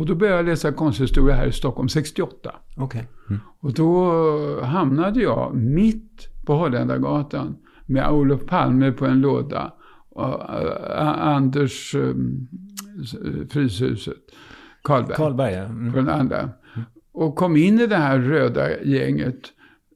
Och 0.00 0.06
då 0.06 0.14
började 0.14 0.38
jag 0.38 0.46
läsa 0.46 0.72
konsthistoria 0.72 1.34
här 1.34 1.46
i 1.46 1.52
Stockholm 1.52 1.88
68. 1.88 2.54
Okay. 2.76 3.02
Mm. 3.28 3.40
Och 3.60 3.72
då 3.72 4.60
hamnade 4.60 5.20
jag 5.20 5.54
mitt 5.54 6.28
på 6.46 6.54
Holländargatan 6.54 7.56
med 7.86 8.10
Olof 8.10 8.46
Palme 8.46 8.92
på 8.92 9.06
en 9.06 9.20
låda. 9.20 9.72
Och 10.10 10.28
uh, 10.28 11.28
Anders 11.28 11.94
um, 11.94 12.48
Fryshuset. 13.50 14.16
Karlberg. 14.82 15.16
Karlberg 15.16 15.52
ja. 15.52 15.64
Mm. 15.64 15.92
Den 15.92 16.08
andra. 16.08 16.50
Och 17.12 17.36
kom 17.36 17.56
in 17.56 17.80
i 17.80 17.86
det 17.86 17.96
här 17.96 18.18
röda 18.18 18.82
gänget 18.82 19.40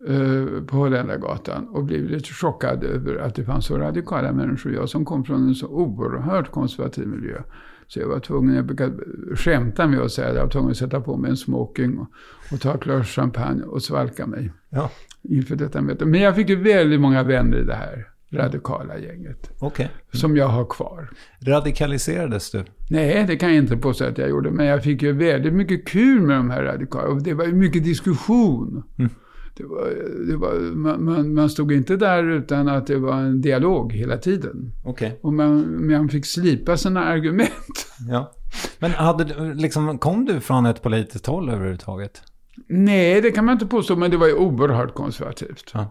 uh, 0.09 0.64
på 0.64 0.76
Holländargatan 0.76 1.68
och 1.68 1.84
blev 1.84 2.11
lite 2.11 2.32
chockad 2.32 2.84
över 2.84 3.16
att 3.16 3.34
det 3.34 3.44
fanns 3.44 3.66
så 3.66 3.78
radikala 3.78 4.32
människor. 4.32 4.72
Jag 4.72 4.88
som 4.88 5.05
kom 5.05 5.24
från 5.24 5.48
en 5.48 5.55
så 5.55 5.66
oerhört 5.66 6.50
konservativ 6.50 7.09
miljö. 7.09 7.42
Så 7.89 8.01
jag 8.01 8.09
var 8.09 8.20
tvungen, 8.20 8.55
jag 8.55 8.66
brukar 8.66 8.93
skämta 9.37 9.87
med 9.87 10.01
att 10.01 10.12
säga 10.12 10.28
att 10.28 10.35
jag 10.35 10.43
var 10.43 10.51
tvungen 10.51 10.70
att 10.70 10.76
sätta 10.76 11.01
på 11.01 11.16
mig 11.16 11.30
en 11.30 11.37
smoking 11.37 11.99
och, 11.99 12.09
och 12.53 12.61
ta 12.61 12.74
ett 12.74 12.85
glas 12.85 13.09
champagne 13.09 13.62
och 13.62 13.82
svalka 13.82 14.26
mig. 14.26 14.53
Ja. 14.70 14.91
Inför 15.22 15.57
detta 15.57 15.82
möte. 15.82 16.05
Men 16.05 16.20
jag 16.20 16.37
fick 16.37 16.49
ju 16.49 16.57
väldigt 16.57 17.01
många 17.01 17.22
vänner 17.22 17.59
i 17.59 17.64
det 17.64 17.74
här 17.74 18.07
radikala 18.30 18.99
gänget. 18.99 19.51
Okay. 19.61 19.87
Som 20.12 20.37
jag 20.37 20.49
har 20.49 20.64
kvar. 20.64 21.11
Radikaliserades 21.47 22.51
du? 22.51 22.64
Nej, 22.91 23.24
det 23.28 23.37
kan 23.37 23.49
jag 23.49 23.59
inte 23.59 23.76
påstå 23.76 24.05
att 24.05 24.18
jag 24.18 24.28
gjorde. 24.28 24.51
Men 24.51 24.66
jag 24.66 24.82
fick 24.82 25.03
ju 25.03 25.12
väldigt 25.12 25.53
mycket 25.53 25.89
kul 25.89 26.22
med 26.22 26.37
de 26.37 26.51
här 26.51 26.62
radikala. 26.62 27.09
Och 27.09 27.22
det 27.22 27.35
var 27.35 27.45
ju 27.45 27.53
mycket 27.53 27.85
diskussion. 27.85 28.82
Mm. 28.99 29.11
Det 29.57 29.64
var, 29.64 29.88
det 30.28 30.36
var, 30.36 30.55
man, 30.74 31.34
man, 31.34 31.50
stod 31.50 31.72
inte 31.72 31.96
där 31.96 32.24
utan 32.24 32.68
att 32.68 32.86
det 32.86 32.98
var 32.98 33.14
en 33.14 33.40
dialog 33.40 33.92
hela 33.92 34.18
tiden. 34.18 34.72
Okay. 34.84 35.11
Och 35.20 35.32
man, 35.32 35.86
man 35.90 36.09
fick 36.09 36.26
slipa 36.26 36.76
sina 36.76 37.05
argument. 37.05 37.50
Ja. 38.09 38.32
Men 38.78 38.90
hade, 38.90 39.55
liksom, 39.55 39.98
kom 39.98 40.24
du 40.24 40.40
från 40.40 40.66
ett 40.66 40.82
politiskt 40.82 41.26
håll 41.26 41.50
överhuvudtaget? 41.50 42.22
Nej, 42.68 43.20
det 43.20 43.30
kan 43.30 43.44
man 43.44 43.52
inte 43.52 43.66
påstå, 43.66 43.96
men 43.96 44.11
det 44.11 44.16
var 44.16 44.26
ju 44.26 44.34
oerhört 44.34 44.94
konservativt. 44.94 45.70
Ja. 45.74 45.90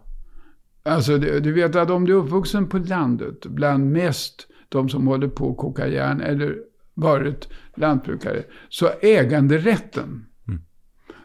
Alltså, 0.85 1.17
du 1.17 1.53
vet 1.53 1.75
att 1.75 1.89
om 1.89 2.05
du 2.05 2.13
är 2.13 2.17
uppvuxen 2.17 2.69
på 2.69 2.77
landet, 2.77 3.45
bland 3.45 3.91
mest 3.91 4.47
de 4.69 4.89
som 4.89 5.07
håller 5.07 5.27
på 5.27 5.51
att 5.51 5.57
koka 5.57 5.87
järn 5.87 6.21
eller 6.21 6.57
varit 6.93 7.49
lantbrukare, 7.75 8.43
så 8.69 8.89
äganderätten, 9.01 10.25
mm. 10.47 10.61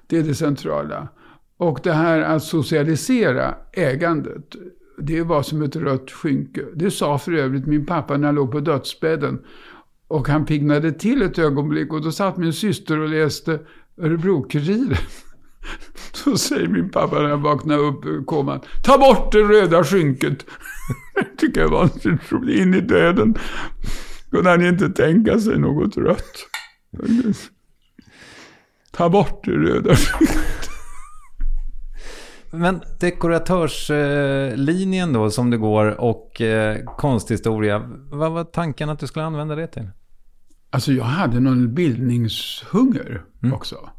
det 0.06 0.18
är 0.18 0.22
det 0.22 0.34
centrala. 0.34 1.08
Och 1.58 1.80
det 1.82 1.92
här 1.92 2.20
att 2.20 2.42
socialisera 2.42 3.54
ägandet, 3.72 4.54
det 4.98 5.22
var 5.22 5.42
som 5.42 5.62
ett 5.62 5.76
rött 5.76 6.10
skynke. 6.10 6.64
Det 6.74 6.90
sa 6.90 7.18
för 7.18 7.32
övrigt 7.32 7.66
min 7.66 7.86
pappa 7.86 8.16
när 8.16 8.26
han 8.26 8.34
låg 8.34 8.52
på 8.52 8.60
dödsbädden. 8.60 9.38
Och 10.08 10.28
han 10.28 10.44
pignade 10.46 10.92
till 10.92 11.22
ett 11.22 11.38
ögonblick 11.38 11.92
och 11.92 12.02
då 12.02 12.12
satt 12.12 12.36
min 12.36 12.52
syster 12.52 13.00
och 13.00 13.08
läste 13.08 13.60
Örebro-Kuriren. 13.96 14.96
Så 16.12 16.38
säger 16.38 16.68
min 16.68 16.90
pappa 16.90 17.22
när 17.22 17.28
jag 17.28 17.38
vaknar 17.38 17.78
upp 17.78 18.06
ur 18.06 18.24
koman. 18.24 18.60
Ta 18.84 18.98
bort 18.98 19.32
det 19.32 19.38
röda 19.42 19.84
skynket. 19.84 20.46
Det 21.14 21.36
tycker 21.36 21.60
jag 21.60 21.68
var 21.68 21.90
en 22.04 22.48
In 22.48 22.74
i 22.74 22.80
döden 22.80 23.34
kunde 24.30 24.50
han 24.50 24.66
inte 24.66 24.88
tänka 24.88 25.40
sig 25.40 25.58
något 25.58 25.96
rött. 25.96 26.46
Ta 28.90 29.08
bort 29.08 29.44
det 29.44 29.50
röda 29.50 29.96
skynket. 29.96 30.57
Men 32.50 32.80
dekoratörslinjen 33.00 35.12
då 35.12 35.30
som 35.30 35.50
det 35.50 35.56
går 35.56 36.00
och 36.00 36.40
eh, 36.40 36.84
konsthistoria. 36.84 37.90
Vad 38.10 38.32
var 38.32 38.44
tanken 38.44 38.90
att 38.90 38.98
du 38.98 39.06
skulle 39.06 39.24
använda 39.24 39.54
det 39.54 39.66
till? 39.66 39.88
Alltså 40.70 40.92
jag 40.92 41.04
hade 41.04 41.40
någon 41.40 41.74
bildningshunger 41.74 43.22
mm. 43.42 43.54
också. 43.54 43.90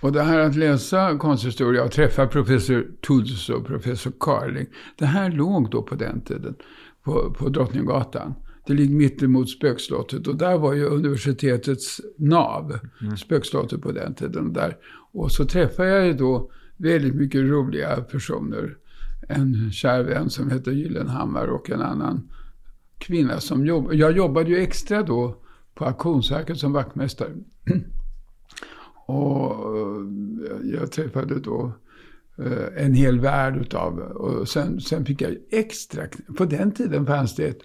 Och 0.00 0.12
det 0.12 0.22
här 0.22 0.38
att 0.38 0.56
läsa 0.56 1.18
konsthistoria 1.18 1.84
och 1.84 1.92
träffa 1.92 2.26
professor 2.26 2.86
Tuds 3.06 3.48
och 3.48 3.66
professor 3.66 4.12
Carling. 4.20 4.66
Det 4.98 5.06
här 5.06 5.30
låg 5.30 5.70
då 5.70 5.82
på 5.82 5.94
den 5.94 6.20
tiden 6.20 6.54
på, 7.04 7.34
på 7.38 7.48
Drottninggatan. 7.48 8.34
Det 8.66 8.74
ligger 8.74 8.94
mitt 8.94 9.22
emot 9.22 9.50
spökslottet 9.50 10.26
och 10.26 10.36
där 10.36 10.58
var 10.58 10.72
ju 10.72 10.84
universitetets 10.84 12.00
nav. 12.18 12.78
Mm. 13.00 13.16
Spökslottet 13.16 13.82
på 13.82 13.92
den 13.92 14.14
tiden. 14.14 14.52
Där. 14.52 14.76
Och 15.12 15.32
så 15.32 15.44
träffade 15.44 15.88
jag 15.88 16.06
ju 16.06 16.12
då 16.12 16.50
väldigt 16.78 17.14
mycket 17.14 17.40
roliga 17.40 17.96
personer. 17.96 18.76
En 19.28 19.72
kär 19.72 20.02
vän 20.02 20.30
som 20.30 20.50
heter 20.50 20.72
Gyllenhammar 20.72 21.46
och 21.46 21.70
en 21.70 21.80
annan 21.80 22.28
kvinna 22.98 23.40
som 23.40 23.66
jobbade. 23.66 23.96
Jag 23.96 24.16
jobbade 24.16 24.50
ju 24.50 24.58
extra 24.58 25.02
då 25.02 25.36
på 25.74 25.84
auktionsverket 25.84 26.58
som 26.58 26.72
vaktmästare. 26.72 27.34
och 29.06 29.76
eh, 29.76 30.02
jag 30.72 30.92
träffade 30.92 31.40
då 31.40 31.72
eh, 32.38 32.84
en 32.84 32.94
hel 32.94 33.20
värld 33.20 33.56
utav, 33.56 33.98
och 33.98 34.48
sen, 34.48 34.80
sen 34.80 35.04
fick 35.04 35.22
jag 35.22 35.36
extra, 35.50 36.02
på 36.36 36.44
den 36.44 36.72
tiden 36.72 37.06
fanns 37.06 37.34
det 37.34 37.48
ett 37.48 37.62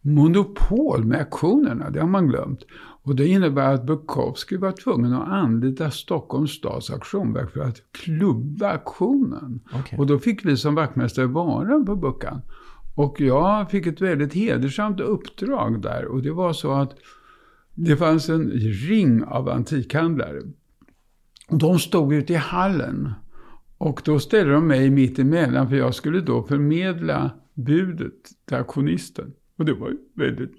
monopol 0.00 1.04
med 1.04 1.18
auktionerna, 1.18 1.90
det 1.90 2.00
har 2.00 2.08
man 2.08 2.28
glömt. 2.28 2.64
Och 3.02 3.16
det 3.16 3.26
innebär 3.26 3.74
att 3.74 3.86
Bukowski 3.86 4.56
var 4.56 4.72
tvungen 4.72 5.12
att 5.12 5.28
anlita 5.28 5.90
Stockholms 5.90 6.50
stads 6.50 6.90
auktionverk 6.90 7.50
för 7.50 7.60
att 7.60 7.92
klubba 7.92 8.72
auktionen. 8.72 9.60
Okay. 9.80 9.98
Och 9.98 10.06
då 10.06 10.18
fick 10.18 10.44
vi 10.44 10.56
som 10.56 10.74
vaktmästare 10.74 11.26
vara 11.26 11.84
på 11.84 11.96
Buckan. 11.96 12.40
Och 12.94 13.20
jag 13.20 13.70
fick 13.70 13.86
ett 13.86 14.00
väldigt 14.00 14.34
hedersamt 14.34 15.00
uppdrag 15.00 15.82
där. 15.82 16.04
Och 16.04 16.22
det 16.22 16.32
var 16.32 16.52
så 16.52 16.72
att 16.72 16.96
det 17.74 17.96
fanns 17.96 18.28
en 18.28 18.50
ring 18.50 19.24
av 19.24 19.48
antikhandlare. 19.48 20.42
De 21.50 21.78
stod 21.78 22.14
ute 22.14 22.32
i 22.32 22.36
hallen. 22.36 23.12
Och 23.78 24.02
då 24.04 24.18
ställde 24.18 24.52
de 24.52 24.66
mig 24.66 24.90
mitt 24.90 25.18
emellan 25.18 25.68
för 25.68 25.76
jag 25.76 25.94
skulle 25.94 26.20
då 26.20 26.42
förmedla 26.42 27.30
budet 27.54 28.12
till 28.46 28.56
auktionisten. 28.56 29.32
Och 29.58 29.64
det 29.64 29.74
var 29.74 29.96
väldigt 30.14 30.52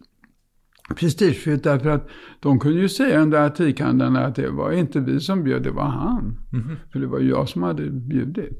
prestigefyllt 0.95 1.63
därför 1.63 1.89
att 1.89 2.09
de 2.39 2.59
kunde 2.59 2.81
ju 2.81 2.89
säga 2.89 3.19
de 3.19 3.29
där 3.29 3.45
artikhandlarna 3.45 4.25
att 4.25 4.36
det 4.36 4.49
var 4.49 4.71
inte 4.71 4.99
vi 4.99 5.19
som 5.19 5.43
bjöd, 5.43 5.63
det 5.63 5.71
var 5.71 5.84
han. 5.84 6.38
Mm. 6.53 6.77
För 6.91 6.99
det 6.99 7.07
var 7.07 7.19
jag 7.19 7.49
som 7.49 7.63
hade 7.63 7.89
bjudit. 7.89 8.57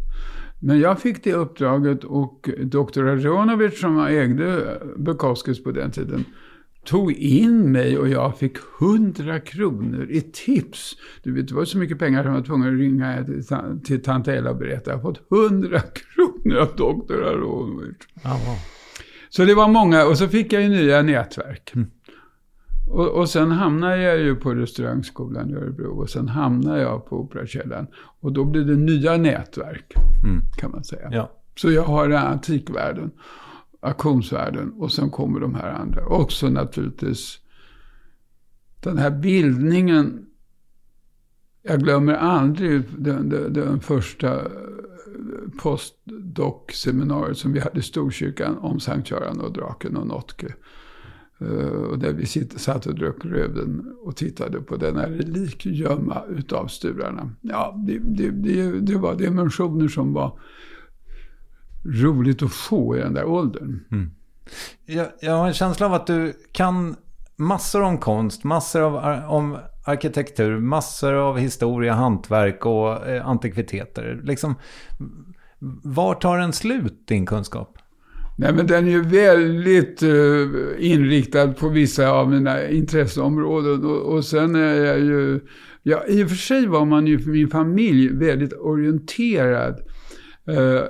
Men 0.60 0.80
jag 0.80 1.00
fick 1.00 1.24
det 1.24 1.34
uppdraget 1.34 2.04
och 2.04 2.50
doktor 2.64 3.08
Aronovic 3.08 3.80
som 3.80 4.00
ägde 4.00 4.78
Bukowskis 4.98 5.64
på 5.64 5.72
den 5.72 5.92
tiden 5.92 6.26
tog 6.86 7.12
in 7.12 7.72
mig 7.72 7.98
och 7.98 8.08
jag 8.10 8.38
fick 8.38 8.58
100 8.82 9.40
kronor 9.40 10.08
i 10.10 10.22
tips. 10.22 10.98
Du 11.24 11.34
vet, 11.34 11.48
det 11.48 11.56
var 11.56 11.66
så 11.66 11.78
mycket 11.78 12.00
pengar 12.00 12.20
att 12.20 12.26
jag 12.26 12.34
var 12.34 12.42
tvungen 12.42 12.74
att 12.74 12.80
ringa 12.80 13.26
till, 13.26 13.82
till 13.84 14.04
tant 14.04 14.28
Ella 14.28 14.50
och 14.50 14.58
berätta. 14.58 14.92
Jag 14.92 14.98
har 14.98 15.02
fått 15.02 15.32
100 15.32 15.80
kronor 15.80 16.58
av 16.58 16.76
doktor 16.76 17.26
Aronovic. 17.26 17.98
Så 19.30 19.46
det 19.46 19.56
var 19.56 19.68
många, 19.68 20.06
och 20.06 20.18
så 20.18 20.28
fick 20.28 20.54
jag 20.54 20.62
ju 20.62 20.70
nya 20.70 21.02
nätverk. 21.02 21.72
Mm. 21.76 21.88
Och, 22.88 23.08
och 23.08 23.30
sen 23.30 23.52
hamnade 23.52 24.02
jag 24.02 24.20
ju 24.20 24.36
på 24.36 24.54
restaurangskolan 24.54 25.50
i 25.50 25.54
Örebro 25.54 26.02
och 26.02 26.10
sen 26.10 26.28
hamnade 26.28 26.82
jag 26.82 27.06
på 27.06 27.20
Operakällaren. 27.20 27.88
Och 28.20 28.32
då 28.32 28.46
blev 28.46 28.66
det 28.66 28.76
nya 28.76 29.18
nätverk, 29.18 29.94
mm. 30.24 30.42
kan 30.58 30.72
man 30.72 30.84
säga. 30.84 31.10
Ja. 31.12 31.32
Så 31.56 31.72
jag 31.72 31.84
har 31.84 32.10
antikvärlden, 32.10 33.12
auktionsvärlden 33.80 34.74
och 34.78 34.92
sen 34.92 35.10
kommer 35.10 35.40
de 35.40 35.56
här 35.56 35.72
andra. 35.72 36.06
Också 36.06 36.50
naturligtvis 36.50 37.40
den 38.84 38.98
här 38.98 39.12
bildningen. 39.12 40.26
Jag 41.62 41.80
glömmer 41.80 42.14
aldrig 42.14 42.84
den, 42.98 43.30
den, 43.30 43.54
den 43.54 43.80
första 43.80 44.42
postdoc-seminariet 45.62 47.38
som 47.38 47.54
vi 47.54 47.60
hade 47.60 47.80
i 47.80 47.84
Storkyrkan 47.84 48.58
om 48.58 48.80
Sankt 48.80 49.12
Göran 49.12 49.40
och 49.40 49.54
draken 49.54 49.98
och 49.98 50.08
Notke. 50.08 50.54
Eh, 51.40 51.68
och 51.68 52.00
där 52.00 52.14
vi 52.14 52.26
satt 52.60 52.86
och 52.86 52.96
drack 52.96 53.26
röven 53.26 53.96
och 54.04 54.16
tittade 54.16 54.62
på 54.62 54.76
denna 54.76 55.06
relikgömma 55.06 56.24
utav 56.30 56.68
sturarna. 56.68 57.32
Ja, 57.42 57.82
det, 57.88 58.00
det, 58.04 58.30
det, 58.30 58.80
det, 58.80 58.98
var 58.98 59.16
dimensioner 59.16 59.88
som 59.88 60.14
var 60.14 60.40
roligt 61.86 62.44
att 62.44 62.54
få 62.54 62.98
i 62.98 63.00
den 63.00 63.14
där 63.14 63.26
åldern. 63.26 63.80
Mm. 63.92 64.12
Jag, 64.86 65.08
jag 65.22 65.38
har 65.38 65.48
en 65.48 65.54
känsla 65.54 65.86
av 65.86 65.94
att 65.94 66.08
du 66.08 66.34
kan 66.52 66.96
massor 67.36 67.82
om 67.82 67.98
konst, 67.98 68.44
massor 68.44 68.82
av, 68.82 69.24
om 69.30 69.58
arkitektur, 69.86 70.60
massor 70.60 71.14
av 71.14 71.38
historia, 71.38 71.94
hantverk 71.94 72.66
och 72.66 73.08
eh, 73.08 73.28
antikviteter. 73.28 74.22
Liksom, 74.24 74.56
var 75.84 76.16
tar 76.16 76.38
den 76.38 76.54
slut, 76.54 77.08
din 77.08 77.26
kunskap? 77.26 77.78
Nej, 78.38 78.54
men 78.54 78.68
den 78.68 78.88
är 78.88 78.92
ju 78.92 79.02
väldigt 79.02 80.04
uh, 80.04 80.50
inriktad 80.80 81.48
på 81.48 81.70
vissa 81.70 82.12
av 82.12 82.30
mina 82.30 82.70
intresseområden. 82.70 83.86
Och, 83.86 84.14
och 84.14 84.26
sen 84.26 84.56
är 84.56 84.86
jag 84.86 85.00
ju 85.00 85.40
Ja, 85.86 86.04
i 86.08 86.24
och 86.24 86.30
för 86.30 86.36
sig 86.36 86.68
var 86.68 86.86
man 86.86 87.08
ju 87.08 87.20
för 87.20 87.30
min 87.30 87.48
familj 87.48 88.10
väldigt 88.14 88.54
orienterad. 88.54 89.80
Uh, 90.50 90.82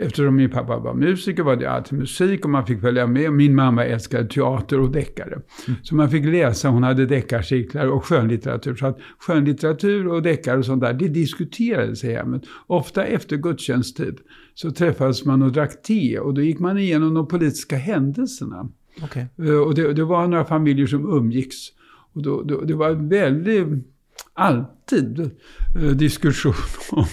eftersom 0.00 0.36
min 0.36 0.50
pappa 0.50 0.78
var 0.78 0.94
musiker 0.94 1.42
var 1.42 1.56
det 1.56 1.70
alltid 1.70 1.98
musik 1.98 2.44
och 2.44 2.50
man 2.50 2.66
fick 2.66 2.80
följa 2.80 3.06
med. 3.06 3.32
Min 3.32 3.54
mamma 3.54 3.84
älskade 3.84 4.28
teater 4.28 4.80
och 4.80 4.90
deckare. 4.90 5.32
Mm. 5.32 5.80
Så 5.82 5.94
man 5.94 6.10
fick 6.10 6.24
läsa, 6.24 6.68
hon 6.68 6.82
hade 6.82 7.06
deckarcirklar 7.06 7.86
och 7.86 8.04
skönlitteratur. 8.04 8.74
Så 8.74 8.86
att 8.86 8.98
skönlitteratur 9.18 10.08
och 10.08 10.22
deckare 10.22 10.58
och 10.58 10.64
sånt 10.64 10.80
där, 10.80 10.92
det 10.92 11.08
diskuterades 11.08 12.04
i 12.04 12.12
hemmet. 12.12 12.42
Ofta 12.66 13.04
efter 13.04 13.36
gudstjänsttid 13.36 14.18
så 14.54 14.70
träffades 14.70 15.24
man 15.24 15.42
och 15.42 15.52
drack 15.52 15.82
te 15.82 16.18
och 16.18 16.34
då 16.34 16.42
gick 16.42 16.58
man 16.58 16.78
igenom 16.78 17.14
de 17.14 17.28
politiska 17.28 17.76
händelserna. 17.76 18.68
Okay. 19.04 19.24
Eh, 19.38 19.60
och 19.60 19.74
det, 19.74 19.92
det, 19.92 20.04
var 20.04 20.26
några 20.26 20.44
familjer 20.44 20.86
som 20.86 21.16
umgicks. 21.16 21.56
Och 22.12 22.22
då, 22.22 22.42
då, 22.42 22.60
det 22.60 22.74
var 22.74 22.90
väldigt 22.90 23.93
alltid 24.34 25.20
eh, 25.76 25.82
diskussion 25.82 26.54
om 26.90 27.06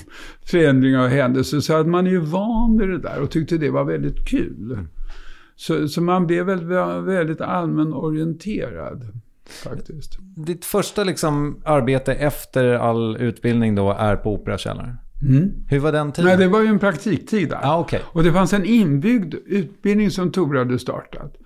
förändringar 0.46 1.04
och 1.04 1.10
händelser. 1.10 1.60
Så 1.60 1.74
att 1.74 1.88
man 1.88 2.08
är 2.08 2.12
ju 2.12 2.20
van 2.20 2.78
vid 2.78 2.90
det 2.90 3.00
där 3.00 3.22
och 3.22 3.32
tyckte 3.32 3.58
det 3.58 3.70
var 3.70 3.84
väldigt 3.84 4.28
kul. 4.28 4.88
Så, 5.56 5.88
så 5.88 6.02
man 6.02 6.28
blev 6.28 6.46
väldigt, 6.46 6.68
väldigt 7.06 7.42
allmänorienterad. 7.42 9.04
Faktiskt. 9.64 10.18
Ditt 10.36 10.66
första 10.66 11.04
liksom, 11.04 11.62
arbete 11.66 12.14
efter 12.14 12.74
all 12.74 13.18
utbildning 13.18 13.76
då 13.76 13.92
är 13.92 14.16
på 14.16 14.34
Operakällaren? 14.34 14.96
Mm. 15.22 15.52
Hur 15.68 15.80
var 15.80 15.92
den 15.92 16.12
tiden? 16.12 16.30
Nej, 16.30 16.38
det 16.38 16.48
var 16.48 16.62
ju 16.62 16.68
en 16.68 16.80
praktiktid 16.80 17.50
där. 17.50 17.60
Ah, 17.64 17.80
okay. 17.80 18.00
Och 18.06 18.24
det 18.24 18.34
fanns 18.34 18.54
en 18.54 18.66
inbyggd 18.66 19.36
utbildning 19.46 20.12
som 20.12 20.32
Tor 20.32 20.56
hade 20.56 20.80
startat. 20.80 21.38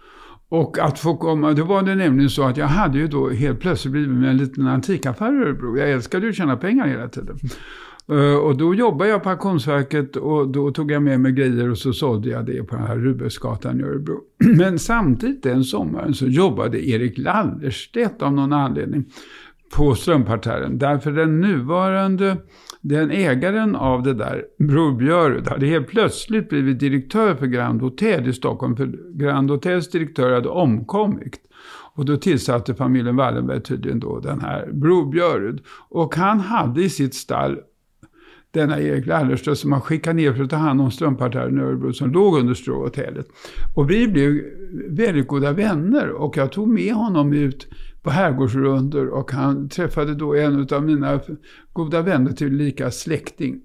Och 0.56 0.80
att 0.80 1.00
få 1.00 1.18
komma, 1.18 1.54
då 1.54 1.64
var 1.64 1.82
det 1.82 1.96
nämligen 1.96 2.30
så 2.30 2.44
att 2.44 2.58
jag 2.58 2.68
hade 2.68 2.98
ju 2.98 3.08
då 3.08 3.30
helt 3.30 3.60
plötsligt 3.60 3.92
blivit 3.92 4.10
med 4.10 4.30
en 4.30 4.38
liten 4.38 4.68
antikaffär 4.68 5.34
i 5.34 5.44
Örebro. 5.44 5.78
Jag 5.78 5.92
älskade 5.92 6.26
ju 6.26 6.30
att 6.30 6.36
tjäna 6.36 6.58
pengar 6.58 6.88
hela 6.88 7.08
tiden. 7.08 7.38
Eh, 8.12 8.36
och 8.36 8.58
då 8.58 8.76
jobbade 8.76 9.10
jag 9.10 9.24
på 9.24 9.30
Auktionsverket 9.30 10.16
och 10.16 10.48
då 10.48 10.72
tog 10.72 10.92
jag 10.92 11.04
med 11.04 11.20
mig 11.20 11.32
grejer 11.32 11.70
och 11.70 11.78
så 11.78 11.94
sålde 11.94 12.30
jag 12.30 12.46
det 12.46 12.64
på 12.64 12.76
den 12.76 12.86
här 12.86 12.96
Rubensgatan 12.96 13.80
i 13.80 13.84
Örebro. 13.84 14.20
Men 14.58 14.80
samtidigt 14.80 15.44
den 15.44 15.64
sommaren 15.64 16.14
så 16.14 16.26
jobbade 16.26 16.90
Erik 16.90 17.18
Lallerstedt 17.18 18.22
av 18.22 18.34
någon 18.34 18.54
anledning 18.54 19.06
på 19.76 19.96
strömparterren. 19.96 20.78
Därför 20.78 21.12
den 21.12 21.42
nuvarande, 21.42 22.38
den 22.88 23.12
ägaren 23.12 23.76
av 23.76 24.04
det 24.04 24.14
där, 24.14 24.46
Bror 24.60 24.92
Björud, 24.92 25.48
hade 25.48 25.66
helt 25.66 25.88
plötsligt 25.88 26.50
blivit 26.50 26.80
direktör 26.80 27.36
för 27.36 27.46
Grand 27.46 27.82
Hotel 27.82 28.28
i 28.28 28.34
Stockholm. 28.34 28.76
För 28.78 29.14
Grand 29.14 29.52
Hotels 29.52 29.90
direktör 29.92 30.32
hade 30.32 30.50
omkommit. 30.50 31.40
Och 31.94 32.06
då 32.06 32.18
tillsatte 32.18 32.76
familjen 32.76 33.16
Wallenberg 33.16 33.62
tydligen 33.62 34.00
då 34.00 34.20
den 34.20 34.42
här 34.42 34.70
Bror 34.74 35.12
Björud. 35.12 35.64
Och 35.90 36.16
han 36.16 36.40
hade 36.40 36.84
i 36.84 36.90
sitt 36.90 37.14
stall 37.14 37.58
denna 38.52 38.82
Erik 38.82 39.06
Lallerström 39.06 39.56
som 39.56 39.72
han 39.72 39.82
skickade 39.82 40.16
ner 40.16 40.34
för 40.34 40.44
att 40.44 40.50
ta 40.50 40.56
hand 40.56 40.82
om 40.82 40.92
strömparterren 40.92 41.58
i 41.58 41.62
Örebro 41.62 41.94
som 41.94 42.12
låg 42.12 42.38
under 42.38 42.54
Stråhotellet. 42.54 43.28
Och 43.76 43.92
vi 43.92 44.08
blev 44.08 44.42
väldigt 44.90 45.28
goda 45.28 45.52
vänner 45.52 46.10
och 46.10 46.38
jag 46.38 46.52
tog 46.52 46.68
med 46.68 46.94
honom 46.94 47.34
ut 47.34 47.68
på 48.06 48.12
herrgårdsrundor 48.12 49.08
och 49.08 49.32
han 49.32 49.70
träffade 49.70 50.16
då 50.16 50.36
en 50.36 50.68
av 50.72 50.84
mina 50.84 51.20
goda 51.74 52.02
vänner 52.02 52.32
till 52.32 52.54
lika 52.54 52.92
släkting. 52.92 53.62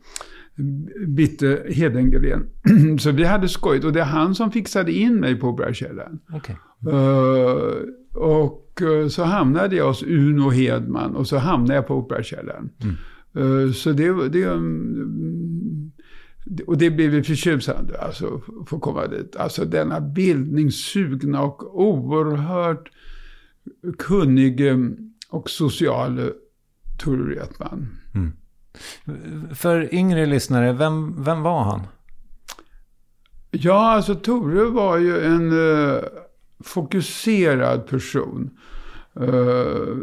Bitte 1.06 1.62
Hedengren. 1.68 2.46
Så 2.98 3.10
vi 3.10 3.24
hade 3.24 3.48
skojt 3.48 3.84
och 3.84 3.92
det 3.92 4.00
är 4.00 4.04
han 4.04 4.34
som 4.34 4.50
fixade 4.50 4.92
in 4.92 5.20
mig 5.20 5.36
på 5.36 5.48
Operakällaren. 5.48 6.20
Okay. 6.34 6.56
Uh, 6.86 7.72
och 8.14 8.82
uh, 8.82 9.08
så 9.08 9.22
hamnade 9.24 9.76
jag 9.76 9.86
hos 9.86 10.02
Uno 10.02 10.50
Hedman 10.50 11.16
och 11.16 11.26
så 11.26 11.36
hamnade 11.36 11.74
jag 11.74 11.86
på 11.86 11.94
Operakällaren. 11.94 12.70
Mm. 12.82 13.46
Uh, 13.46 13.72
så 13.72 13.92
det, 13.92 14.28
det 14.28 14.46
um, 14.46 15.92
och 16.66 16.78
det 16.78 16.90
blev 16.90 17.10
vi 17.10 17.22
förtjusande, 17.22 18.00
alltså, 18.00 18.40
få 18.66 18.78
komma 18.78 19.06
dit. 19.06 19.36
Alltså 19.36 19.64
denna 19.64 20.00
bildningssugna 20.00 21.42
och 21.42 21.80
oerhört 21.80 22.90
kunnig 23.98 24.68
eh, 24.68 24.78
och 25.28 25.50
social 25.50 26.32
Tor 26.98 27.16
Wretman. 27.16 27.88
Mm. 28.14 28.32
För 29.54 29.94
yngre 29.94 30.26
lyssnare, 30.26 30.72
vem, 30.72 31.24
vem 31.24 31.42
var 31.42 31.62
han? 31.62 31.80
Ja, 33.50 33.90
alltså 33.90 34.14
Tore 34.14 34.64
var 34.64 34.98
ju 34.98 35.20
en 35.20 35.52
uh, 35.52 36.00
fokuserad 36.60 37.86
person. 37.86 38.50
Uh, 39.20 39.94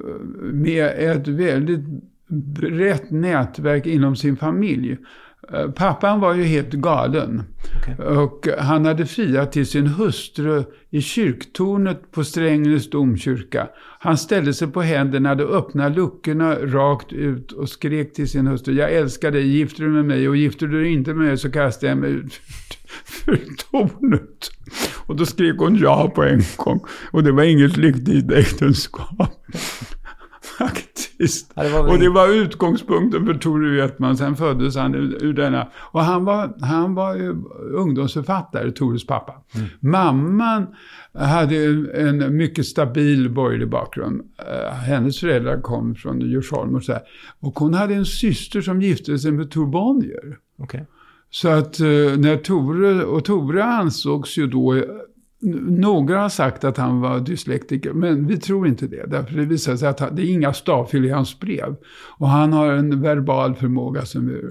med 0.41 0.86
ett 0.97 1.28
väldigt 1.28 1.86
brett 2.28 3.11
nätverk 3.11 3.86
inom 3.86 4.15
sin 4.15 4.38
familj. 4.38 4.97
Eh, 5.54 5.72
pappan 5.72 6.20
var 6.20 6.34
ju 6.34 6.43
helt 6.43 6.72
galen. 6.72 7.43
Okay. 7.78 8.06
Och 8.18 8.48
han 8.60 8.86
hade 8.86 9.06
friat 9.06 9.52
till 9.52 9.68
sin 9.68 9.88
hustru 9.88 10.64
i 10.89 11.02
kyrktornet 11.02 12.12
på 12.12 12.24
Strängnäs 12.24 12.89
domkyrka. 12.89 13.68
Han 14.00 14.18
ställde 14.18 14.54
sig 14.54 14.68
på 14.68 14.82
händerna, 14.82 15.30
hade 15.30 15.43
öppnat 15.43 15.95
luckorna 15.95 16.56
rakt 16.56 17.14
ut 17.14 17.52
och 17.52 17.70
skrek 17.70 18.14
till 18.14 18.30
sin 18.30 18.48
hustru. 18.48 18.74
Jag 18.74 18.93
älskar 18.93 19.32
dig, 19.32 19.48
gifter 19.48 19.84
du 19.84 19.89
med 19.89 20.06
mig 20.06 20.30
och 20.30 20.38
gifter 20.38 20.68
du 20.68 20.89
inte 20.89 21.14
med 21.14 21.28
mig 21.28 21.38
så 21.38 21.52
kastar 21.52 21.88
jag 21.88 21.98
mig 21.98 22.12
ut 22.12 22.34
för 23.06 23.39
tornet. 23.72 24.52
Och 25.06 25.16
då 25.16 25.26
skrek 25.26 25.56
hon 25.58 25.76
ja 25.76 26.12
på 26.16 26.24
en 26.24 26.41
gång. 26.58 26.80
Och 27.12 27.24
det 27.24 27.32
var 27.32 27.43
inget 27.43 27.78
lyckligt 27.78 28.32
äktenskap. 28.32 29.43
Faktiskt. 31.18 31.51
Ja, 31.55 31.63
det 31.63 31.80
och 31.80 31.99
det 31.99 32.09
var 32.09 32.34
utgångspunkten 32.34 33.26
för 33.26 33.34
Tore 33.34 33.70
Wretman. 33.70 34.18
Sen 34.18 34.36
föddes 34.36 34.76
han 34.76 34.95
ur, 34.95 35.34
denna. 35.34 35.68
Och 35.76 36.01
han 36.01 36.26
var, 36.26 36.65
han 36.65 36.95
var 36.95 37.15
ju 37.15 37.36
ungdomsförfattare, 37.74 38.72
Tores 38.72 39.07
pappa. 39.07 39.34
Mm. 39.55 39.68
Mamman 39.80 40.68
hade 41.13 41.65
en 41.93 42.38
mycket 42.38 42.65
stabil 42.65 43.30
borgerlig 43.30 43.70
bakgrund. 43.70 44.22
Uh, 44.22 44.74
hennes 44.74 45.20
föräldrar 45.20 45.61
kom 45.61 45.95
från 45.95 46.22
Djursholm 46.22 46.76
och 46.76 46.84
så 46.84 46.91
här. 46.91 47.01
Och 47.39 47.59
hon 47.59 47.74
hade 47.74 47.95
en 47.95 48.05
syster 48.05 48.61
som 48.61 48.82
gifte 48.82 49.20
sig 49.20 49.32
med 49.32 49.51
Tor 49.51 49.65
Bonnier. 49.65 50.38
Okay. 50.57 50.82
Så 51.30 51.49
att 51.49 51.82
uh, 51.82 52.18
när 52.18 52.38
Tore, 52.38 53.03
och 53.03 53.26
Tore 53.26 53.63
ansågs 53.63 54.38
ju 54.38 54.47
då 54.47 54.84
några 55.40 56.22
har 56.22 56.30
sagt 56.30 56.64
att 56.64 56.78
han 56.78 57.02
var 57.02 57.20
dyslektiker, 57.20 57.94
men 57.94 58.28
vi 58.28 58.38
tror 58.38 58.68
inte 58.68 58.88
det. 58.88 59.06
Därför 59.08 59.38
det 59.38 59.46
visar 59.46 59.76
sig 59.76 59.88
att 59.88 60.16
det 60.16 60.22
är 60.22 60.32
inga 60.32 60.54
stavfel 60.54 61.06
i 61.06 61.10
hans 61.10 61.40
brev. 61.40 61.76
Och 62.18 62.28
han 62.28 62.54
har 62.54 62.72
en 62.72 63.02
verbal 63.02 63.56
förmåga 63.56 64.06
som 64.06 64.30
är 64.30 64.42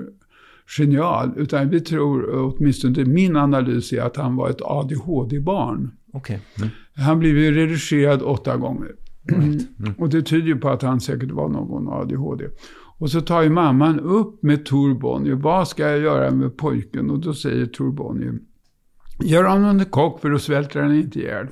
genial. 0.79 1.33
Utan 1.37 1.69
vi 1.69 1.81
tror, 1.81 2.31
åtminstone 2.35 3.05
min 3.05 3.37
analys 3.37 3.93
är 3.93 4.03
att 4.03 4.17
han 4.17 4.37
var 4.37 4.51
ett 4.51 4.63
ADHD-barn. 4.63 5.91
Okay. 6.13 6.39
Mm. 6.59 6.69
Han 6.97 7.19
blev 7.19 7.39
ju 7.39 7.53
redigerad 7.53 8.23
åtta 8.23 8.57
gånger. 8.57 8.91
Mm. 9.33 9.59
Och 9.99 10.09
det 10.09 10.23
tyder 10.23 10.47
ju 10.47 10.57
på 10.57 10.69
att 10.69 10.83
han 10.83 11.01
säkert 11.01 11.31
var 11.31 11.49
någon 11.49 11.89
ADHD. 11.89 12.45
Och 12.99 13.11
så 13.11 13.21
tar 13.21 13.43
ju 13.43 13.51
mamman 13.51 14.01
upp 14.01 14.43
med 14.43 14.65
Tor 14.65 14.95
Bonnier. 14.95 15.35
Vad 15.35 15.69
ska 15.69 15.89
jag 15.89 15.99
göra 15.99 16.31
med 16.31 16.57
pojken? 16.57 17.11
Och 17.11 17.19
då 17.19 17.35
säger 17.35 17.67
Tor 17.67 17.93
Bonnier 17.93 18.39
Gör 19.19 19.45
honom 19.45 19.79
till 19.79 19.91
kock 19.91 20.21
för 20.21 20.31
då 20.31 20.39
svälter 20.39 20.83
han 20.83 20.95
inte 20.95 21.19
ihjäl. 21.19 21.47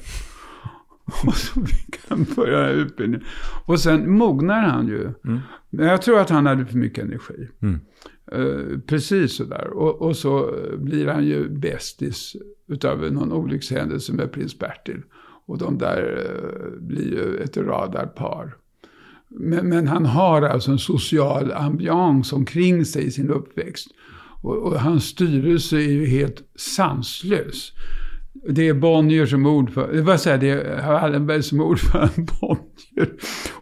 Och 1.26 1.34
så 1.34 1.60
fick 1.60 1.96
han 2.08 2.26
börja 2.36 2.68
utbildningen. 2.68 3.26
Och 3.66 3.80
sen 3.80 4.10
mognar 4.10 4.60
han 4.60 4.88
ju. 4.88 5.02
Mm. 5.02 5.40
Men 5.70 5.86
jag 5.86 6.02
tror 6.02 6.20
att 6.20 6.30
han 6.30 6.46
hade 6.46 6.66
för 6.66 6.76
mycket 6.76 7.04
energi. 7.04 7.48
Mm. 7.62 7.80
Uh, 8.34 8.78
precis 8.78 9.36
sådär. 9.36 9.66
Och, 9.66 10.02
och 10.02 10.16
så 10.16 10.54
blir 10.78 11.06
han 11.06 11.24
ju 11.24 11.48
bästis 11.48 12.36
utav 12.68 13.12
någon 13.12 13.32
olyckshändelse 13.32 14.12
med 14.12 14.32
prins 14.32 14.58
Bertil. 14.58 15.02
Och 15.46 15.58
de 15.58 15.78
där 15.78 16.02
uh, 16.02 16.80
blir 16.80 17.12
ju 17.12 17.36
ett 17.36 17.56
radarpar. 17.56 18.56
Men, 19.28 19.68
men, 19.68 19.88
han 19.88 20.06
har 20.06 20.42
alltså 20.42 20.70
en 20.70 20.78
social 20.78 21.52
ambians 21.52 22.32
omkring 22.32 22.84
sig 22.84 23.06
i 23.06 23.10
sin 23.10 23.30
uppväxt. 23.30 23.88
Och, 24.44 24.56
och 24.56 24.80
hans 24.80 25.04
styrelse 25.04 25.76
är 25.76 25.90
ju 25.90 26.06
helt 26.06 26.42
sanslös. 26.56 27.72
Det 28.48 28.68
är 28.68 28.74
Bonnier 28.74 29.26
som 29.26 29.46
ordförande, 29.46 30.02
vad 30.02 30.20
säger 30.20 30.38
det 30.38 30.50
är 30.50 30.92
Wallenberg 30.92 31.42
som 31.42 31.60
ordförande, 31.60 32.32
Bonnier. 32.40 33.12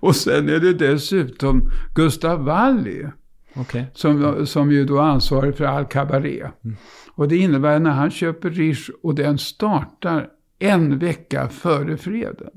Och 0.00 0.16
sen 0.16 0.48
är 0.48 0.58
det 0.58 0.72
dessutom 0.72 1.70
Gustav 1.94 2.44
Walli. 2.44 3.06
Okay. 3.54 3.84
Som, 3.94 4.46
som 4.46 4.72
ju 4.72 4.84
då 4.84 4.98
ansvarig 4.98 5.56
för 5.56 5.64
all 5.64 5.84
kabaré. 5.84 6.40
Mm. 6.64 6.76
Och 7.14 7.28
det 7.28 7.36
innebär 7.36 7.78
när 7.78 7.90
han 7.90 8.10
köper 8.10 8.50
Riche 8.50 8.92
och 9.02 9.14
den 9.14 9.38
startar 9.38 10.28
en 10.58 10.98
vecka 10.98 11.48
före 11.48 11.96
freden. 11.96 12.50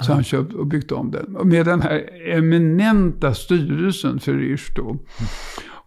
Så 0.00 0.12
han 0.12 0.24
köpt 0.24 0.54
och 0.54 0.66
byggt 0.66 0.92
om 0.92 1.10
den. 1.10 1.48
Med 1.48 1.66
den 1.66 1.82
här 1.82 2.28
eminenta 2.28 3.34
styrelsen 3.34 4.20
för 4.20 4.32
Riche 4.32 4.72
då. 4.76 4.98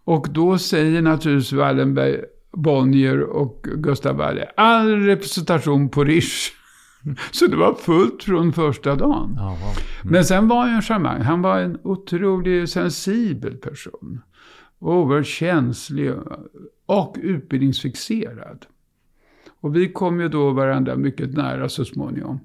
Och 0.08 0.26
då 0.30 0.58
säger 0.58 1.02
naturligtvis 1.02 1.52
Wallenberg, 1.52 2.20
Bonnier 2.52 3.20
och 3.20 3.62
Gustav 3.62 4.16
Waller, 4.16 4.52
all 4.56 5.00
representation 5.00 5.88
på 5.88 6.04
Riche. 6.04 6.52
Så 7.32 7.46
det 7.46 7.56
var 7.56 7.74
fullt 7.74 8.22
från 8.22 8.52
första 8.52 8.94
dagen. 8.94 9.34
Ja, 9.36 9.48
wow. 9.48 9.78
mm. 10.02 10.12
Men 10.12 10.24
sen 10.24 10.48
var 10.48 10.66
han 10.66 10.74
en 10.74 10.82
charmant. 10.82 11.24
Han 11.24 11.42
var 11.42 11.58
en 11.58 11.78
otroligt 11.82 12.70
sensibel 12.70 13.56
person. 13.56 14.20
Oerhört 14.78 15.26
känslig 15.26 16.12
och 16.86 17.16
utbildningsfixerad. 17.22 18.66
Och 19.60 19.76
vi 19.76 19.92
kom 19.92 20.20
ju 20.20 20.28
då 20.28 20.50
varandra 20.50 20.96
mycket 20.96 21.36
nära 21.36 21.68
så 21.68 21.84
småningom. 21.84 22.40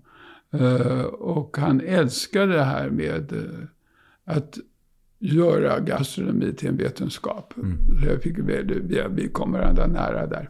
Uh, 0.61 1.01
och 1.03 1.57
han 1.57 1.81
älskade 1.81 2.53
det 2.53 2.63
här 2.63 2.89
med 2.89 3.33
uh, 3.33 3.65
att 4.25 4.57
göra 5.23 5.79
gastronomi 5.79 6.53
till 6.53 6.69
en 6.69 6.77
vetenskap. 6.77 7.53
Mm. 7.57 7.77
Så 8.01 8.07
jag 8.07 8.21
fick, 8.21 8.37
vi, 8.37 9.03
vi 9.09 9.29
kom 9.29 9.51
varandra 9.51 9.87
nära 9.87 10.27
där. 10.27 10.49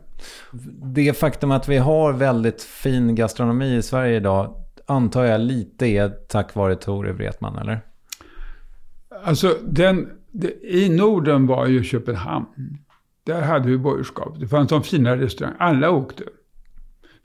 Det 0.84 1.18
faktum 1.18 1.52
att 1.52 1.70
vi 1.70 1.78
har 1.78 2.14
väldigt 2.14 2.62
fin 2.62 3.16
gastronomi 3.16 3.76
i 3.76 3.82
Sverige 3.82 4.16
idag 4.18 4.56
antar 4.86 5.26
jag 5.26 5.42
lite 5.42 5.86
är 5.86 6.10
tack 6.10 6.56
vare 6.56 6.76
Tore 6.76 7.14
Wretman, 7.14 7.58
eller? 7.58 7.82
Alltså, 9.24 9.58
den, 9.64 10.10
det, 10.32 10.54
i 10.64 10.90
Norden 10.90 11.48
var 11.48 11.68
ju 11.68 11.84
Köpenhamn. 11.84 12.46
Där 13.24 13.42
hade 13.42 13.70
vi 13.70 13.78
borgerskap. 13.78 14.40
Det 14.40 14.48
fanns 14.48 14.70
de 14.70 14.84
fina 14.84 15.18
restauranger. 15.18 15.58
Alla 15.60 15.92
åkte 15.92 16.24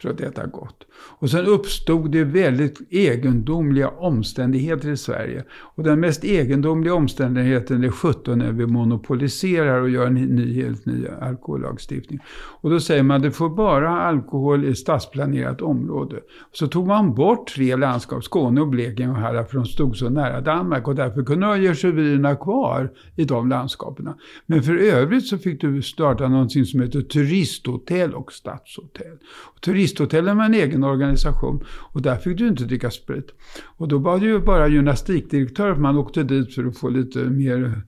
för 0.03 0.11
att 0.11 0.21
äta 0.21 0.47
gott. 0.47 0.87
Och 1.19 1.31
sen 1.31 1.47
uppstod 1.47 2.11
det 2.11 2.25
väldigt 2.25 2.81
egendomliga 2.91 3.89
omständigheter 3.89 4.89
i 4.89 4.97
Sverige. 4.97 5.45
Och 5.51 5.83
den 5.83 6.01
mest 6.01 6.25
egendomliga 6.25 6.95
omständigheten 6.95 7.85
är 7.85 7.91
17 7.91 8.39
när 8.39 8.53
vi 8.53 8.67
monopoliserar 8.67 9.81
och 9.81 9.91
gör 9.91 10.07
en 10.07 10.15
ny, 10.15 10.63
helt 10.63 10.87
ny 10.87 11.07
alkohollagstiftning. 11.21 12.19
Och 12.61 12.71
då 12.71 12.81
säger 12.81 13.03
man 13.03 13.17
att 13.17 13.23
det 13.23 13.31
får 13.31 13.51
bara 13.51 13.89
ha 13.89 14.01
alkohol 14.01 14.65
i 14.65 14.75
stadsplanerat 14.75 15.63
område. 15.63 16.21
Så 16.53 16.67
tog 16.67 16.87
man 16.87 17.15
bort 17.15 17.49
tre 17.55 17.77
landskap, 17.77 18.25
Skåne 18.25 18.61
och 18.61 18.69
Blekinge 18.69 19.11
och 19.11 19.17
Halland, 19.17 19.49
för 19.49 19.57
de 19.57 19.65
stod 19.65 19.97
så 19.97 20.09
nära 20.09 20.41
Danmark. 20.41 20.89
Och 20.89 20.95
därför 20.95 21.25
kunde 21.25 21.47
de 21.47 21.63
ge 21.63 21.75
kvar 22.37 22.91
i 23.17 23.25
de 23.25 23.49
landskapen. 23.49 24.09
Men 24.47 24.63
för 24.63 24.77
övrigt 24.77 25.27
så 25.27 25.39
fick 25.39 25.61
du 25.61 25.83
starta 25.83 26.29
någonting 26.29 26.65
som 26.65 26.81
heter 26.81 27.01
turisthotell 27.01 28.15
och 28.15 28.33
stadshotell. 28.33 29.19
Och 29.55 29.61
turisthotellen 29.89 30.37
var 30.37 30.45
en 30.45 30.55
egen 30.55 30.85
organisation 30.85 31.65
och 31.93 32.03
där 32.03 32.17
fick 32.17 32.39
du 32.39 32.49
inte 32.49 32.65
dricka 32.65 32.91
sprit. 32.91 33.35
Och 33.77 33.89
då 33.89 33.99
var 33.99 34.19
det 34.19 34.27
ju 34.27 34.39
bara 34.39 34.69
gymnastikdirektörer, 34.69 35.75
för 35.75 35.81
man 35.81 35.99
åkte 35.99 36.23
dit 36.23 36.55
för 36.55 36.65
att 36.65 36.79
få 36.79 36.89
lite 36.89 37.19
mer 37.19 37.83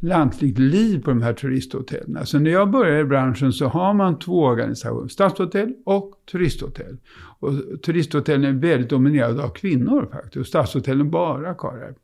lantligt 0.00 0.58
liv 0.58 1.02
på 1.02 1.10
de 1.10 1.22
här 1.22 1.32
turisthotellen. 1.32 2.26
Så 2.26 2.38
när 2.38 2.50
jag 2.50 2.70
började 2.70 3.00
i 3.00 3.04
branschen 3.04 3.52
så 3.52 3.66
har 3.66 3.94
man 3.94 4.18
två 4.18 4.44
organisationer, 4.44 5.08
stadshotell 5.08 5.74
och 5.86 6.12
turisthotell. 6.30 6.96
Och 7.40 7.52
turisthotellen 7.82 8.56
är 8.56 8.60
väldigt 8.60 8.90
dominerade 8.90 9.42
av 9.42 9.48
kvinnor 9.48 10.08
faktiskt, 10.12 10.36
och 10.36 10.46
stadshotellen 10.46 11.10
bara 11.10 11.54
karlar. 11.54 11.94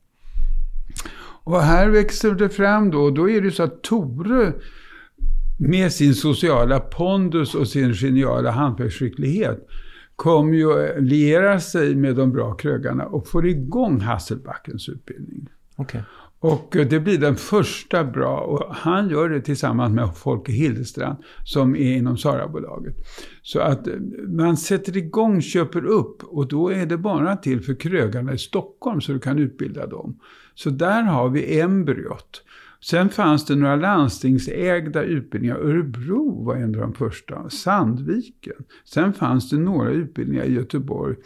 Och 1.47 1.61
här 1.61 1.89
växer 1.89 2.35
det 2.35 2.49
fram 2.49 2.91
då, 2.91 3.03
och 3.03 3.12
då 3.12 3.30
är 3.30 3.41
det 3.41 3.51
så 3.51 3.62
att 3.62 3.82
Tore 3.82 4.53
med 5.57 5.93
sin 5.93 6.15
sociala 6.15 6.81
pondus 6.81 7.55
och 7.55 7.69
sin 7.69 7.95
geniala 7.95 8.51
hantverksskicklighet 8.51 9.67
kom 10.17 10.55
ju 10.55 10.73
att 10.73 11.03
liera 11.03 11.61
sig 11.61 11.95
med 11.95 12.17
de 12.17 12.33
bra 12.33 12.55
krögarna 12.55 13.07
och 13.07 13.29
får 13.29 13.47
igång 13.47 14.01
Hasselbackens 14.01 14.89
utbildning. 14.89 15.49
Okay. 15.77 16.01
Och 16.45 16.77
det 16.91 17.01
blir 17.01 17.19
den 17.19 17.37
första 17.37 18.05
bra, 18.05 18.41
och 18.41 18.75
han 18.75 19.09
gör 19.09 19.29
det 19.29 19.41
tillsammans 19.41 19.95
med 19.95 20.17
Folke 20.17 20.53
Hildestrand 20.53 21.17
som 21.45 21.77
är 21.77 21.97
inom 21.97 22.17
Sarabolaget. 22.17 22.95
Så 23.43 23.61
att 23.61 23.89
man 24.29 24.57
sätter 24.57 24.97
igång, 24.97 25.43
köper 25.43 25.85
upp 25.85 26.23
och 26.23 26.49
då 26.49 26.69
är 26.69 26.87
det 26.87 26.99
bara 26.99 27.37
till 27.37 27.61
för 27.61 27.75
krögarna 27.75 28.33
i 28.33 28.39
Stockholm 28.39 29.01
så 29.01 29.13
du 29.13 29.19
kan 29.19 29.39
utbilda 29.39 29.87
dem. 29.87 30.19
Så 30.55 30.71
där 30.71 31.03
har 31.03 31.29
vi 31.29 31.61
embryot. 31.61 32.44
Sen 32.85 33.09
fanns 33.09 33.45
det 33.47 33.57
några 33.57 33.76
landstingsägda 33.76 35.03
utbildningar. 35.03 35.57
Örebro 35.57 36.45
var 36.45 36.57
en 36.57 36.74
av 36.74 36.80
de 36.80 36.93
första. 36.93 37.51
Sandviken. 37.51 38.64
Sen 38.85 39.12
fanns 39.12 39.51
det 39.51 39.57
några 39.57 39.91
utbildningar 39.91 40.45
i 40.45 40.53
Göteborg 40.53 41.16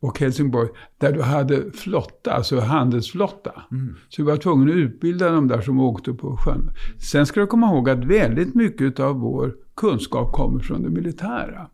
och 0.00 0.20
Helsingborg 0.20 0.68
där 0.98 1.12
du 1.12 1.22
hade 1.22 1.72
flotta, 1.72 2.32
alltså 2.32 2.60
handelsflotta. 2.60 3.62
Mm. 3.70 3.94
Så 4.08 4.22
vi 4.22 4.30
var 4.30 4.36
tvungna 4.36 4.72
att 4.72 4.76
utbilda 4.76 5.30
de 5.30 5.48
där 5.48 5.60
som 5.60 5.80
åkte 5.80 6.12
på 6.12 6.36
sjön. 6.36 6.70
Sen 7.10 7.26
ska 7.26 7.40
du 7.40 7.46
komma 7.46 7.66
ihåg 7.66 7.90
att 7.90 8.04
väldigt 8.04 8.54
mycket 8.54 9.00
av 9.00 9.16
vår 9.16 9.54
kunskap 9.76 10.32
kommer 10.32 10.60
från 10.60 10.82
det 10.82 10.90
militära. 10.90 11.68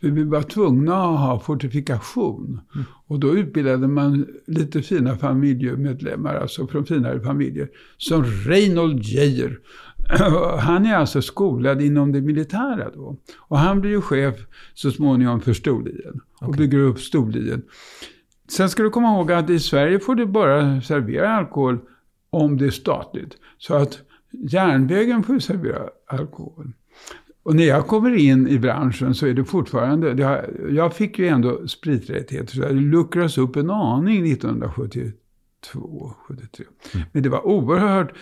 Vi 0.00 0.24
var 0.24 0.42
tvungna 0.42 0.94
att 0.94 1.18
ha 1.18 1.40
fortifikation. 1.40 2.60
Mm. 2.74 2.86
Och 3.06 3.18
då 3.18 3.36
utbildade 3.36 3.88
man 3.88 4.26
lite 4.46 4.82
fina 4.82 5.16
familjemedlemmar, 5.16 6.34
alltså 6.34 6.66
från 6.66 6.86
finare 6.86 7.20
familjer. 7.20 7.68
Som 7.96 8.24
Reinhold 8.24 9.02
Geijer. 9.02 9.58
Han 10.60 10.86
är 10.86 10.94
alltså 10.94 11.22
skolad 11.22 11.82
inom 11.82 12.12
det 12.12 12.20
militära 12.20 12.90
då. 12.94 13.16
Och 13.38 13.58
han 13.58 13.80
blir 13.80 13.90
ju 13.90 14.00
chef 14.00 14.34
så 14.74 14.90
småningom 14.90 15.40
för 15.40 15.52
Storlien. 15.52 16.20
Och 16.40 16.48
okay. 16.48 16.58
bygger 16.58 16.78
upp 16.78 17.00
Storlien. 17.00 17.62
Sen 18.48 18.68
ska 18.70 18.82
du 18.82 18.90
komma 18.90 19.14
ihåg 19.14 19.32
att 19.32 19.50
i 19.50 19.58
Sverige 19.58 20.00
får 20.00 20.14
du 20.14 20.26
bara 20.26 20.80
servera 20.80 21.30
alkohol 21.30 21.78
om 22.30 22.56
det 22.56 22.66
är 22.66 22.70
statligt. 22.70 23.36
Så 23.58 23.74
att 23.74 23.98
järnvägen 24.30 25.22
får 25.22 25.38
servera 25.38 25.82
alkohol. 26.06 26.72
Och 27.42 27.56
när 27.56 27.64
jag 27.64 27.86
kommer 27.86 28.16
in 28.16 28.48
i 28.48 28.58
branschen 28.58 29.14
så 29.14 29.26
är 29.26 29.34
det 29.34 29.44
fortfarande, 29.44 30.14
det 30.14 30.24
har, 30.24 30.50
jag 30.70 30.94
fick 30.94 31.18
ju 31.18 31.26
ändå 31.26 31.68
spriträttigheter 31.68 32.54
så 32.54 32.60
det 32.60 32.72
luckras 32.72 33.38
upp 33.38 33.56
en 33.56 33.70
aning 33.70 34.32
1972, 34.32 36.14
73. 36.28 36.66
Mm. 36.94 37.06
Men 37.12 37.22
det 37.22 37.28
var 37.28 37.46
oerhört 37.46 38.12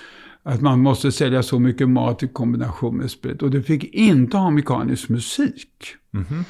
att 0.43 0.61
man 0.61 0.81
måste 0.81 1.13
sälja 1.13 1.43
så 1.43 1.59
mycket 1.59 1.89
mat 1.89 2.23
i 2.23 2.29
kombination 2.29 2.97
med 2.97 3.11
sprit. 3.11 3.43
Och 3.43 3.51
det 3.51 3.63
fick 3.63 3.85
inte 3.85 4.37
ha 4.37 4.51
mekanisk 4.51 5.09
musik. 5.09 5.71
Mm 6.15 6.27
-hmm. 6.27 6.45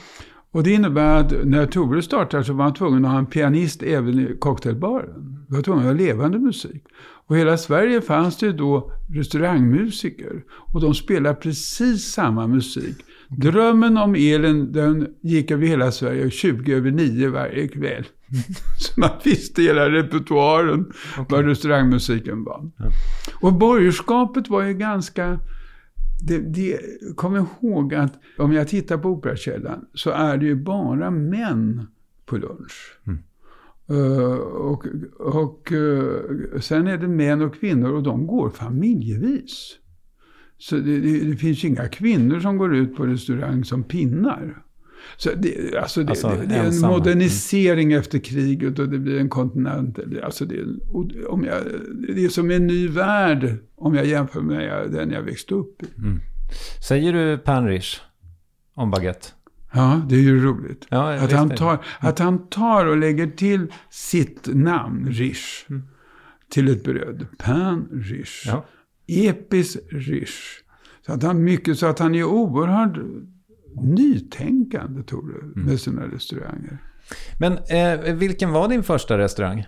Och 0.57 0.63
det 0.63 0.71
innebär 0.71 1.17
att 1.17 1.33
när 1.45 1.67
Tore 1.67 2.03
startade 2.03 2.45
så 2.45 2.53
var 2.53 2.65
han 2.65 2.75
tvungen 2.75 3.05
att 3.05 3.11
ha 3.11 3.19
en 3.19 3.27
pianist 3.27 3.83
även 3.83 4.21
i 4.21 4.37
cocktailbaren. 4.39 5.45
Vi 5.49 5.57
var 5.57 5.63
tvungna 5.63 5.83
att 5.83 5.87
ha 5.87 5.93
levande 5.93 6.39
musik. 6.39 6.85
Och 7.27 7.37
i 7.37 7.39
hela 7.39 7.57
Sverige 7.57 8.01
fanns 8.01 8.37
det 8.37 8.53
då 8.53 8.93
restaurangmusiker. 9.15 10.45
Och 10.73 10.81
de 10.81 10.95
spelade 10.95 11.35
precis 11.35 12.13
samma 12.13 12.47
musik. 12.47 12.97
Drömmen 13.29 13.97
om 13.99 14.15
elen, 14.15 14.73
den 14.73 15.07
gick 15.23 15.51
över 15.51 15.67
hela 15.67 15.93
Sverige 15.93 16.31
20 16.31 16.75
över 16.75 16.91
9 16.91 17.29
varje 17.29 17.69
kväll. 17.69 18.05
Så 18.79 19.01
man 19.01 19.11
visste 19.25 19.63
hela 19.63 19.91
repertoaren, 19.91 20.81
okay. 20.81 21.25
vad 21.29 21.45
restaurangmusiken 21.45 22.45
var. 22.45 22.71
Ja. 22.77 22.85
Och 23.41 23.53
borgerskapet 23.53 24.49
var 24.49 24.63
ju 24.63 24.75
ganska... 24.75 25.39
Det, 26.23 26.39
det, 26.39 26.81
kom 27.17 27.37
ihåg 27.37 27.95
att 27.95 28.13
om 28.39 28.53
jag 28.53 28.69
tittar 28.69 28.99
på 28.99 29.09
Operakällan 29.09 29.87
så 29.95 30.11
är 30.11 30.37
det 30.37 30.47
ju 30.47 30.55
bara 30.55 31.11
män 31.11 31.87
på 32.27 32.37
lunch. 32.37 32.99
Mm. 33.07 33.19
Uh, 33.91 34.37
och, 34.37 34.87
och 35.19 35.73
uh, 35.73 36.61
sen 36.61 36.87
är 36.87 36.99
det 36.99 37.09
män 37.09 37.43
och 37.43 37.55
kvinnor 37.55 37.93
och 37.93 38.03
de 38.03 38.27
går 38.27 38.51
familjevis. 38.51 39.77
Så 40.59 40.77
det, 40.77 41.01
det, 41.01 41.21
det, 41.21 41.37
finns 41.37 41.65
inga 41.65 41.89
kvinnor 41.89 42.41
som 42.41 42.59
går 42.59 42.77
ut 42.77 42.97
på 42.97 43.07
restaurang 43.07 43.65
som 43.65 43.85
pinnar. 43.85 44.63
Så 45.17 45.31
det, 45.37 45.77
alltså 45.79 46.03
det, 46.03 46.11
alltså, 46.11 46.29
det, 46.29 46.47
det 46.47 46.55
är 46.55 46.65
en 46.65 46.81
modernisering 46.81 47.87
mm. 47.87 48.01
efter 48.01 48.19
kriget 48.19 48.79
och 48.79 48.89
det 48.89 48.99
blir 48.99 49.21
en 49.21 49.29
kontinent. 49.29 49.99
Alltså 50.23 50.45
det, 50.45 50.65
om 51.29 51.45
jag, 51.45 51.63
det 52.15 52.25
är 52.25 52.29
som 52.29 52.51
en 52.51 52.67
ny 52.67 52.89
värld 52.89 53.57
om 53.77 53.95
jag 53.95 54.07
jämför 54.07 54.41
med 54.41 54.91
den 54.91 55.11
jag 55.11 55.23
växte 55.23 55.55
upp 55.55 55.83
i. 55.83 55.87
Mm. 55.99 56.21
Säger 56.89 57.13
du 57.13 57.39
Panrish 57.39 58.01
om 58.75 58.91
baguette? 58.91 59.29
Ja, 59.73 60.03
det 60.09 60.15
är 60.15 60.21
ju 60.21 60.45
roligt. 60.45 60.87
Ja, 60.89 61.15
att, 61.15 61.33
han 61.33 61.51
tar, 61.51 61.85
att 61.99 62.19
han 62.19 62.49
tar 62.49 62.87
och 62.87 62.97
lägger 62.97 63.27
till 63.27 63.73
sitt 63.91 64.49
namn, 64.55 65.09
Rish, 65.09 65.71
mm. 65.71 65.83
till 66.51 66.69
ett 66.69 66.85
bröd. 66.85 67.27
Pan 67.39 67.89
Rish. 67.93 68.47
Ja. 68.47 68.67
Epis 69.07 69.77
Rish. 69.91 70.63
Så 71.07 71.13
att 71.13 71.23
han, 71.23 71.45
mycket, 71.45 71.79
så 71.79 71.87
att 71.87 71.99
han 71.99 72.15
är 72.15 72.25
oerhört 72.25 72.97
nytänkande, 73.83 75.03
tror 75.03 75.27
du, 75.27 75.41
mm. 75.41 75.69
med 75.69 75.81
sina 75.81 76.03
restauranger. 76.03 76.79
Men 77.39 77.53
eh, 77.53 78.15
vilken 78.15 78.53
var 78.53 78.69
din 78.69 78.83
första 78.83 79.19
restaurang? 79.19 79.67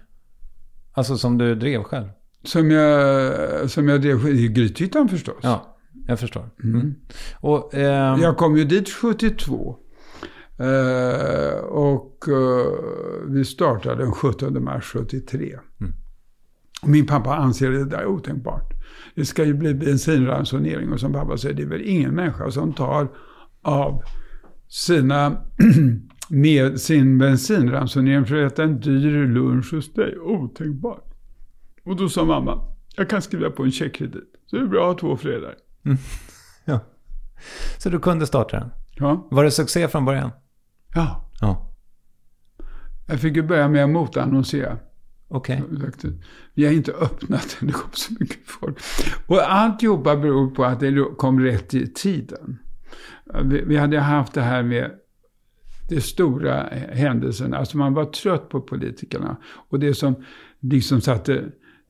Alltså 0.92 1.18
som 1.18 1.38
du 1.38 1.54
drev 1.54 1.82
själv? 1.82 2.08
Som 2.44 2.70
jag, 2.70 3.70
som 3.70 3.88
jag 3.88 4.02
drev 4.02 4.28
i 4.28 4.48
Grythyttan 4.48 5.08
förstås. 5.08 5.36
Ja, 5.42 5.78
jag 6.06 6.20
förstår. 6.20 6.50
Mm. 6.64 6.80
Mm. 6.80 6.94
Och, 7.40 7.74
eh, 7.74 8.20
jag 8.20 8.36
kom 8.36 8.56
ju 8.56 8.64
dit 8.64 8.88
72. 8.88 9.76
Eh, 10.58 11.58
och 11.58 12.24
uh, 12.28 12.64
vi 13.28 13.44
startade 13.44 14.02
den 14.02 14.12
17 14.12 14.64
mars 14.64 14.84
73. 14.84 15.58
Mm. 15.80 15.92
Min 16.82 17.06
pappa 17.06 17.36
anser 17.36 17.70
det 17.70 17.84
där 17.84 18.06
otänkbart. 18.06 18.72
Det 19.14 19.24
ska 19.24 19.44
ju 19.44 19.54
bli 19.54 19.74
bensinransonering 19.74 20.92
och 20.92 21.00
som 21.00 21.12
pappa 21.12 21.36
säger, 21.36 21.54
det 21.54 21.62
är 21.62 21.66
väl 21.66 21.82
ingen 21.82 22.14
människa 22.14 22.50
som 22.50 22.72
tar 22.72 23.08
av 23.68 24.02
sina 24.68 25.42
med 26.28 26.80
sin 26.80 27.18
bensinransonering 27.18 28.26
för 28.26 28.44
att 28.44 28.52
äta 28.52 28.62
en 28.62 28.80
dyr 28.80 29.26
lunch 29.26 29.72
hos 29.72 29.92
dig. 29.92 30.18
Otänkbart. 30.18 31.14
Och 31.84 31.96
då 31.96 32.08
sa 32.08 32.24
mamma, 32.24 32.74
jag 32.96 33.10
kan 33.10 33.22
skriva 33.22 33.50
på 33.50 33.62
en 33.62 33.72
checkkredit. 33.72 34.24
Så 34.46 34.56
det 34.56 34.62
är 34.62 34.66
bra 34.66 34.90
att 34.90 35.00
ha 35.00 35.08
två 35.08 35.16
föräldrar. 35.16 35.54
Mm. 35.84 35.98
Ja. 36.64 36.80
Så 37.78 37.90
du 37.90 37.98
kunde 37.98 38.26
starta 38.26 38.60
den? 38.60 38.70
Ja. 38.94 39.28
Var 39.30 39.44
det 39.44 39.50
succé 39.50 39.88
från 39.88 40.04
början? 40.04 40.30
Ja. 40.94 41.30
Ja. 41.40 41.74
Jag 43.06 43.20
fick 43.20 43.36
ju 43.36 43.42
börja 43.42 43.68
med 43.68 43.84
att 43.84 43.90
motannonsera. 43.90 44.78
Okej. 45.28 45.62
Okay. 45.72 46.12
Vi 46.54 46.66
har 46.66 46.72
inte 46.72 46.92
öppnat 46.92 47.56
den, 47.60 47.66
det 47.66 47.72
kom 47.72 47.90
så 47.92 48.12
mycket 48.20 48.38
folk. 48.46 48.78
Och 49.26 49.52
alltihopa 49.52 50.16
beror 50.16 50.50
på 50.50 50.64
att 50.64 50.80
det 50.80 51.04
kom 51.16 51.40
rätt 51.40 51.74
i 51.74 51.92
tiden. 51.92 52.58
Vi, 53.44 53.62
vi 53.66 53.76
hade 53.76 54.00
haft 54.00 54.34
det 54.34 54.40
här 54.40 54.62
med 54.62 54.90
de 55.88 56.00
stora 56.00 56.62
händelserna. 56.92 57.56
Alltså 57.56 57.78
man 57.78 57.94
var 57.94 58.04
trött 58.04 58.48
på 58.48 58.60
politikerna. 58.60 59.36
Och 59.44 59.78
det 59.78 59.94
som 59.94 60.14
liksom 60.60 61.00
satte 61.00 61.44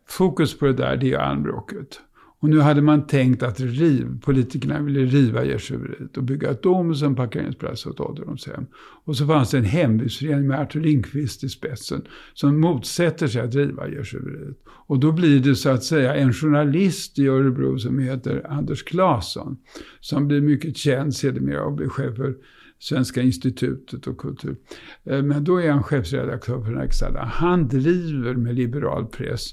fokus 0.09 0.59
på 0.59 0.67
det 0.67 0.73
där, 0.73 0.97
det 0.97 1.13
är 1.13 1.19
armbråket. 1.19 2.01
Och 2.41 2.49
nu 2.49 2.61
hade 2.61 2.83
man 2.83 3.07
tänkt 3.07 3.43
att 3.43 3.61
riv, 3.61 4.21
politikerna 4.21 4.83
ville 4.83 5.01
riva 5.01 5.45
gästgiveriet 5.45 6.17
och 6.17 6.23
bygga 6.23 6.51
ett 6.51 6.63
dom 6.63 7.17
parkeringsplats 7.17 7.87
och 7.87 7.95
ett 7.95 8.01
ålderdomshem. 8.01 8.67
Och 9.05 9.17
så 9.17 9.27
fanns 9.27 9.51
det 9.51 9.59
en 9.59 9.65
hembygdsförening 9.65 10.47
med 10.47 10.61
Artur 10.61 10.81
Lindqvist 10.81 11.45
i 11.45 11.49
spetsen 11.49 12.03
som 12.35 12.61
motsätter 12.61 13.27
sig 13.27 13.43
att 13.43 13.55
riva 13.55 13.89
gästgiveriet. 13.89 14.57
Och 14.89 15.01
då 15.01 15.13
blir 15.13 15.41
det 15.41 15.55
så 15.55 15.71
att 15.71 15.85
säga 15.85 16.15
en 16.15 16.33
journalist 16.33 17.19
i 17.19 17.27
Örebro 17.27 17.79
som 17.79 17.99
heter 17.99 18.47
Anders 18.51 18.83
Claesson 18.83 19.57
som 20.01 20.29
blir 20.29 20.41
mycket 20.41 20.77
känd 20.77 21.15
sedermera 21.15 21.65
och 21.65 21.73
blir 21.73 21.89
chef 21.89 22.17
för 22.17 22.37
Svenska 22.79 23.23
institutet 23.23 24.07
och 24.07 24.19
kultur. 24.19 24.57
Eh, 25.05 25.23
men 25.23 25.45
då 25.45 25.61
är 25.61 25.71
han 25.71 25.83
chefsredaktör 25.83 26.63
för 26.65 26.71
Nextella. 26.71 27.25
Han 27.25 27.69
driver 27.69 28.35
med 28.35 28.55
liberal 28.55 29.07
press 29.07 29.51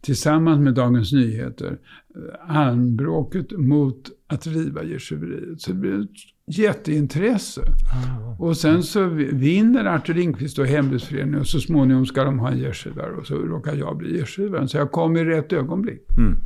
tillsammans 0.00 0.60
med 0.60 0.74
Dagens 0.74 1.12
Nyheter 1.12 1.78
eh, 2.16 2.56
armbråket 2.56 3.52
mot 3.52 4.10
att 4.26 4.46
riva 4.46 4.84
gästgiveriet. 4.84 5.60
Så 5.60 5.72
det 5.72 5.78
blir 5.78 6.00
ett 6.00 6.10
jätteintresse. 6.50 7.60
Ah. 7.60 8.44
Och 8.44 8.56
sen 8.56 8.82
så 8.82 9.04
vinner 9.32 9.84
Artur 9.84 10.14
Lindqvist 10.14 10.58
och 10.58 10.66
Hembygdsföreningen 10.66 11.40
och 11.40 11.46
så 11.46 11.60
småningom 11.60 12.06
ska 12.06 12.24
de 12.24 12.38
ha 12.38 12.50
en 12.50 12.58
gästgivare 12.58 13.12
och 13.12 13.26
så 13.26 13.34
råkar 13.34 13.74
jag 13.74 13.96
bli 13.96 14.18
gästgivaren. 14.18 14.68
Så 14.68 14.76
jag 14.76 14.92
kom 14.92 15.16
i 15.16 15.24
rätt 15.24 15.52
ögonblick. 15.52 16.06
Mm. 16.18 16.36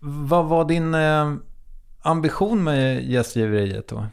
Vad 0.00 0.48
var 0.48 0.68
din 0.68 0.94
eh, 0.94 1.34
ambition 2.02 2.64
med 2.64 3.04
gästgiveriet 3.10 3.88
då? 3.88 4.06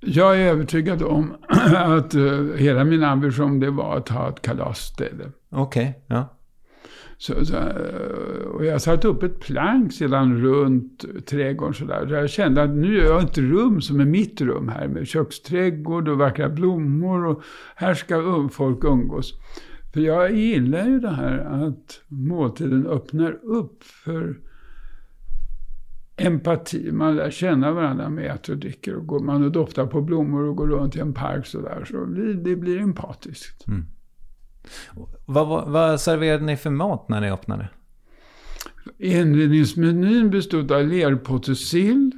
Jag 0.00 0.40
är 0.40 0.46
övertygad 0.46 1.02
om 1.02 1.36
att 1.74 2.14
uh, 2.14 2.56
hela 2.56 2.84
min 2.84 3.04
ambition 3.04 3.60
det 3.60 3.70
var 3.70 3.96
att 3.96 4.08
ha 4.08 4.28
ett 4.28 4.42
kalasställe. 4.42 5.24
Okej, 5.50 5.88
okay, 5.88 6.02
ja. 6.06 6.33
Så, 7.18 7.44
så, 7.44 7.56
eh, 7.56 8.46
och 8.54 8.64
jag 8.64 8.82
satte 8.82 9.08
upp 9.08 9.22
ett 9.22 9.40
plank 9.40 9.92
sedan 9.92 10.40
runt 10.40 11.04
trädgården 11.26 11.74
sådär. 11.74 12.06
Så 12.08 12.14
jag 12.14 12.30
kände 12.30 12.62
att 12.62 12.70
nu 12.70 13.00
har 13.00 13.06
jag 13.06 13.22
ett 13.22 13.38
rum 13.38 13.80
som 13.80 14.00
är 14.00 14.04
mitt 14.04 14.40
rum 14.40 14.68
här 14.68 14.88
med 14.88 15.06
köksträdgård 15.06 16.08
och 16.08 16.18
vackra 16.18 16.48
blommor 16.48 17.26
och 17.26 17.42
här 17.76 17.94
ska 17.94 18.16
um-, 18.16 18.48
folk 18.48 18.84
umgås. 18.84 19.34
För 19.92 20.00
jag 20.00 20.32
gillar 20.32 20.86
ju 20.86 21.00
det 21.00 21.10
här 21.10 21.38
att 21.38 22.00
måltiden 22.08 22.86
öppnar 22.86 23.32
upp 23.32 23.82
för 23.82 24.36
empati. 26.16 26.92
Man 26.92 27.16
lär 27.16 27.30
känna 27.30 27.72
varandra 27.72 28.08
med 28.08 28.30
att 28.30 28.48
och 28.48 28.58
dricker 28.58 28.94
och 28.94 29.06
går 29.06 29.20
man 29.20 29.44
och 29.44 29.52
doftar 29.52 29.86
på 29.86 30.00
blommor 30.00 30.42
och 30.42 30.56
går 30.56 30.66
runt 30.66 30.96
i 30.96 31.00
en 31.00 31.12
park 31.12 31.46
sådär. 31.46 31.84
Så 31.90 32.04
det 32.44 32.56
blir 32.56 32.80
empatiskt. 32.80 33.68
Mm. 33.68 33.86
Vad, 35.26 35.68
vad, 35.70 36.00
serverade 36.00 36.44
ni 36.44 36.56
för 36.56 36.70
mat 36.70 37.08
när 37.08 37.20
ni 37.20 37.30
öppnade? 37.30 37.68
Inredningsmenyn 38.98 40.30
bestod 40.30 40.72
av 40.72 40.86
lerpottesill. 40.86 42.10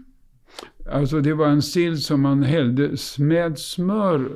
Alltså 0.93 1.21
det 1.21 1.35
var 1.35 1.47
en 1.47 1.63
sill 1.63 2.03
som 2.03 2.21
man 2.21 2.43
hällde 2.43 2.91
med 3.19 3.59
smör, 3.59 4.29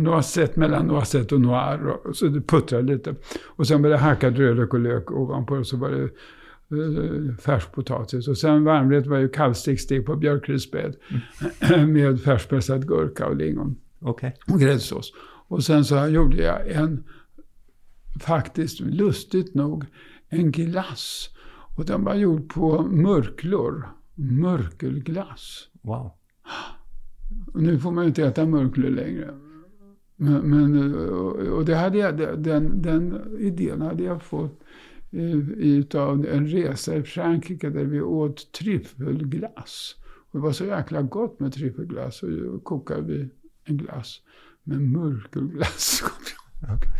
noisette 0.00 0.60
mellan 0.60 0.86
noisette 0.86 1.34
och 1.34 1.40
noir. 1.40 1.86
Och 1.86 2.16
så 2.16 2.26
det 2.26 2.40
puttrade 2.40 2.92
lite. 2.92 3.14
Och 3.46 3.66
sen 3.66 3.82
var 3.82 3.90
det 3.90 3.96
hackad 3.96 4.36
rödlök 4.38 4.74
och 4.74 4.80
lök 4.80 5.10
ovanpå. 5.10 5.54
Och 5.54 5.66
så 5.66 5.76
var 5.76 5.90
det 5.90 6.02
eh, 6.02 7.36
färskpotatis. 7.36 8.28
Och 8.28 8.38
sen 8.38 8.64
varmrätt 8.64 9.06
var 9.06 9.18
ju 9.18 9.28
kallsteksstek 9.28 10.06
på 10.06 10.16
björkrisbädd. 10.16 10.96
Mm. 11.60 11.92
med 11.92 12.20
färskpressad 12.20 12.88
gurka 12.88 13.26
och 13.26 13.36
lingon. 13.36 13.76
Okay. 14.00 14.30
Och 14.52 14.60
gräddsås. 14.60 15.12
Och 15.48 15.64
sen 15.64 15.84
så 15.84 16.06
gjorde 16.06 16.36
jag 16.36 16.70
en 16.70 17.04
faktiskt 18.20 18.80
lustigt 18.80 19.54
nog 19.54 19.84
en 20.28 20.50
glass. 20.50 21.30
Och 21.76 21.86
den 21.86 22.04
var 22.04 22.14
gjord 22.14 22.54
på 22.54 22.82
mörklor. 22.82 23.88
Mörkelglass. 24.14 25.68
Wow. 25.82 26.10
Och 27.52 27.62
nu 27.62 27.78
får 27.78 27.90
man 27.90 28.04
ju 28.04 28.08
inte 28.08 28.24
äta 28.24 28.46
mörklor 28.46 28.90
längre. 28.90 29.34
Men, 30.16 30.50
men, 30.50 30.94
och 31.48 31.64
det 31.64 31.74
hade 31.74 31.98
jag, 31.98 32.18
den, 32.42 32.82
den 32.82 33.36
idén 33.38 33.80
hade 33.80 34.02
jag 34.02 34.22
fått 34.22 34.60
utav 35.10 36.26
en 36.26 36.46
resa 36.46 36.96
i 36.96 37.02
Frankrike 37.02 37.70
där 37.70 37.84
vi 37.84 38.00
åt 38.00 38.52
tryffelglass. 38.52 39.96
Och 40.30 40.38
det 40.38 40.42
var 40.42 40.52
så 40.52 40.64
jäkla 40.64 41.02
gott 41.02 41.40
med 41.40 41.52
tryffelglass. 41.52 42.22
Och 42.22 42.30
då 42.30 42.58
kokade 42.58 43.02
vi 43.02 43.28
en 43.64 43.76
glass 43.76 44.22
med 44.62 44.80
mörkelglass. 44.80 46.02
Okay. 46.62 46.92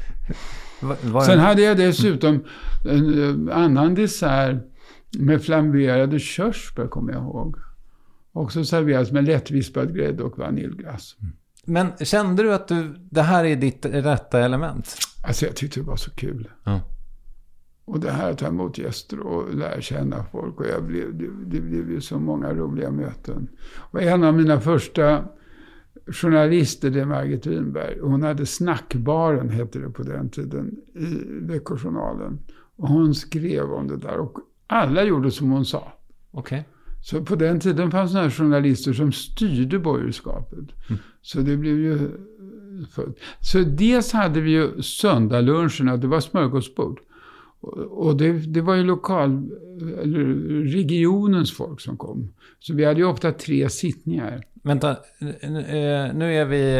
Sen 1.27 1.39
hade 1.39 1.63
jag 1.63 1.77
dessutom 1.77 2.45
en 2.85 3.51
annan 3.53 3.95
dessert 3.95 4.57
med 5.19 5.43
flamberade 5.43 6.19
körsbär, 6.19 6.87
kommer 6.87 7.13
jag 7.13 7.23
ihåg. 7.23 7.57
Också 8.33 8.65
serveras 8.65 9.13
med 9.13 9.25
lättvispad 9.25 9.95
grädde 9.95 10.23
och 10.23 10.39
vaniljglass. 10.39 11.17
Men 11.65 11.93
kände 12.01 12.43
du 12.43 12.55
att 12.55 12.69
du, 12.69 12.95
det 13.11 13.23
här 13.23 13.45
är 13.45 13.57
ditt 13.57 13.87
rätta 13.87 14.41
element? 14.41 14.97
Alltså 15.27 15.47
jag 15.47 15.57
tyckte 15.57 15.81
det 15.81 15.87
var 15.87 15.97
så 15.97 16.11
kul. 16.11 16.49
Mm. 16.67 16.81
Och 17.85 18.01
det 18.01 18.11
här 18.11 18.31
att 18.31 18.39
ta 18.39 18.47
emot 18.47 18.79
gäster 18.79 19.21
och 19.21 19.55
lära 19.55 19.81
känna 19.81 20.25
folk. 20.33 20.61
Och 20.61 20.67
jag 20.67 20.85
blev, 20.85 21.19
det, 21.19 21.27
det 21.47 21.61
blev 21.61 21.91
ju 21.91 22.01
så 22.01 22.19
många 22.19 22.55
roliga 22.55 22.91
möten. 22.91 23.49
Och 23.77 24.03
en 24.03 24.25
av 24.25 24.35
mina 24.35 24.61
första 24.61 25.25
journalister, 26.07 26.90
det 26.90 27.01
är 27.01 27.05
Margit 27.05 27.46
Winberg. 27.46 27.98
Hon 28.01 28.22
hade 28.22 28.46
Snackbaren, 28.46 29.51
hette 29.51 29.78
det 29.78 29.90
på 29.90 30.03
den 30.03 30.30
tiden, 30.30 30.76
i 30.94 31.07
Veckojournalen. 31.40 32.38
Och 32.76 32.88
hon 32.88 33.14
skrev 33.14 33.72
om 33.72 33.88
det 33.88 33.96
där. 33.96 34.18
Och 34.18 34.38
alla 34.66 35.05
gjorde 35.05 35.30
som 35.30 35.51
hon 35.51 35.64
sa. 35.64 35.92
Okay. 36.32 36.62
Så 37.03 37.24
på 37.24 37.36
den 37.36 37.61
tiden 37.61 37.90
fanns 37.90 38.12
det 38.12 38.30
journalister 38.30 38.92
som 38.92 39.12
styrde 39.12 39.78
borgerskapet. 39.78 40.64
Mm. 40.88 41.01
Så 41.22 41.40
det 41.40 41.57
blev 41.57 41.78
ju 41.78 42.11
fullt. 42.94 43.18
Så 43.40 43.59
dels 43.59 44.12
hade 44.12 44.40
vi 44.40 44.51
ju 44.51 44.82
söndagsluncherna, 44.82 45.96
det 45.96 46.07
var 46.07 46.20
smörgåsbord. 46.20 47.01
Och 47.91 48.17
det, 48.17 48.33
det 48.33 48.61
var 48.61 48.75
ju 48.75 48.83
lokal, 48.83 49.51
eller 50.03 50.25
regionens 50.65 51.53
folk 51.53 51.81
som 51.81 51.97
kom. 51.97 52.33
Så 52.59 52.75
vi 52.75 52.85
hade 52.85 53.01
ju 53.01 53.07
ofta 53.07 53.33
tre 53.33 53.71
sittningar. 53.71 54.45
Vänta, 54.63 54.97
nu 56.15 56.35
är 56.35 56.45
vi... 56.45 56.77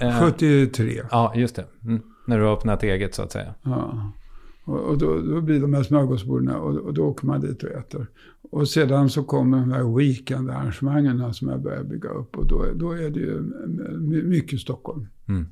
Eh, 0.00 0.20
73. 0.20 1.02
Ja, 1.10 1.32
just 1.36 1.56
det. 1.56 1.64
Mm. 1.84 2.02
När 2.26 2.38
du 2.38 2.44
har 2.44 2.52
öppnat 2.52 2.82
eget 2.82 3.14
så 3.14 3.22
att 3.22 3.32
säga. 3.32 3.54
Ja. 3.62 4.12
Och, 4.64 4.80
och 4.80 4.98
då, 4.98 5.20
då, 5.20 5.40
blir 5.40 5.60
de 5.60 5.74
här 5.74 5.82
smörgåsborden 5.82 6.54
och, 6.54 6.76
och, 6.76 6.94
då 6.94 7.04
åker 7.04 7.26
man 7.26 7.40
dit 7.40 7.62
och 7.62 7.70
äter. 7.70 8.06
Och 8.50 8.68
sedan 8.68 9.10
så 9.10 9.24
kommer 9.24 9.58
de 9.58 9.72
här 9.72 9.96
weekendarrangemangen 9.96 11.34
som 11.34 11.48
jag 11.48 11.62
börjar 11.62 11.84
bygga 11.84 12.08
upp. 12.08 12.36
Och 12.36 12.46
då, 12.46 12.66
då 12.74 12.92
är 12.92 13.10
det 13.10 13.20
ju 13.20 13.42
mycket 14.22 14.60
Stockholm. 14.60 15.06
Mm. 15.28 15.46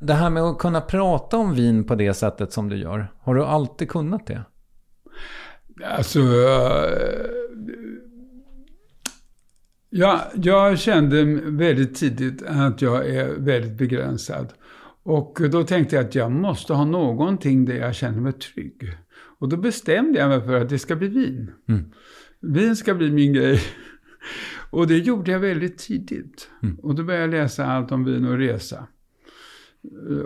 Det 0.00 0.14
här 0.14 0.30
med 0.30 0.42
att 0.42 0.58
kunna 0.58 0.80
prata 0.80 1.36
om 1.36 1.54
vin 1.54 1.84
på 1.84 1.94
det 1.94 2.14
sättet 2.14 2.52
som 2.52 2.68
du 2.68 2.76
gör. 2.76 3.12
Har 3.20 3.34
du 3.34 3.44
alltid 3.44 3.88
kunnat 3.88 4.26
det? 4.26 4.42
Alltså... 5.84 6.18
Ja, 9.90 10.20
jag 10.34 10.78
kände 10.78 11.24
väldigt 11.50 11.94
tidigt 11.94 12.42
att 12.46 12.82
jag 12.82 13.08
är 13.08 13.34
väldigt 13.38 13.78
begränsad. 13.78 14.52
Och 15.02 15.38
då 15.50 15.64
tänkte 15.64 15.96
jag 15.96 16.04
att 16.04 16.14
jag 16.14 16.32
måste 16.32 16.72
ha 16.72 16.84
någonting 16.84 17.64
där 17.64 17.74
jag 17.74 17.94
känner 17.94 18.20
mig 18.20 18.32
trygg. 18.32 18.96
Och 19.38 19.48
då 19.48 19.56
bestämde 19.56 20.18
jag 20.18 20.28
mig 20.28 20.40
för 20.40 20.54
att 20.54 20.68
det 20.68 20.78
ska 20.78 20.96
bli 20.96 21.08
vin. 21.08 21.50
Mm. 21.68 21.92
Vin 22.40 22.76
ska 22.76 22.94
bli 22.94 23.10
min 23.10 23.32
grej. 23.32 23.60
Och 24.70 24.86
det 24.86 24.98
gjorde 24.98 25.30
jag 25.30 25.38
väldigt 25.40 25.78
tidigt. 25.78 26.48
Mm. 26.62 26.78
Och 26.78 26.94
då 26.94 27.02
började 27.02 27.36
jag 27.36 27.42
läsa 27.42 27.66
allt 27.66 27.92
om 27.92 28.04
vin 28.04 28.24
och 28.24 28.38
resa. 28.38 28.86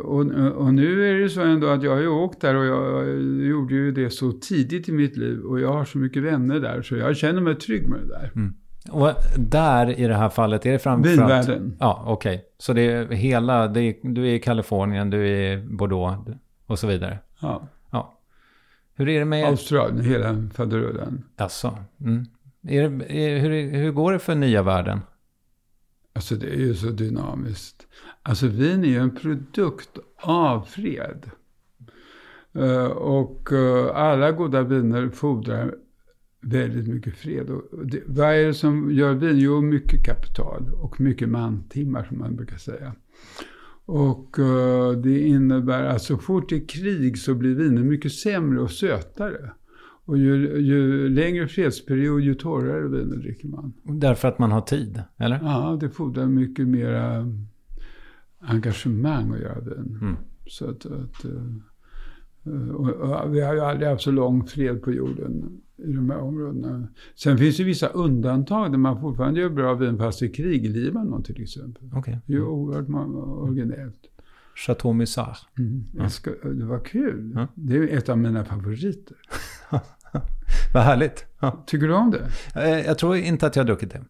Och, 0.03 0.21
och, 0.57 0.75
nu 0.75 1.11
är 1.11 1.23
det 1.23 1.29
så 1.29 1.41
ändå 1.41 1.67
att 1.67 1.83
jag 1.83 1.91
har 1.91 2.01
ju 2.01 2.09
åkt 2.09 2.41
där 2.41 2.55
och 2.55 2.65
jag, 2.65 3.23
gjorde 3.47 3.75
ju 3.75 3.93
det 3.93 4.11
så 4.11 4.33
tidigt 4.33 4.89
i 4.89 4.93
mitt 4.93 5.17
liv. 5.17 5.41
Och 5.41 5.61
jag 5.61 5.73
har 5.73 5.85
så 5.85 5.99
mycket 5.99 6.23
vänner 6.23 6.61
där 6.61 6.83
så 6.83 6.97
jag 6.97 7.17
känner 7.17 7.41
mig 7.41 7.55
trygg 7.55 7.89
med 7.89 8.01
det 8.01 8.07
där. 8.07 8.31
Mm. 8.35 8.55
Och 8.91 9.13
där 9.37 10.01
i 10.01 10.07
det 10.07 10.15
här 10.15 10.29
fallet, 10.29 10.67
är 10.67 10.73
det 10.73 10.79
framförallt... 10.79 11.19
Vinvärlden. 11.19 11.77
Ja, 11.81 12.05
okej. 12.07 12.35
Okay. 12.35 12.45
Så 12.59 12.73
det 12.73 12.83
är 12.83 13.07
hela, 13.07 13.69
det 13.69 13.81
är, 13.81 13.95
du 14.03 14.27
är 14.27 14.35
i 14.35 14.39
Kalifornien, 14.39 15.11
du 15.11 15.29
är 15.29 15.59
i 15.59 15.63
Bordeaux 15.63 16.31
och 16.67 16.79
så 16.79 16.87
vidare. 16.87 17.19
Ja. 17.41 17.69
ja. 17.91 18.19
Hur 18.95 19.09
är 19.09 19.19
det 19.19 19.25
med... 19.25 19.47
Australien, 19.47 20.05
hela 20.05 20.49
faderullen. 20.55 21.25
Alltså. 21.37 21.79
Mm. 22.01 22.27
Är 22.69 22.89
det, 22.89 23.13
är, 23.19 23.39
hur, 23.39 23.71
hur 23.71 23.93
går 23.93 24.13
det 24.13 24.19
för 24.19 24.35
nya 24.35 24.63
världen? 24.63 25.01
Alltså 26.13 26.35
det 26.35 26.47
är 26.47 26.59
ju 26.59 26.75
så 26.75 26.87
dynamiskt. 26.87 27.87
Alltså 28.27 28.47
vin 28.49 28.85
är 28.85 28.89
ju 28.89 28.99
en 28.99 29.15
produkt 29.15 29.99
av 30.21 30.61
fred. 30.61 31.31
Uh, 32.57 32.87
och 32.87 33.53
uh, 33.53 33.97
alla 33.97 34.33
goda 34.33 34.63
viner 34.63 35.09
fordrar 35.09 35.75
väldigt 36.41 36.89
mycket 36.89 37.17
fred. 37.17 37.51
Och 37.51 37.87
det, 37.87 38.03
vad 38.07 38.27
är 38.27 38.47
det 38.47 38.55
som 38.55 38.91
gör 38.91 39.15
vin? 39.15 39.39
Jo, 39.39 39.61
mycket 39.61 40.05
kapital 40.05 40.71
och 40.83 41.01
mycket 41.01 41.29
mantimmar 41.29 42.05
som 42.05 42.19
man 42.19 42.37
brukar 42.37 42.57
säga. 42.57 42.93
Och 43.85 44.39
uh, 44.39 44.93
det 44.93 45.21
innebär 45.21 45.85
att 45.85 46.03
så 46.03 46.19
fort 46.19 46.49
det 46.49 46.57
är 46.57 46.69
krig 46.69 47.19
så 47.19 47.35
blir 47.35 47.55
viner 47.55 47.83
mycket 47.83 48.13
sämre 48.13 48.61
och 48.61 48.71
sötare. 48.71 49.51
Och 50.07 50.19
ju, 50.19 50.59
ju 50.59 51.09
längre 51.09 51.49
fredsperiod, 51.49 52.21
ju 52.21 52.35
torrare 52.35 52.89
viner 52.89 53.17
dricker 53.17 53.49
man. 53.49 53.73
Därför 53.83 54.29
att 54.29 54.39
man 54.39 54.53
har 54.53 54.61
tid, 54.61 55.03
eller? 55.17 55.41
Ja, 55.43 55.79
det 55.81 55.91
fordrar 55.91 56.27
mycket 56.27 56.69
mera 56.69 57.27
engagemang 58.47 59.33
att 59.33 59.41
göra 59.41 59.61
vin. 59.61 59.99
Mm. 60.01 60.17
Så 60.47 60.71
att, 60.71 60.87
att 60.87 61.25
uh, 61.25 62.71
och, 62.75 62.91
och 62.91 63.35
vi 63.35 63.41
har 63.41 63.55
ju 63.55 63.61
aldrig 63.61 63.89
haft 63.89 64.03
så 64.03 64.11
lång 64.11 64.47
fred 64.47 64.83
på 64.83 64.93
jorden 64.93 65.61
i 65.77 65.93
de 65.93 66.11
här 66.11 66.19
områdena. 66.19 66.89
Sen 67.15 67.39
finns 67.39 67.57
det 67.57 67.65
vissa 67.65 67.87
undantag 67.87 68.71
där 68.73 68.79
man 68.79 69.01
fortfarande 69.01 69.41
gör 69.41 69.49
bra 69.49 69.75
vin 69.75 69.99
fast 69.99 70.23
är 70.23 70.35
krig. 70.35 70.71
Libanon 70.71 71.23
till 71.23 71.43
exempel. 71.43 71.91
Okay. 71.99 72.17
Det 72.27 72.33
är 72.33 72.37
ju 72.37 72.45
oerhört 72.45 72.89
originellt. 73.39 74.01
Chateau 74.57 74.93
Musard. 74.93 75.37
Mm. 75.59 75.85
Ja. 75.97 76.09
Ska, 76.09 76.31
det 76.31 76.65
var 76.65 76.79
kul. 76.79 77.33
Ja. 77.35 77.47
Det 77.55 77.77
är 77.77 77.99
ett 77.99 78.09
av 78.09 78.19
mina 78.19 78.45
favoriter. 78.45 79.17
Vad 80.75 80.83
härligt. 80.83 81.25
Ja. 81.41 81.65
Tycker 81.67 81.89
du 81.89 81.95
om 81.95 82.11
det? 82.11 82.31
Eh, 82.61 82.87
jag 82.87 82.99
tror 82.99 83.17
inte 83.17 83.47
att 83.47 83.57
jag 83.57 83.63
har 83.63 83.67
druckit 83.67 83.93
det. 83.93 84.05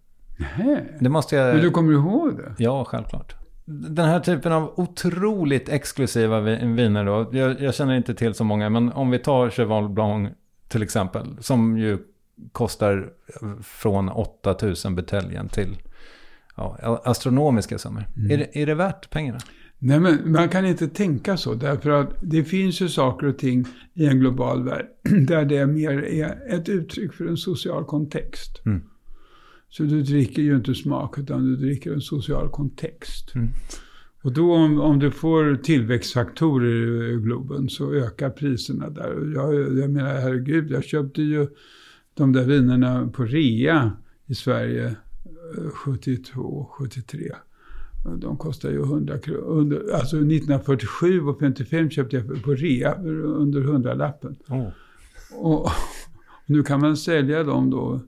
Nej. 0.58 0.96
Det 1.00 1.08
måste 1.08 1.36
jag... 1.36 1.54
Men 1.54 1.64
du 1.64 1.70
kommer 1.70 1.92
ihåg 1.92 2.36
det? 2.36 2.54
Ja, 2.58 2.84
självklart. 2.84 3.43
Den 3.66 4.06
här 4.06 4.20
typen 4.20 4.52
av 4.52 4.72
otroligt 4.76 5.68
exklusiva 5.68 6.40
viner 6.40 7.04
då. 7.04 7.30
Jag, 7.32 7.60
jag 7.60 7.74
känner 7.74 7.96
inte 7.96 8.14
till 8.14 8.34
så 8.34 8.44
många, 8.44 8.70
men 8.70 8.92
om 8.92 9.10
vi 9.10 9.18
tar 9.18 9.50
Cheval 9.50 9.88
Blanc 9.88 10.30
till 10.68 10.82
exempel. 10.82 11.36
Som 11.40 11.78
ju 11.78 11.98
kostar 12.52 13.12
från 13.62 14.08
8000 14.08 14.94
buteljen 14.94 15.48
till 15.48 15.76
ja, 16.56 17.02
astronomiska 17.04 17.78
summor. 17.78 18.08
Mm. 18.16 18.30
Är, 18.30 18.38
det, 18.38 18.62
är 18.62 18.66
det 18.66 18.74
värt 18.74 19.10
pengarna? 19.10 19.38
Nej, 19.78 20.00
men 20.00 20.32
man 20.32 20.48
kan 20.48 20.66
inte 20.66 20.88
tänka 20.88 21.36
så. 21.36 21.54
Därför 21.54 21.90
att 21.90 22.14
det 22.22 22.44
finns 22.44 22.80
ju 22.80 22.88
saker 22.88 23.26
och 23.26 23.38
ting 23.38 23.64
i 23.94 24.06
en 24.06 24.18
global 24.18 24.64
värld 24.64 24.86
där 25.28 25.44
det 25.44 25.66
mer 25.66 26.04
är 26.04 26.54
ett 26.54 26.68
uttryck 26.68 27.14
för 27.14 27.26
en 27.26 27.36
social 27.36 27.84
kontext. 27.84 28.66
Mm. 28.66 28.82
Så 29.76 29.82
du 29.82 30.02
dricker 30.02 30.42
ju 30.42 30.56
inte 30.56 30.74
smak, 30.74 31.18
utan 31.18 31.44
du 31.44 31.56
dricker 31.56 31.92
en 31.92 32.00
social 32.00 32.50
kontext. 32.50 33.34
Mm. 33.34 33.48
Och 34.22 34.32
då 34.32 34.54
om, 34.54 34.80
om 34.80 34.98
du 34.98 35.10
får 35.10 35.56
tillväxtfaktorer 35.56 37.12
i 37.12 37.16
Globen 37.16 37.68
så 37.68 37.92
ökar 37.92 38.30
priserna 38.30 38.90
där. 38.90 39.32
Jag, 39.34 39.78
jag 39.78 39.90
menar, 39.90 40.14
herregud, 40.14 40.70
jag 40.70 40.84
köpte 40.84 41.22
ju 41.22 41.46
de 42.14 42.32
där 42.32 42.44
vinerna 42.44 43.08
på 43.08 43.24
rea 43.24 43.92
i 44.26 44.34
Sverige 44.34 44.96
72, 45.72 46.60
eh, 46.60 46.84
73. 46.84 47.32
De 48.16 48.36
kostar 48.36 48.70
ju 48.70 48.82
100 48.82 49.18
kronor. 49.18 49.90
Alltså 49.94 50.16
1947 50.16 51.20
och 51.20 51.38
55 51.38 51.90
köpte 51.90 52.16
jag 52.16 52.42
på 52.42 52.54
rea 52.54 52.94
under 53.24 53.60
100-lappen. 53.60 54.36
Oh. 54.48 54.68
Och, 55.32 55.64
och 55.64 55.70
nu 56.46 56.62
kan 56.62 56.80
man 56.80 56.96
sälja 56.96 57.44
dem 57.44 57.70
då 57.70 58.00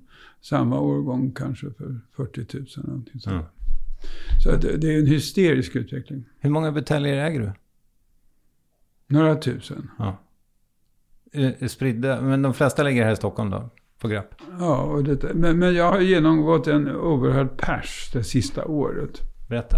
samma 0.48 0.80
årgång 0.80 1.32
kanske 1.32 1.70
för 1.70 2.00
40 2.16 2.46
000. 2.52 2.66
Någonting 2.76 3.20
sånt. 3.20 3.34
Mm. 3.34 3.46
Så 4.42 4.56
det, 4.56 4.76
det, 4.76 4.94
är 4.94 4.98
en 4.98 5.06
hysterisk 5.06 5.76
utveckling. 5.76 6.24
Hur 6.38 6.50
många 6.50 6.72
buteljer 6.72 7.26
äger 7.26 7.40
du? 7.40 7.52
Några 9.06 9.36
tusen. 9.36 9.90
Ja. 9.98 10.18
Spridda, 11.68 12.20
men 12.20 12.42
de 12.42 12.54
flesta 12.54 12.82
ligger 12.82 13.04
här 13.04 13.12
i 13.12 13.16
Stockholm 13.16 13.50
då? 13.50 13.70
På 13.98 14.08
Grapp? 14.08 14.34
Ja, 14.58 14.82
och 14.82 15.04
det, 15.04 15.34
men, 15.34 15.58
men 15.58 15.74
jag 15.74 15.92
har 15.92 16.00
genomgått 16.00 16.66
en 16.66 16.88
oerhörd 16.96 17.56
pers 17.56 18.10
det 18.12 18.24
sista 18.24 18.64
året. 18.64 19.20
Berätta. 19.48 19.76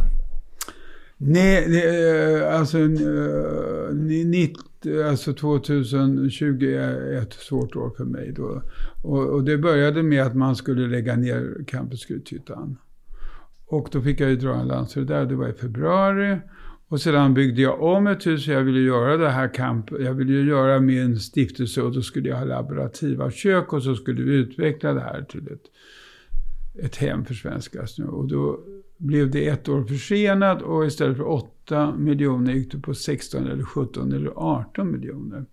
Nej, 1.16 1.68
det, 1.68 2.50
alltså, 2.52 2.78
90, 2.78 4.54
alltså 5.10 5.34
2020 5.34 6.64
är 6.64 7.22
ett 7.22 7.32
svårt 7.32 7.76
år 7.76 7.90
för 7.96 8.04
mig 8.04 8.32
då. 8.32 8.62
Och, 9.02 9.26
och 9.26 9.44
det 9.44 9.58
började 9.58 10.02
med 10.02 10.22
att 10.22 10.34
man 10.34 10.56
skulle 10.56 10.86
lägga 10.86 11.16
ner 11.16 11.64
Campus 11.66 12.06
Grythyttan. 12.06 12.76
Och 13.66 13.88
då 13.92 14.00
fick 14.00 14.20
jag 14.20 14.30
ju 14.30 14.36
dra 14.36 14.54
en 14.54 14.68
lans 14.68 14.94
för 14.94 15.00
det 15.00 15.14
där. 15.14 15.26
Det 15.26 15.34
var 15.34 15.48
i 15.48 15.52
februari. 15.52 16.38
Och 16.88 17.00
sedan 17.00 17.34
byggde 17.34 17.62
jag 17.62 17.82
om 17.82 18.06
ett 18.06 18.26
hus. 18.26 18.46
Jag 18.46 18.62
ville 18.62 18.80
göra 18.80 19.16
det 19.16 19.30
här 19.30 19.54
kamp. 19.54 19.90
Jag 19.90 20.14
ville 20.14 20.32
ju 20.32 20.48
göra 20.48 20.80
med 20.80 21.04
en 21.04 21.16
stiftelse 21.18 21.82
och 21.82 21.92
då 21.92 22.02
skulle 22.02 22.28
jag 22.28 22.36
ha 22.36 22.44
laborativa 22.44 23.30
kök 23.30 23.72
och 23.72 23.82
så 23.82 23.94
skulle 23.94 24.22
vi 24.22 24.34
utveckla 24.34 24.92
det 24.92 25.00
här 25.00 25.22
till 25.22 25.48
ett, 25.52 25.64
ett 26.84 26.96
hem 26.96 27.24
för 27.24 27.34
svenskar. 27.34 27.88
Och 28.08 28.28
då 28.28 28.60
blev 28.98 29.30
det 29.30 29.48
ett 29.48 29.68
år 29.68 29.84
försenat 29.84 30.62
och 30.62 30.86
istället 30.86 31.16
för 31.16 31.28
8 31.28 31.94
miljoner 31.96 32.52
gick 32.52 32.72
det 32.72 32.78
på 32.78 32.94
16 32.94 33.46
eller 33.46 33.64
17 33.64 34.12
eller 34.12 34.32
18 34.36 34.92
miljoner. 34.92 35.46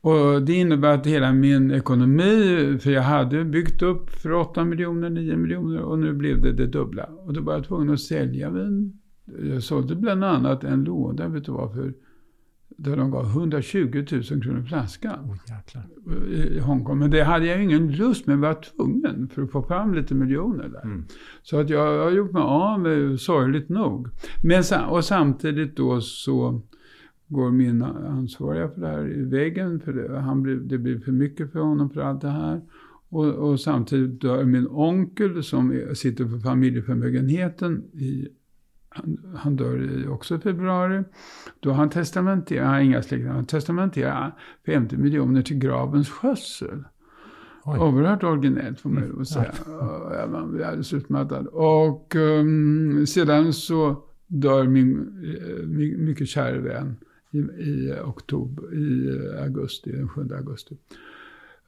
Och 0.00 0.42
det 0.42 0.52
innebär 0.52 0.94
att 0.94 1.06
hela 1.06 1.32
min 1.32 1.70
ekonomi, 1.70 2.78
för 2.80 2.90
jag 2.90 3.02
hade 3.02 3.44
byggt 3.44 3.82
upp 3.82 4.10
för 4.10 4.32
8 4.32 4.64
miljoner, 4.64 5.10
9 5.10 5.36
miljoner 5.36 5.80
och 5.80 5.98
nu 5.98 6.12
blev 6.12 6.42
det 6.42 6.52
det 6.52 6.66
dubbla. 6.66 7.04
Och 7.04 7.32
då 7.32 7.40
var 7.40 7.54
jag 7.54 7.64
tvungen 7.64 7.90
att 7.94 8.00
sälja 8.00 8.50
vin. 8.50 8.98
Jag 9.50 9.62
sålde 9.62 9.94
bland 9.94 10.24
annat 10.24 10.64
en 10.64 10.84
låda, 10.84 11.28
vet 11.28 11.44
du 11.44 11.52
vad, 11.52 11.74
för 11.74 11.94
där 12.76 12.96
de 12.96 13.10
gav 13.10 13.24
120 13.26 14.04
000 14.12 14.22
kronor 14.22 14.62
flaskan. 14.62 15.30
Oh, 15.30 16.32
I 16.32 16.58
Hongkong. 16.58 16.98
Men 16.98 17.10
det 17.10 17.24
hade 17.24 17.46
jag 17.46 17.62
ingen 17.62 17.92
lust 17.92 18.26
med, 18.26 18.34
jag 18.34 18.40
var 18.40 18.54
tvungen 18.76 19.28
för 19.28 19.42
att 19.42 19.50
få 19.50 19.62
fram 19.62 19.94
lite 19.94 20.14
miljoner 20.14 20.68
där. 20.68 20.84
Mm. 20.84 21.04
Så 21.42 21.60
att 21.60 21.70
jag 21.70 22.04
har 22.04 22.10
gjort 22.10 22.32
mig 22.32 22.42
av 22.42 22.80
med, 22.80 23.20
sorgligt 23.20 23.68
nog. 23.68 24.08
Men, 24.42 24.62
och 24.88 25.04
samtidigt 25.04 25.76
då 25.76 26.00
så 26.00 26.62
går 27.28 27.50
min 27.50 27.82
ansvariga 27.82 28.68
för 28.68 28.80
det 28.80 28.86
här 28.86 29.18
i 29.18 29.22
väggen. 29.22 29.80
För 29.80 29.92
det, 29.92 30.20
han 30.20 30.42
blev, 30.42 30.66
det 30.66 30.78
blev 30.78 31.04
för 31.04 31.12
mycket 31.12 31.52
för 31.52 31.58
honom 31.58 31.90
för 31.90 32.00
allt 32.00 32.20
det 32.20 32.28
här. 32.28 32.60
Och, 33.08 33.26
och 33.26 33.60
samtidigt 33.60 34.20
dör 34.20 34.44
min 34.44 34.66
onkel 34.70 35.42
som 35.42 35.82
sitter 35.94 36.24
för 36.24 36.38
familjeförmögenheten. 36.38 37.84
I, 37.92 38.28
han, 38.94 39.18
han 39.36 39.56
dör 39.56 40.08
också 40.08 40.34
i 40.34 40.38
februari. 40.38 41.04
Då 41.60 41.72
han 41.72 41.90
testamenterar, 41.90 42.64
han 42.64 42.74
har 42.74 42.80
inga 42.80 43.02
släktingar, 43.02 43.32
han 43.32 43.46
testamenterar 43.46 44.38
50 44.66 44.96
miljoner 44.96 45.42
till 45.42 45.58
gravens 45.58 46.10
skötsel. 46.10 46.84
Oj. 47.64 47.78
Oerhört 47.78 48.24
originellt 48.24 48.80
får 48.80 48.90
man 48.90 49.02
ju 49.02 49.10
mm. 49.10 49.24
säga. 49.24 49.52
Ja. 49.66 50.26
Man 50.32 50.52
blir 50.52 50.64
alldeles 50.64 50.92
utmattad. 50.92 51.46
Och 51.46 52.14
um, 52.14 53.06
sedan 53.06 53.52
så 53.52 54.02
dör 54.26 54.64
min 54.64 54.98
uh, 55.24 55.66
mycket 55.98 56.28
kära 56.28 56.60
vän 56.60 56.96
i, 57.30 57.38
i 57.38 57.94
oktober, 58.04 58.74
i 58.74 59.18
augusti, 59.42 59.92
den 59.92 60.08
7 60.08 60.28
augusti. 60.36 60.76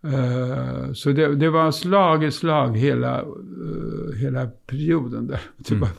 Uh, 0.07 0.93
så 0.93 1.13
det, 1.13 1.35
det, 1.35 1.51
var 1.51 1.71
slag 1.71 2.25
i 2.25 2.31
slag 2.31 2.79
hela, 2.79 3.23
uh, 3.23 4.15
hela 4.17 4.47
perioden 4.47 5.27
där. 5.27 5.41
Det 5.57 5.71
mm. 5.71 5.81
var 5.81 5.91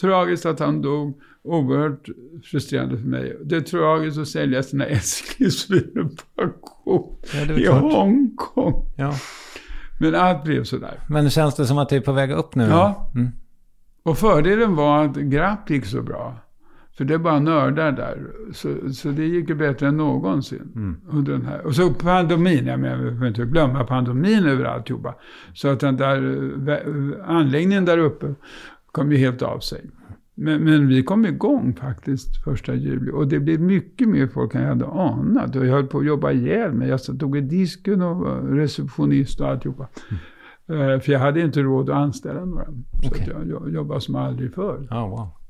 tragiskt 0.00 0.46
att 0.46 0.60
han 0.60 0.82
dog, 0.82 1.20
oerhört 1.42 2.08
frustrerande 2.44 2.96
för 2.96 3.08
mig. 3.08 3.36
Det 3.44 3.56
är 3.56 3.60
tragiskt 3.60 4.18
att 4.18 4.28
sälja 4.28 4.62
sina 4.62 4.86
älsklingsviner 4.86 6.04
på 6.04 6.42
auktion 6.42 7.16
ja, 7.32 7.56
i 7.56 7.66
Hongkong. 7.66 8.92
Ja. 8.96 9.14
Men 10.00 10.14
allt 10.14 10.44
blev 10.44 10.64
sådär. 10.64 11.00
Men 11.08 11.30
känns 11.30 11.54
det 11.54 11.66
som 11.66 11.78
att 11.78 11.88
det 11.88 11.96
är 11.96 12.00
på 12.00 12.12
väg 12.12 12.30
upp 12.30 12.54
nu? 12.54 12.64
Ja. 12.64 13.10
Mm. 13.14 13.28
Och 14.02 14.18
fördelen 14.18 14.76
var 14.76 15.04
att 15.04 15.16
Grapp 15.16 15.70
gick 15.70 15.86
så 15.86 16.02
bra. 16.02 16.43
För 16.96 17.04
det 17.04 17.14
är 17.14 17.18
bara 17.18 17.40
nördar 17.40 17.92
där. 17.92 18.30
Så, 18.52 18.92
så 18.92 19.08
det 19.08 19.24
gick 19.24 19.48
ju 19.48 19.54
bättre 19.54 19.88
än 19.88 19.96
någonsin. 19.96 20.72
Mm. 20.74 20.96
Under 21.08 21.32
den 21.32 21.46
här. 21.46 21.66
Och 21.66 21.74
så 21.74 21.94
pandemin, 21.94 22.66
jag 22.66 22.80
menar, 22.80 22.96
vi 22.96 23.18
får 23.18 23.26
inte 23.26 23.44
glömma 23.44 23.84
pandemin 23.84 24.46
över 24.46 24.64
alltihopa. 24.64 25.14
Så 25.54 25.68
att 25.68 25.80
den 25.80 25.96
där 25.96 26.18
anläggningen 27.26 27.84
där 27.84 27.98
uppe 27.98 28.34
kom 28.92 29.12
ju 29.12 29.18
helt 29.18 29.42
av 29.42 29.58
sig. 29.58 29.90
Men, 30.34 30.64
men, 30.64 30.88
vi 30.88 31.02
kom 31.02 31.26
igång 31.26 31.74
faktiskt 31.74 32.44
första 32.44 32.74
juli. 32.74 33.10
Och 33.10 33.28
det 33.28 33.40
blev 33.40 33.60
mycket 33.60 34.08
mer 34.08 34.26
folk 34.26 34.54
än 34.54 34.62
jag 34.62 34.68
hade 34.68 34.86
anat. 34.86 35.56
Och 35.56 35.66
jag 35.66 35.72
höll 35.72 35.86
på 35.86 35.98
att 35.98 36.06
jobba 36.06 36.32
ihjäl 36.32 36.72
mig. 36.72 36.88
Jag 36.88 37.18
tog 37.18 37.36
i 37.36 37.40
disken 37.40 38.02
och 38.02 38.16
var 38.16 38.40
receptionist 38.40 39.40
och 39.40 39.48
alltihopa. 39.48 39.88
Mm. 40.66 40.90
Eh, 40.90 41.00
för 41.00 41.12
jag 41.12 41.20
hade 41.20 41.40
inte 41.40 41.62
råd 41.62 41.90
att 41.90 41.96
anställa 41.96 42.44
några. 42.44 42.64
Så 43.02 43.08
okay. 43.08 43.48
jag 43.48 43.70
jobbade 43.70 44.00
som 44.00 44.14
aldrig 44.14 44.54
förr. 44.54 44.88
Oh, 44.90 45.08
wow. 45.08 45.43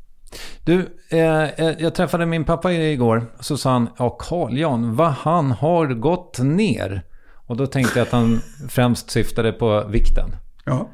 Du, 0.64 0.98
eh, 1.08 1.44
eh, 1.44 1.74
jag 1.78 1.94
träffade 1.94 2.26
min 2.26 2.44
pappa 2.44 2.72
igår. 2.72 3.26
Så 3.40 3.56
sa 3.56 3.70
han, 3.70 3.88
ja 3.98 4.10
Carl 4.10 4.58
Jan, 4.58 4.96
vad 4.96 5.10
han 5.10 5.50
har 5.50 5.86
gått 5.86 6.38
ner. 6.38 7.02
Och 7.46 7.56
då 7.56 7.66
tänkte 7.66 7.98
jag 7.98 8.06
att 8.06 8.12
han 8.12 8.40
främst 8.68 9.10
syftade 9.10 9.52
på 9.52 9.84
vikten. 9.88 10.30
Ja. 10.64 10.90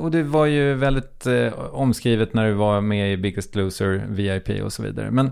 Och 0.00 0.10
det 0.10 0.22
var 0.22 0.46
ju 0.46 0.74
väldigt 0.74 1.26
eh, 1.26 1.52
omskrivet 1.72 2.34
när 2.34 2.46
du 2.46 2.52
var 2.52 2.80
med 2.80 3.12
i 3.12 3.16
Biggest 3.16 3.54
Loser, 3.54 4.06
VIP 4.08 4.62
och 4.62 4.72
så 4.72 4.82
vidare. 4.82 5.10
Men 5.10 5.30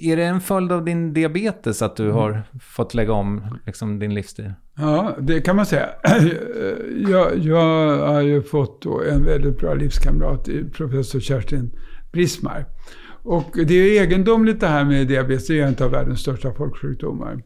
är 0.00 0.16
det 0.16 0.24
en 0.24 0.40
följd 0.40 0.72
av 0.72 0.84
din 0.84 1.12
diabetes 1.12 1.82
att 1.82 1.96
du 1.96 2.04
mm. 2.04 2.16
har 2.16 2.42
fått 2.60 2.94
lägga 2.94 3.12
om 3.12 3.58
liksom, 3.66 3.98
din 3.98 4.14
livsstil? 4.14 4.52
Ja, 4.76 5.16
det 5.20 5.40
kan 5.40 5.56
man 5.56 5.66
säga. 5.66 5.88
Jag, 7.08 7.38
jag 7.38 7.96
har 7.96 8.20
ju 8.20 8.42
fått 8.42 8.84
en 9.10 9.24
väldigt 9.24 9.58
bra 9.58 9.74
livskamrat, 9.74 10.48
professor 10.72 11.20
Kerstin 11.20 11.70
Brismar. 12.12 12.66
Och 13.22 13.50
det 13.66 13.74
är 13.74 14.02
egendomligt 14.02 14.60
det 14.60 14.66
här 14.66 14.84
med 14.84 15.06
diabetes, 15.06 15.46
det 15.46 15.60
är 15.60 15.66
en 15.66 15.84
av 15.84 15.90
världens 15.90 16.20
största 16.20 16.54
folksjukdomar. 16.54 17.42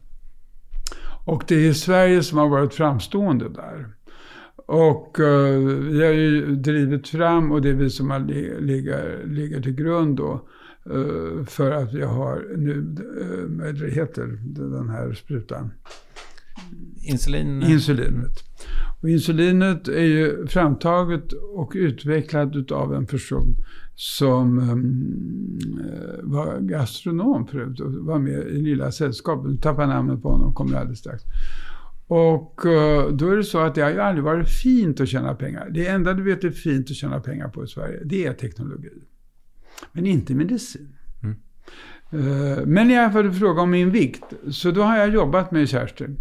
Och 1.25 1.43
det 1.47 1.67
är 1.67 1.73
Sverige 1.73 2.23
som 2.23 2.37
har 2.37 2.49
varit 2.49 2.73
framstående 2.73 3.49
där. 3.49 3.87
Och 4.67 5.19
uh, 5.19 5.57
vi 5.67 6.05
har 6.05 6.11
ju 6.11 6.55
drivit 6.55 7.07
fram, 7.07 7.51
och 7.51 7.61
det 7.61 7.69
är 7.69 7.73
vi 7.73 7.89
som 7.89 8.09
har 8.09 8.19
ligger, 8.61 9.23
ligger 9.25 9.61
till 9.61 9.75
grund 9.75 10.17
då, 10.17 10.47
för 11.47 11.71
att 11.71 11.93
vi 11.93 12.01
har 12.01 12.45
nu, 12.57 12.73
uh, 12.73 13.63
vad 13.63 13.75
det 13.75 13.91
heter, 13.91 14.39
den 14.43 14.89
här 14.89 15.13
sprutan? 15.13 15.71
Insulin. 17.03 17.63
Insulinet. 17.63 18.43
Och 19.01 19.09
insulinet 19.09 19.87
är 19.87 20.03
ju 20.03 20.47
framtaget 20.47 21.33
och 21.55 21.71
utvecklat 21.75 22.71
av 22.71 22.93
en 22.93 23.05
person 23.05 23.55
som 23.95 24.59
um, 24.59 25.79
var 26.23 26.59
gastronom 26.59 27.47
förut 27.47 27.79
och 27.79 27.93
var 27.93 28.19
med 28.19 28.47
i 28.47 28.61
Lilla 28.61 28.91
Sällskapet. 28.91 29.51
Nu 29.51 29.57
tappar 29.57 29.87
namnet 29.87 30.21
på 30.21 30.29
honom, 30.29 30.53
kommer 30.53 30.77
alldeles 30.77 30.99
strax. 30.99 31.23
Och 32.07 32.65
uh, 32.65 33.15
då 33.15 33.29
är 33.29 33.37
det 33.37 33.43
så 33.43 33.59
att 33.59 33.75
det 33.75 33.81
har 33.81 33.91
ju 33.91 33.99
aldrig 33.99 34.23
varit 34.23 34.49
fint 34.49 35.01
att 35.01 35.07
tjäna 35.07 35.35
pengar. 35.35 35.69
Det 35.69 35.87
enda 35.87 36.13
du 36.13 36.23
vet 36.23 36.43
är 36.43 36.51
fint 36.51 36.89
att 36.89 36.95
tjäna 36.95 37.19
pengar 37.19 37.49
på 37.49 37.63
i 37.63 37.67
Sverige, 37.67 38.01
det 38.05 38.25
är 38.25 38.33
teknologi. 38.33 38.89
Men 39.91 40.05
inte 40.05 40.35
medicin. 40.35 40.95
Mm. 41.23 41.35
Uh, 42.13 42.65
men 42.65 42.91
alla 42.97 43.11
fall 43.11 43.31
fråga 43.33 43.61
om 43.61 43.71
min 43.71 43.91
vikt. 43.91 44.33
Så 44.51 44.71
då 44.71 44.81
har 44.81 44.97
jag 44.97 45.09
jobbat 45.09 45.51
med 45.51 45.69
Kerstin. 45.69 46.17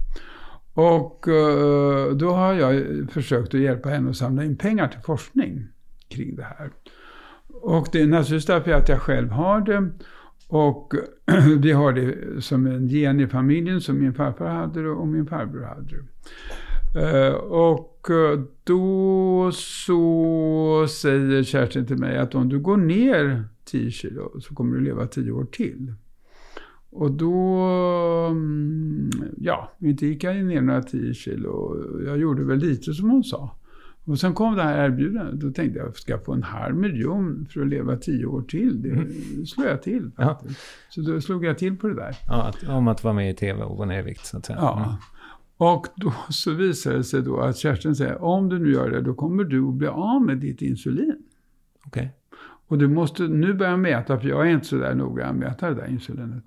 Och 0.74 1.28
uh, 1.28 2.16
då 2.16 2.30
har 2.30 2.55
jag 2.55 2.85
försökt 3.10 3.55
att 3.55 3.60
hjälpa 3.60 3.89
henne 3.89 4.10
att 4.10 4.16
samla 4.16 4.44
in 4.44 4.56
pengar 4.56 4.89
till 4.89 5.01
forskning 5.01 5.66
kring 6.09 6.36
det 6.36 6.47
här. 6.59 6.70
Och 7.62 7.89
det 7.93 8.01
är 8.01 8.06
naturligtvis 8.06 8.47
därför 8.47 8.72
att 8.72 8.89
jag 8.89 9.01
själv 9.01 9.30
har 9.30 9.60
det. 9.60 9.90
Och 10.48 10.94
vi 11.59 11.72
har 11.72 11.93
det 11.93 12.43
som 12.43 12.66
en 12.66 12.89
gen 12.89 13.20
i 13.20 13.26
familjen 13.26 13.80
som 13.80 13.98
min 13.98 14.14
farfar 14.14 14.48
hade 14.48 14.82
det 14.82 14.90
och 14.90 15.09
min 15.09 15.26
farbror 15.26 15.64
hade 15.64 15.82
det. 15.82 16.02
Uh, 16.98 17.34
och 17.34 18.10
eh, 18.10 18.40
då 18.64 19.50
så 19.52 20.86
säger 20.90 21.42
Kerstin 21.42 21.86
till 21.86 21.98
mig 21.98 22.18
att 22.18 22.34
om 22.34 22.48
du 22.48 22.58
går 22.58 22.76
ner 22.76 23.44
10 23.64 23.90
kilo 23.90 24.40
så 24.40 24.54
kommer 24.54 24.76
du 24.76 24.84
leva 24.84 25.06
10 25.06 25.32
år 25.32 25.44
till. 25.44 25.94
Och 26.90 27.10
då, 27.10 27.54
mm, 28.30 29.10
ja, 29.36 29.72
inte 29.78 30.06
gick 30.06 30.24
jag 30.24 30.36
ner 30.36 30.60
några 30.60 30.82
10 30.82 31.14
kilo. 31.14 31.76
Jag 32.06 32.18
gjorde 32.18 32.44
väl 32.44 32.58
lite 32.58 32.94
som 32.94 33.10
hon 33.10 33.24
sa. 33.24 33.58
Och 34.04 34.18
sen 34.20 34.34
kom 34.34 34.56
det 34.56 34.62
här 34.62 34.84
erbjudandet. 34.84 35.40
Då 35.40 35.50
tänkte 35.50 35.78
jag, 35.78 35.96
ska 35.96 36.12
jag 36.12 36.24
få 36.24 36.32
en 36.32 36.42
halv 36.42 36.76
miljon 36.76 37.46
för 37.50 37.60
att 37.60 37.68
leva 37.68 37.96
tio 37.96 38.26
år 38.26 38.42
till? 38.42 38.82
Det 38.82 38.90
mm. 38.90 39.46
slår 39.46 39.66
jag 39.66 39.82
till. 39.82 40.10
Ja. 40.16 40.40
Så 40.88 41.00
då 41.00 41.20
slog 41.20 41.44
jag 41.44 41.58
till 41.58 41.76
på 41.76 41.88
det 41.88 41.94
där. 41.94 42.16
Ja, 42.26 42.42
att, 42.42 42.68
om 42.68 42.88
att 42.88 43.04
vara 43.04 43.14
med 43.14 43.30
i 43.30 43.34
tv 43.34 43.62
och 43.62 43.76
gå 43.76 43.84
ner 43.84 43.98
i 43.98 44.02
vikt 44.02 44.26
så 44.26 44.36
att 44.36 44.46
säga. 44.46 44.58
Ja. 44.60 44.98
Och 45.59 45.86
då 45.97 46.12
så 46.28 46.52
visade 46.52 46.97
det 46.97 47.05
sig 47.05 47.22
då 47.22 47.40
att 47.40 47.56
Kerstin 47.56 47.97
säger, 47.97 48.22
om 48.22 48.48
du 48.48 48.59
nu 48.59 48.72
gör 48.72 48.90
det, 48.90 49.01
då 49.01 49.14
kommer 49.14 49.44
du 49.44 49.68
att 49.68 49.74
bli 49.74 49.89
av 49.89 50.22
med 50.22 50.39
ditt 50.39 50.62
insulin. 50.62 51.16
Okej. 51.86 52.02
Okay. 52.02 52.09
Och 52.68 52.78
du 52.78 52.89
måste 52.89 53.22
nu 53.22 53.55
börja 53.55 53.76
mäta, 53.76 54.20
för 54.20 54.28
jag 54.28 54.47
är 54.47 54.51
inte 54.51 54.66
så 54.66 54.76
där 54.76 54.94
noga 54.94 55.26
att 55.26 55.36
mäta 55.36 55.68
det 55.68 55.74
där 55.74 55.86
insulinet. 55.86 56.44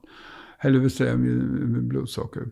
Eller 0.59 0.79
vill 0.79 0.91
säga 0.91 1.17
med, 1.17 1.35
med 1.69 1.83
blodsocker. 1.83 2.47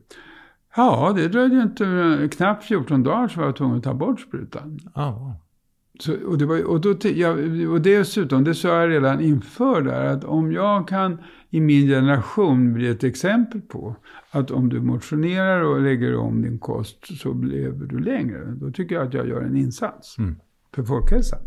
Ja, 0.75 1.13
det 1.15 1.27
dröjde 1.27 1.61
inte 1.61 2.29
knappt 2.31 2.63
14 2.63 3.03
dagar 3.03 3.27
så 3.27 3.39
var 3.39 3.45
jag 3.45 3.55
tvungen 3.55 3.77
att 3.77 3.83
ta 3.83 3.93
bort 3.93 4.19
sprutan. 4.19 4.79
Oh. 4.95 5.31
Så, 5.99 6.13
och, 6.27 6.37
det 6.37 6.45
var, 6.45 6.63
och, 6.63 6.81
då, 6.81 6.95
ja, 7.01 7.35
och 7.69 7.81
dessutom, 7.81 8.43
det 8.43 8.55
sa 8.55 8.67
jag 8.67 8.89
redan 8.89 9.21
inför 9.21 9.81
där, 9.81 10.05
att 10.05 10.23
om 10.23 10.51
jag 10.51 10.87
kan 10.87 11.17
i 11.49 11.61
min 11.61 11.87
generation 11.87 12.73
bli 12.73 12.87
ett 12.87 13.03
exempel 13.03 13.61
på 13.61 13.95
att 14.31 14.51
om 14.51 14.69
du 14.69 14.81
motionerar 14.81 15.61
och 15.61 15.81
lägger 15.81 16.15
om 16.15 16.41
din 16.41 16.59
kost 16.59 17.19
så 17.21 17.33
lever 17.33 17.85
du 17.85 17.99
längre. 17.99 18.45
Då 18.45 18.71
tycker 18.71 18.95
jag 18.95 19.07
att 19.07 19.13
jag 19.13 19.27
gör 19.27 19.41
en 19.41 19.57
insats 19.57 20.17
mm. 20.17 20.35
för 20.75 20.83
folkhälsan. 20.83 21.39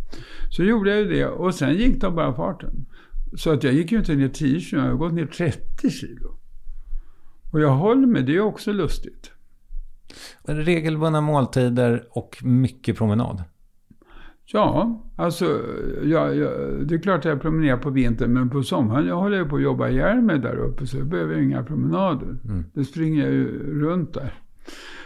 Så 0.50 0.62
gjorde 0.62 0.90
jag 0.90 0.98
ju 0.98 1.08
det 1.08 1.26
och 1.26 1.54
sen 1.54 1.74
gick 1.74 2.00
det 2.00 2.10
bara 2.10 2.34
farten. 2.34 2.86
Så 3.36 3.50
att 3.52 3.64
jag 3.64 3.72
gick 3.72 3.92
ju 3.92 3.98
inte 3.98 4.14
ner 4.14 4.28
10 4.28 4.60
kilo, 4.60 4.82
jag 4.82 4.90
har 4.90 4.96
gått 4.96 5.12
ner 5.12 5.26
30 5.26 5.90
kilo. 5.90 6.38
Och 7.52 7.60
jag 7.60 7.70
håller 7.70 8.06
med, 8.06 8.26
det 8.26 8.36
är 8.36 8.40
också 8.40 8.72
lustigt. 8.72 9.30
Regelbundna 10.44 11.20
måltider 11.20 12.06
och 12.10 12.38
mycket 12.42 12.96
promenad? 12.96 13.44
Ja, 14.46 15.02
alltså 15.16 15.60
ja, 16.02 16.32
ja, 16.32 16.50
det 16.80 16.94
är 16.94 16.98
klart 16.98 17.18
att 17.18 17.24
jag 17.24 17.42
promenerar 17.42 17.76
på 17.76 17.90
vintern, 17.90 18.32
men 18.32 18.50
på 18.50 18.62
sommaren 18.62 19.06
jag 19.06 19.16
håller 19.16 19.36
jag 19.36 19.48
på 19.48 19.56
att 19.56 19.62
jobba 19.62 19.88
ihjäl 19.88 20.22
mig 20.22 20.38
där 20.38 20.56
uppe, 20.56 20.86
så 20.86 20.96
jag 20.96 21.06
behöver 21.06 21.38
inga 21.38 21.62
promenader. 21.62 22.38
Mm. 22.44 22.64
Det 22.74 22.84
springer 22.84 23.24
jag 23.24 23.32
ju 23.32 23.80
runt 23.80 24.14
där. 24.14 24.34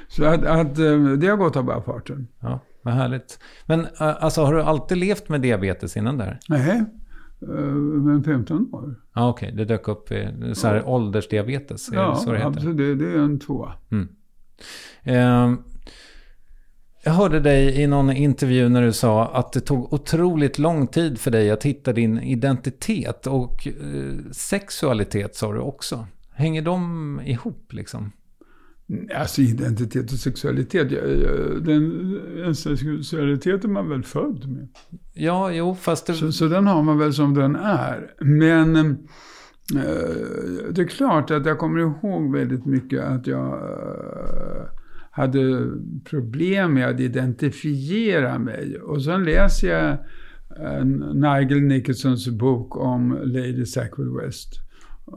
Så 0.08 0.24
att, 0.24 0.44
att 0.44 0.78
eh, 0.78 0.98
det 1.18 1.26
har 1.26 1.36
gått 1.36 1.56
av 1.56 1.64
bara 1.64 1.82
farten. 1.82 2.28
Ja, 2.40 2.60
vad 2.82 2.94
härligt. 2.94 3.38
Men 3.66 3.80
eh, 3.80 3.86
alltså, 4.24 4.42
har 4.42 4.54
du 4.54 4.62
alltid 4.62 4.98
levt 4.98 5.28
med 5.28 5.40
diabetes 5.40 5.96
innan 5.96 6.18
där? 6.18 6.38
Nej, 6.48 6.84
Eh, 7.42 7.74
men 7.74 8.24
15 8.24 8.68
år. 8.72 8.94
Ja, 9.14 9.22
ah, 9.22 9.28
okej. 9.28 9.46
Okay. 9.46 9.56
Det 9.56 9.64
dök 9.64 9.88
upp 9.88 10.08
så 10.52 10.66
här 10.66 10.76
ja. 10.76 10.82
åldersdiabetes? 10.84 11.88
Ja, 11.92 12.14
så 12.14 12.32
det 12.32 12.46
absolut. 12.46 12.76
Det, 12.76 12.94
det 12.94 13.12
är 13.12 13.18
en 13.18 13.38
tvåa. 13.38 13.72
Mm. 13.90 14.08
Eh, 15.02 15.58
jag 17.06 17.12
hörde 17.12 17.40
dig 17.40 17.82
i 17.82 17.86
någon 17.86 18.10
intervju 18.10 18.68
när 18.68 18.82
du 18.82 18.92
sa 18.92 19.26
att 19.26 19.52
det 19.52 19.60
tog 19.60 19.92
otroligt 19.92 20.58
lång 20.58 20.86
tid 20.86 21.18
för 21.18 21.30
dig 21.30 21.50
att 21.50 21.62
hitta 21.62 21.92
din 21.92 22.18
identitet 22.18 23.26
och 23.26 23.68
eh, 23.68 24.30
sexualitet 24.32 25.36
sa 25.36 25.52
du 25.52 25.58
också. 25.58 26.06
Hänger 26.30 26.62
de 26.62 27.20
ihop 27.24 27.72
liksom? 27.72 28.12
Alltså 29.14 29.40
identitet 29.40 30.12
och 30.12 30.18
sexualitet, 30.18 30.90
den, 31.64 32.54
sexualitet 32.54 33.64
är 33.64 33.68
man 33.68 33.88
väl 33.88 34.02
född 34.02 34.48
med. 34.48 34.68
Ja, 35.14 35.52
jo, 35.52 35.74
fast 35.74 36.06
det... 36.06 36.14
Så, 36.14 36.32
så 36.32 36.48
den 36.48 36.66
har 36.66 36.82
man 36.82 36.98
väl 36.98 37.14
som 37.14 37.34
den 37.34 37.56
är. 37.56 38.14
Men 38.20 38.76
eh, 38.76 38.90
det 40.70 40.82
är 40.82 40.88
klart 40.88 41.30
att 41.30 41.46
jag 41.46 41.58
kommer 41.58 41.80
ihåg 41.80 42.32
väldigt 42.32 42.66
mycket 42.66 43.04
att 43.04 43.26
jag 43.26 43.52
eh, 43.52 44.66
hade 45.16 45.70
problem 46.04 46.74
med 46.74 46.88
att 46.88 47.00
identifiera 47.00 48.38
mig. 48.38 48.80
Och 48.80 49.02
sen 49.02 49.24
läser 49.24 49.68
jag 49.68 49.90
eh, 50.60 50.84
Nigel 51.14 51.60
Nicholsons 51.60 52.28
bok 52.28 52.76
om 52.76 53.18
Lady 53.24 53.66
Sackville 53.66 54.22
West. 54.22 54.60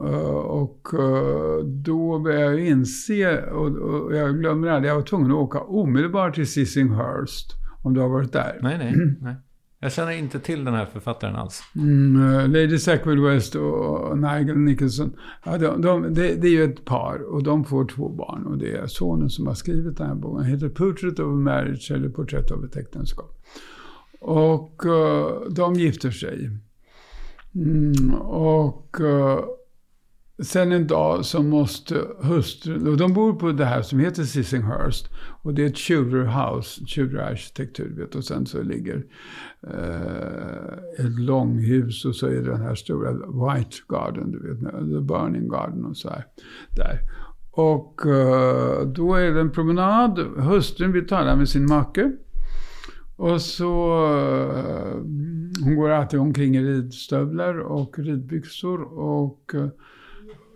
Uh, 0.00 0.36
och 0.36 0.86
uh, 0.94 1.64
då 1.64 2.18
började 2.18 2.44
jag 2.44 2.66
inse, 2.66 3.42
och, 3.42 3.76
och, 3.76 4.16
jag 4.16 4.38
glömmer 4.38 4.68
aldrig, 4.68 4.90
jag 4.90 4.96
var 4.96 5.02
tvungen 5.02 5.30
att 5.30 5.36
åka 5.36 5.60
omedelbart 5.60 6.34
till 6.34 6.46
Sissinghurst. 6.46 7.52
Om 7.82 7.94
du 7.94 8.00
har 8.00 8.08
varit 8.08 8.32
där. 8.32 8.58
Nej, 8.62 8.78
nej. 8.78 8.94
nej. 9.20 9.34
Jag 9.82 9.92
känner 9.92 10.12
inte 10.12 10.40
till 10.40 10.64
den 10.64 10.74
här 10.74 10.86
författaren 10.86 11.36
alls. 11.36 11.62
Mm, 11.76 12.22
eh, 12.22 12.48
Lady 12.48 12.78
Sackville 12.78 13.28
West 13.28 13.54
och 13.54 14.18
Nigel 14.18 14.56
Nicholson. 14.56 15.16
Ja, 15.44 15.58
de, 15.58 15.82
de, 15.82 16.14
det, 16.14 16.34
det, 16.34 16.46
är 16.48 16.52
ju 16.52 16.64
ett 16.64 16.84
par 16.84 17.22
och 17.22 17.42
de 17.42 17.64
får 17.64 17.84
två 17.84 18.08
barn. 18.08 18.46
Och 18.46 18.58
det 18.58 18.76
är 18.76 18.86
sonen 18.86 19.30
som 19.30 19.46
har 19.46 19.54
skrivit 19.54 19.96
den 19.96 20.06
här 20.06 20.14
boken. 20.14 20.42
Den 20.42 20.52
heter 20.52 20.68
Portrait 20.68 21.18
of 21.18 21.26
a 21.26 21.36
Marriage 21.36 21.90
eller 21.90 22.08
Porträtt 22.08 22.50
av 22.50 22.64
ett 22.64 22.76
äktenskap. 22.76 23.44
Och 24.20 24.86
eh, 24.86 25.50
de 25.50 25.74
gifter 25.74 26.10
sig. 26.10 26.50
Mm, 27.54 28.14
och 28.20 29.00
eh, 29.00 29.44
Sen 30.42 30.72
en 30.72 30.86
dag 30.86 31.24
så 31.24 31.42
måste 31.42 32.06
hustrun, 32.22 32.88
och 32.88 32.96
de 32.96 33.12
bor 33.12 33.32
på 33.32 33.52
det 33.52 33.64
här 33.64 33.82
som 33.82 33.98
heter 33.98 34.22
Sissinghurst. 34.22 35.08
Och 35.42 35.54
det 35.54 35.62
är 35.62 35.66
ett 35.66 35.86
Tudor 35.86 36.24
House, 36.24 36.84
Tudor 36.94 37.20
arkitektur 37.20 37.96
vet 37.96 38.14
Och 38.14 38.24
sen 38.24 38.46
så 38.46 38.62
ligger 38.62 39.04
eh, 39.62 41.06
ett 41.06 41.20
långhus 41.20 42.04
och 42.04 42.16
så 42.16 42.26
är 42.26 42.30
det 42.30 42.50
den 42.50 42.60
här 42.60 42.74
stora 42.74 43.12
White 43.12 43.76
Garden, 43.88 44.30
du 44.30 44.48
vet, 44.48 44.60
The 44.70 45.00
Burning 45.00 45.48
Garden 45.48 45.84
och 45.84 45.96
så 45.96 46.08
här. 46.08 46.24
Där. 46.76 46.98
Och 47.50 48.06
eh, 48.06 48.86
då 48.86 49.14
är 49.14 49.30
det 49.30 49.40
en 49.40 49.52
promenad. 49.52 50.18
Hustrun 50.36 50.92
vill 50.92 51.06
tala 51.06 51.36
med 51.36 51.48
sin 51.48 51.66
make. 51.66 52.12
Och 53.16 53.40
så, 53.40 54.04
uh, 54.08 54.94
hon 55.64 55.76
går 55.76 55.90
alltid 55.90 56.20
omkring 56.20 56.56
i 56.56 56.62
ridstövlar 56.62 57.58
och 57.58 57.98
ridbyxor. 57.98 58.82
Och 58.98 59.54
eh, 59.54 59.68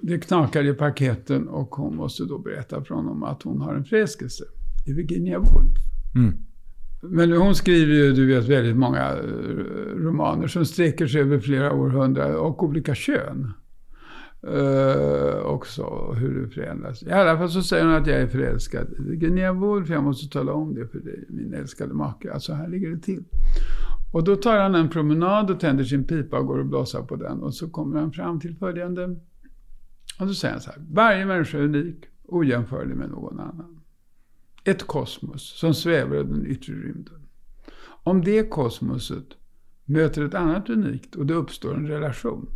det 0.07 0.19
knakar 0.19 0.65
i 0.65 0.75
paketen 0.75 1.49
och 1.49 1.75
hon 1.75 1.97
måste 1.97 2.25
då 2.25 2.39
berätta 2.39 2.85
för 2.85 2.95
honom 2.95 3.23
att 3.23 3.43
hon 3.43 3.61
har 3.61 3.75
en 3.75 3.85
förälskelse 3.85 4.45
i 4.87 4.93
Virginia 4.93 5.39
Woolf. 5.39 5.77
Mm. 6.15 6.35
Men 7.03 7.33
hon 7.33 7.55
skriver 7.55 7.95
ju, 7.95 8.13
du 8.13 8.27
vet, 8.27 8.49
väldigt 8.49 8.77
många 8.77 9.17
romaner 9.97 10.47
som 10.47 10.65
sträcker 10.65 11.07
sig 11.07 11.21
över 11.21 11.39
flera 11.39 11.73
århundraden 11.73 12.37
och 12.37 12.63
olika 12.63 12.95
kön. 12.95 13.53
Uh, 14.47 15.47
också 15.47 16.13
hur 16.13 16.43
det 16.43 16.49
förändras. 16.49 17.03
I 17.03 17.11
alla 17.11 17.39
fall 17.39 17.51
så 17.51 17.63
säger 17.63 17.85
hon 17.85 17.95
att 17.95 18.07
jag 18.07 18.21
är 18.21 18.27
förälskad 18.27 18.87
i 18.99 19.03
Virginia 19.03 19.53
Woolf. 19.53 19.89
Jag 19.89 20.05
måste 20.05 20.29
tala 20.29 20.53
om 20.53 20.75
det 20.75 20.87
för 20.87 20.99
dig, 20.99 21.25
min 21.29 21.55
älskade 21.55 21.95
make. 21.95 22.33
Alltså 22.33 22.53
här 22.53 22.69
ligger 22.69 22.91
det 22.91 22.99
till. 22.99 23.25
Och 24.13 24.25
då 24.25 24.37
tar 24.37 24.59
han 24.59 24.75
en 24.75 24.89
promenad 24.89 25.51
och 25.51 25.61
tänder 25.61 25.85
sin 25.85 26.05
pipa 26.05 26.39
och 26.39 26.47
går 26.47 26.59
och 26.59 26.67
blåser 26.67 27.03
på 27.03 27.17
den. 27.17 27.43
Och 27.43 27.55
så 27.55 27.71
kommer 27.71 28.01
han 28.01 28.13
fram 28.13 28.41
till 28.41 28.57
följande. 28.57 29.17
Och 30.19 30.29
så 30.29 30.35
säger 30.35 30.55
han 30.55 30.63
så 30.63 30.71
här. 30.71 30.83
Varje 30.91 31.27
människa 31.27 31.59
är 31.59 31.63
unik, 31.63 32.05
ojämförlig 32.25 32.97
med 32.97 33.11
någon 33.11 33.41
annan. 33.41 33.81
Ett 34.65 34.87
kosmos 34.87 35.59
som 35.59 35.75
svävar 35.75 36.17
i 36.17 36.23
den 36.25 36.47
yttre 36.47 36.73
rymden. 36.73 37.27
Om 37.87 38.25
det 38.25 38.51
kosmoset 38.51 39.27
möter 39.85 40.25
ett 40.25 40.35
annat 40.35 40.71
unikt 40.71 41.15
och 41.15 41.27
det 41.27 41.35
uppstår 41.35 41.75
en 41.77 41.89
relation 41.89 42.49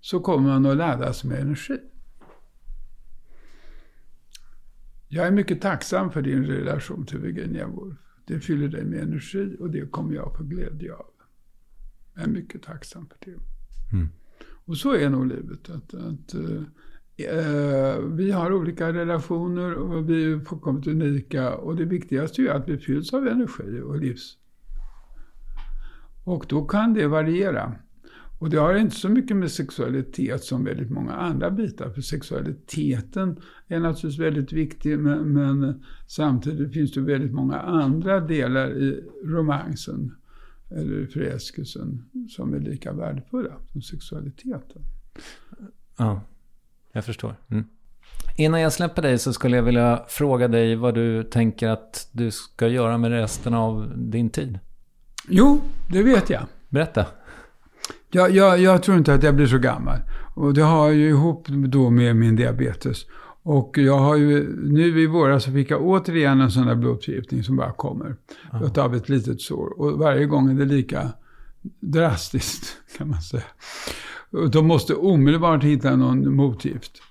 så 0.00 0.20
kommer 0.20 0.48
man 0.48 0.66
att 0.66 0.76
laddas 0.76 1.24
med 1.24 1.40
energi. 1.40 1.78
Jag 5.08 5.26
är 5.26 5.30
mycket 5.30 5.60
tacksam 5.60 6.10
för 6.10 6.22
din 6.22 6.44
relation 6.46 7.06
till 7.06 7.18
Virginia 7.18 7.66
Woolf. 7.66 7.98
Det 8.26 8.40
fyller 8.40 8.68
dig 8.68 8.84
med 8.84 9.00
energi 9.00 9.56
och 9.60 9.70
det 9.70 9.90
kommer 9.90 10.14
jag 10.14 10.36
få 10.36 10.42
glädje 10.44 10.94
av. 10.94 11.10
Jag 12.14 12.24
är 12.24 12.28
mycket 12.28 12.62
tacksam 12.62 13.06
för 13.06 13.16
det. 13.30 13.38
Mm. 13.96 14.08
Och 14.44 14.76
så 14.76 14.94
är 14.94 15.10
nog 15.10 15.26
livet. 15.26 15.70
Att, 15.70 15.94
att 15.94 16.34
äh, 16.34 16.62
Eh, 17.16 17.98
vi 17.98 18.30
har 18.30 18.52
olika 18.52 18.92
relationer 18.92 19.74
och 19.74 20.10
vi 20.10 20.32
är 20.32 20.38
fullkomligt 20.38 20.86
unika. 20.86 21.54
Och 21.54 21.76
det 21.76 21.84
viktigaste 21.84 22.42
är 22.42 22.50
att 22.50 22.68
vi 22.68 22.78
fylls 22.78 23.14
av 23.14 23.26
energi 23.26 23.80
och 23.84 23.98
livs. 23.98 24.38
Och 26.24 26.46
då 26.48 26.64
kan 26.64 26.94
det 26.94 27.06
variera. 27.06 27.72
Och 28.38 28.50
det 28.50 28.56
har 28.56 28.74
inte 28.74 28.96
så 28.96 29.08
mycket 29.08 29.36
med 29.36 29.50
sexualitet 29.50 30.44
som 30.44 30.64
väldigt 30.64 30.90
många 30.90 31.12
andra 31.12 31.50
bitar. 31.50 31.90
För 31.90 32.00
sexualiteten 32.00 33.36
är 33.68 33.80
naturligtvis 33.80 34.18
väldigt 34.18 34.52
viktig 34.52 34.98
men, 34.98 35.32
men 35.32 35.84
samtidigt 36.06 36.74
finns 36.74 36.92
det 36.92 37.00
väldigt 37.00 37.32
många 37.32 37.60
andra 37.60 38.20
delar 38.20 38.70
i 38.70 39.04
romansen 39.24 40.14
eller 40.70 41.06
förälskelsen 41.06 42.04
som 42.30 42.54
är 42.54 42.60
lika 42.60 42.92
värdefulla 42.92 43.52
som 43.72 43.82
sexualiteten. 43.82 44.82
Ja, 45.98 46.20
jag 46.94 47.04
förstår. 47.04 47.36
Mm. 47.50 47.64
Innan 48.36 48.60
jag 48.60 48.72
släpper 48.72 49.02
dig 49.02 49.18
så 49.18 49.32
skulle 49.32 49.56
jag 49.56 49.62
vilja 49.62 50.04
fråga 50.08 50.48
dig 50.48 50.76
vad 50.76 50.94
du 50.94 51.22
tänker 51.22 51.68
att 51.68 52.08
du 52.12 52.30
ska 52.30 52.68
göra 52.68 52.98
med 52.98 53.10
resten 53.10 53.54
av 53.54 53.92
din 53.96 54.30
tid. 54.30 54.58
Jo, 55.28 55.60
det 55.90 56.02
vet 56.02 56.30
jag. 56.30 56.42
Berätta. 56.68 57.06
Jag, 58.10 58.30
jag, 58.30 58.58
jag, 58.58 58.82
tror 58.82 58.96
inte 58.96 59.14
att 59.14 59.22
jag 59.22 59.36
blir 59.36 59.46
så 59.46 59.58
gammal. 59.58 59.98
Och 60.34 60.54
det 60.54 60.62
har 60.62 60.90
ju 60.90 61.08
ihop 61.08 61.48
då 61.48 61.90
med 61.90 62.16
min 62.16 62.36
diabetes. 62.36 63.06
Och 63.42 63.78
jag 63.78 63.98
har 63.98 64.16
ju, 64.16 64.56
nu 64.62 65.02
i 65.02 65.06
våras 65.06 65.44
så 65.44 65.52
fick 65.52 65.70
jag 65.70 65.82
återigen 65.82 66.40
en 66.40 66.50
sån 66.50 66.66
där 66.66 66.74
blodförgiftning 66.74 67.44
som 67.44 67.56
bara 67.56 67.72
kommer. 67.72 68.16
Aha. 68.52 68.70
Av 68.76 68.94
ett 68.94 69.08
litet 69.08 69.40
sår. 69.40 69.80
Och 69.80 69.98
varje 69.98 70.26
gång 70.26 70.50
är 70.50 70.54
det 70.54 70.64
lika 70.64 71.12
drastiskt 71.80 72.76
kan 72.98 73.08
man 73.08 73.22
säga. 73.22 73.42
De 74.52 74.66
måste 74.66 74.94
omedelbart 74.94 75.64
hitta 75.64 75.96
någon 75.96 76.34
motgift. 76.34 77.02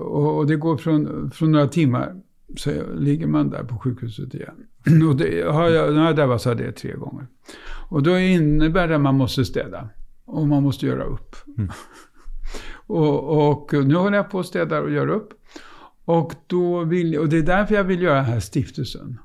Och 0.00 0.46
det 0.46 0.56
går 0.56 0.76
från, 0.76 1.30
från 1.30 1.52
några 1.52 1.68
timmar 1.68 2.14
så 2.56 2.70
ligger 2.94 3.26
man 3.26 3.50
där 3.50 3.64
på 3.64 3.78
sjukhuset 3.78 4.34
igen. 4.34 4.54
Och 5.08 5.16
det 5.16 5.50
har 5.50 5.68
jag, 5.68 5.94
jag 5.94 6.16
drabbats 6.16 6.46
av 6.46 6.56
det 6.56 6.72
tre 6.72 6.92
gånger. 6.92 7.26
Och 7.88 8.02
då 8.02 8.18
innebär 8.18 8.88
det 8.88 8.94
att 8.94 9.00
man 9.00 9.14
måste 9.14 9.44
städa. 9.44 9.88
Och 10.24 10.48
man 10.48 10.62
måste 10.62 10.86
göra 10.86 11.04
upp. 11.04 11.36
Mm. 11.58 11.70
och, 12.86 13.50
och, 13.50 13.72
nu 13.72 13.94
håller 13.94 14.16
jag 14.16 14.30
på 14.30 14.40
att 14.40 14.46
städa 14.46 14.80
och 14.80 14.90
göra 14.90 15.12
upp. 15.12 15.28
Och, 16.04 16.34
då 16.46 16.84
vill, 16.84 17.18
och 17.18 17.28
det 17.28 17.38
är 17.38 17.42
därför 17.42 17.74
jag 17.74 17.84
vill 17.84 18.02
göra 18.02 18.14
den 18.14 18.24
här 18.24 18.40
stiftelsen. 18.40 19.18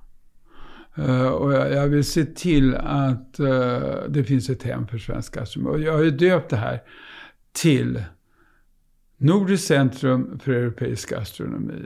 Uh, 0.99 1.27
och 1.27 1.53
jag, 1.53 1.71
jag, 1.71 1.87
vill 1.87 2.03
se 2.03 2.25
till 2.25 2.75
att 2.75 3.39
uh, 3.39 3.79
det 4.09 4.23
finns 4.23 4.49
ett 4.49 4.63
hem 4.63 4.87
för 4.87 4.97
svensk 4.97 5.35
gastronomi. 5.35 5.75
Och 5.75 5.81
jag 5.81 5.93
har 5.93 6.03
ju 6.03 6.11
döpt 6.11 6.49
det 6.49 6.55
här 6.55 6.81
till 7.51 8.03
Nordiskt 9.17 9.67
centrum 9.67 10.39
för 10.39 10.51
europeisk 10.51 11.09
gastronomi. 11.09 11.85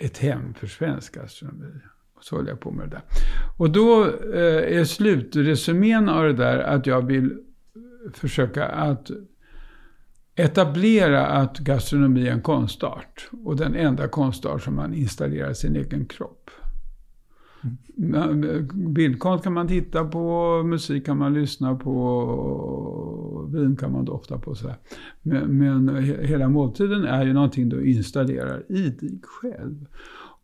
Ett 0.00 0.18
hem 0.18 0.54
för 0.54 0.66
svensk 0.66 1.14
gastronomi. 1.14 1.80
Och 2.14 2.24
så 2.24 2.36
håller 2.36 2.48
jag 2.48 2.60
på 2.60 2.70
med 2.70 2.88
det 2.88 2.90
där. 2.90 3.02
Och 3.58 3.70
då 3.70 4.04
eh, 4.34 4.78
är 4.78 4.84
slutresumén 4.84 6.08
av 6.08 6.24
det 6.24 6.32
där 6.32 6.58
att 6.58 6.86
jag 6.86 7.06
vill 7.06 7.38
försöka 8.14 8.66
att 8.66 9.10
etablera 10.34 11.26
att 11.26 11.58
gastronomi 11.58 12.28
är 12.28 12.32
en 12.32 12.42
konstart. 12.42 13.28
Och 13.44 13.56
den 13.56 13.74
enda 13.74 14.08
konstart 14.08 14.62
som 14.62 14.74
man 14.74 14.94
installerar 14.94 15.50
i 15.50 15.54
sin 15.54 15.76
egen 15.76 16.06
kropp. 16.06 16.50
Mm. 17.62 18.94
Bildkonst 18.94 19.44
kan 19.44 19.52
man 19.52 19.68
titta 19.68 20.04
på, 20.04 20.62
musik 20.62 21.06
kan 21.06 21.18
man 21.18 21.34
lyssna 21.34 21.74
på, 21.74 23.50
vin 23.52 23.76
kan 23.76 23.92
man 23.92 24.04
dofta 24.04 24.38
på. 24.38 24.54
Så 24.54 24.70
men, 25.22 25.58
men, 25.58 26.04
hela 26.04 26.48
måltiden 26.48 27.04
är 27.04 27.26
ju 27.26 27.32
någonting 27.32 27.68
du 27.68 27.90
installerar 27.90 28.72
i 28.72 28.88
dig 28.88 29.20
själv. 29.22 29.86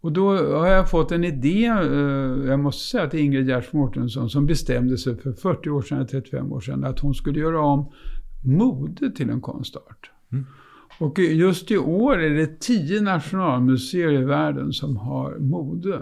Och 0.01 0.13
då 0.13 0.37
har 0.37 0.67
jag 0.67 0.91
fått 0.91 1.13
en 1.13 1.25
idé, 1.25 1.67
eh, 1.67 2.49
jag 2.49 2.61
måste 2.61 2.91
säga 2.91 3.11
till 3.11 3.21
Ingrid 3.21 3.49
Gers 3.49 3.73
Mårtensson, 3.73 4.31
som 4.31 4.47
bestämde 4.47 4.99
sig 4.99 5.17
för 5.17 5.33
40 5.33 5.71
år 5.71 5.83
sedan, 5.83 6.07
35 6.07 6.53
år 6.53 6.61
sedan, 6.61 6.85
att 6.85 7.01
hon 7.01 7.15
skulle 7.15 7.41
göra 7.41 7.61
om 7.61 7.93
mode 8.45 9.11
till 9.11 9.31
en 9.31 9.41
konstart. 9.41 10.11
Mm. 10.33 10.45
Och 10.99 11.19
just 11.19 11.71
i 11.71 11.79
år 11.79 12.19
är 12.19 12.31
det 12.31 12.61
tio 12.61 13.01
nationalmuseer 13.01 14.13
i 14.13 14.25
världen 14.25 14.73
som 14.73 14.97
har 14.97 15.39
mode 15.39 16.01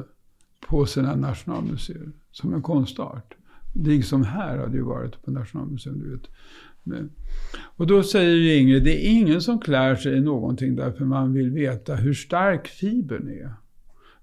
på 0.69 0.87
sina 0.87 1.17
nationalmuseer 1.17 2.13
som 2.31 2.55
en 2.55 2.63
konstart. 2.63 3.35
Liksom 3.75 4.25
här 4.25 4.59
har 4.59 4.67
det 4.67 4.77
ju 4.77 4.83
varit 4.83 5.23
på 5.25 5.31
Nationalmuseum, 5.31 5.99
du 5.99 6.11
vet. 6.11 6.29
Och 7.77 7.87
då 7.87 8.03
säger 8.03 8.35
ju 8.35 8.55
Ingrid, 8.55 8.85
det 8.85 9.07
är 9.07 9.11
ingen 9.11 9.41
som 9.41 9.61
klär 9.61 9.97
sig 9.97 10.17
i 10.17 10.21
någonting 10.21 10.77
därför 10.77 11.05
man 11.05 11.33
vill 11.33 11.51
veta 11.51 11.95
hur 11.95 12.15
stark 12.15 12.69
fibern 12.69 13.29
är. 13.29 13.55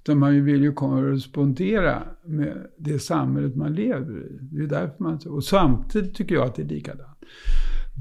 Utan 0.03 0.17
man 0.17 0.45
vill 0.45 0.61
ju 0.61 0.73
korrespondera 0.73 2.03
med 2.25 2.67
det 2.77 2.99
samhället 2.99 3.55
man 3.55 3.73
lever 3.73 4.25
i. 4.25 4.37
Det 4.41 4.63
är 4.63 4.67
därför 4.67 5.03
man, 5.03 5.19
och 5.25 5.43
samtidigt 5.43 6.15
tycker 6.15 6.35
jag 6.35 6.47
att 6.47 6.55
det 6.55 6.61
är 6.61 6.67
likadant. 6.67 7.17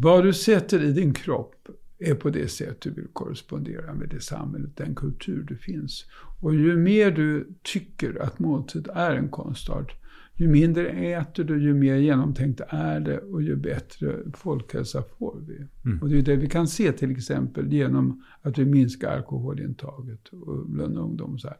Vad 0.02 0.24
du 0.24 0.32
sätter 0.32 0.82
i 0.82 0.92
din 0.92 1.14
kropp 1.14 1.68
är 2.00 2.14
på 2.14 2.30
det 2.30 2.48
sätt 2.48 2.80
du 2.80 2.90
vill 2.90 3.08
korrespondera 3.12 3.94
med 3.94 4.08
det 4.08 4.20
samhället, 4.20 4.76
den 4.76 4.94
kultur 4.94 5.44
du 5.48 5.56
finns. 5.56 6.04
Och 6.40 6.54
ju 6.54 6.76
mer 6.76 7.10
du 7.10 7.48
tycker 7.62 8.22
att 8.22 8.38
måltid 8.38 8.88
är 8.94 9.14
en 9.14 9.28
konstart, 9.28 10.00
ju 10.40 10.48
mindre 10.48 10.88
äter 10.88 11.44
du, 11.44 11.62
ju 11.62 11.74
mer 11.74 11.96
genomtänkt 11.96 12.60
är 12.68 13.00
det 13.00 13.18
och 13.18 13.42
ju 13.42 13.56
bättre 13.56 14.16
folkhälsa 14.34 15.02
får 15.18 15.36
vi. 15.46 15.66
Mm. 15.84 16.02
Och 16.02 16.08
det 16.08 16.18
är 16.18 16.22
det 16.22 16.36
vi 16.36 16.48
kan 16.48 16.68
se 16.68 16.92
till 16.92 17.10
exempel 17.10 17.72
genom 17.72 18.24
att 18.42 18.58
vi 18.58 18.64
minskar 18.64 19.16
alkoholintaget 19.16 20.30
bland 20.66 20.98
ungdom. 20.98 21.34
Och, 21.34 21.40
så 21.40 21.48
här. 21.48 21.56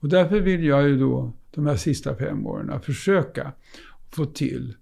och 0.00 0.08
därför 0.08 0.40
vill 0.40 0.64
jag 0.64 0.88
ju 0.88 0.98
då 0.98 1.32
de 1.50 1.66
här 1.66 1.76
sista 1.76 2.14
fem 2.14 2.46
åren 2.46 2.80
försöka 2.80 3.52
få 4.10 4.24
till, 4.24 4.74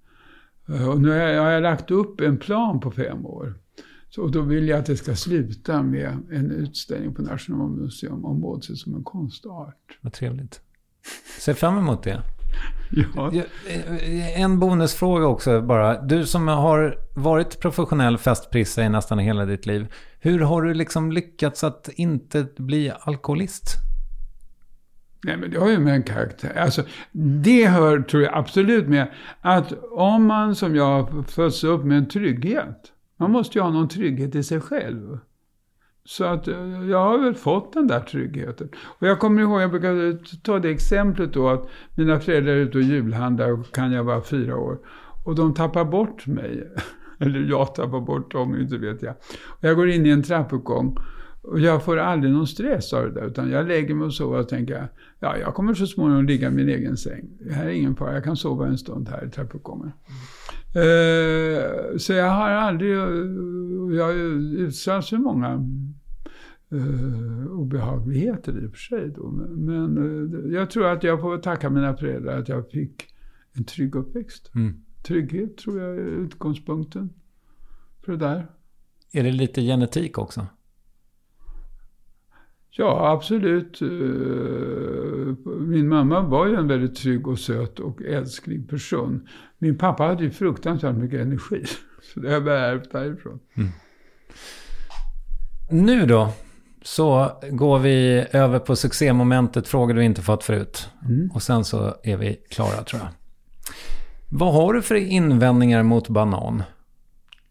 och 0.88 1.00
nu 1.00 1.08
har 1.08 1.16
jag, 1.16 1.42
har 1.42 1.50
jag 1.50 1.62
lagt 1.62 1.90
upp 1.90 2.20
en 2.20 2.36
plan 2.36 2.80
på 2.80 2.90
fem 2.90 3.26
år. 3.26 3.54
Så 4.10 4.26
då 4.26 4.42
vill 4.42 4.68
jag 4.68 4.78
att 4.78 4.86
det 4.86 4.96
ska 4.96 5.14
sluta 5.14 5.82
med 5.82 6.08
en 6.30 6.50
utställning 6.50 7.14
på 7.14 7.22
Nationalmuseum 7.22 8.24
om 8.24 8.40
Båtsö 8.40 8.74
som 8.74 8.94
en 8.94 9.04
konstart. 9.04 9.98
Vad 10.00 10.12
trevligt. 10.12 10.60
Ser 11.40 11.54
fram 11.54 11.78
emot 11.78 12.02
det. 12.02 12.22
Ja. 13.16 13.32
En 14.36 14.58
bonusfråga 14.58 15.26
också 15.26 15.62
bara. 15.62 16.02
Du 16.02 16.26
som 16.26 16.48
har 16.48 16.98
varit 17.14 17.60
professionell 17.60 18.18
festprissa 18.18 18.84
i 18.84 18.88
nästan 18.88 19.18
hela 19.18 19.44
ditt 19.44 19.66
liv. 19.66 19.86
Hur 20.20 20.40
har 20.40 20.62
du 20.62 20.74
liksom 20.74 21.12
lyckats 21.12 21.64
att 21.64 21.88
inte 21.94 22.46
bli 22.56 22.92
alkoholist? 23.00 23.74
Nej, 25.24 25.36
men 25.36 25.50
det 25.50 25.58
har 25.58 25.68
ju 25.68 25.78
med 25.78 25.94
en 25.94 26.02
karaktär. 26.02 26.54
Alltså, 26.56 26.82
det 27.12 27.66
hör, 27.66 28.00
tror 28.00 28.22
jag, 28.22 28.34
absolut 28.34 28.88
med 28.88 29.12
att 29.40 29.72
om 29.92 30.26
man 30.26 30.54
som 30.54 30.76
jag 30.76 31.28
föds 31.28 31.64
upp 31.64 31.84
med 31.84 31.98
en 31.98 32.08
trygghet. 32.08 32.92
Man 33.18 33.30
måste 33.30 33.58
ju 33.58 33.62
ha 33.62 33.70
någon 33.70 33.88
trygghet 33.88 34.34
i 34.34 34.42
sig 34.42 34.60
själv. 34.60 35.18
Så 36.04 36.24
att 36.24 36.48
eh, 36.48 36.88
jag 36.90 36.98
har 36.98 37.18
väl 37.18 37.34
fått 37.34 37.72
den 37.72 37.86
där 37.86 38.00
tryggheten. 38.00 38.68
Och 38.76 39.06
jag 39.06 39.18
kommer 39.18 39.42
ihåg, 39.42 39.60
jag 39.60 39.70
brukar 39.70 40.18
ta 40.42 40.58
det 40.58 40.70
exemplet 40.70 41.32
då 41.32 41.48
att 41.48 41.68
mina 41.94 42.20
föräldrar 42.20 42.52
är 42.52 42.56
ute 42.56 42.78
och 42.78 42.84
julhandlar 42.84 43.52
och 43.52 43.74
kan 43.74 43.92
jag 43.92 44.04
vara 44.04 44.22
fyra 44.22 44.56
år. 44.56 44.78
Och 45.24 45.34
de 45.34 45.54
tappar 45.54 45.84
bort 45.84 46.26
mig. 46.26 46.72
Eller 47.20 47.40
jag 47.40 47.74
tappar 47.74 48.00
bort 48.00 48.32
dem, 48.32 48.60
inte 48.60 48.78
vet 48.78 49.02
jag. 49.02 49.14
Och 49.44 49.64
jag 49.64 49.76
går 49.76 49.88
in 49.88 50.06
i 50.06 50.10
en 50.10 50.22
trappuppgång. 50.22 50.96
Och 51.42 51.60
jag 51.60 51.84
får 51.84 51.96
aldrig 51.96 52.32
någon 52.32 52.46
stress 52.46 52.92
av 52.92 53.04
det 53.04 53.20
där. 53.20 53.26
Utan 53.26 53.50
jag 53.50 53.68
lägger 53.68 53.94
mig 53.94 54.06
och 54.06 54.14
sover 54.14 54.38
och 54.38 54.48
tänker, 54.48 54.88
ja 55.20 55.36
jag 55.36 55.54
kommer 55.54 55.74
så 55.74 55.86
småningom 55.86 56.26
ligga 56.26 56.48
i 56.48 56.50
min 56.50 56.68
egen 56.68 56.96
säng. 56.96 57.28
Det 57.40 57.52
här 57.52 57.66
är 57.66 57.70
ingen 57.70 57.96
fara, 57.96 58.14
jag 58.14 58.24
kan 58.24 58.36
sova 58.36 58.66
en 58.66 58.78
stund 58.78 59.08
här 59.08 59.26
i 59.26 59.30
trappuppgången. 59.30 59.92
Mm. 60.74 61.98
så 61.98 62.12
jag 62.12 62.30
har 62.30 62.50
aldrig, 62.50 62.90
jag 63.98 64.04
har 64.04 64.12
utsatts 64.58 65.10
för 65.10 65.16
många 65.16 65.66
uh, 66.72 67.46
obehagligheter 67.46 68.64
i 68.64 68.66
och 68.66 68.70
för 68.70 68.78
sig. 68.78 69.10
Då. 69.10 69.30
Men 69.56 69.98
uh, 69.98 70.54
jag 70.54 70.70
tror 70.70 70.86
att 70.86 71.02
jag 71.02 71.20
får 71.20 71.38
tacka 71.38 71.70
mina 71.70 71.96
föräldrar 71.96 72.38
att 72.38 72.48
jag 72.48 72.70
fick 72.70 73.06
en 73.52 73.64
trygg 73.64 73.94
uppväxt. 73.94 74.50
Mm. 74.54 74.84
Trygghet 75.06 75.56
tror 75.56 75.80
jag 75.80 75.90
är 75.90 76.00
utgångspunkten 76.00 77.10
för 78.04 78.12
det 78.12 78.18
där. 78.18 78.50
Är 79.12 79.22
det 79.22 79.32
lite 79.32 79.62
genetik 79.62 80.18
också? 80.18 80.46
Ja, 82.70 83.10
absolut. 83.12 83.82
Eh, 83.82 83.88
min 85.58 85.88
mamma 85.88 86.20
var 86.20 86.46
ju 86.46 86.54
en 86.54 86.68
väldigt 86.68 86.96
trygg 86.96 87.28
och 87.28 87.38
söt 87.38 87.80
och 87.80 88.02
älsklig 88.02 88.68
person. 88.70 89.28
Min 89.58 89.78
pappa 89.78 90.04
hade 90.04 90.24
ju 90.24 90.30
fruktansvärt 90.30 90.96
mycket 90.96 91.20
energi. 91.20 91.64
Så 92.14 92.20
det 92.20 92.28
har 92.34 92.40
jag 92.40 92.70
ärvt 92.70 92.92
därifrån. 92.92 93.40
Mm. 93.56 93.70
Nu 95.70 96.06
då, 96.06 96.32
så 96.82 97.30
går 97.50 97.78
vi 97.78 98.26
över 98.32 98.58
på 98.58 98.76
succémomentet 98.76 99.68
frågor 99.68 99.94
du 99.94 100.04
inte 100.04 100.22
fått 100.22 100.44
förut. 100.44 100.88
Mm. 101.08 101.30
Och 101.34 101.42
sen 101.42 101.64
så 101.64 101.94
är 102.02 102.16
vi 102.16 102.36
klara 102.50 102.82
tror 102.82 103.02
jag. 103.02 103.10
Vad 104.28 104.54
har 104.54 104.72
du 104.72 104.82
för 104.82 104.94
invändningar 104.94 105.82
mot 105.82 106.08
banan? 106.08 106.62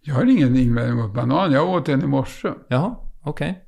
Jag 0.02 0.16
har 0.16 0.26
ingen 0.26 0.56
invändning 0.56 0.98
mot 0.98 1.14
banan. 1.14 1.52
Jag 1.52 1.70
åt 1.70 1.90
en 1.90 2.04
i 2.04 2.08
morse. 2.08 2.50
Jaha, 2.68 2.96
okej. 3.22 3.50
Okay. 3.52 3.67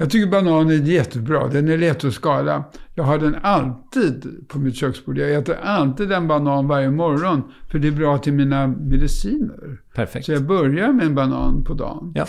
Jag 0.00 0.10
tycker 0.10 0.26
banan 0.26 0.70
är 0.70 0.74
jättebra. 0.74 1.48
Den 1.48 1.68
är 1.68 1.78
lätt 1.78 2.04
att 2.04 2.14
skala. 2.14 2.64
Jag 2.94 3.04
har 3.04 3.18
den 3.18 3.36
alltid 3.42 4.48
på 4.48 4.58
mitt 4.58 4.76
köksbord. 4.76 5.18
Jag 5.18 5.34
äter 5.34 5.56
alltid 5.62 6.12
en 6.12 6.28
banan 6.28 6.68
varje 6.68 6.90
morgon. 6.90 7.42
För 7.70 7.78
det 7.78 7.88
är 7.88 7.92
bra 7.92 8.18
till 8.18 8.32
mina 8.32 8.66
mediciner. 8.66 9.80
Perfekt. 9.94 10.26
Så 10.26 10.32
jag 10.32 10.46
börjar 10.46 10.92
med 10.92 11.06
en 11.06 11.14
banan 11.14 11.64
på 11.64 11.74
dagen. 11.74 12.12
Ja. 12.14 12.26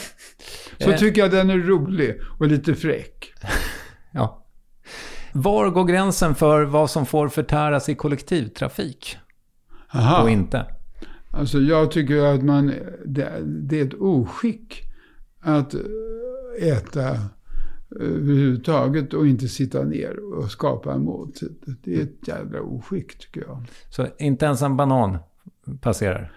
Så 0.80 0.92
eh. 0.92 0.98
tycker 0.98 1.22
jag 1.22 1.32
den 1.32 1.50
är 1.50 1.58
rolig 1.58 2.22
och 2.40 2.48
lite 2.48 2.76
fräck. 2.76 3.34
ja. 4.12 4.46
Var 5.32 5.70
går 5.70 5.84
gränsen 5.84 6.36
för 6.36 6.64
vad 6.64 6.90
som 6.90 7.06
får 7.06 7.28
förtäras 7.28 7.90
i 7.90 7.96
kollektivtrafik? 7.96 9.18
Aha. 9.94 10.24
Och 10.24 10.30
inte? 10.30 10.66
Alltså 11.30 11.60
jag 11.60 11.92
tycker 11.92 12.26
att 12.26 12.44
man, 12.44 12.74
det, 13.06 13.32
det 13.46 13.80
är 13.80 13.86
ett 13.86 13.94
oskick 13.94 14.82
att 15.42 15.76
äta 16.62 17.18
överhuvudtaget 18.00 19.14
och 19.14 19.28
inte 19.28 19.48
sitta 19.48 19.84
ner 19.84 20.34
och 20.34 20.52
skapa 20.52 20.94
en 20.94 21.04
måltid. 21.04 21.56
Det 21.84 21.96
är 21.96 22.02
ett 22.02 22.28
jävla 22.28 22.62
oskick 22.62 23.18
tycker 23.18 23.42
jag. 23.42 23.66
Så 23.90 24.08
inte 24.18 24.46
ens 24.46 24.62
en 24.62 24.78
banan 24.78 25.18
passerar? 25.82 26.32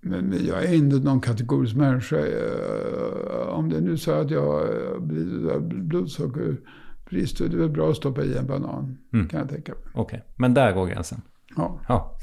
Men, 0.00 0.46
jag 0.46 0.64
är 0.64 0.74
inte 0.74 0.96
någon 0.96 1.20
kategorisk 1.20 1.76
människa. 1.76 2.16
Eh, 2.16 3.48
om 3.48 3.68
det 3.68 3.76
är 3.76 3.80
nu 3.80 3.96
så 3.96 4.12
att 4.12 4.30
jag 4.30 4.42
har 4.42 5.60
blodsockerbrist 5.60 7.38
så 7.38 7.44
är 7.44 7.48
det 7.48 7.56
väl 7.56 7.70
bra 7.70 7.90
att 7.90 7.96
stoppa 7.96 8.24
i 8.24 8.36
en 8.36 8.46
banan. 8.46 8.98
Mm. 9.12 9.28
Kan 9.28 9.40
jag 9.40 9.48
tänka 9.48 9.72
mig. 9.72 9.82
Okej, 9.94 10.02
okay. 10.02 10.20
men 10.36 10.54
där 10.54 10.72
går 10.72 10.86
gränsen? 10.86 11.22
Ja. 11.56 11.80
ja. 11.88 12.16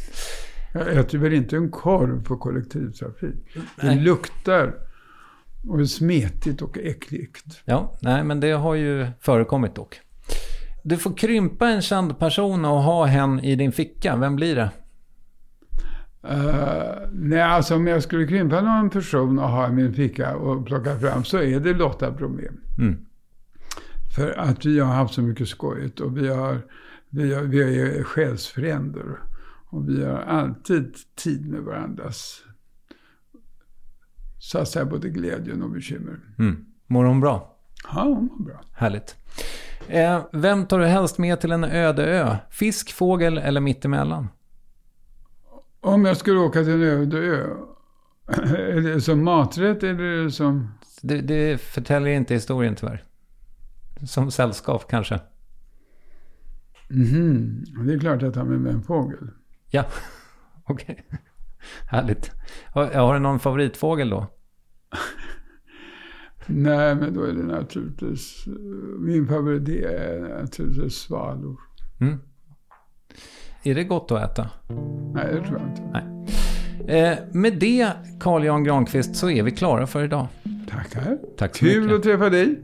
Jag 0.73 0.93
äter 0.93 1.17
väl 1.17 1.33
inte 1.33 1.57
en 1.57 1.71
korv 1.71 2.23
på 2.23 2.37
kollektivtrafik. 2.37 3.35
Det 3.81 3.95
luktar 3.95 4.88
och 5.67 5.89
smetigt 5.89 6.61
och 6.61 6.77
äckligt. 6.77 7.61
Ja, 7.65 7.97
nej 8.01 8.23
men 8.23 8.39
det 8.39 8.51
har 8.51 8.75
ju 8.75 9.07
förekommit 9.19 9.75
dock. 9.75 10.01
Du 10.83 10.97
får 10.97 11.17
krympa 11.17 11.69
en 11.69 11.81
känd 11.81 12.19
person 12.19 12.65
och 12.65 12.81
ha 12.81 13.05
hen 13.05 13.39
i 13.39 13.55
din 13.55 13.71
ficka. 13.71 14.15
Vem 14.15 14.35
blir 14.35 14.55
det? 14.55 14.71
Uh, 16.31 17.09
nej, 17.11 17.41
alltså 17.41 17.75
om 17.75 17.87
jag 17.87 18.03
skulle 18.03 18.27
krympa 18.27 18.61
någon 18.61 18.89
person 18.89 19.39
och 19.39 19.49
ha 19.49 19.67
i 19.67 19.71
min 19.71 19.93
ficka 19.93 20.35
och 20.35 20.65
plocka 20.65 20.99
fram 20.99 21.23
så 21.23 21.37
är 21.37 21.59
det 21.59 21.73
Lotta 21.73 22.11
Bromé. 22.11 22.47
Mm. 22.77 23.05
För 24.15 24.39
att 24.39 24.65
vi 24.65 24.79
har 24.79 24.93
haft 24.93 25.13
så 25.13 25.21
mycket 25.21 25.47
skojigt 25.47 25.99
och 25.99 26.17
vi, 26.17 26.27
har, 26.27 26.61
vi, 27.09 27.33
har, 27.33 27.41
vi 27.41 27.81
är 27.81 28.03
själsfränder. 28.03 29.19
Och 29.71 29.89
vi 29.89 30.05
har 30.05 30.17
alltid 30.17 30.95
tid 31.15 31.49
med 31.49 31.61
varandras 31.61 32.41
så 34.49 34.57
att 34.57 34.69
säga 34.69 34.85
både 34.85 35.09
glädjen 35.09 35.63
och 35.63 35.69
bekymmer. 35.69 36.19
Mm. 36.39 36.65
Mår 36.87 37.05
hon 37.05 37.19
bra? 37.19 37.57
Ja, 37.83 38.03
hon 38.03 38.25
mår 38.25 38.45
bra. 38.45 38.61
Härligt. 38.73 39.15
Eh, 39.87 40.25
vem 40.31 40.65
tar 40.65 40.79
du 40.79 40.85
helst 40.85 41.17
med 41.17 41.41
till 41.41 41.51
en 41.51 41.63
öde 41.63 42.05
ö? 42.05 42.37
Fisk, 42.49 42.93
fågel 42.93 43.37
eller 43.37 43.61
mittemellan? 43.61 44.27
Om 45.81 46.05
jag 46.05 46.17
skulle 46.17 46.39
åka 46.39 46.63
till 46.63 46.73
en 46.73 46.81
öde 46.81 47.17
ö, 47.17 47.47
är 48.55 48.81
det 48.81 49.01
som 49.01 49.23
maträtt 49.23 49.83
eller 49.83 50.03
är 50.03 50.23
det 50.23 50.31
som... 50.31 50.71
Det, 51.01 51.21
det 51.21 51.61
förtäljer 51.61 52.13
inte 52.13 52.33
historien 52.33 52.75
tyvärr. 52.75 53.03
Som 54.07 54.31
sällskap 54.31 54.87
kanske. 54.89 55.19
Mm, 56.89 57.63
det 57.87 57.93
är 57.93 57.99
klart 57.99 58.15
att 58.15 58.21
jag 58.21 58.33
tar 58.33 58.43
med 58.43 58.73
en 58.73 58.83
fågel. 58.83 59.29
Ja, 59.69 59.85
okej. 60.63 61.05
Okay. 61.07 61.19
Härligt. 61.89 62.31
Har, 62.65 62.85
har 62.85 63.13
du 63.13 63.19
någon 63.19 63.39
favoritfågel 63.39 64.09
då? 64.09 64.27
Nej, 66.47 66.95
men 66.95 67.13
då 67.13 67.23
är 67.23 67.33
det 67.33 67.43
naturligtvis... 67.43 68.45
Min 68.99 69.27
favorit 69.27 69.69
är 69.69 70.41
naturligtvis 70.41 70.93
svalor. 70.93 71.59
Mm. 72.01 72.17
Är 73.63 73.75
det 73.75 73.83
gott 73.83 74.11
att 74.11 74.31
äta? 74.31 74.49
Nej, 75.13 75.25
det 75.33 75.47
tror 75.47 75.59
jag 75.59 75.69
inte. 75.69 75.81
Nej. 75.93 76.03
Eh, 76.87 77.17
med 77.31 77.59
det, 77.59 77.91
Carl 78.19 78.45
Jan 78.45 78.63
Granqvist, 78.63 79.15
så 79.15 79.29
är 79.29 79.43
vi 79.43 79.51
klara 79.51 79.87
för 79.87 80.03
idag. 80.03 80.27
Tackar. 80.69 81.17
Tack 81.37 81.55
så 81.55 81.65
Kul 81.65 81.81
mycket. 81.81 81.97
att 81.97 82.03
träffa 82.03 82.29
dig. 82.29 82.59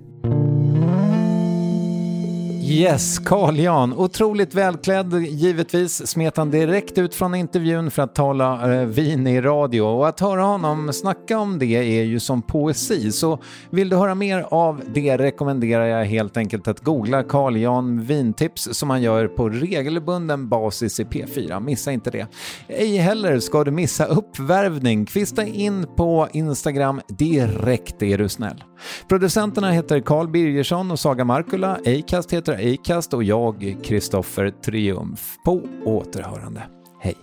Yes, 2.68 3.20
Carl 3.20 3.60
Jan. 3.60 3.94
Otroligt 3.94 4.54
välklädd, 4.54 5.14
givetvis. 5.14 6.08
Smet 6.08 6.38
han 6.38 6.52
direkt 6.52 6.98
ut 6.98 7.16
från 7.16 7.36
intervjun 7.36 7.92
för 7.92 8.02
att 8.02 8.16
tala 8.16 8.74
eh, 8.74 8.86
vin 8.86 9.28
i 9.28 9.42
radio. 9.42 9.82
Och 9.82 10.08
att 10.08 10.20
höra 10.20 10.44
honom 10.44 10.94
snacka 10.94 11.40
om 11.40 11.60
det 11.60 12.00
är 12.00 12.04
ju 12.04 12.20
som 12.20 12.42
poesi. 12.42 13.12
Så 13.12 13.40
vill 13.70 13.90
du 13.90 13.96
höra 13.96 14.16
mer 14.16 14.48
av 14.52 14.82
det 14.88 15.18
rekommenderar 15.18 15.86
jag 15.86 16.06
helt 16.06 16.38
enkelt 16.38 16.68
att 16.68 16.80
googla 16.80 17.24
Carl 17.24 17.58
Jan 17.58 18.02
vintips 18.02 18.70
som 18.72 18.90
han 18.90 19.02
gör 19.02 19.28
på 19.28 19.50
regelbunden 19.50 20.50
basis 20.50 21.00
i 21.00 21.04
P4. 21.04 21.60
Missa 21.60 21.92
inte 21.92 22.12
det. 22.12 22.28
Ej 22.68 22.98
heller 22.98 23.40
ska 23.40 23.64
du 23.64 23.72
missa 23.72 24.06
uppvärvning. 24.06 25.06
Kvista 25.06 25.46
in 25.46 25.88
på 25.98 26.28
Instagram 26.32 27.02
direkt 27.08 28.04
är 28.04 28.18
du 28.18 28.30
snäll. 28.30 28.64
Producenterna 29.08 29.72
heter 29.72 30.00
Carl 30.00 30.28
Birgersson 30.28 30.92
och 30.92 31.00
Saga 31.00 31.26
Markula. 31.26 31.80
Acast 31.86 32.34
heter 32.34 32.74
Acast 32.74 33.14
och 33.14 33.24
jag, 33.24 33.78
Kristoffer 33.84 34.50
Triumf. 34.50 35.36
På 35.46 35.62
återhörande. 35.86 36.64
Hej! 37.02 37.16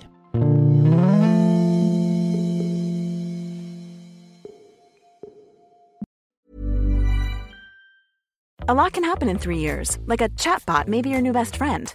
A 8.68 8.74
lot 8.74 8.92
can 8.92 9.04
happen 9.04 9.28
in 9.28 9.38
three 9.38 9.58
years, 9.58 9.98
like 10.06 10.20
a 10.20 10.28
chatbot 10.38 10.86
may 10.86 11.02
be 11.02 11.10
your 11.10 11.20
new 11.20 11.32
best 11.32 11.56
friend. 11.56 11.94